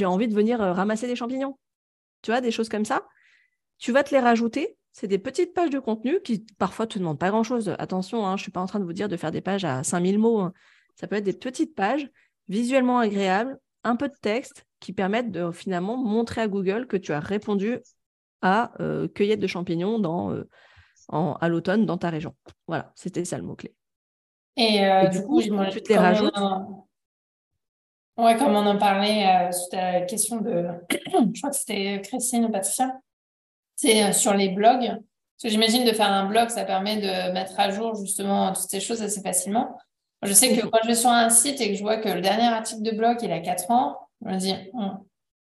envie 0.04 0.28
de 0.28 0.34
venir 0.34 0.60
euh, 0.60 0.72
ramasser 0.72 1.06
des 1.06 1.16
champignons. 1.16 1.58
Tu 2.22 2.30
vois, 2.30 2.40
des 2.40 2.50
choses 2.50 2.68
comme 2.68 2.84
ça. 2.84 3.06
Tu 3.78 3.92
vas 3.92 4.02
te 4.02 4.14
les 4.14 4.20
rajouter. 4.20 4.76
C'est 4.92 5.08
des 5.08 5.18
petites 5.18 5.54
pages 5.54 5.70
de 5.70 5.78
contenu 5.78 6.20
qui 6.22 6.46
parfois 6.58 6.86
te 6.86 6.98
demandent 6.98 7.18
pas 7.18 7.30
grand-chose. 7.30 7.74
Attention, 7.78 8.26
hein, 8.26 8.36
je 8.36 8.40
ne 8.40 8.44
suis 8.44 8.52
pas 8.52 8.60
en 8.60 8.66
train 8.66 8.80
de 8.80 8.84
vous 8.84 8.92
dire 8.92 9.08
de 9.08 9.16
faire 9.16 9.30
des 9.30 9.40
pages 9.40 9.64
à 9.64 9.82
5000 9.82 10.18
mots. 10.18 10.40
Hein. 10.40 10.52
Ça 10.94 11.06
peut 11.06 11.16
être 11.16 11.24
des 11.24 11.34
petites 11.34 11.74
pages 11.74 12.08
visuellement 12.48 12.98
agréables, 12.98 13.58
un 13.86 13.96
peu 13.96 14.08
de 14.08 14.14
texte 14.20 14.66
qui 14.80 14.92
permettent 14.92 15.30
de 15.30 15.50
finalement 15.50 15.96
montrer 15.96 16.42
à 16.42 16.48
Google 16.48 16.86
que 16.86 16.96
tu 16.96 17.12
as 17.12 17.20
répondu 17.20 17.78
à 18.42 18.72
cueillette 19.14 19.40
de 19.40 19.46
champignons 19.46 19.98
dans, 19.98 20.34
à 21.08 21.48
l'automne 21.48 21.86
dans 21.86 21.96
ta 21.96 22.10
région. 22.10 22.34
Voilà, 22.66 22.92
c'était 22.94 23.24
ça 23.24 23.38
le 23.38 23.44
mot-clé. 23.44 23.74
Et, 24.56 24.84
euh, 24.84 25.08
du 25.08 25.22
coup, 25.22 25.40
tu 25.42 25.82
te 25.82 25.88
les 25.90 25.98
rajoutes? 25.98 26.36
Ouais, 28.16 28.34
comme 28.38 28.56
on 28.56 28.66
en 28.66 28.78
parlait 28.78 29.26
euh, 29.26 29.52
suite 29.52 29.74
à 29.74 29.92
la 29.92 30.00
question 30.02 30.40
de, 30.40 30.68
je 30.90 31.40
crois 31.40 31.50
que 31.50 31.56
c'était 31.56 32.00
Christine 32.02 32.46
ou 32.46 32.50
Patricia, 32.50 32.90
c'est 33.74 34.04
euh, 34.04 34.12
sur 34.12 34.32
les 34.32 34.48
blogs. 34.48 34.88
Parce 34.88 35.42
que 35.42 35.48
j'imagine 35.50 35.84
de 35.84 35.92
faire 35.92 36.10
un 36.10 36.24
blog, 36.24 36.48
ça 36.48 36.64
permet 36.64 36.96
de 36.96 37.32
mettre 37.32 37.60
à 37.60 37.70
jour 37.70 37.94
justement 37.94 38.54
toutes 38.54 38.70
ces 38.70 38.80
choses 38.80 39.02
assez 39.02 39.20
facilement. 39.20 39.76
Je 40.22 40.32
sais 40.32 40.56
que 40.56 40.66
quand 40.66 40.78
je 40.82 40.88
vais 40.88 40.94
sur 40.94 41.10
un 41.10 41.30
site 41.30 41.60
et 41.60 41.70
que 41.70 41.74
je 41.76 41.82
vois 41.82 41.98
que 41.98 42.08
le 42.08 42.20
dernier 42.20 42.46
article 42.46 42.82
de 42.82 42.90
blog, 42.90 43.18
il 43.22 43.32
a 43.32 43.40
4 43.40 43.70
ans, 43.70 43.96
je 44.24 44.30
me 44.30 44.36
dis, 44.36 44.54
hmm, 44.72 44.98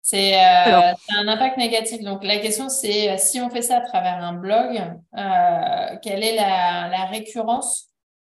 c'est 0.02 0.34
un 0.34 1.28
impact 1.28 1.58
négatif. 1.58 2.02
Donc 2.02 2.24
la 2.24 2.38
question, 2.38 2.68
c'est 2.68 3.16
si 3.18 3.40
on 3.40 3.50
fait 3.50 3.62
ça 3.62 3.78
à 3.78 3.80
travers 3.80 4.22
un 4.22 4.34
blog, 4.34 4.80
quelle 6.02 6.22
est 6.22 6.36
la, 6.36 6.88
la 6.88 7.04
récurrence 7.06 7.88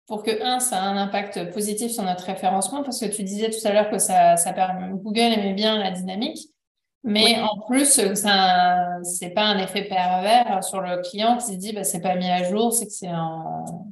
pour 0.07 0.23
que, 0.23 0.43
un, 0.43 0.59
ça 0.59 0.82
a 0.82 0.86
un 0.88 0.97
impact 0.97 1.53
positif 1.53 1.91
sur 1.91 2.03
notre 2.03 2.25
référencement, 2.25 2.84
parce 2.84 2.99
que 2.99 3.05
tu 3.05 3.23
disais 3.23 3.49
tout 3.49 3.65
à 3.65 3.71
l'heure 3.71 3.89
que 3.89 3.97
ça, 3.97 4.36
ça 4.36 4.51
permet, 4.51 4.89
Google 4.89 5.19
aimait 5.21 5.53
bien 5.53 5.77
la 5.77 5.91
dynamique, 5.91 6.49
mais 7.03 7.39
en 7.41 7.59
plus, 7.67 8.13
ça, 8.15 8.99
c'est 9.03 9.29
pas 9.29 9.43
un 9.43 9.57
effet 9.57 9.86
pervers 9.86 10.63
sur 10.63 10.82
le 10.82 11.01
client 11.01 11.38
qui 11.38 11.53
se 11.53 11.57
dit, 11.57 11.73
bah, 11.73 11.84
c'est 11.84 12.01
pas 12.01 12.15
mis 12.15 12.29
à 12.29 12.43
jour, 12.43 12.73
c'est 12.73 12.88
que 12.88 12.91
c'est 12.91 13.09
en... 13.09 13.88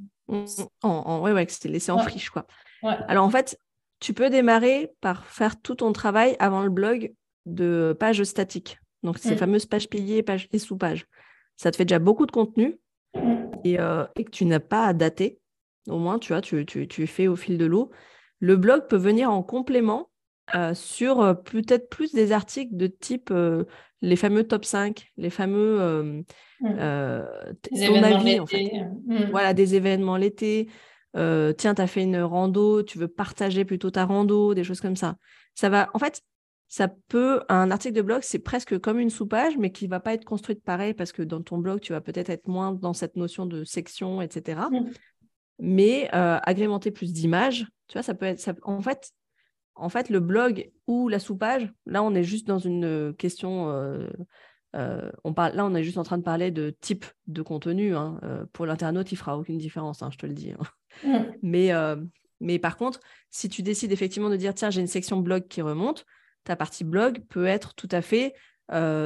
En, 0.84 1.22
ouais, 1.22 1.32
ouais, 1.32 1.46
que 1.46 1.52
c'était 1.52 1.70
laissé 1.70 1.92
en 1.92 2.00
friche, 2.00 2.30
quoi. 2.30 2.46
Alors, 2.84 3.26
en 3.26 3.30
fait, 3.30 3.60
tu 4.00 4.14
peux 4.14 4.30
démarrer 4.30 4.92
par 5.02 5.26
faire 5.26 5.62
tout 5.62 5.76
ton 5.76 5.92
travail 5.92 6.36
avant 6.40 6.62
le 6.62 6.70
blog 6.70 7.14
de 7.46 7.96
pages 8.00 8.24
statiques. 8.24 8.80
Donc, 9.04 9.18
ces 9.18 9.36
mm. 9.36 9.38
fameuses 9.38 9.66
pages 9.66 9.90
piliers 9.90 10.24
pages 10.24 10.48
et 10.52 10.60
sous-pages. 10.60 11.06
Ça 11.58 11.72
te 11.72 11.76
fait 11.76 11.86
déjà 11.86 12.00
beaucoup 12.00 12.26
de 12.26 12.32
contenu 12.32 12.80
mm. 13.16 13.46
et, 13.64 13.80
euh, 13.80 14.06
et 14.16 14.24
que 14.24 14.32
tu 14.32 14.46
n'as 14.46 14.60
pas 14.60 14.86
à 14.86 14.94
dater. 14.94 15.40
Au 15.88 15.98
moins, 15.98 16.20
tu 16.20 16.34
vois, 16.34 16.42
tu, 16.42 16.66
tu, 16.66 17.08
fais 17.08 17.28
au 17.28 17.36
fil 17.36 17.58
de 17.58 17.66
l'eau. 17.66 17.92
Le 18.40 18.56
blog 18.56 18.88
peut 18.88 18.98
venir 18.98 19.32
en 19.32 19.44
complément 19.44 20.10
euh, 20.56 20.74
sur 20.74 21.22
euh, 21.22 21.34
peut-être 21.34 21.90
plus 21.90 22.14
des 22.14 22.32
articles 22.32 22.76
de 22.76 22.88
type 22.88 23.34
les 24.02 24.16
fameux 24.16 24.46
top 24.46 24.66
5, 24.66 25.08
les 25.18 25.30
fameux 25.30 26.24
mmh. 26.62 26.74
ton 27.86 28.04
avis, 28.04 28.40
en 28.40 28.46
fait. 28.46 28.72
Mmh. 29.06 29.26
Voilà, 29.32 29.54
des 29.54 29.76
événements 29.76 30.18
l'été. 30.18 30.68
tiens, 31.14 31.76
tu 31.76 31.82
as 31.82 31.88
fait 31.88 32.04
une 32.04 32.22
rando, 32.22 32.84
tu 32.84 32.98
veux 32.98 33.08
partager 33.08 33.66
plutôt 33.66 33.92
ta 33.92 34.06
rando, 34.06 34.54
des 34.54 34.64
choses 34.64 34.82
comme 34.82 34.96
ça. 34.96 35.16
Ça 35.56 35.70
va, 35.70 35.90
en 35.94 36.00
fait, 36.00 36.22
ça 36.68 36.88
peut, 37.08 37.42
un 37.50 37.72
article 37.72 37.96
de 37.96 38.02
blog, 38.02 38.22
c'est 38.22 38.40
presque 38.40 38.78
comme 38.80 39.00
une 39.00 39.10
sous-page, 39.10 39.58
mais 39.58 39.72
qui 39.72 39.86
ne 39.86 39.90
va 39.90 40.00
pas 40.00 40.14
être 40.14 40.24
construite 40.24 40.64
pareil 40.64 40.94
parce 40.94 41.12
que 41.12 41.24
dans 41.24 41.42
ton 41.42 41.58
blog, 41.58 41.80
tu 41.80 41.94
vas 41.94 42.02
peut-être 42.02 42.30
être 42.30 42.48
moins 42.48 42.74
dans 42.74 42.94
cette 42.94 43.16
notion 43.16 43.46
de 43.46 43.64
section, 43.64 44.22
etc 44.22 44.60
mais 45.60 46.10
euh, 46.14 46.40
agrémenter 46.44 46.90
plus 46.90 47.14
d'images, 47.14 47.68
tu 47.88 47.94
vois, 47.94 48.04
ça 48.04 48.14
peut 48.14 48.26
être. 48.26 48.54
en, 48.64 48.82
fait, 48.82 49.12
en 49.80 49.90
fait, 49.90 50.10
le 50.10 50.20
blog 50.20 50.70
ou 50.88 51.08
la 51.08 51.20
sous-page, 51.20 51.72
là, 51.86 52.04
on 52.04 52.14
est 52.14 52.24
juste 52.24 52.48
dans 52.48 52.60
une 52.60 52.86
euh, 52.86 53.14
question. 53.14 53.70
Euh, 54.76 55.12
on 55.24 55.34
parle, 55.34 55.56
là, 55.56 55.66
on 55.66 55.74
est 55.74 55.84
juste 55.84 55.98
en 55.98 56.04
train 56.04 56.18
de 56.18 56.24
parler 56.24 56.52
de 56.52 56.76
type 56.82 57.06
de 57.28 57.42
contenu. 57.42 57.96
Hein, 57.96 58.20
pour 58.54 58.66
l'internaute, 58.66 59.12
il 59.12 59.16
fera 59.16 59.38
aucune 59.38 59.58
différence, 59.58 60.04
hein, 60.04 60.10
je 60.12 60.18
te 60.18 60.26
le 60.26 60.34
dis. 60.34 60.52
Hein. 60.52 60.64
Mmh. 61.04 61.32
Mais, 61.42 61.72
mais 62.40 62.60
par 62.60 62.78
contre, 62.78 63.00
si 63.32 63.50
tu 63.50 63.64
décides 63.64 63.92
effectivement 63.92 64.30
de 64.30 64.36
dire 64.36 64.54
tiens, 64.54 64.70
j'ai 64.70 64.82
une 64.82 64.88
section 64.88 65.18
blog 65.18 65.48
qui 65.48 65.62
remonte, 65.62 66.06
ta 66.44 66.56
partie 66.56 66.84
blog 66.84 67.24
peut 67.30 67.46
être 67.46 67.74
tout 67.74 67.90
à 67.92 68.02
fait 68.02 68.36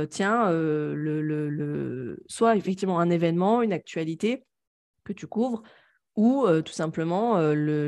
tiens, 0.10 0.52
le, 0.52 1.22
le, 1.22 1.50
le, 1.50 2.24
soit 2.28 2.58
effectivement 2.58 3.00
un 3.00 3.10
événement, 3.10 3.62
une 3.62 3.74
actualité 3.74 4.44
que 5.06 5.14
tu 5.14 5.28
couvres, 5.28 5.64
ou 6.16 6.46
tout 6.64 6.74
simplement 6.74 7.40
le, 7.40 7.88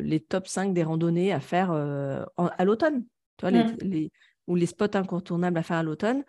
les 0.00 0.20
top 0.20 0.46
5 0.46 0.72
des 0.72 0.82
randonnées 0.82 1.32
à 1.32 1.40
faire 1.40 1.70
à 1.70 2.64
l'automne, 2.64 3.04
mmh. 3.42 3.76
les, 3.82 4.10
ou 4.46 4.54
les 4.54 4.66
spots 4.66 4.96
incontournables 4.96 5.58
à 5.58 5.62
faire 5.62 5.76
à 5.76 5.82
l'automne, 5.82 6.24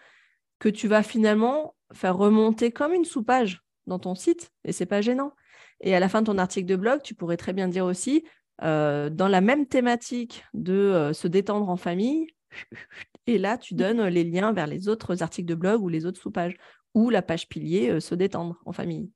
que 0.59 0.69
tu 0.69 0.87
vas 0.87 1.03
finalement 1.03 1.75
faire 1.93 2.17
remonter 2.17 2.71
comme 2.71 2.93
une 2.93 3.05
sous-page 3.05 3.61
dans 3.87 3.99
ton 3.99 4.15
site, 4.15 4.51
et 4.65 4.71
c'est 4.71 4.85
pas 4.85 5.01
gênant. 5.01 5.33
Et 5.81 5.95
à 5.95 5.99
la 5.99 6.09
fin 6.09 6.21
de 6.21 6.27
ton 6.27 6.37
article 6.37 6.67
de 6.67 6.75
blog, 6.75 7.01
tu 7.01 7.15
pourrais 7.15 7.37
très 7.37 7.53
bien 7.53 7.67
dire 7.67 7.85
aussi, 7.85 8.25
dans 8.61 9.29
la 9.29 9.41
même 9.41 9.65
thématique 9.65 10.43
de 10.53 11.11
se 11.13 11.27
détendre 11.27 11.69
en 11.69 11.77
famille, 11.77 12.27
et 13.27 13.37
là, 13.37 13.57
tu 13.57 13.73
donnes 13.73 14.03
les 14.03 14.23
liens 14.23 14.51
vers 14.51 14.67
les 14.67 14.89
autres 14.89 15.23
articles 15.23 15.47
de 15.47 15.55
blog 15.55 15.81
ou 15.81 15.89
les 15.89 16.05
autres 16.05 16.19
sous-pages, 16.19 16.57
ou 16.93 17.09
la 17.09 17.21
page 17.21 17.47
pilier 17.47 17.99
se 17.99 18.15
détendre 18.15 18.59
en 18.65 18.73
famille. 18.73 19.11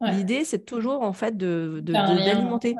L'idée, 0.00 0.44
c'est 0.44 0.64
toujours 0.64 1.02
en 1.02 1.12
fait 1.12 1.36
de, 1.36 1.80
d'alimenter. 1.82 2.74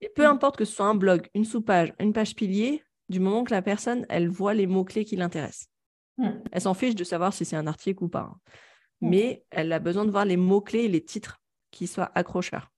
Et 0.00 0.08
peu 0.08 0.22
mm. 0.22 0.30
importe 0.30 0.56
que 0.56 0.64
ce 0.64 0.74
soit 0.74 0.86
un 0.86 0.94
blog, 0.94 1.28
une 1.34 1.44
sous-page, 1.44 1.92
une 1.98 2.12
page 2.12 2.34
pilier, 2.34 2.82
du 3.08 3.20
moment 3.20 3.44
que 3.44 3.52
la 3.52 3.62
personne, 3.62 4.06
elle 4.08 4.28
voit 4.28 4.54
les 4.54 4.66
mots-clés 4.66 5.04
qui 5.04 5.16
l'intéressent. 5.16 5.68
Mm. 6.18 6.30
Elle 6.50 6.60
s'en 6.60 6.74
fiche 6.74 6.94
de 6.94 7.04
savoir 7.04 7.32
si 7.32 7.44
c'est 7.44 7.56
un 7.56 7.66
article 7.66 8.04
ou 8.04 8.08
pas. 8.08 8.30
Hein. 8.32 8.36
Mm. 9.00 9.08
Mais 9.08 9.44
elle 9.50 9.72
a 9.72 9.78
besoin 9.78 10.04
de 10.04 10.10
voir 10.10 10.24
les 10.24 10.36
mots-clés 10.36 10.84
et 10.84 10.88
les 10.88 11.04
titres 11.04 11.40
qui 11.70 11.86
soient 11.86 12.10
accrocheurs. 12.14 12.70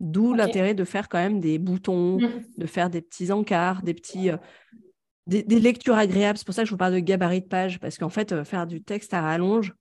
D'où 0.00 0.32
l'intérêt 0.32 0.74
de 0.74 0.84
faire 0.84 1.10
quand 1.10 1.18
même 1.18 1.40
des 1.40 1.58
boutons, 1.58 2.16
de 2.56 2.66
faire 2.66 2.88
des 2.88 3.02
petits 3.02 3.30
encarts, 3.30 3.82
des 3.82 3.92
petits. 3.92 4.30
Euh, 4.30 4.38
des, 5.26 5.60
lectures 5.60 5.94
agréables. 5.94 6.38
C'est 6.38 6.46
pour 6.46 6.54
ça 6.54 6.62
que 6.62 6.66
je 6.66 6.72
vous 6.72 6.78
parle 6.78 6.94
de 6.94 6.98
gabarit 6.98 7.42
de 7.42 7.46
page, 7.46 7.78
parce 7.78 7.98
qu'en 7.98 8.08
fait, 8.08 8.32
euh, 8.32 8.44
faire 8.44 8.66
du 8.66 8.82
texte 8.82 9.14
à 9.14 9.20
rallonge, 9.20 9.74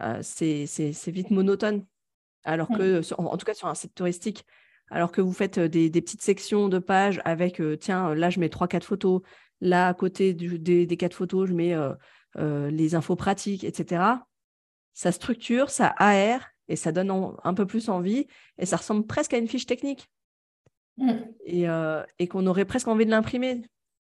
euh, 0.00 0.20
c'est 0.22 1.10
vite 1.10 1.30
monotone. 1.30 1.84
Alors 2.44 2.68
que, 2.68 3.02
en, 3.20 3.36
tout 3.36 3.44
cas 3.44 3.54
sur 3.54 3.68
un 3.68 3.74
site 3.74 3.94
touristique, 3.94 4.46
alors 4.90 5.12
que 5.12 5.20
vous 5.20 5.32
faites 5.32 5.58
euh, 5.58 5.68
des, 5.68 5.90
petites 5.90 6.22
sections 6.22 6.68
de 6.68 6.78
pages 6.78 7.20
avec, 7.24 7.60
euh, 7.60 7.76
tiens, 7.76 8.14
là 8.14 8.30
je 8.30 8.40
mets 8.40 8.48
trois, 8.48 8.68
quatre 8.68 8.84
photos, 8.84 9.22
là 9.60 9.88
à 9.88 9.94
côté 9.94 10.32
des, 10.34 10.86
des, 10.86 10.96
quatre 10.96 11.14
photos, 11.14 11.48
je 11.48 11.54
mets 11.54 11.74
les 12.36 12.94
infos 12.94 13.16
pratiques, 13.16 13.64
etc. 13.64 14.02
Ça 14.94 15.12
structure, 15.12 15.70
ça 15.70 15.88
aère 15.98 16.48
et 16.68 16.76
ça 16.76 16.92
donne 16.92 17.34
un 17.42 17.54
peu 17.54 17.66
plus 17.66 17.88
envie 17.88 18.26
et 18.58 18.66
ça 18.66 18.76
ressemble 18.76 19.06
presque 19.06 19.34
à 19.34 19.38
une 19.38 19.48
fiche 19.48 19.66
technique. 19.66 20.08
Mmh. 20.96 21.12
Et, 21.44 21.66
et 22.18 22.28
qu'on 22.28 22.46
aurait 22.46 22.64
presque 22.64 22.88
envie 22.88 23.04
de 23.04 23.10
l'imprimer, 23.10 23.62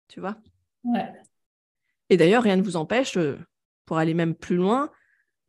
tu 0.09 0.19
vois. 0.19 0.37
Et 2.09 2.17
d'ailleurs, 2.17 2.43
rien 2.43 2.57
ne 2.57 2.61
vous 2.61 2.75
empêche, 2.75 3.17
pour 3.85 3.97
aller 3.97 4.13
même 4.13 4.35
plus 4.35 4.57
loin, 4.57 4.91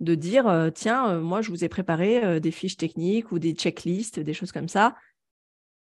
de 0.00 0.14
dire 0.14 0.46
euh, 0.46 0.70
tiens, 0.70 1.10
euh, 1.10 1.20
moi, 1.20 1.42
je 1.42 1.50
vous 1.50 1.64
ai 1.64 1.68
préparé 1.68 2.24
euh, 2.24 2.40
des 2.40 2.50
fiches 2.50 2.76
techniques 2.76 3.32
ou 3.32 3.38
des 3.38 3.52
checklists, 3.52 4.20
des 4.20 4.34
choses 4.34 4.52
comme 4.52 4.68
ça. 4.68 4.96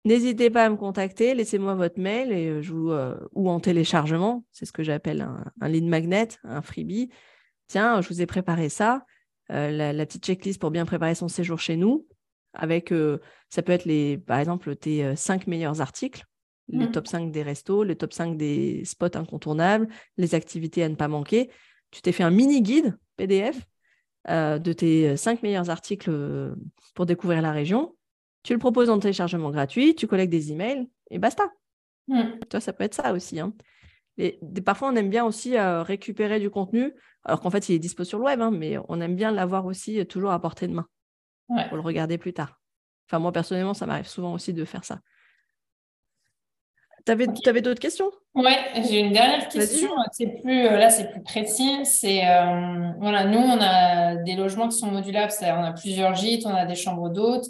N'hésitez 0.04 0.48
pas 0.50 0.64
à 0.64 0.70
me 0.70 0.76
contacter, 0.76 1.34
laissez-moi 1.34 1.74
votre 1.74 2.00
mail 2.00 2.32
et 2.32 2.62
je 2.62 2.72
vous, 2.72 2.90
ou 3.34 3.50
en 3.50 3.60
téléchargement, 3.60 4.46
c'est 4.50 4.64
ce 4.64 4.72
que 4.72 4.82
j'appelle 4.82 5.20
un, 5.20 5.44
un 5.60 5.68
lead 5.68 5.84
magnet, 5.84 6.28
un 6.42 6.62
freebie. 6.62 7.10
Tiens, 7.66 8.00
je 8.00 8.08
vous 8.08 8.22
ai 8.22 8.26
préparé 8.26 8.70
ça, 8.70 9.04
la, 9.50 9.92
la, 9.92 10.06
petite 10.06 10.24
checklist 10.24 10.58
pour 10.58 10.70
bien 10.70 10.86
préparer 10.86 11.14
son 11.14 11.28
séjour 11.28 11.60
chez 11.60 11.76
nous, 11.76 12.06
avec, 12.54 12.94
ça 13.50 13.60
peut 13.60 13.72
être 13.72 13.84
les, 13.84 14.16
par 14.16 14.38
exemple 14.38 14.74
tes 14.74 15.14
cinq 15.16 15.46
meilleurs 15.46 15.82
articles 15.82 16.24
le 16.72 16.86
mmh. 16.86 16.92
top 16.92 17.06
5 17.06 17.32
des 17.32 17.42
restos, 17.42 17.84
le 17.84 17.94
top 17.94 18.12
5 18.12 18.36
des 18.36 18.84
spots 18.84 19.16
incontournables, 19.16 19.88
les 20.16 20.34
activités 20.34 20.82
à 20.82 20.88
ne 20.88 20.94
pas 20.94 21.08
manquer. 21.08 21.50
Tu 21.90 22.00
t'es 22.02 22.12
fait 22.12 22.22
un 22.22 22.30
mini 22.30 22.62
guide 22.62 22.96
PDF 23.16 23.66
euh, 24.28 24.58
de 24.58 24.72
tes 24.72 25.16
5 25.16 25.42
meilleurs 25.42 25.70
articles 25.70 26.10
euh, 26.10 26.54
pour 26.94 27.06
découvrir 27.06 27.40
la 27.40 27.52
région. 27.52 27.96
Tu 28.42 28.52
le 28.52 28.58
proposes 28.58 28.90
en 28.90 28.98
téléchargement 28.98 29.50
gratuit, 29.50 29.94
tu 29.94 30.06
collectes 30.06 30.30
des 30.30 30.52
emails 30.52 30.88
et 31.10 31.18
basta. 31.18 31.50
Mmh. 32.08 32.40
Toi, 32.48 32.60
ça 32.60 32.72
peut 32.72 32.84
être 32.84 32.94
ça 32.94 33.12
aussi. 33.12 33.40
Hein. 33.40 33.52
parfois, 34.64 34.90
on 34.90 34.96
aime 34.96 35.10
bien 35.10 35.24
aussi 35.24 35.56
euh, 35.56 35.82
récupérer 35.82 36.40
du 36.40 36.50
contenu, 36.50 36.92
alors 37.24 37.40
qu'en 37.40 37.50
fait, 37.50 37.68
il 37.68 37.74
est 37.74 37.78
dispo 37.78 38.04
sur 38.04 38.18
le 38.18 38.24
web, 38.24 38.40
hein, 38.40 38.50
mais 38.50 38.76
on 38.88 39.00
aime 39.00 39.16
bien 39.16 39.30
l'avoir 39.30 39.66
aussi 39.66 40.04
toujours 40.06 40.32
à 40.32 40.40
portée 40.40 40.68
de 40.68 40.74
main 40.74 40.86
pour 41.68 41.76
le 41.76 41.82
regarder 41.82 42.18
plus 42.18 42.32
tard. 42.32 42.60
Enfin, 43.08 43.18
moi, 43.18 43.32
personnellement, 43.32 43.74
ça 43.74 43.86
m'arrive 43.86 44.06
souvent 44.06 44.32
aussi 44.34 44.52
de 44.52 44.64
faire 44.64 44.84
ça. 44.84 45.00
Tu 47.04 47.12
avais, 47.48 47.60
d'autres 47.60 47.80
questions? 47.80 48.10
Oui, 48.34 48.52
j'ai 48.88 49.00
une 49.00 49.12
dernière 49.12 49.48
question. 49.48 49.90
C'est 50.12 50.40
plus, 50.40 50.66
euh, 50.66 50.76
là, 50.76 50.90
c'est 50.90 51.10
plus 51.10 51.22
précis. 51.22 51.84
C'est 51.84 52.26
euh, 52.26 52.90
voilà, 53.00 53.24
nous, 53.24 53.38
on 53.38 53.58
a 53.60 54.16
des 54.16 54.34
logements 54.34 54.68
qui 54.68 54.78
sont 54.78 54.88
modulables, 54.88 55.32
on 55.42 55.64
a 55.64 55.72
plusieurs 55.72 56.14
gîtes, 56.14 56.46
on 56.46 56.54
a 56.54 56.66
des 56.66 56.74
chambres 56.74 57.08
d'hôtes. 57.10 57.46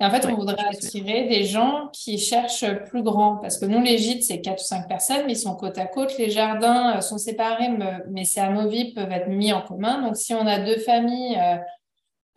Et 0.00 0.04
en 0.04 0.10
fait, 0.10 0.26
on 0.26 0.34
voudrait 0.34 0.64
attirer 0.68 1.28
des 1.28 1.44
gens 1.44 1.88
qui 1.92 2.18
cherchent 2.18 2.66
plus 2.86 3.02
grand. 3.02 3.36
Parce 3.36 3.58
que 3.58 3.66
nous, 3.66 3.80
les 3.82 3.98
gîtes, 3.98 4.24
c'est 4.24 4.40
4 4.40 4.60
ou 4.60 4.64
5 4.64 4.88
personnes, 4.88 5.22
mais 5.26 5.32
ils 5.32 5.36
sont 5.36 5.54
côte 5.54 5.78
à 5.78 5.86
côte. 5.86 6.16
Les 6.18 6.30
jardins 6.30 6.96
euh, 6.96 7.00
sont 7.00 7.18
séparés, 7.18 7.70
mais 8.10 8.24
c'est 8.24 8.40
amovible, 8.40 8.94
peuvent 8.94 9.12
être 9.12 9.28
mis 9.28 9.52
en 9.52 9.62
commun. 9.62 10.02
Donc, 10.02 10.16
si 10.16 10.34
on 10.34 10.46
a 10.46 10.58
deux 10.58 10.78
familles 10.78 11.38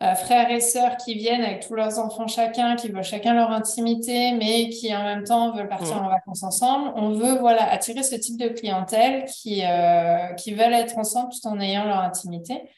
euh, 0.02 0.14
frères 0.14 0.50
et 0.50 0.60
sœurs 0.60 0.98
qui 0.98 1.14
viennent 1.14 1.42
avec 1.42 1.66
tous 1.66 1.74
leurs 1.74 1.98
enfants 1.98 2.26
chacun, 2.26 2.76
qui 2.76 2.88
veulent 2.88 3.02
chacun 3.02 3.32
leur 3.32 3.50
intimité, 3.50 4.32
mais 4.32 4.68
qui 4.68 4.94
en 4.94 5.02
même 5.02 5.24
temps 5.24 5.52
veulent 5.52 5.70
partir 5.70 6.02
en 6.02 6.08
vacances 6.10 6.42
ensemble. 6.42 6.92
On 6.96 7.12
veut 7.12 7.38
voilà 7.38 7.70
attirer 7.72 8.02
ce 8.02 8.14
type 8.14 8.38
de 8.38 8.48
clientèle 8.48 9.24
qui 9.24 9.62
euh, 9.64 10.34
qui 10.34 10.52
veulent 10.52 10.74
être 10.74 10.98
ensemble 10.98 11.30
tout 11.32 11.48
en 11.48 11.58
ayant 11.60 11.86
leur 11.86 12.00
intimité. 12.00 12.68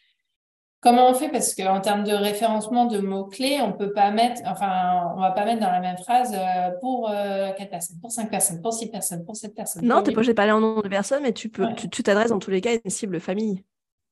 Comment 0.80 1.10
on 1.10 1.14
fait? 1.14 1.28
Parce 1.28 1.56
qu'en 1.56 1.80
termes 1.80 2.04
de 2.04 2.12
référencement 2.12 2.84
de 2.84 3.00
mots-clés, 3.00 3.58
on 3.62 3.72
peut 3.72 3.92
pas 3.92 4.12
mettre, 4.12 4.42
enfin, 4.46 5.12
on 5.16 5.20
va 5.20 5.32
pas 5.32 5.44
mettre 5.44 5.60
dans 5.60 5.72
la 5.72 5.80
même 5.80 5.98
phrase 5.98 6.32
euh, 6.32 6.70
pour 6.80 7.10
quatre 7.56 7.70
personnes, 7.70 7.98
pour 8.00 8.12
cinq 8.12 8.30
personnes, 8.30 8.62
pour 8.62 8.72
six 8.72 8.88
personnes, 8.88 9.24
pour 9.24 9.34
sept 9.34 9.56
personnes. 9.56 9.84
Non, 9.84 10.02
tu 10.02 10.10
n'es 10.10 10.14
pas 10.14 10.20
obligé 10.20 10.34
de 10.34 10.36
parler 10.36 10.52
en 10.52 10.60
nombre 10.60 10.84
de 10.84 10.88
personnes, 10.88 11.24
mais 11.24 11.32
tu 11.32 11.48
peux, 11.48 11.66
tu 11.74 12.04
t'adresses 12.04 12.30
dans 12.30 12.38
tous 12.38 12.52
les 12.52 12.60
cas 12.60 12.70
à 12.70 12.74
une 12.84 12.90
cible 12.92 13.18
famille. 13.18 13.64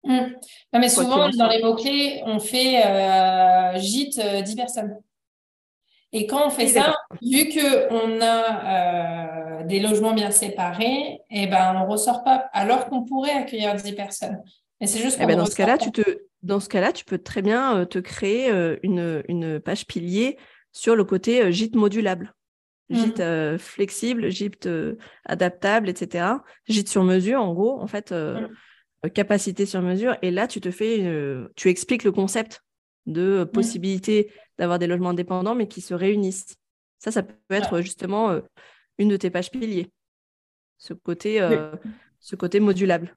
Mm. 0.07 0.37
Non, 0.73 0.81
mais 0.81 0.89
souvent, 0.89 1.29
dans 1.31 1.49
les 1.49 1.61
mots-clés, 1.63 2.23
on 2.25 2.39
fait 2.39 2.85
euh, 2.87 3.79
gîte 3.79 4.21
10 4.21 4.53
euh, 4.53 4.57
personnes. 4.57 4.97
Et 6.13 6.27
quand 6.27 6.47
on 6.47 6.51
fait 6.51 6.69
ça, 6.69 6.97
vu 7.21 7.49
qu'on 7.49 8.21
a 8.21 9.61
euh, 9.61 9.65
des 9.65 9.81
logements 9.81 10.15
bien 10.15 10.31
séparés, 10.31 11.21
eh 11.31 11.47
ben, 11.49 11.75
on 11.77 11.81
ne 11.81 11.91
ressort 11.91 12.23
pas, 12.23 12.49
alors 12.53 12.87
qu'on 12.87 13.05
pourrait 13.05 13.33
accueillir 13.33 13.75
10 13.75 13.93
personnes. 13.93 14.41
Mais 14.81 14.87
c'est 14.87 15.01
juste 15.01 15.19
eh 15.21 15.27
ben, 15.27 15.37
dans, 15.37 15.47
ce 15.47 15.57
cas-là, 15.57 15.77
tu 15.77 15.91
te, 15.91 16.03
dans 16.43 16.61
ce 16.61 16.69
cas-là, 16.69 16.93
tu 16.93 17.05
peux 17.05 17.19
très 17.19 17.43
bien 17.43 17.85
te 17.87 17.99
créer 17.99 18.51
une, 18.83 19.25
une, 19.29 19.59
page 19.59 19.87
pilier 19.87 20.39
sur 20.73 20.95
le 20.95 21.05
côté 21.05 21.51
gîte 21.53 21.75
modulable. 21.75 22.35
Mm. 22.89 22.97
Gîte 22.97 23.59
flexible, 23.59 24.31
gîte 24.31 24.69
adaptable, 25.25 25.89
etc. 25.89 26.27
Gîte 26.69 26.89
sur 26.89 27.03
mesure, 27.03 27.43
en 27.43 27.53
gros, 27.53 27.81
en 27.81 27.89
fait. 27.89 28.13
Mm. 28.13 28.49
Euh, 29.07 29.09
capacité 29.09 29.67
sur 29.67 29.83
mesure. 29.83 30.17
Et 30.23 30.31
là, 30.31 30.47
tu 30.47 30.61
te 30.61 30.71
fais, 30.71 31.05
tu 31.55 31.69
expliques 31.69 32.05
le 32.05 32.13
concept 32.13 32.63
de 33.07 33.45
possibilité 33.45 34.33
d'avoir 34.59 34.79
des 34.79 34.87
logements 34.87 35.11
indépendants, 35.11 35.55
mais 35.55 35.69
qui 35.69 35.81
se 35.81 35.95
réunissent. 35.95 36.57
Ça, 36.99 37.11
ça 37.11 37.23
peut 37.23 37.35
être 37.51 37.81
justement 37.81 38.31
euh, 38.31 38.41
une 38.99 39.09
de 39.09 39.17
tes 39.17 39.31
pages 39.31 39.51
piliers. 39.51 39.93
Ce 40.79 40.93
côté, 40.93 41.41
euh, 41.41 41.73
ce 42.21 42.37
côté 42.37 42.61
modulable. 42.61 43.17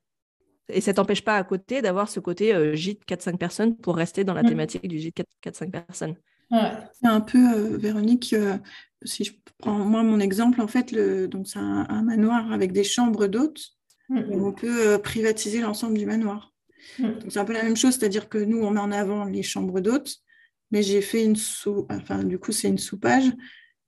Et 0.71 0.81
ça 0.81 0.93
t'empêche 0.93 1.23
pas 1.23 1.37
à 1.37 1.43
côté 1.43 1.81
d'avoir 1.81 2.09
ce 2.09 2.19
côté 2.19 2.75
gîte 2.75 3.01
4-5 3.07 3.37
personnes 3.37 3.75
pour 3.75 3.95
rester 3.95 4.23
dans 4.23 4.35
la 4.35 4.43
thématique 4.43 4.87
du 4.87 4.99
gîte 4.99 5.23
4-5 5.43 5.71
personnes. 5.71 6.15
C'est 6.51 7.07
un 7.07 7.21
peu, 7.21 7.75
Véronique, 7.77 8.35
si 9.03 9.23
je 9.23 9.33
prends 9.57 9.73
moi 9.73 10.03
mon 10.03 10.19
exemple, 10.19 10.61
en 10.61 10.67
fait, 10.67 10.91
le, 10.91 11.27
donc 11.27 11.47
c'est 11.47 11.57
un, 11.57 12.03
manoir 12.03 12.51
avec 12.51 12.71
des 12.71 12.83
chambres 12.83 13.25
d'hôtes 13.25 13.78
Mm. 14.09 14.43
On 14.43 14.51
peut 14.51 14.87
euh, 14.87 14.97
privatiser 14.97 15.61
l'ensemble 15.61 15.97
du 15.97 16.05
manoir. 16.05 16.53
Mm. 16.97 17.09
C'est 17.29 17.39
un 17.39 17.45
peu 17.45 17.53
la 17.53 17.63
même 17.63 17.77
chose, 17.77 17.95
c'est-à-dire 17.95 18.29
que 18.29 18.37
nous, 18.37 18.61
on 18.63 18.71
met 18.71 18.79
en 18.79 18.91
avant 18.91 19.25
les 19.25 19.43
chambres 19.43 19.79
d'hôtes, 19.79 20.17
mais 20.71 20.83
j'ai 20.83 21.01
fait 21.01 21.23
une 21.23 21.35
sous, 21.35 21.87
enfin, 21.89 22.23
du 22.23 22.39
coup, 22.39 22.51
c'est 22.51 22.67
une 22.67 22.77
sous-page 22.77 23.31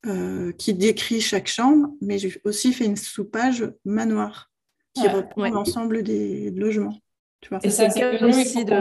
euh, 0.05 0.51
qui 0.53 0.73
décrit 0.73 1.21
chaque 1.21 1.47
chambre, 1.47 1.89
mais 2.01 2.17
j'ai 2.17 2.39
aussi 2.43 2.73
fait 2.73 2.85
une 2.85 2.97
sous-page 2.97 3.71
manoir 3.85 4.49
qui 4.93 5.07
reprend 5.07 5.49
l'ensemble 5.49 6.03
des 6.03 6.51
logements. 6.51 6.97
Tu 7.39 7.49
vois. 7.49 7.59
Et 7.63 7.69
ça, 7.69 7.89
c'est 7.89 8.23
aussi 8.23 8.65
de 8.65 8.75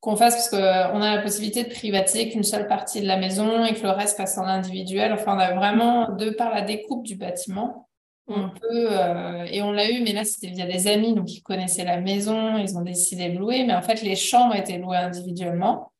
qu'on 0.00 0.16
fasse 0.16 0.34
parce 0.34 0.48
qu'on 0.48 1.02
a 1.02 1.16
la 1.16 1.22
possibilité 1.22 1.64
de 1.64 1.68
privatiser 1.68 2.30
qu'une 2.30 2.42
seule 2.42 2.66
partie 2.66 3.02
de 3.02 3.06
la 3.06 3.18
maison 3.18 3.64
et 3.64 3.74
que 3.74 3.82
le 3.82 3.90
reste 3.90 4.16
passe 4.16 4.38
en 4.38 4.44
individuel. 4.44 5.12
Enfin, 5.12 5.36
on 5.36 5.38
a 5.38 5.54
vraiment, 5.54 6.12
de 6.12 6.30
par 6.30 6.50
la 6.50 6.62
découpe 6.62 7.04
du 7.04 7.16
bâtiment, 7.16 7.89
on 8.30 8.46
mm. 8.46 8.54
peut, 8.60 8.88
euh, 8.90 9.44
et 9.50 9.62
on 9.62 9.72
l'a 9.72 9.90
eu, 9.90 10.02
mais 10.02 10.12
là, 10.12 10.24
c'était 10.24 10.48
via 10.48 10.66
des 10.66 10.88
amis, 10.88 11.14
donc 11.14 11.32
ils 11.32 11.42
connaissaient 11.42 11.84
la 11.84 12.00
maison, 12.00 12.58
ils 12.58 12.76
ont 12.76 12.82
décidé 12.82 13.30
de 13.30 13.38
louer, 13.38 13.64
mais 13.64 13.74
en 13.74 13.82
fait, 13.82 14.02
les 14.02 14.16
chambres 14.16 14.54
étaient 14.54 14.78
louées 14.78 14.96
individuellement. 14.96 15.92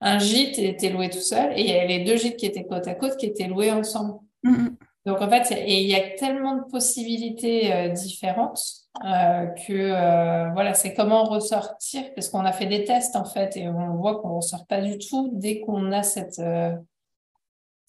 Un 0.00 0.18
gîte 0.18 0.58
était 0.58 0.90
loué 0.90 1.10
tout 1.10 1.20
seul, 1.20 1.52
et 1.56 1.60
il 1.60 1.66
y 1.66 1.72
avait 1.72 1.98
les 1.98 2.04
deux 2.04 2.16
gîtes 2.16 2.36
qui 2.36 2.46
étaient 2.46 2.64
côte 2.64 2.88
à 2.88 2.94
côte 2.94 3.16
qui 3.16 3.26
étaient 3.26 3.46
loués 3.46 3.70
ensemble. 3.70 4.18
Mm, 4.42 4.50
mm. 4.50 4.76
Donc, 5.06 5.22
en 5.22 5.30
fait, 5.30 5.50
et 5.52 5.80
il 5.80 5.88
y 5.88 5.94
a 5.94 6.10
tellement 6.16 6.56
de 6.56 6.62
possibilités 6.70 7.72
euh, 7.72 7.88
différentes 7.88 8.62
euh, 9.04 9.46
que, 9.66 10.52
voilà, 10.52 10.74
c'est 10.74 10.92
comment 10.94 11.24
ressortir, 11.24 12.02
parce 12.14 12.28
qu'on 12.28 12.44
a 12.44 12.52
fait 12.52 12.66
des 12.66 12.84
tests, 12.84 13.16
en 13.16 13.24
fait, 13.24 13.56
et 13.56 13.68
on 13.68 13.96
voit 13.96 14.20
qu'on 14.20 14.28
ne 14.28 14.34
ressort 14.34 14.66
pas 14.66 14.80
du 14.80 14.98
tout 14.98 15.30
dès 15.32 15.60
qu'on 15.60 15.92
a 15.92 16.02
cette 16.02 16.40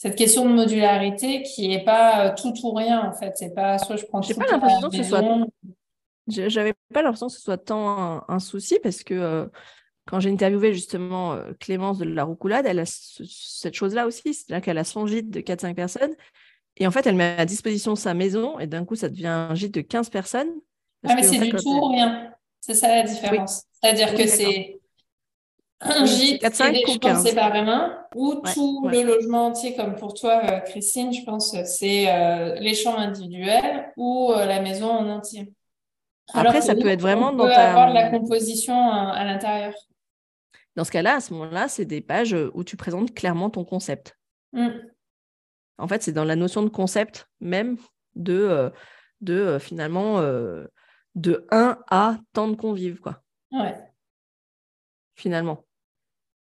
cette 0.02 0.16
question 0.16 0.50
de 0.50 0.54
modularité 0.56 1.44
qui 1.44 1.68
n'est 1.68 1.84
pas 1.84 2.26
euh, 2.26 2.36
tout 2.36 2.56
ou 2.64 2.72
rien 2.72 3.08
en 3.08 3.14
fait. 3.14 3.34
C'est 3.36 3.54
pas 3.54 3.78
soit 3.78 3.98
je 3.98 4.06
prends. 4.06 4.20
Pas 4.20 4.48
l'impression 4.52 4.90
que 4.90 4.98
ce 4.98 5.04
soit. 5.04 5.24
J'avais 6.28 6.74
pas 6.92 7.04
l'impression 7.04 7.28
que 7.28 7.34
ce 7.34 7.40
soit 7.40 7.60
tant 7.60 8.24
un, 8.28 8.40
souci 8.40 8.80
parce 8.82 9.04
que 9.04 9.14
euh, 9.14 9.46
quand 10.08 10.20
j'ai 10.20 10.32
interviewé 10.32 10.74
justement 10.74 11.34
euh, 11.34 11.52
Clémence 11.60 12.00
de 12.00 12.06
la 12.06 12.24
Roucoulade, 12.24 12.66
elle 12.66 12.80
a 12.80 12.86
cette 12.88 13.76
chose-là 13.76 14.08
aussi, 14.08 14.34
c'est-à-dire 14.34 14.66
qu'elle 14.66 14.80
a 14.80 14.84
son 14.84 15.06
gîte 15.06 15.30
de 15.30 15.40
4-5 15.40 15.76
personnes 15.76 16.16
et 16.78 16.88
en 16.88 16.92
fait 16.92 17.06
elle 17.06 17.16
met 17.16 17.36
à 17.38 17.46
disposition 17.46 17.96
sa 17.96 18.16
maison 18.16 18.58
et 18.58 18.66
d'un 18.66 18.86
coup 18.86 18.96
ça 18.96 19.08
devient 19.08 19.28
un 19.28 19.54
gîte 19.54 19.76
de 19.76 19.82
15 19.82 20.10
personnes. 20.10 20.50
Ah 21.08 21.14
mais 21.14 21.22
c'est 21.22 21.38
du 21.38 21.52
tout 21.52 21.70
ou 21.70 21.90
rien. 21.90 22.34
C'est 22.60 22.74
ça 22.74 22.88
la 22.88 23.04
différence. 23.04 23.66
C'est-à-dire 23.80 24.16
que 24.16 24.26
c'est 24.26 24.81
un 25.82 26.06
gîte 26.06 26.42
4, 26.42 26.56
5, 26.56 26.76
et 26.76 26.86
des 26.86 26.86
chambres 26.86 27.20
séparément, 27.20 27.90
ou 28.16 28.42
tout 28.54 28.88
le 28.88 29.04
logement 29.04 29.48
entier, 29.48 29.76
comme 29.76 29.96
pour 29.96 30.14
toi, 30.14 30.42
euh, 30.44 30.60
Christine, 30.60 31.12
je 31.12 31.24
pense, 31.24 31.56
c'est 31.64 32.14
euh, 32.14 32.56
les 32.56 32.76
chambres 32.76 33.00
individuelles 33.00 33.92
ou 33.98 34.32
euh, 34.32 34.46
la 34.46 34.62
maison 34.62 34.90
en 34.90 35.10
entier. 35.10 35.52
Après, 36.34 36.62
ça 36.62 36.76
peut 36.76 36.88
être 36.88 37.02
vraiment 37.02 37.34
dans 37.34 37.46
peut 37.46 37.50
ta... 37.50 37.72
avoir 37.72 37.90
de 37.90 37.94
la 37.94 38.10
composition 38.10 38.92
à 38.92 39.26
l'intérieur. 39.26 39.74
Dans 40.76 40.86
ce 40.86 40.92
cas-là, 40.92 41.16
à 41.16 41.20
ce 41.20 41.34
moment-là, 41.34 41.68
c'est 41.68 41.84
des 41.84 42.00
pages 42.00 42.36
où 42.54 42.64
tu 42.64 42.78
présentes 42.78 43.14
clairement 43.14 43.50
ton 43.50 43.66
concept. 43.66 44.18
Mm. 44.54 44.70
En 45.78 45.88
fait, 45.88 46.04
c'est 46.04 46.14
dans 46.14 46.24
la 46.24 46.36
notion 46.36 46.62
de 46.62 46.70
concept 46.70 47.28
même 47.42 47.78
de, 48.16 48.72
de 49.20 49.58
finalement 49.60 50.22
de 51.16 51.48
1 51.52 51.80
à 51.90 52.18
tant 52.32 52.48
de 52.48 52.56
convives. 52.56 53.02
Quoi. 53.02 53.22
Ouais. 53.52 53.76
Finalement. 55.16 55.66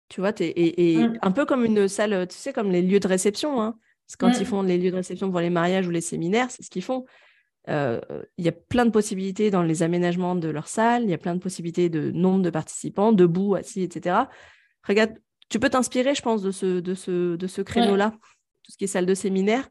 Tu 0.09 0.21
vois, 0.21 0.31
et, 0.39 0.97
mmh. 0.97 1.19
un 1.21 1.31
peu 1.31 1.45
comme 1.45 1.65
une 1.65 1.87
salle, 1.87 2.27
tu 2.27 2.37
sais, 2.37 2.53
comme 2.53 2.69
les 2.71 2.81
lieux 2.81 2.99
de 2.99 3.07
réception. 3.07 3.61
Hein. 3.61 3.75
Quand 4.19 4.29
ils 4.29 4.43
mmh. 4.43 4.45
font 4.45 4.61
les 4.61 4.77
lieux 4.77 4.91
de 4.91 4.97
réception 4.97 5.31
pour 5.31 5.39
les 5.39 5.49
mariages 5.49 5.87
ou 5.87 5.89
les 5.89 6.01
séminaires, 6.01 6.51
c'est 6.51 6.63
ce 6.63 6.69
qu'ils 6.69 6.83
font. 6.83 7.05
Euh, 7.69 8.01
il 8.37 8.45
y 8.45 8.49
a 8.49 8.51
plein 8.51 8.85
de 8.85 8.91
possibilités 8.91 9.49
dans 9.49 9.63
les 9.63 9.83
aménagements 9.83 10.35
de 10.35 10.49
leur 10.49 10.67
salle, 10.67 11.03
il 11.03 11.09
y 11.09 11.13
a 11.13 11.17
plein 11.17 11.33
de 11.33 11.39
possibilités 11.39 11.89
de 11.89 12.11
nombre 12.11 12.41
de 12.41 12.49
participants, 12.49 13.13
debout, 13.13 13.55
assis, 13.55 13.83
etc. 13.83 14.17
Regarde, 14.85 15.13
tu 15.49 15.59
peux 15.59 15.69
t'inspirer, 15.69 16.13
je 16.13 16.21
pense, 16.21 16.41
de 16.41 16.51
ce, 16.51 16.79
de 16.79 16.93
ce, 16.93 17.35
de 17.35 17.47
ce 17.47 17.61
créneau-là, 17.61 18.11
tout 18.63 18.71
ce 18.71 18.77
qui 18.77 18.83
est 18.83 18.87
salle 18.87 19.05
de 19.05 19.13
séminaire, 19.13 19.69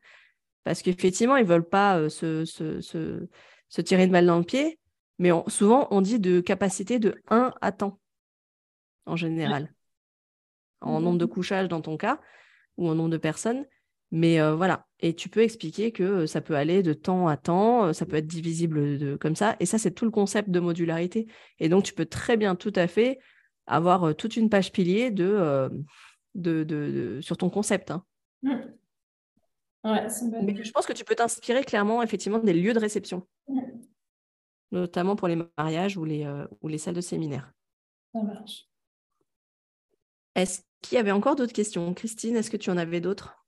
parce 0.64 0.80
qu'effectivement, 0.80 1.36
ils 1.36 1.44
ne 1.44 1.48
veulent 1.48 1.68
pas 1.68 1.98
euh, 1.98 2.08
se, 2.08 2.44
se, 2.46 2.80
se, 2.80 3.80
tirer 3.82 4.04
une 4.04 4.12
balle 4.12 4.26
dans 4.26 4.38
le 4.38 4.44
pied, 4.44 4.78
mais 5.18 5.30
souvent, 5.48 5.86
on 5.90 6.00
dit 6.00 6.18
de 6.18 6.40
capacité 6.40 6.98
de 6.98 7.20
1 7.28 7.52
à 7.60 7.72
temps, 7.72 8.00
en 9.04 9.16
général 9.16 9.70
en 10.82 11.00
nombre 11.00 11.18
de 11.18 11.24
couchages 11.24 11.68
dans 11.68 11.80
ton 11.80 11.96
cas, 11.96 12.20
ou 12.76 12.88
en 12.88 12.94
nombre 12.94 13.10
de 13.10 13.16
personnes. 13.16 13.66
Mais 14.14 14.42
voilà, 14.52 14.86
et 15.00 15.14
tu 15.14 15.30
peux 15.30 15.40
expliquer 15.40 15.90
que 15.90 16.26
ça 16.26 16.42
peut 16.42 16.54
aller 16.54 16.82
de 16.82 16.92
temps 16.92 17.28
à 17.28 17.38
temps, 17.38 17.94
ça 17.94 18.04
peut 18.04 18.16
être 18.16 18.26
divisible 18.26 19.18
comme 19.18 19.34
ça. 19.34 19.56
Et 19.58 19.64
ça, 19.64 19.78
c'est 19.78 19.92
tout 19.92 20.04
le 20.04 20.10
concept 20.10 20.50
de 20.50 20.60
modularité. 20.60 21.26
Et 21.58 21.70
donc, 21.70 21.84
tu 21.84 21.94
peux 21.94 22.04
très 22.04 22.36
bien, 22.36 22.54
tout 22.54 22.74
à 22.76 22.86
fait, 22.88 23.20
avoir 23.66 24.14
toute 24.14 24.36
une 24.36 24.50
page 24.50 24.70
pilier 24.70 25.10
de, 25.10 25.70
de, 26.34 27.20
sur 27.22 27.38
ton 27.38 27.48
concept. 27.48 27.90
Hein. 27.90 28.04
Mmh. 28.42 28.58
Mais 30.42 30.62
je 30.62 30.70
pense 30.72 30.84
que 30.84 30.92
tu 30.92 31.04
peux 31.04 31.14
t'inspirer 31.14 31.64
clairement, 31.64 32.02
effectivement, 32.02 32.38
des 32.38 32.52
lieux 32.52 32.74
de 32.74 32.80
réception, 32.80 33.26
mmh. 33.48 33.60
notamment 34.72 35.16
pour 35.16 35.28
les 35.28 35.38
mariages 35.56 35.96
ou 35.96 36.04
les, 36.04 36.30
ou 36.60 36.68
les 36.68 36.76
salles 36.76 36.94
de 36.94 37.00
séminaire. 37.00 37.50
Ça 38.12 38.22
marche. 38.22 38.68
Est-ce 40.34 40.60
qu'il 40.82 40.96
y 40.96 40.98
avait 40.98 41.12
encore 41.12 41.36
d'autres 41.36 41.52
questions? 41.52 41.94
Christine, 41.94 42.36
est-ce 42.36 42.50
que 42.50 42.56
tu 42.56 42.70
en 42.70 42.76
avais 42.76 43.00
d'autres? 43.00 43.42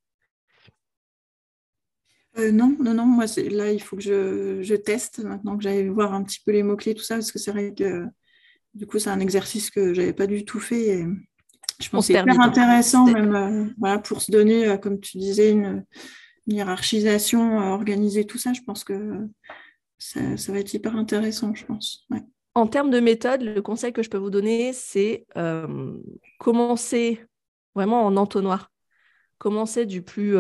Euh, 2.37 2.51
non, 2.51 2.77
non, 2.81 2.95
non, 2.95 3.07
moi 3.07 3.27
là 3.37 3.73
il 3.73 3.81
faut 3.81 3.97
que 3.97 4.03
je, 4.03 4.75
teste 4.75 5.21
maintenant 5.21 5.57
que 5.57 5.63
j'allais 5.63 5.89
voir 5.89 6.15
un 6.15 6.25
petit 6.25 6.41
peu 6.45 6.51
les 6.51 6.65
mots-clés, 6.65 6.95
tout 6.95 7.05
ça, 7.05 7.15
parce 7.15 7.31
que 7.31 7.39
c'est 7.39 7.53
vrai 7.53 7.73
que 7.75 8.05
du 8.75 8.87
coup 8.87 8.99
c'est 8.99 9.11
un 9.11 9.21
exercice 9.21 9.71
que 9.71 9.95
je 9.95 10.01
n'avais 10.01 10.13
pas 10.13 10.27
du 10.27 10.45
tout 10.45 10.59
fait. 10.59 10.89
Et 10.89 11.07
je 11.81 11.89
pense 11.91 12.09
que 12.09 12.13
c'est 12.13 12.21
hyper 12.21 12.41
intéressant 12.41 13.07
même 13.07 13.35
euh, 13.35 13.65
voilà, 13.79 13.99
pour 13.99 14.21
se 14.21 14.33
donner, 14.33 14.67
euh, 14.67 14.77
comme 14.77 14.99
tu 15.01 15.19
disais, 15.19 15.53
une, 15.53 15.85
hiérarchisation, 16.47 17.57
organiser 17.73 18.27
tout 18.27 18.37
ça, 18.37 18.53
je 18.53 18.61
pense 18.61 18.85
que 18.85 19.27
ça, 19.97 20.53
va 20.53 20.59
être 20.59 20.75
hyper 20.75 20.95
intéressant, 20.95 21.55
je 21.55 21.65
pense. 21.65 22.07
En 22.55 22.67
termes 22.67 22.91
de 22.91 23.01
méthode, 23.01 23.43
le 23.43 23.61
conseil 23.61 23.93
que 23.93 24.03
je 24.03 24.11
peux 24.11 24.19
vous 24.19 24.31
donner, 24.31 24.73
c'est 24.73 25.27
commencer 26.39 27.21
vraiment 27.75 28.07
en 28.07 28.17
entonnoir. 28.17 28.71
Commencer 29.39 29.87
du 29.87 30.03
plus, 30.03 30.37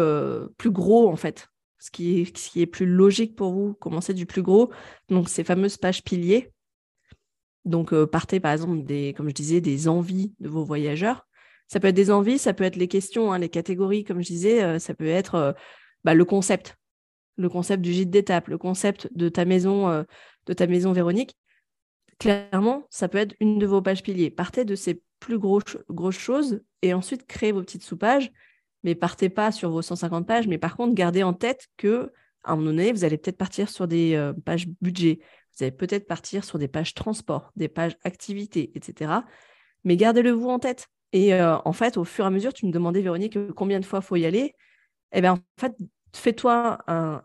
plus 0.57 0.71
gros 0.71 1.09
en 1.09 1.17
fait 1.17 1.49
ce 1.85 1.91
qui 1.91 2.23
est, 2.23 2.37
ce 2.37 2.49
qui 2.49 2.63
est 2.63 2.67
plus 2.67 2.87
logique 2.87 3.37
pour 3.37 3.53
vous, 3.53 3.75
commencez 3.75 4.15
du 4.15 4.25
plus 4.25 4.41
gros. 4.41 4.71
Donc, 5.11 5.29
ces 5.29 5.45
fameuses 5.45 5.77
pages 5.77 6.03
piliers. 6.03 6.51
Donc, 7.67 7.93
euh, 7.93 8.07
partez 8.07 8.41
par 8.41 8.53
exemple 8.53 8.85
des, 8.85 9.13
comme 9.15 9.29
je 9.29 9.35
disais, 9.35 9.61
des 9.61 9.87
envies 9.87 10.33
de 10.41 10.49
vos 10.49 10.65
voyageurs. 10.65 11.27
Ça 11.69 11.81
peut 11.81 11.89
être 11.89 11.95
des 11.95 12.11
envies, 12.11 12.39
ça 12.39 12.55
peut 12.55 12.65
être 12.65 12.77
les 12.77 12.89
questions, 12.89 13.35
hein, 13.35 13.39
les 13.39 13.51
catégories, 13.51 14.03
comme 14.03 14.23
je 14.23 14.29
disais, 14.29 14.63
euh, 14.63 14.79
ça 14.79 14.95
peut 14.95 15.07
être 15.07 15.35
euh, 15.35 15.53
bah, 16.05 16.15
le 16.15 16.25
concept, 16.25 16.79
le 17.37 17.51
concept 17.51 17.83
du 17.83 17.93
gîte 17.93 18.11
d'étape, 18.11 18.49
le 18.49 18.57
concept 18.57 19.11
de 19.15 19.29
ta 19.29 19.45
maison, 19.45 20.07
de 20.47 20.53
ta 20.55 20.67
maison 20.67 20.93
Véronique. 20.93 21.37
Clairement, 22.25 22.87
ça 22.91 23.09
peut 23.09 23.19
être 23.19 23.35
une 23.41 23.59
de 23.59 23.67
vos 23.67 23.83
pages 23.83 24.03
piliers. 24.03 24.31
Partez 24.31 24.65
de 24.65 24.75
ces 24.75 25.03
plus 25.21 25.39
grosses 25.39 26.19
choses 26.19 26.63
et 26.83 26.95
ensuite 26.95 27.27
créez 27.27 27.53
vos 27.53 27.63
petites 27.63 27.83
sous-pages 27.83 28.33
mais 28.85 28.95
partez 28.95 29.31
pas 29.31 29.51
sur 29.51 29.71
vos 29.71 29.83
150 29.83 30.27
pages, 30.27 30.47
mais 30.47 30.59
par 30.59 30.77
contre, 30.77 30.95
gardez 30.95 31.23
en 31.23 31.33
tête 31.33 31.69
que 31.77 32.13
à 32.45 32.53
un 32.53 32.57
moment 32.57 32.67
donné, 32.67 32.93
vous 32.93 33.05
allez 33.05 33.17
peut-être 33.17 33.39
partir 33.39 33.71
sur 33.71 33.89
des 33.89 34.15
euh, 34.15 34.35
pages 34.35 34.69
budget, 34.83 35.19
vous 35.57 35.65
allez 35.65 35.73
peut-être 35.73 36.07
partir 36.07 36.45
sur 36.45 36.59
des 36.59 36.69
pages 36.69 36.93
transport, 36.93 37.51
des 37.57 37.69
pages 37.69 37.97
activités, 38.05 38.71
etc. 38.75 39.13
Mais 39.85 39.97
gardez-le 39.97 40.31
vous 40.31 40.51
en 40.51 40.59
tête. 40.59 40.89
Et 41.13 41.33
euh, 41.33 41.57
en 41.65 41.73
fait, 41.73 41.97
au 41.97 42.05
fur 42.05 42.25
et 42.25 42.29
à 42.29 42.31
mesure, 42.31 42.53
tu 42.53 42.67
me 42.67 42.73
demandais, 42.73 43.01
Véronique, 43.01 43.39
combien 43.55 43.81
de 43.81 43.87
fois 43.87 44.03
faut 44.03 44.17
y 44.17 44.27
aller. 44.27 44.55
Eh 45.13 45.23
bien, 45.23 45.35
en 45.35 45.39
fait, 45.59 45.75
fais-toi 46.15 46.79
un, 46.87 47.23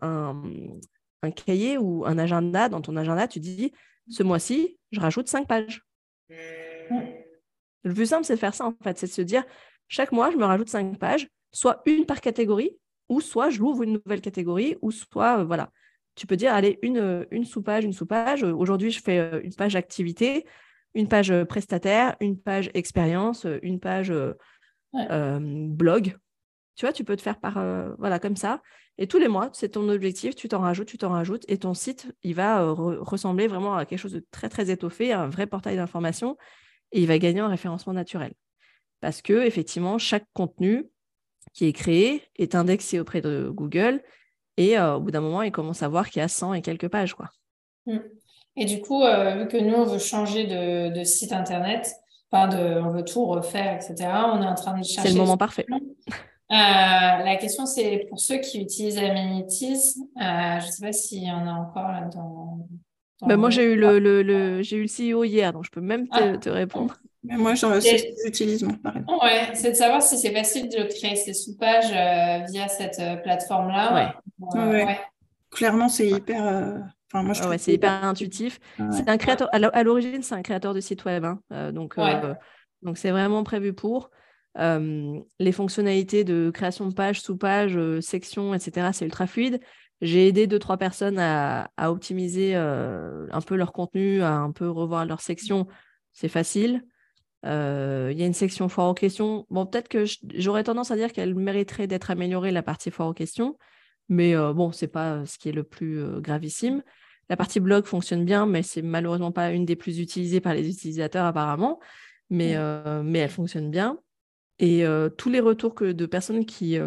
un, 1.22 1.30
cahier 1.32 1.76
ou 1.76 2.06
un 2.06 2.16
agenda. 2.16 2.68
Dans 2.70 2.80
ton 2.80 2.96
agenda, 2.96 3.28
tu 3.28 3.40
dis, 3.40 3.72
ce 4.08 4.22
mois-ci, 4.22 4.78
je 4.90 5.00
rajoute 5.00 5.28
cinq 5.28 5.46
pages. 5.46 5.82
Le 6.28 7.94
plus 7.94 8.06
simple, 8.06 8.24
c'est 8.24 8.34
de 8.34 8.38
faire 8.38 8.54
ça, 8.54 8.66
en 8.66 8.74
fait. 8.82 8.98
C'est 8.98 9.06
de 9.06 9.12
se 9.12 9.22
dire, 9.22 9.44
chaque 9.88 10.12
mois, 10.12 10.30
je 10.30 10.36
me 10.36 10.44
rajoute 10.44 10.68
cinq 10.68 10.98
pages 10.98 11.28
soit 11.52 11.82
une 11.86 12.06
par 12.06 12.20
catégorie, 12.20 12.76
ou 13.08 13.20
soit 13.20 13.50
je 13.50 13.58
l'ouvre 13.58 13.82
une 13.82 13.94
nouvelle 14.04 14.20
catégorie, 14.20 14.76
ou 14.82 14.90
soit, 14.90 15.40
euh, 15.40 15.44
voilà. 15.44 15.70
Tu 16.14 16.26
peux 16.26 16.36
dire, 16.36 16.52
allez, 16.52 16.78
une, 16.82 16.98
euh, 16.98 17.24
une 17.30 17.44
sous-page, 17.44 17.84
une 17.84 17.92
sous-page. 17.92 18.42
Aujourd'hui, 18.42 18.90
je 18.90 19.02
fais 19.02 19.18
euh, 19.18 19.40
une 19.42 19.54
page 19.54 19.76
activité, 19.76 20.44
une 20.94 21.08
page 21.08 21.32
prestataire, 21.44 22.16
une 22.20 22.38
page 22.38 22.70
expérience, 22.74 23.46
une 23.62 23.78
page 23.78 24.12
blog. 24.92 26.16
Tu 26.80 26.86
vois, 26.86 26.94
tu 26.94 27.04
peux 27.04 27.14
te 27.14 27.20
faire 27.20 27.38
par, 27.38 27.62
voilà, 27.98 28.18
comme 28.18 28.36
ça. 28.36 28.62
Et 28.96 29.06
tous 29.06 29.18
les 29.18 29.28
mois, 29.28 29.50
c'est 29.52 29.68
ton 29.68 29.86
objectif, 29.90 30.34
tu 30.34 30.48
t'en 30.48 30.60
rajoutes, 30.60 30.88
tu 30.88 30.96
t'en 30.96 31.10
rajoutes, 31.10 31.44
et 31.46 31.58
ton 31.58 31.74
site, 31.74 32.10
il 32.22 32.34
va 32.34 32.72
ressembler 32.72 33.48
vraiment 33.48 33.76
à 33.76 33.84
quelque 33.84 33.98
chose 33.98 34.14
de 34.14 34.24
très, 34.30 34.48
très 34.48 34.70
étoffé, 34.70 35.12
un 35.12 35.28
vrai 35.28 35.46
portail 35.46 35.76
d'information, 35.76 36.38
et 36.92 37.02
il 37.02 37.06
va 37.06 37.18
gagner 37.18 37.42
en 37.42 37.48
référencement 37.48 37.92
naturel. 37.92 38.32
Parce 39.02 39.20
que, 39.20 39.44
effectivement, 39.44 39.98
chaque 39.98 40.24
contenu, 40.32 40.88
qui 41.52 41.66
est 41.66 41.72
créé 41.72 42.22
est 42.36 42.54
indexé 42.54 43.00
auprès 43.00 43.20
de 43.20 43.50
Google 43.52 44.02
et 44.56 44.78
euh, 44.78 44.96
au 44.96 45.00
bout 45.00 45.10
d'un 45.10 45.20
moment, 45.20 45.42
il 45.42 45.52
commence 45.52 45.82
à 45.82 45.88
voir 45.88 46.08
qu'il 46.10 46.20
y 46.20 46.22
a 46.22 46.28
100 46.28 46.54
et 46.54 46.62
quelques 46.62 46.88
pages. 46.88 47.14
Quoi. 47.14 47.30
Mm. 47.86 47.98
Et 48.56 48.64
du 48.64 48.80
coup, 48.80 49.02
euh, 49.02 49.36
vu 49.36 49.48
que 49.48 49.56
nous, 49.56 49.74
on 49.74 49.84
veut 49.84 49.98
changer 49.98 50.44
de, 50.46 51.04
site 51.04 51.32
internet, 51.32 51.90
enfin 52.30 52.48
de, 52.48 52.80
on 52.80 52.90
veut 52.90 53.04
tout 53.04 53.24
refaire, 53.24 53.74
etc., 53.74 53.94
on 54.00 54.42
est 54.42 54.46
en 54.46 54.54
train 54.54 54.78
de 54.78 54.84
chercher. 54.84 55.08
C'est 55.08 55.14
le 55.14 55.20
moment 55.20 55.36
parfait. 55.36 55.66
Euh, 56.52 56.54
la 56.54 57.36
question, 57.36 57.66
c'est 57.66 58.06
pour 58.08 58.18
ceux 58.18 58.38
qui 58.38 58.60
utilisent 58.60 58.98
Amenities, 58.98 59.94
je 60.16 60.66
ne 60.66 60.70
sais 60.70 60.86
pas 60.86 60.92
s'il 60.92 61.24
y 61.24 61.30
en 61.30 61.46
a 61.46 61.52
encore 61.52 61.88
là 61.88 62.08
dans. 62.12 62.66
Ben 63.26 63.36
moi, 63.36 63.50
j'ai 63.50 63.64
eu 63.64 63.76
le, 63.76 63.98
le, 63.98 64.62
j'ai 64.62 64.76
eu 64.76 64.82
le 64.82 64.88
CEO 64.88 65.24
hier, 65.24 65.52
donc 65.52 65.64
je 65.64 65.70
peux 65.70 65.82
même 65.82 66.08
te 66.08 66.48
ah. 66.48 66.52
répondre. 66.52 66.96
Mais 67.22 67.36
moi, 67.36 67.54
j'utilise 67.54 68.66
pareil. 68.82 69.04
Ouais, 69.22 69.50
c'est 69.54 69.70
de 69.70 69.76
savoir 69.76 70.02
si 70.02 70.16
c'est 70.16 70.32
facile 70.32 70.68
de 70.68 70.84
créer 70.84 71.16
ces 71.16 71.34
sous-pages 71.34 71.92
euh, 71.92 72.46
via 72.50 72.68
cette 72.68 72.98
euh, 72.98 73.16
plateforme-là. 73.16 74.14
Ouais. 74.38 74.98
Clairement, 75.50 75.88
c'est 75.88 76.08
hyper. 76.08 76.46
Euh, 76.46 76.78
enfin, 77.12 77.22
moi, 77.22 77.34
je 77.34 77.42
c'est 77.58 77.74
hyper 77.74 78.04
intuitif. 78.04 78.58
C'est 78.90 79.08
un 79.08 79.18
créateur. 79.18 79.48
À 79.52 79.82
l'origine, 79.82 80.22
c'est 80.22 80.34
un 80.34 80.42
créateur 80.42 80.72
de 80.72 80.80
site 80.80 81.04
web. 81.04 81.24
Hein. 81.24 81.72
donc, 81.72 81.96
donc, 82.82 82.96
c'est 82.96 83.10
vraiment 83.10 83.44
prévu 83.44 83.74
pour. 83.74 84.10
Les 84.56 85.52
fonctionnalités 85.52 86.24
de 86.24 86.50
création 86.50 86.86
de 86.88 86.94
pages, 86.94 87.20
sous-pages, 87.20 87.78
sections, 88.00 88.54
etc., 88.54 88.88
c'est 88.92 89.04
ultra 89.04 89.26
fluide. 89.26 89.60
J'ai 90.00 90.28
aidé 90.28 90.46
deux, 90.46 90.58
trois 90.58 90.76
personnes 90.78 91.18
à, 91.18 91.70
à 91.76 91.92
optimiser 91.92 92.54
un 92.54 93.40
peu 93.46 93.56
leur 93.56 93.72
contenu, 93.72 94.22
à 94.22 94.32
un 94.32 94.50
peu 94.50 94.68
revoir 94.68 95.06
leur 95.06 95.20
section. 95.20 95.66
C'est 96.12 96.28
facile. 96.28 96.82
Euh, 97.46 98.10
il 98.12 98.18
y 98.18 98.22
a 98.22 98.26
une 98.26 98.34
section 98.34 98.68
foire 98.68 98.88
aux 98.88 98.94
questions. 98.94 99.46
Bon, 99.50 99.66
peut-être 99.66 99.88
que 99.88 100.04
j'aurais 100.34 100.64
tendance 100.64 100.90
à 100.90 100.96
dire 100.96 101.12
qu'elle 101.12 101.34
mériterait 101.34 101.86
d'être 101.86 102.10
améliorée, 102.10 102.50
la 102.50 102.62
partie 102.62 102.90
foire 102.90 103.08
aux 103.08 103.14
questions. 103.14 103.56
Mais 104.08 104.34
bon, 104.34 104.68
euh, 104.68 104.72
c'est 104.72 104.88
pas 104.88 105.24
ce 105.24 105.38
qui 105.38 105.48
est 105.48 105.52
le 105.52 105.62
plus 105.62 106.00
euh, 106.00 106.20
gravissime. 106.20 106.82
La 107.28 107.36
partie 107.36 107.60
blog 107.60 107.84
fonctionne 107.84 108.24
bien, 108.24 108.44
mais 108.46 108.62
c'est 108.62 108.82
malheureusement 108.82 109.32
pas 109.32 109.52
une 109.52 109.64
des 109.64 109.76
plus 109.76 110.00
utilisées 110.00 110.40
par 110.40 110.52
les 110.52 110.68
utilisateurs 110.68 111.24
apparemment. 111.24 111.78
Mais, 112.28 112.56
mais 113.02 113.20
elle 113.20 113.30
fonctionne 113.30 113.70
bien. 113.70 113.98
Et 114.60 114.84
tous 115.16 115.30
les 115.30 115.40
retours 115.40 115.74
que, 115.74 115.90
de 115.90 116.06
personnes 116.06 116.44
qui, 116.44 116.78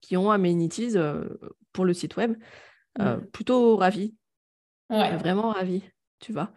qui 0.00 0.16
ont 0.16 0.30
Amenities 0.30 0.94
pour 1.72 1.84
le 1.84 1.92
site 1.92 2.16
web, 2.16 2.36
plutôt 3.32 3.76
ravis. 3.76 4.14
Vraiment 4.88 5.50
ravis, 5.50 5.82
tu 6.20 6.32
vois. 6.32 6.52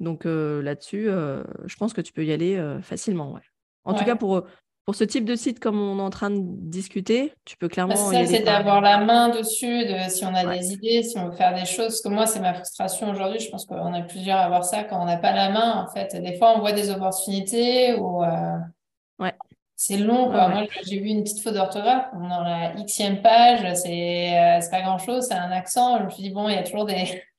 Donc 0.00 0.24
là-dessus, 0.24 1.06
je 1.06 1.76
pense 1.76 1.92
que 1.92 2.00
tu 2.00 2.12
peux 2.12 2.24
y 2.24 2.32
aller 2.32 2.78
facilement. 2.82 3.38
En 3.84 3.94
tout 3.94 4.04
cas, 4.04 4.16
pour, 4.16 4.44
pour 4.84 4.94
ce 4.94 5.04
type 5.04 5.24
de 5.24 5.34
site, 5.34 5.58
comme 5.60 5.80
on 5.80 5.98
est 5.98 6.02
en 6.02 6.10
train 6.10 6.30
de 6.30 6.40
discuter, 6.40 7.34
tu 7.44 7.56
peux 7.56 7.68
clairement. 7.68 7.96
Ça, 7.96 8.24
c'est 8.24 8.44
d'avoir 8.44 8.80
la 8.80 9.04
main 9.04 9.28
dessus, 9.28 9.84
de, 9.84 10.08
si 10.08 10.24
on 10.24 10.34
a 10.34 10.56
des 10.56 10.72
idées, 10.72 11.02
si 11.02 11.18
on 11.18 11.28
veut 11.28 11.36
faire 11.36 11.54
des 11.54 11.66
choses. 11.66 11.88
Parce 11.88 12.02
que 12.02 12.08
moi, 12.08 12.26
c'est 12.26 12.40
ma 12.40 12.54
frustration 12.54 13.10
aujourd'hui. 13.10 13.40
Je 13.40 13.50
pense 13.50 13.66
qu'on 13.66 13.92
est 13.94 14.06
plusieurs 14.06 14.38
à 14.38 14.44
avoir 14.44 14.64
ça 14.64 14.84
quand 14.84 15.02
on 15.02 15.06
n'a 15.06 15.16
pas 15.16 15.34
la 15.34 15.50
main. 15.50 15.84
En 15.84 15.92
fait, 15.92 16.16
des 16.16 16.38
fois, 16.38 16.54
on 16.56 16.60
voit 16.60 16.72
des 16.72 16.90
opportunités 16.90 17.94
ou. 17.94 18.22
Ouais. 19.18 19.34
C'est 19.80 19.96
long, 19.96 20.28
Moi, 20.30 20.64
j'ai 20.84 20.98
vu 20.98 21.06
une 21.06 21.22
petite 21.22 21.40
faute 21.40 21.54
d'orthographe 21.54 22.06
dans 22.12 22.42
la 22.42 22.72
xème 22.84 23.22
page. 23.22 23.60
C'est 23.74 24.68
pas 24.72 24.80
grand-chose, 24.80 25.26
c'est 25.28 25.34
un 25.34 25.52
accent. 25.52 25.98
Je 26.00 26.04
me 26.04 26.10
suis 26.10 26.24
dit, 26.24 26.30
bon, 26.30 26.48
il 26.48 26.56
y 26.56 26.58
a 26.58 26.64
toujours 26.64 26.84
des, 26.84 27.22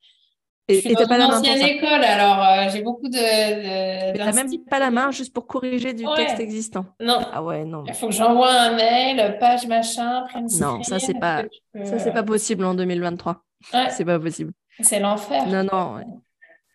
et 0.68 0.82
tu 0.82 0.94
pas 0.94 1.18
la 1.18 1.28
main 1.28 1.38
ancienne 1.38 1.60
école, 1.60 2.02
alors 2.02 2.42
euh, 2.42 2.70
j'ai 2.72 2.80
beaucoup 2.80 3.08
de. 3.08 4.12
de 4.12 4.30
tu 4.30 4.34
même 4.34 4.64
pas 4.70 4.78
la 4.78 4.90
main 4.90 5.10
juste 5.10 5.34
pour 5.34 5.46
corriger 5.46 5.92
du 5.92 6.04
texte 6.16 6.40
existant. 6.40 6.86
Non. 6.98 7.18
Ah 7.32 7.42
ouais, 7.42 7.64
non. 7.64 7.84
Il 7.86 7.92
faut 7.92 8.06
que 8.06 8.14
j'envoie 8.14 8.52
un 8.52 8.74
mail, 8.74 9.36
page 9.38 9.66
machin, 9.66 10.24
Non, 10.60 10.82
ça 10.82 10.98
c'est 10.98 11.18
pas, 11.18 11.44
ça 11.84 11.98
c'est 11.98 12.12
pas 12.12 12.22
possible 12.22 12.64
en 12.64 12.74
2023. 12.74 13.42
Ouais. 13.74 13.90
C'est 13.90 14.04
pas 14.04 14.18
possible. 14.18 14.52
C'est 14.80 15.00
l'enfer. 15.00 15.46
Non, 15.46 15.64
non. 15.64 16.00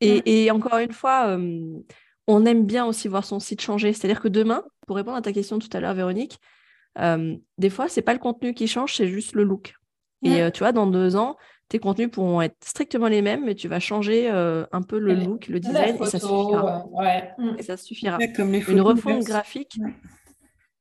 Et, 0.02 0.46
et, 0.46 0.52
encore 0.52 0.78
une 0.78 0.92
fois, 0.92 1.28
euh, 1.30 1.80
on 2.28 2.46
aime 2.46 2.66
bien 2.66 2.86
aussi 2.86 3.08
voir 3.08 3.26
son 3.26 3.40
site 3.40 3.62
changer. 3.62 3.94
C'est-à-dire 3.94 4.22
que 4.22 4.28
demain, 4.28 4.64
pour 4.88 4.96
répondre 4.96 5.18
à 5.18 5.22
ta 5.22 5.32
question 5.32 5.60
tout 5.60 5.70
à 5.74 5.80
l'heure, 5.80 5.94
Véronique, 5.94 6.40
euh, 6.98 7.36
des 7.58 7.70
fois, 7.70 7.88
c'est 7.88 8.02
pas 8.02 8.14
le 8.14 8.20
contenu 8.20 8.54
qui 8.54 8.68
change, 8.68 8.96
c'est 8.96 9.08
juste 9.08 9.34
le 9.34 9.44
look. 9.44 9.76
Et 10.24 10.52
tu 10.52 10.60
vois, 10.60 10.72
dans 10.72 10.88
deux 10.88 11.16
ans, 11.16 11.38
tes 11.70 11.78
contenus 11.78 12.10
pourront 12.10 12.42
être 12.42 12.56
strictement 12.64 13.08
les 13.08 13.22
mêmes, 13.22 13.46
mais 13.46 13.54
tu 13.54 13.68
vas 13.68 13.80
changer 13.80 14.32
euh, 14.32 14.66
un 14.72 14.82
peu 14.82 14.98
le 14.98 15.14
look, 15.14 15.48
le 15.48 15.60
design, 15.60 15.98
et 16.02 16.06
ça 16.06 16.20
suffira. 16.20 16.86
Ouais. 16.88 17.32
Et 17.60 17.64
ça 17.64 17.78
suffira. 17.78 18.18
Une 18.20 18.82
refonte 18.82 19.24
graphique. 19.24 19.78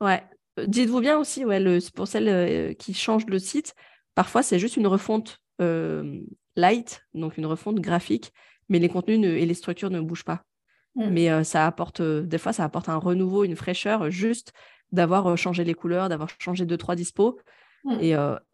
Ouais. 0.01 0.23
dites-vous 0.67 1.01
bien 1.01 1.19
aussi, 1.19 1.45
ouais, 1.45 1.63
pour 1.95 2.09
celles 2.09 2.75
qui 2.77 2.95
changent 2.95 3.27
le 3.27 3.39
site, 3.39 3.75
parfois 4.15 4.43
c'est 4.43 4.59
juste 4.59 4.79
une 4.79 4.87
refonte 4.87 5.43
light, 6.57 7.03
donc 7.13 7.37
une 7.37 7.47
refonte 7.47 7.81
graphique, 7.81 8.33
mais 8.71 8.79
les 8.79 8.89
contenus 8.89 9.27
et 9.27 9.45
les 9.45 9.55
structures 9.55 9.91
ne 9.91 10.01
bougent 10.01 10.25
pas. 10.25 10.43
Mm. 10.95 11.09
Mais 11.11 11.45
ça 11.45 11.67
apporte, 11.67 12.03
des 12.03 12.39
fois, 12.39 12.53
ça 12.53 12.65
apporte 12.65 12.89
un 12.89 12.97
renouveau, 12.97 13.45
une 13.45 13.57
fraîcheur, 13.57 14.11
juste 14.11 14.53
d'avoir 14.93 15.37
changé 15.37 15.65
les 15.65 15.75
couleurs, 15.75 16.09
d'avoir 16.09 16.29
changé 16.39 16.65
deux, 16.65 16.77
trois 16.77 16.97
dispos. 16.97 17.39
Mm. 17.85 17.99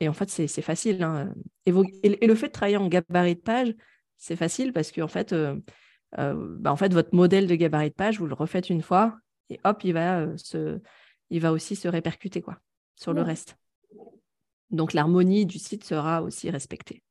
Et, 0.00 0.08
en 0.08 0.12
fait, 0.12 0.30
c'est 0.30 0.62
facile. 0.62 1.02
Hein. 1.02 1.32
Et, 1.66 1.72
le 1.72 2.34
fait 2.34 2.48
de 2.48 2.52
travailler 2.52 2.76
en 2.76 2.88
gabarit 2.88 3.36
de 3.36 3.40
page, 3.40 3.74
c'est 4.16 4.36
facile 4.36 4.72
parce 4.72 4.90
que 4.90 5.00
en 5.00 5.08
fait, 5.08 5.34
bah, 6.16 6.72
en 6.72 6.76
fait, 6.76 6.92
votre 6.92 7.14
modèle 7.14 7.46
de 7.46 7.54
gabarit 7.54 7.90
de 7.90 7.94
page, 7.94 8.18
vous 8.18 8.26
le 8.26 8.34
refaites 8.34 8.70
une 8.70 8.82
fois 8.82 9.16
et 9.50 9.58
hop, 9.64 9.82
il 9.84 9.92
va, 9.92 10.26
se, 10.36 10.80
il 11.30 11.40
va 11.40 11.52
aussi 11.52 11.76
se 11.76 11.88
répercuter 11.88 12.40
quoi, 12.40 12.58
sur 12.96 13.12
le 13.12 13.22
reste. 13.22 13.56
Donc 14.70 14.92
l'harmonie 14.92 15.46
du 15.46 15.58
site 15.58 15.84
sera 15.84 16.22
aussi 16.22 16.50
respectée. 16.50 17.02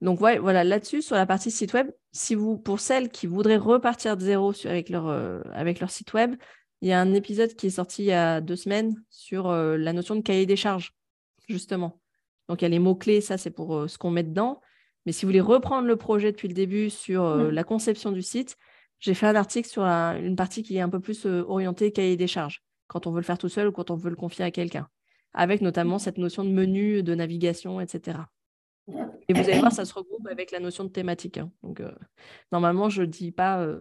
Donc 0.00 0.18
voilà, 0.18 0.64
là-dessus, 0.64 1.02
sur 1.02 1.16
la 1.16 1.26
partie 1.26 1.50
site 1.50 1.72
web, 1.72 1.90
si 2.12 2.34
vous, 2.34 2.58
pour 2.58 2.80
celles 2.80 3.10
qui 3.10 3.26
voudraient 3.26 3.56
repartir 3.56 4.16
de 4.16 4.22
zéro 4.22 4.52
avec, 4.64 4.88
leur, 4.88 5.08
avec 5.52 5.80
leur 5.80 5.90
site 5.90 6.12
web, 6.12 6.36
il 6.82 6.88
y 6.88 6.92
a 6.92 7.00
un 7.00 7.14
épisode 7.14 7.54
qui 7.54 7.68
est 7.68 7.70
sorti 7.70 8.02
il 8.02 8.06
y 8.06 8.12
a 8.12 8.40
deux 8.40 8.56
semaines 8.56 8.94
sur 9.08 9.50
la 9.50 9.92
notion 9.92 10.16
de 10.16 10.20
cahier 10.20 10.44
des 10.44 10.56
charges, 10.56 10.94
justement. 11.48 12.00
Donc 12.48 12.60
il 12.60 12.64
y 12.64 12.66
a 12.66 12.68
les 12.68 12.78
mots-clés, 12.78 13.22
ça 13.22 13.38
c'est 13.38 13.50
pour 13.50 13.88
ce 13.88 13.96
qu'on 13.96 14.10
met 14.10 14.24
dedans. 14.24 14.60
Mais 15.06 15.12
si 15.12 15.24
vous 15.24 15.30
voulez 15.30 15.40
reprendre 15.40 15.86
le 15.86 15.96
projet 15.96 16.32
depuis 16.32 16.48
le 16.48 16.54
début 16.54 16.90
sur 16.90 17.36
la 17.36 17.64
conception 17.64 18.12
du 18.12 18.22
site, 18.22 18.56
j'ai 19.00 19.14
fait 19.14 19.26
un 19.26 19.36
article 19.36 19.68
sur 19.68 19.84
une 19.84 20.36
partie 20.36 20.62
qui 20.62 20.76
est 20.76 20.80
un 20.80 20.90
peu 20.90 21.00
plus 21.00 21.24
orientée 21.24 21.92
cahier 21.92 22.16
des 22.16 22.26
charges, 22.26 22.62
quand 22.88 23.06
on 23.06 23.10
veut 23.10 23.20
le 23.20 23.24
faire 23.24 23.38
tout 23.38 23.48
seul 23.48 23.68
ou 23.68 23.72
quand 23.72 23.90
on 23.90 23.96
veut 23.96 24.10
le 24.10 24.16
confier 24.16 24.44
à 24.44 24.50
quelqu'un 24.50 24.86
avec 25.34 25.60
notamment 25.60 25.98
cette 25.98 26.16
notion 26.16 26.44
de 26.44 26.50
menu, 26.50 27.02
de 27.02 27.14
navigation, 27.14 27.80
etc. 27.80 28.18
Et 28.88 29.32
vous 29.32 29.40
allez 29.40 29.58
voir, 29.58 29.72
ça 29.72 29.84
se 29.84 29.94
regroupe 29.94 30.26
avec 30.28 30.50
la 30.50 30.60
notion 30.60 30.84
de 30.84 30.90
thématique. 30.90 31.38
Hein. 31.38 31.50
Donc, 31.62 31.80
euh, 31.80 31.92
normalement, 32.52 32.88
je 32.88 33.02
ne 33.02 33.06
dis 33.06 33.32
pas 33.32 33.60
euh, 33.60 33.80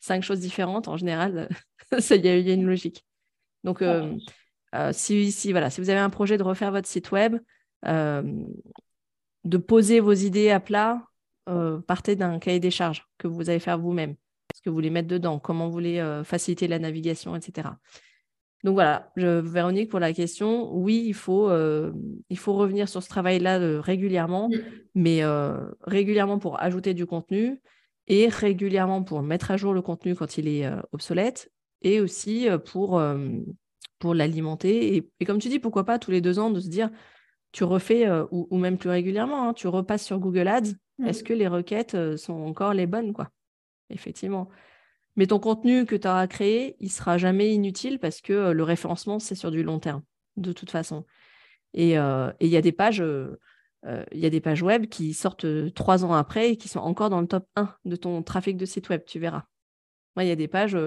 cinq 0.00 0.22
choses 0.22 0.40
différentes. 0.40 0.86
En 0.88 0.96
général, 0.96 1.48
il 2.10 2.24
y, 2.24 2.28
a 2.28 2.54
une 2.54 2.66
logique. 2.66 3.04
Donc, 3.64 3.82
euh, 3.82 4.16
si, 4.92 5.32
si, 5.32 5.52
voilà, 5.52 5.70
si 5.70 5.80
vous 5.80 5.90
avez 5.90 5.98
un 5.98 6.10
projet 6.10 6.36
de 6.38 6.42
refaire 6.42 6.70
votre 6.70 6.88
site 6.88 7.10
web, 7.10 7.38
de 7.84 9.58
poser 9.58 10.00
vos 10.00 10.12
idées 10.12 10.50
à 10.50 10.60
plat, 10.60 11.02
partez 11.86 12.16
d'un 12.16 12.38
cahier 12.38 12.60
des 12.60 12.70
charges 12.70 13.06
que 13.18 13.26
vous 13.26 13.50
allez 13.50 13.58
faire 13.58 13.78
vous-même. 13.78 14.14
Ce 14.54 14.62
que 14.62 14.70
vous 14.70 14.74
voulez 14.74 14.90
mettre 14.90 15.08
dedans, 15.08 15.38
comment 15.38 15.66
vous 15.66 15.72
voulez 15.72 16.22
faciliter 16.24 16.68
la 16.68 16.78
navigation, 16.78 17.34
etc. 17.34 17.70
Donc 18.64 18.72
voilà, 18.74 19.12
je, 19.14 19.40
Véronique, 19.40 19.90
pour 19.90 20.00
la 20.00 20.14
question, 20.14 20.74
oui, 20.74 21.04
il 21.06 21.12
faut, 21.12 21.50
euh, 21.50 21.92
il 22.30 22.38
faut 22.38 22.54
revenir 22.54 22.88
sur 22.88 23.02
ce 23.02 23.08
travail-là 23.10 23.60
euh, 23.60 23.78
régulièrement, 23.78 24.48
mm. 24.48 24.54
mais 24.94 25.22
euh, 25.22 25.70
régulièrement 25.82 26.38
pour 26.38 26.58
ajouter 26.60 26.94
du 26.94 27.04
contenu 27.04 27.60
et 28.06 28.26
régulièrement 28.28 29.02
pour 29.02 29.22
mettre 29.22 29.50
à 29.50 29.58
jour 29.58 29.74
le 29.74 29.82
contenu 29.82 30.14
quand 30.14 30.38
il 30.38 30.48
est 30.48 30.66
obsolète 30.92 31.52
et 31.82 32.00
aussi 32.00 32.48
pour, 32.66 33.02
pour 33.98 34.14
l'alimenter. 34.14 34.96
Et, 35.20 35.24
comme 35.24 35.38
tu 35.38 35.48
dis, 35.48 35.58
pourquoi 35.58 35.84
pas 35.84 35.98
tous 35.98 36.10
les 36.10 36.20
deux 36.20 36.38
ans 36.38 36.50
de 36.50 36.60
se 36.60 36.68
dire, 36.68 36.90
tu 37.52 37.64
refais, 37.64 38.06
ou, 38.30 38.58
même 38.58 38.76
plus 38.76 38.90
régulièrement, 38.90 39.48
hein, 39.48 39.54
tu 39.54 39.68
repasses 39.68 40.04
sur 40.04 40.18
Google 40.18 40.48
Ads, 40.48 40.72
mm. 40.98 41.06
est-ce 41.06 41.24
que 41.24 41.32
les 41.32 41.48
requêtes 41.48 42.16
sont 42.16 42.34
encore 42.34 42.74
les 42.74 42.86
bonnes 42.86 43.14
quoi? 43.14 43.30
Effectivement. 43.88 44.48
Mais 45.16 45.26
ton 45.26 45.38
contenu 45.38 45.86
que 45.86 45.94
tu 45.94 46.08
auras 46.08 46.26
créé, 46.26 46.76
il 46.80 46.90
sera 46.90 47.18
jamais 47.18 47.52
inutile 47.52 47.98
parce 47.98 48.20
que 48.20 48.32
euh, 48.32 48.52
le 48.52 48.62
référencement, 48.62 49.18
c'est 49.18 49.34
sur 49.34 49.50
du 49.50 49.62
long 49.62 49.78
terme, 49.78 50.02
de 50.36 50.52
toute 50.52 50.70
façon. 50.70 51.04
Et 51.72 51.98
euh, 51.98 52.32
il 52.40 52.48
y 52.48 52.56
a 52.56 52.60
des 52.60 52.72
pages. 52.72 53.00
Euh, 53.00 53.38
il 54.12 54.18
y 54.18 54.24
a 54.24 54.30
des 54.30 54.40
pages 54.40 54.62
web 54.62 54.86
qui 54.86 55.12
sortent 55.12 55.46
trois 55.74 56.06
ans 56.06 56.14
après 56.14 56.52
et 56.52 56.56
qui 56.56 56.68
sont 56.68 56.80
encore 56.80 57.10
dans 57.10 57.20
le 57.20 57.26
top 57.26 57.46
1 57.54 57.76
de 57.84 57.96
ton 57.96 58.22
trafic 58.22 58.56
de 58.56 58.64
site 58.64 58.88
web, 58.88 59.02
tu 59.04 59.18
verras. 59.18 59.44
Moi, 60.16 60.24
il 60.24 60.28
y 60.28 60.32
a 60.32 60.36
des 60.36 60.48
pages, 60.48 60.78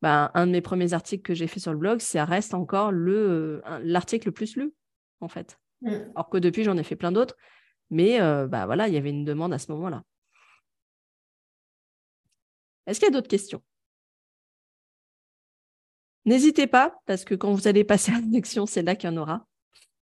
bah, 0.00 0.32
un 0.34 0.48
de 0.48 0.50
mes 0.50 0.60
premiers 0.60 0.92
articles 0.92 1.22
que 1.22 1.34
j'ai 1.34 1.46
fait 1.46 1.60
sur 1.60 1.70
le 1.70 1.78
blog, 1.78 2.00
ça 2.00 2.24
reste 2.24 2.52
encore 2.52 2.90
l'article 2.90 4.26
le 4.26 4.32
plus 4.32 4.56
lu, 4.56 4.74
en 5.20 5.28
fait. 5.28 5.60
Mmh. 5.82 5.90
Alors 6.16 6.30
que 6.30 6.38
depuis, 6.38 6.64
j'en 6.64 6.76
ai 6.76 6.82
fait 6.82 6.96
plein 6.96 7.12
d'autres. 7.12 7.36
Mais 7.90 8.18
bah, 8.48 8.66
voilà, 8.66 8.88
il 8.88 8.94
y 8.94 8.96
avait 8.96 9.10
une 9.10 9.24
demande 9.24 9.52
à 9.52 9.58
ce 9.60 9.70
moment-là. 9.70 10.02
Est-ce 12.86 13.00
qu'il 13.00 13.08
y 13.08 13.10
a 13.10 13.12
d'autres 13.12 13.28
questions? 13.28 13.62
N'hésitez 16.24 16.66
pas, 16.66 17.00
parce 17.06 17.24
que 17.24 17.34
quand 17.34 17.52
vous 17.52 17.68
allez 17.68 17.84
passer 17.84 18.12
à 18.12 18.20
l'action, 18.32 18.66
c'est 18.66 18.82
là 18.82 18.94
qu'il 18.94 19.10
y 19.10 19.12
en 19.12 19.16
aura. 19.16 19.46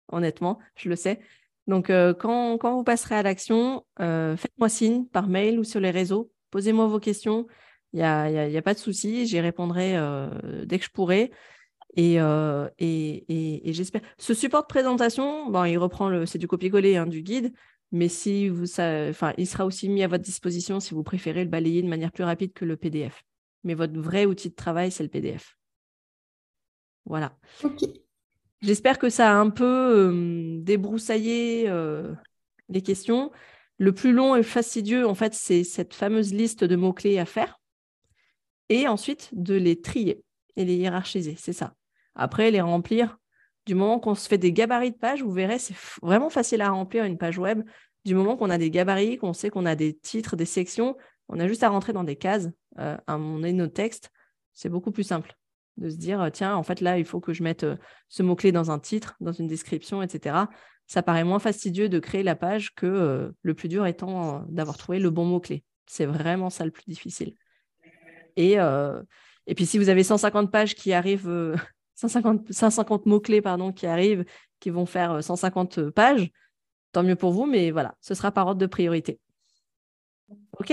Honnêtement, 0.09 0.59
je 0.77 0.89
le 0.89 0.97
sais. 0.97 1.21
Donc, 1.67 1.89
euh, 1.89 2.13
quand, 2.15 2.59
vous 2.75 2.85
passerez 2.85 3.15
à 3.15 3.23
l'action, 3.23 3.87
euh, 4.01 4.37
faites-moi 4.37 4.69
signe 4.69 5.07
par 5.07 5.29
mail 5.29 5.59
ou 5.59 5.65
sur 5.65 5.81
les 5.81 5.91
réseaux. 5.91 6.31
Posez-moi 6.51 6.87
vos 6.87 7.01
questions. 7.01 7.47
Il 7.93 7.99
n'y 7.99 8.03
a, 8.05 8.25
a, 8.25 8.63
pas 8.63 8.75
de 8.75 8.79
souci. 8.79 9.27
J'y 9.27 9.41
répondrai 9.41 9.97
euh, 9.97 10.65
dès 10.67 10.79
que 10.79 10.85
je 10.85 10.91
pourrai. 10.91 11.31
Et, 11.97 12.17
et, 12.17 13.73
j'espère. 13.73 14.03
Ce 14.19 14.35
support 14.35 14.63
de 14.63 14.67
présentation, 14.67 15.51
bon, 15.51 15.65
il 15.65 15.79
reprend 15.79 16.09
le, 16.09 16.27
c'est 16.27 16.39
du 16.39 16.47
copier-coller 16.47 16.97
hein, 16.97 17.07
du 17.07 17.23
guide, 17.23 17.53
mais 17.93 18.09
si 18.09 18.49
vous, 18.49 18.81
enfin, 18.81 19.33
il 19.37 19.47
sera 19.47 19.67
aussi 19.67 19.89
mis 19.89 20.03
à 20.03 20.09
votre 20.09 20.25
disposition 20.25 20.81
si 20.81 20.95
vous 20.95 21.03
préférez 21.03 21.45
le 21.45 21.51
balayer 21.51 21.83
de 21.83 21.89
manière 21.89 22.13
plus 22.13 22.25
rapide 22.25 22.53
que 22.53 22.65
le 22.65 22.77
PDF. 22.77 23.25
Mais 23.65 23.75
votre 23.75 23.99
vrai 23.99 24.27
outil 24.27 24.51
de 24.51 24.55
travail, 24.55 24.91
c'est 24.91 25.03
le 25.03 25.09
PDF. 25.09 25.57
Voilà. 27.05 27.37
J'espère 28.63 28.99
que 28.99 29.11
ça 29.11 29.31
a 29.31 29.35
un 29.35 29.51
peu 29.51 30.59
débroussaillé 30.63 31.71
les 32.69 32.83
questions. 32.83 33.31
Le 33.79 33.93
plus 33.93 34.13
long 34.13 34.37
et 34.37 34.43
fastidieux, 34.43 35.07
en 35.07 35.15
fait, 35.15 35.35
c'est 35.35 35.65
cette 35.65 35.95
fameuse 35.95 36.33
liste 36.35 36.65
de 36.65 36.77
mots-clés 36.77 37.19
à 37.19 37.25
faire. 37.25 37.59
Et 38.69 38.87
ensuite, 38.87 39.31
de 39.33 39.55
les 39.55 39.81
trier 39.81 40.23
et 40.57 40.65
les 40.65 40.77
hiérarchiser. 40.77 41.35
C'est 41.39 41.53
ça. 41.53 41.75
Après, 42.15 42.51
les 42.51 42.61
remplir, 42.61 43.19
du 43.67 43.75
moment 43.75 43.99
qu'on 44.01 44.15
se 44.15 44.29
fait 44.29 44.39
des 44.39 44.53
gabarits 44.53 44.93
de 44.93 44.97
pages, 44.97 45.23
vous 45.23 45.33
verrez, 45.33 45.59
c'est 45.59 45.75
vraiment 46.03 46.31
facile 46.31 46.63
à 46.63 46.71
remplir 46.71 47.05
une 47.05 47.19
page 47.19 47.39
web. 47.39 47.63
Du 48.05 48.15
moment 48.15 48.37
qu'on 48.37 48.51
a 48.51 48.59
des 48.59 48.71
gabarits, 48.71 49.19
qu'on 49.19 49.33
sait 49.33 49.51
qu'on 49.51 49.67
a 49.67 49.75
des 49.75 49.95
titres, 49.95 50.37
des 50.37 50.47
sections, 50.47 50.97
on 51.29 51.39
a 51.39 51.47
juste 51.47 51.63
à 51.63 51.69
rentrer 51.69 51.93
dans 51.93 52.05
des 52.05 52.17
cases, 52.17 52.49
euh, 52.79 52.97
à 53.07 53.19
mon 53.19 53.39
nos 53.39 53.67
textes. 53.67 54.11
C'est 54.53 54.69
beaucoup 54.69 54.91
plus 54.91 55.05
simple 55.05 55.35
de 55.77 55.89
se 55.89 55.97
dire, 55.97 56.29
tiens, 56.33 56.57
en 56.57 56.63
fait, 56.63 56.81
là, 56.81 56.99
il 56.99 57.05
faut 57.05 57.21
que 57.21 57.33
je 57.33 57.43
mette 57.43 57.65
euh, 57.65 57.77
ce 58.09 58.23
mot-clé 58.23 58.53
dans 58.53 58.71
un 58.71 58.79
titre, 58.79 59.17
dans 59.21 59.33
une 59.33 59.47
description, 59.47 60.03
etc. 60.03 60.37
Ça 60.87 61.03
paraît 61.03 61.25
moins 61.25 61.39
fastidieux 61.39 61.89
de 61.89 61.99
créer 61.99 62.23
la 62.23 62.35
page 62.35 62.75
que 62.75 62.87
euh, 62.87 63.31
le 63.43 63.55
plus 63.55 63.69
dur 63.69 63.87
étant 63.87 64.45
d'avoir 64.49 64.77
trouvé 64.77 64.99
le 64.99 65.11
bon 65.11 65.25
mot-clé. 65.25 65.65
C'est 65.87 66.07
vraiment 66.07 66.51
ça 66.51 66.65
le 66.65 66.71
plus 66.71 66.85
difficile. 66.87 67.35
Et 68.37 68.57
puis, 69.55 69.67
si 69.67 69.79
vous 69.79 69.89
avez 69.89 70.05
150 70.05 70.51
pages 70.51 70.75
qui 70.75 70.93
arrivent 70.93 71.55
150, 72.09 73.07
mots-clés 73.07 73.43
pardon, 73.43 73.73
qui 73.73 73.87
arrivent, 73.87 74.25
qui 74.59 74.71
vont 74.71 74.87
faire 74.87 75.23
150 75.23 75.79
euh, 75.79 75.91
pages, 75.91 76.31
tant 76.93 77.03
mieux 77.03 77.17
pour 77.17 77.33
vous, 77.33 77.47
mais 77.47 77.71
voilà, 77.71 77.95
ce 78.01 78.15
sera 78.15 78.31
par 78.31 78.47
ordre 78.47 78.61
de 78.61 78.67
priorité. 78.67 79.19
OK? 80.59 80.73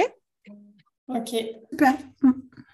OK. 1.09 1.29
Super. 1.71 1.93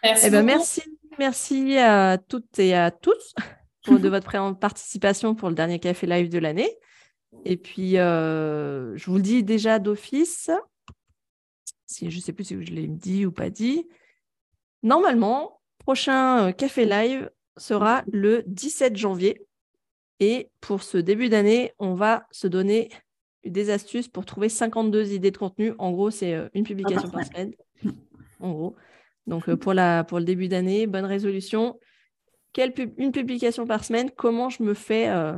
Merci. 0.04 0.26
Eh 0.26 0.30
ben, 0.30 0.44
merci, 0.44 0.82
merci 1.20 1.78
à 1.78 2.18
toutes 2.18 2.60
et 2.60 2.74
à 2.76 2.92
tous 2.92 3.34
pour 3.86 4.00
de 4.00 4.10
votre 4.10 4.54
participation 4.56 5.36
pour 5.36 5.50
le 5.50 5.56
dernier 5.56 5.80
café 5.80 6.08
live 6.08 6.30
de 6.30 6.40
l'année. 6.40 6.78
Et 7.46 7.58
puis, 7.58 7.98
euh, 7.98 8.96
je 8.96 9.06
vous 9.10 9.18
le 9.18 9.22
dis 9.22 9.44
déjà 9.44 9.80
d'office, 9.80 10.52
si 11.86 12.10
je 12.10 12.18
ne 12.18 12.22
sais 12.22 12.34
plus 12.34 12.44
si 12.44 12.64
je 12.64 12.72
l'ai 12.72 12.88
dit 12.88 13.26
ou 13.26 13.32
pas 13.32 13.50
dit. 13.50 13.88
Normalement, 14.84 15.62
prochain 15.80 16.48
euh, 16.48 16.52
café 16.52 16.86
live, 16.86 17.30
sera 17.58 18.04
le 18.12 18.44
17 18.48 18.96
janvier. 18.96 19.46
Et 20.20 20.50
pour 20.62 20.84
ce 20.84 20.98
début 20.98 21.30
d'année, 21.30 21.74
on 21.80 21.96
va 21.96 22.26
se 22.32 22.48
donner 22.48 22.90
des 23.46 23.70
astuces 23.70 24.08
pour 24.08 24.26
trouver 24.26 24.50
52 24.50 25.14
idées 25.14 25.32
de 25.32 25.38
contenu. 25.38 25.74
En 25.78 25.92
gros, 25.92 26.12
c'est 26.12 26.34
euh, 26.34 26.48
une 26.54 26.64
publication 26.64 27.10
par 27.10 27.26
semaine. 27.26 27.54
En 28.40 28.52
gros. 28.52 28.76
Donc, 29.28 29.50
euh, 29.50 29.58
pour, 29.58 29.74
la, 29.74 30.04
pour 30.04 30.20
le 30.20 30.26
début 30.26 30.48
d'année, 30.48 30.88
bonne 30.88 31.06
résolution. 31.06 31.80
Quelle 32.54 32.74
une 32.98 33.12
publication 33.12 33.66
par 33.66 33.84
semaine, 33.84 34.12
comment 34.12 34.50
je 34.50 34.64
me 34.64 34.74
fais. 34.74 35.10
Euh, 35.10 35.34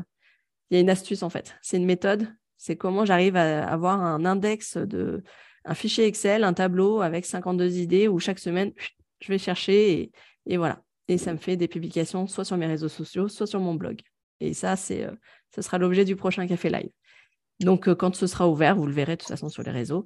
il 0.69 0.75
y 0.75 0.77
a 0.77 0.81
une 0.81 0.89
astuce 0.89 1.23
en 1.23 1.29
fait. 1.29 1.55
C'est 1.61 1.77
une 1.77 1.85
méthode. 1.85 2.27
C'est 2.57 2.75
comment 2.75 3.05
j'arrive 3.05 3.35
à 3.35 3.67
avoir 3.67 4.01
un 4.01 4.25
index 4.25 4.77
de 4.77 5.23
un 5.65 5.73
fichier 5.73 6.05
Excel, 6.05 6.43
un 6.43 6.53
tableau 6.53 7.01
avec 7.01 7.25
52 7.25 7.77
idées 7.77 8.07
où 8.07 8.19
chaque 8.19 8.39
semaine, 8.39 8.71
je 9.19 9.31
vais 9.31 9.37
chercher 9.37 10.11
et 10.45 10.57
voilà 10.57 10.84
et 11.07 11.17
ça 11.17 11.33
me 11.33 11.37
fait 11.37 11.57
des 11.57 11.67
publications 11.67 12.27
soit 12.27 12.45
sur 12.45 12.57
mes 12.57 12.67
réseaux 12.67 12.89
sociaux, 12.89 13.27
soit 13.27 13.47
sur 13.47 13.59
mon 13.59 13.75
blog. 13.75 14.01
Et 14.39 14.53
ça, 14.53 14.75
c'est, 14.75 15.03
euh, 15.03 15.11
ce 15.53 15.61
sera 15.61 15.77
l'objet 15.77 16.05
du 16.05 16.15
prochain 16.15 16.47
café 16.47 16.69
live. 16.69 16.89
Donc, 17.61 17.87
euh, 17.87 17.95
quand 17.95 18.15
ce 18.15 18.27
sera 18.27 18.49
ouvert, 18.49 18.75
vous 18.75 18.85
le 18.85 18.93
verrez 18.93 19.15
de 19.15 19.21
toute 19.21 19.29
façon 19.29 19.49
sur 19.49 19.63
les 19.63 19.71
réseaux. 19.71 20.05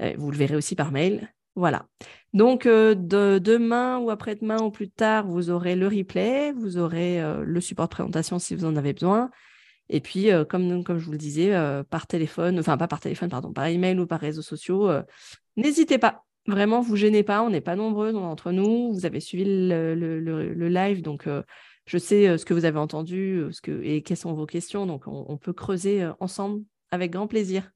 Euh, 0.00 0.14
vous 0.16 0.30
le 0.30 0.36
verrez 0.36 0.56
aussi 0.56 0.74
par 0.74 0.92
mail. 0.92 1.32
Voilà. 1.56 1.86
Donc, 2.34 2.66
de, 2.66 3.38
demain 3.38 3.98
ou 3.98 4.10
après-demain 4.10 4.58
ou 4.62 4.70
plus 4.70 4.90
tard, 4.90 5.26
vous 5.26 5.48
aurez 5.48 5.74
le 5.74 5.88
replay, 5.88 6.52
vous 6.52 6.76
aurez 6.76 7.18
le 7.42 7.60
support 7.62 7.86
de 7.86 7.94
présentation 7.94 8.38
si 8.38 8.54
vous 8.54 8.66
en 8.66 8.76
avez 8.76 8.92
besoin. 8.92 9.30
Et 9.88 10.02
puis, 10.02 10.28
comme, 10.50 10.84
comme 10.84 10.98
je 10.98 11.06
vous 11.06 11.12
le 11.12 11.18
disais, 11.18 11.58
par 11.88 12.06
téléphone, 12.06 12.58
enfin 12.58 12.76
pas 12.76 12.88
par 12.88 13.00
téléphone, 13.00 13.30
pardon, 13.30 13.54
par 13.54 13.64
email 13.68 13.98
ou 13.98 14.06
par 14.06 14.20
réseaux 14.20 14.42
sociaux, 14.42 14.90
n'hésitez 15.56 15.96
pas. 15.96 16.25
Vraiment, 16.46 16.80
vous 16.80 16.96
gênez 16.96 17.22
pas, 17.22 17.42
on 17.42 17.50
n'est 17.50 17.60
pas 17.60 17.76
nombreux 17.76 18.14
entre 18.14 18.52
nous. 18.52 18.92
Vous 18.92 19.06
avez 19.06 19.20
suivi 19.20 19.44
le, 19.44 20.68
live, 20.68 21.02
donc 21.02 21.28
je 21.86 21.98
sais 21.98 22.38
ce 22.38 22.44
que 22.44 22.54
vous 22.54 22.64
avez 22.64 22.78
entendu 22.78 23.44
ce 23.50 23.60
que, 23.60 23.82
et 23.82 24.02
quelles 24.02 24.16
sont 24.16 24.32
vos 24.32 24.46
questions. 24.46 24.86
Donc, 24.86 25.04
on 25.06 25.36
peut 25.36 25.52
creuser 25.52 26.08
ensemble 26.20 26.62
avec 26.90 27.10
grand 27.10 27.26
plaisir. 27.26 27.70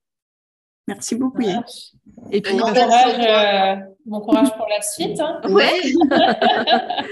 Merci 0.91 1.15
beaucoup. 1.15 1.43
Et 2.33 2.41
puis, 2.41 2.55
bon, 2.55 2.67
courage, 2.67 3.19
euh, 3.21 3.77
bon 4.07 4.21
courage 4.21 4.51
pour 4.57 4.67
la 4.69 4.83
suite. 4.83 5.21
Hein. 5.21 5.41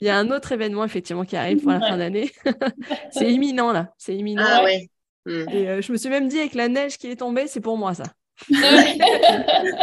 Il 0.00 0.06
y 0.06 0.10
a 0.10 0.18
un 0.18 0.32
autre 0.32 0.50
événement 0.50 0.84
effectivement 0.84 1.24
qui 1.24 1.36
arrive 1.36 1.62
pour 1.62 1.70
la 1.70 1.78
fin 1.80 1.96
d'année. 1.96 2.32
c'est 3.12 3.30
imminent 3.32 3.70
là, 3.70 3.92
c'est 3.98 4.16
imminent. 4.16 4.42
Ah, 4.44 4.64
ouais. 4.64 4.90
Et 5.26 5.68
euh, 5.68 5.80
je 5.80 5.92
me 5.92 5.96
suis 5.96 6.08
même 6.08 6.26
dit 6.26 6.40
avec 6.40 6.54
la 6.54 6.66
neige 6.66 6.98
qui 6.98 7.06
est 7.08 7.16
tombée, 7.16 7.46
c'est 7.46 7.60
pour 7.60 7.76
moi 7.76 7.94
ça. 7.94 8.04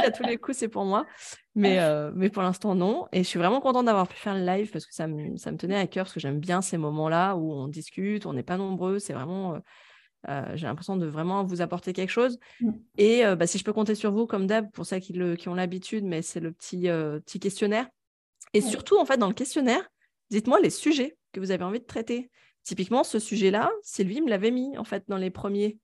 À 0.04 0.12
tous 0.12 0.24
les 0.24 0.38
coups, 0.38 0.58
c'est 0.58 0.68
pour 0.68 0.86
moi. 0.86 1.06
Mais, 1.56 1.80
euh, 1.80 2.12
mais 2.16 2.30
pour 2.30 2.44
l'instant, 2.44 2.76
non. 2.76 3.08
Et 3.12 3.24
je 3.24 3.28
suis 3.28 3.40
vraiment 3.40 3.62
contente 3.62 3.86
d'avoir 3.86 4.08
pu 4.08 4.18
faire 4.18 4.36
le 4.36 4.46
live 4.46 4.70
parce 4.72 4.86
que 4.86 4.94
ça 4.94 5.08
me, 5.08 5.38
ça 5.38 5.52
me 5.52 5.58
tenait 5.58 5.78
à 5.78 5.88
cœur, 5.88 6.06
parce 6.06 6.14
que 6.14 6.20
j'aime 6.20 6.40
bien 6.40 6.62
ces 6.62 6.78
moments-là 6.78 7.36
où 7.36 7.52
on 7.52 7.68
discute, 7.68 8.26
on 8.26 8.34
n'est 8.34 8.44
pas 8.44 8.58
nombreux. 8.58 9.00
C'est 9.00 9.14
vraiment 9.14 9.60
euh, 10.30 10.56
j'ai 10.56 10.68
l'impression 10.68 10.98
de 10.98 11.06
vraiment 11.06 11.44
vous 11.44 11.62
apporter 11.62 11.94
quelque 11.94 12.10
chose. 12.10 12.40
Mm. 12.60 12.72
Et 12.98 13.26
euh, 13.26 13.36
bah, 13.36 13.48
si 13.48 13.58
je 13.58 13.64
peux 13.64 13.74
compter 13.74 13.96
sur 13.96 14.12
vous, 14.12 14.28
comme 14.28 14.48
d'hab, 14.48 14.70
pour 14.72 14.86
ceux 14.86 15.00
qui, 15.00 15.14
qui 15.38 15.50
ont 15.50 15.56
l'habitude, 15.56 16.04
mais 16.04 16.22
c'est 16.22 16.40
le 16.40 16.52
petit, 16.52 16.90
euh, 16.90 17.20
petit 17.20 17.40
questionnaire. 17.40 17.88
Et 18.54 18.62
surtout, 18.62 18.98
en 18.98 19.06
fait, 19.06 19.18
dans 19.18 19.28
le 19.28 19.34
questionnaire, 19.34 19.88
dites-moi 20.30 20.60
les 20.60 20.70
sujets 20.70 21.18
que 21.34 21.40
vous 21.40 21.52
avez 21.52 21.64
envie 21.64 21.80
de 21.80 21.86
traiter. 21.86 22.30
Typiquement, 22.64 23.04
ce 23.04 23.20
sujet-là, 23.20 23.72
Sylvie 23.84 24.22
me 24.22 24.30
l'avait 24.30 24.52
mis 24.52 24.78
en 24.78 24.84
fait 24.84 25.04
dans 25.08 25.18
les 25.18 25.30
premiers 25.30 25.78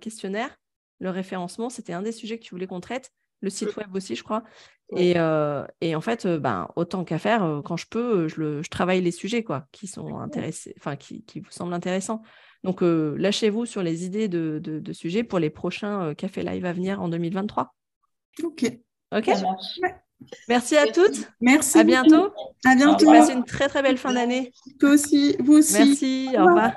questionnaires. 0.00 0.56
Le 1.04 1.10
référencement, 1.10 1.70
c'était 1.70 1.92
un 1.92 2.02
des 2.02 2.12
sujets 2.12 2.38
que 2.38 2.42
tu 2.42 2.50
voulais 2.50 2.66
qu'on 2.66 2.80
traite. 2.80 3.12
Le 3.40 3.50
site 3.50 3.76
mm. 3.76 3.80
web 3.80 3.94
aussi, 3.94 4.16
je 4.16 4.24
crois. 4.24 4.42
Et, 4.96 5.12
et, 5.80 5.94
en 5.94 6.00
fait, 6.00 6.26
ben, 6.26 6.68
autant 6.76 7.04
qu'à 7.04 7.18
faire, 7.18 7.62
quand 7.64 7.76
je 7.76 7.86
peux, 7.88 8.26
je, 8.26 8.40
le, 8.40 8.62
je, 8.62 8.70
travaille 8.70 9.00
les 9.00 9.10
sujets 9.10 9.44
quoi, 9.44 9.66
qui 9.70 9.86
sont 9.86 10.18
intéressés, 10.18 10.74
enfin 10.78 10.96
qui, 10.96 11.24
qui, 11.24 11.40
vous 11.40 11.50
semblent 11.50 11.72
intéressants. 11.72 12.22
Donc, 12.64 12.82
euh, 12.82 13.14
lâchez-vous 13.18 13.66
sur 13.66 13.82
les 13.82 14.04
idées 14.06 14.26
de, 14.26 14.92
sujets 14.92 15.22
pour 15.22 15.38
les 15.38 15.50
prochains 15.50 16.02
euh, 16.02 16.14
Café 16.14 16.42
Live 16.42 16.64
à 16.64 16.72
venir 16.72 17.00
en 17.00 17.08
2023. 17.08 17.74
Ok. 18.42 18.64
Ok. 19.14 19.30
Merci 20.48 20.76
à 20.78 20.86
toutes. 20.86 21.28
Merci. 21.42 21.78
À 21.78 21.84
bientôt. 21.84 22.32
À 22.64 22.74
bientôt. 22.74 23.06
Passez 23.06 23.34
une 23.34 23.44
très 23.44 23.68
très 23.68 23.82
belle 23.82 23.98
fin 23.98 24.14
d'année. 24.14 24.52
Toi 24.80 24.90
aussi. 24.90 25.36
Vous 25.40 25.58
aussi. 25.58 25.74
Merci. 25.74 26.28
Au 26.38 26.46
revoir. 26.46 26.72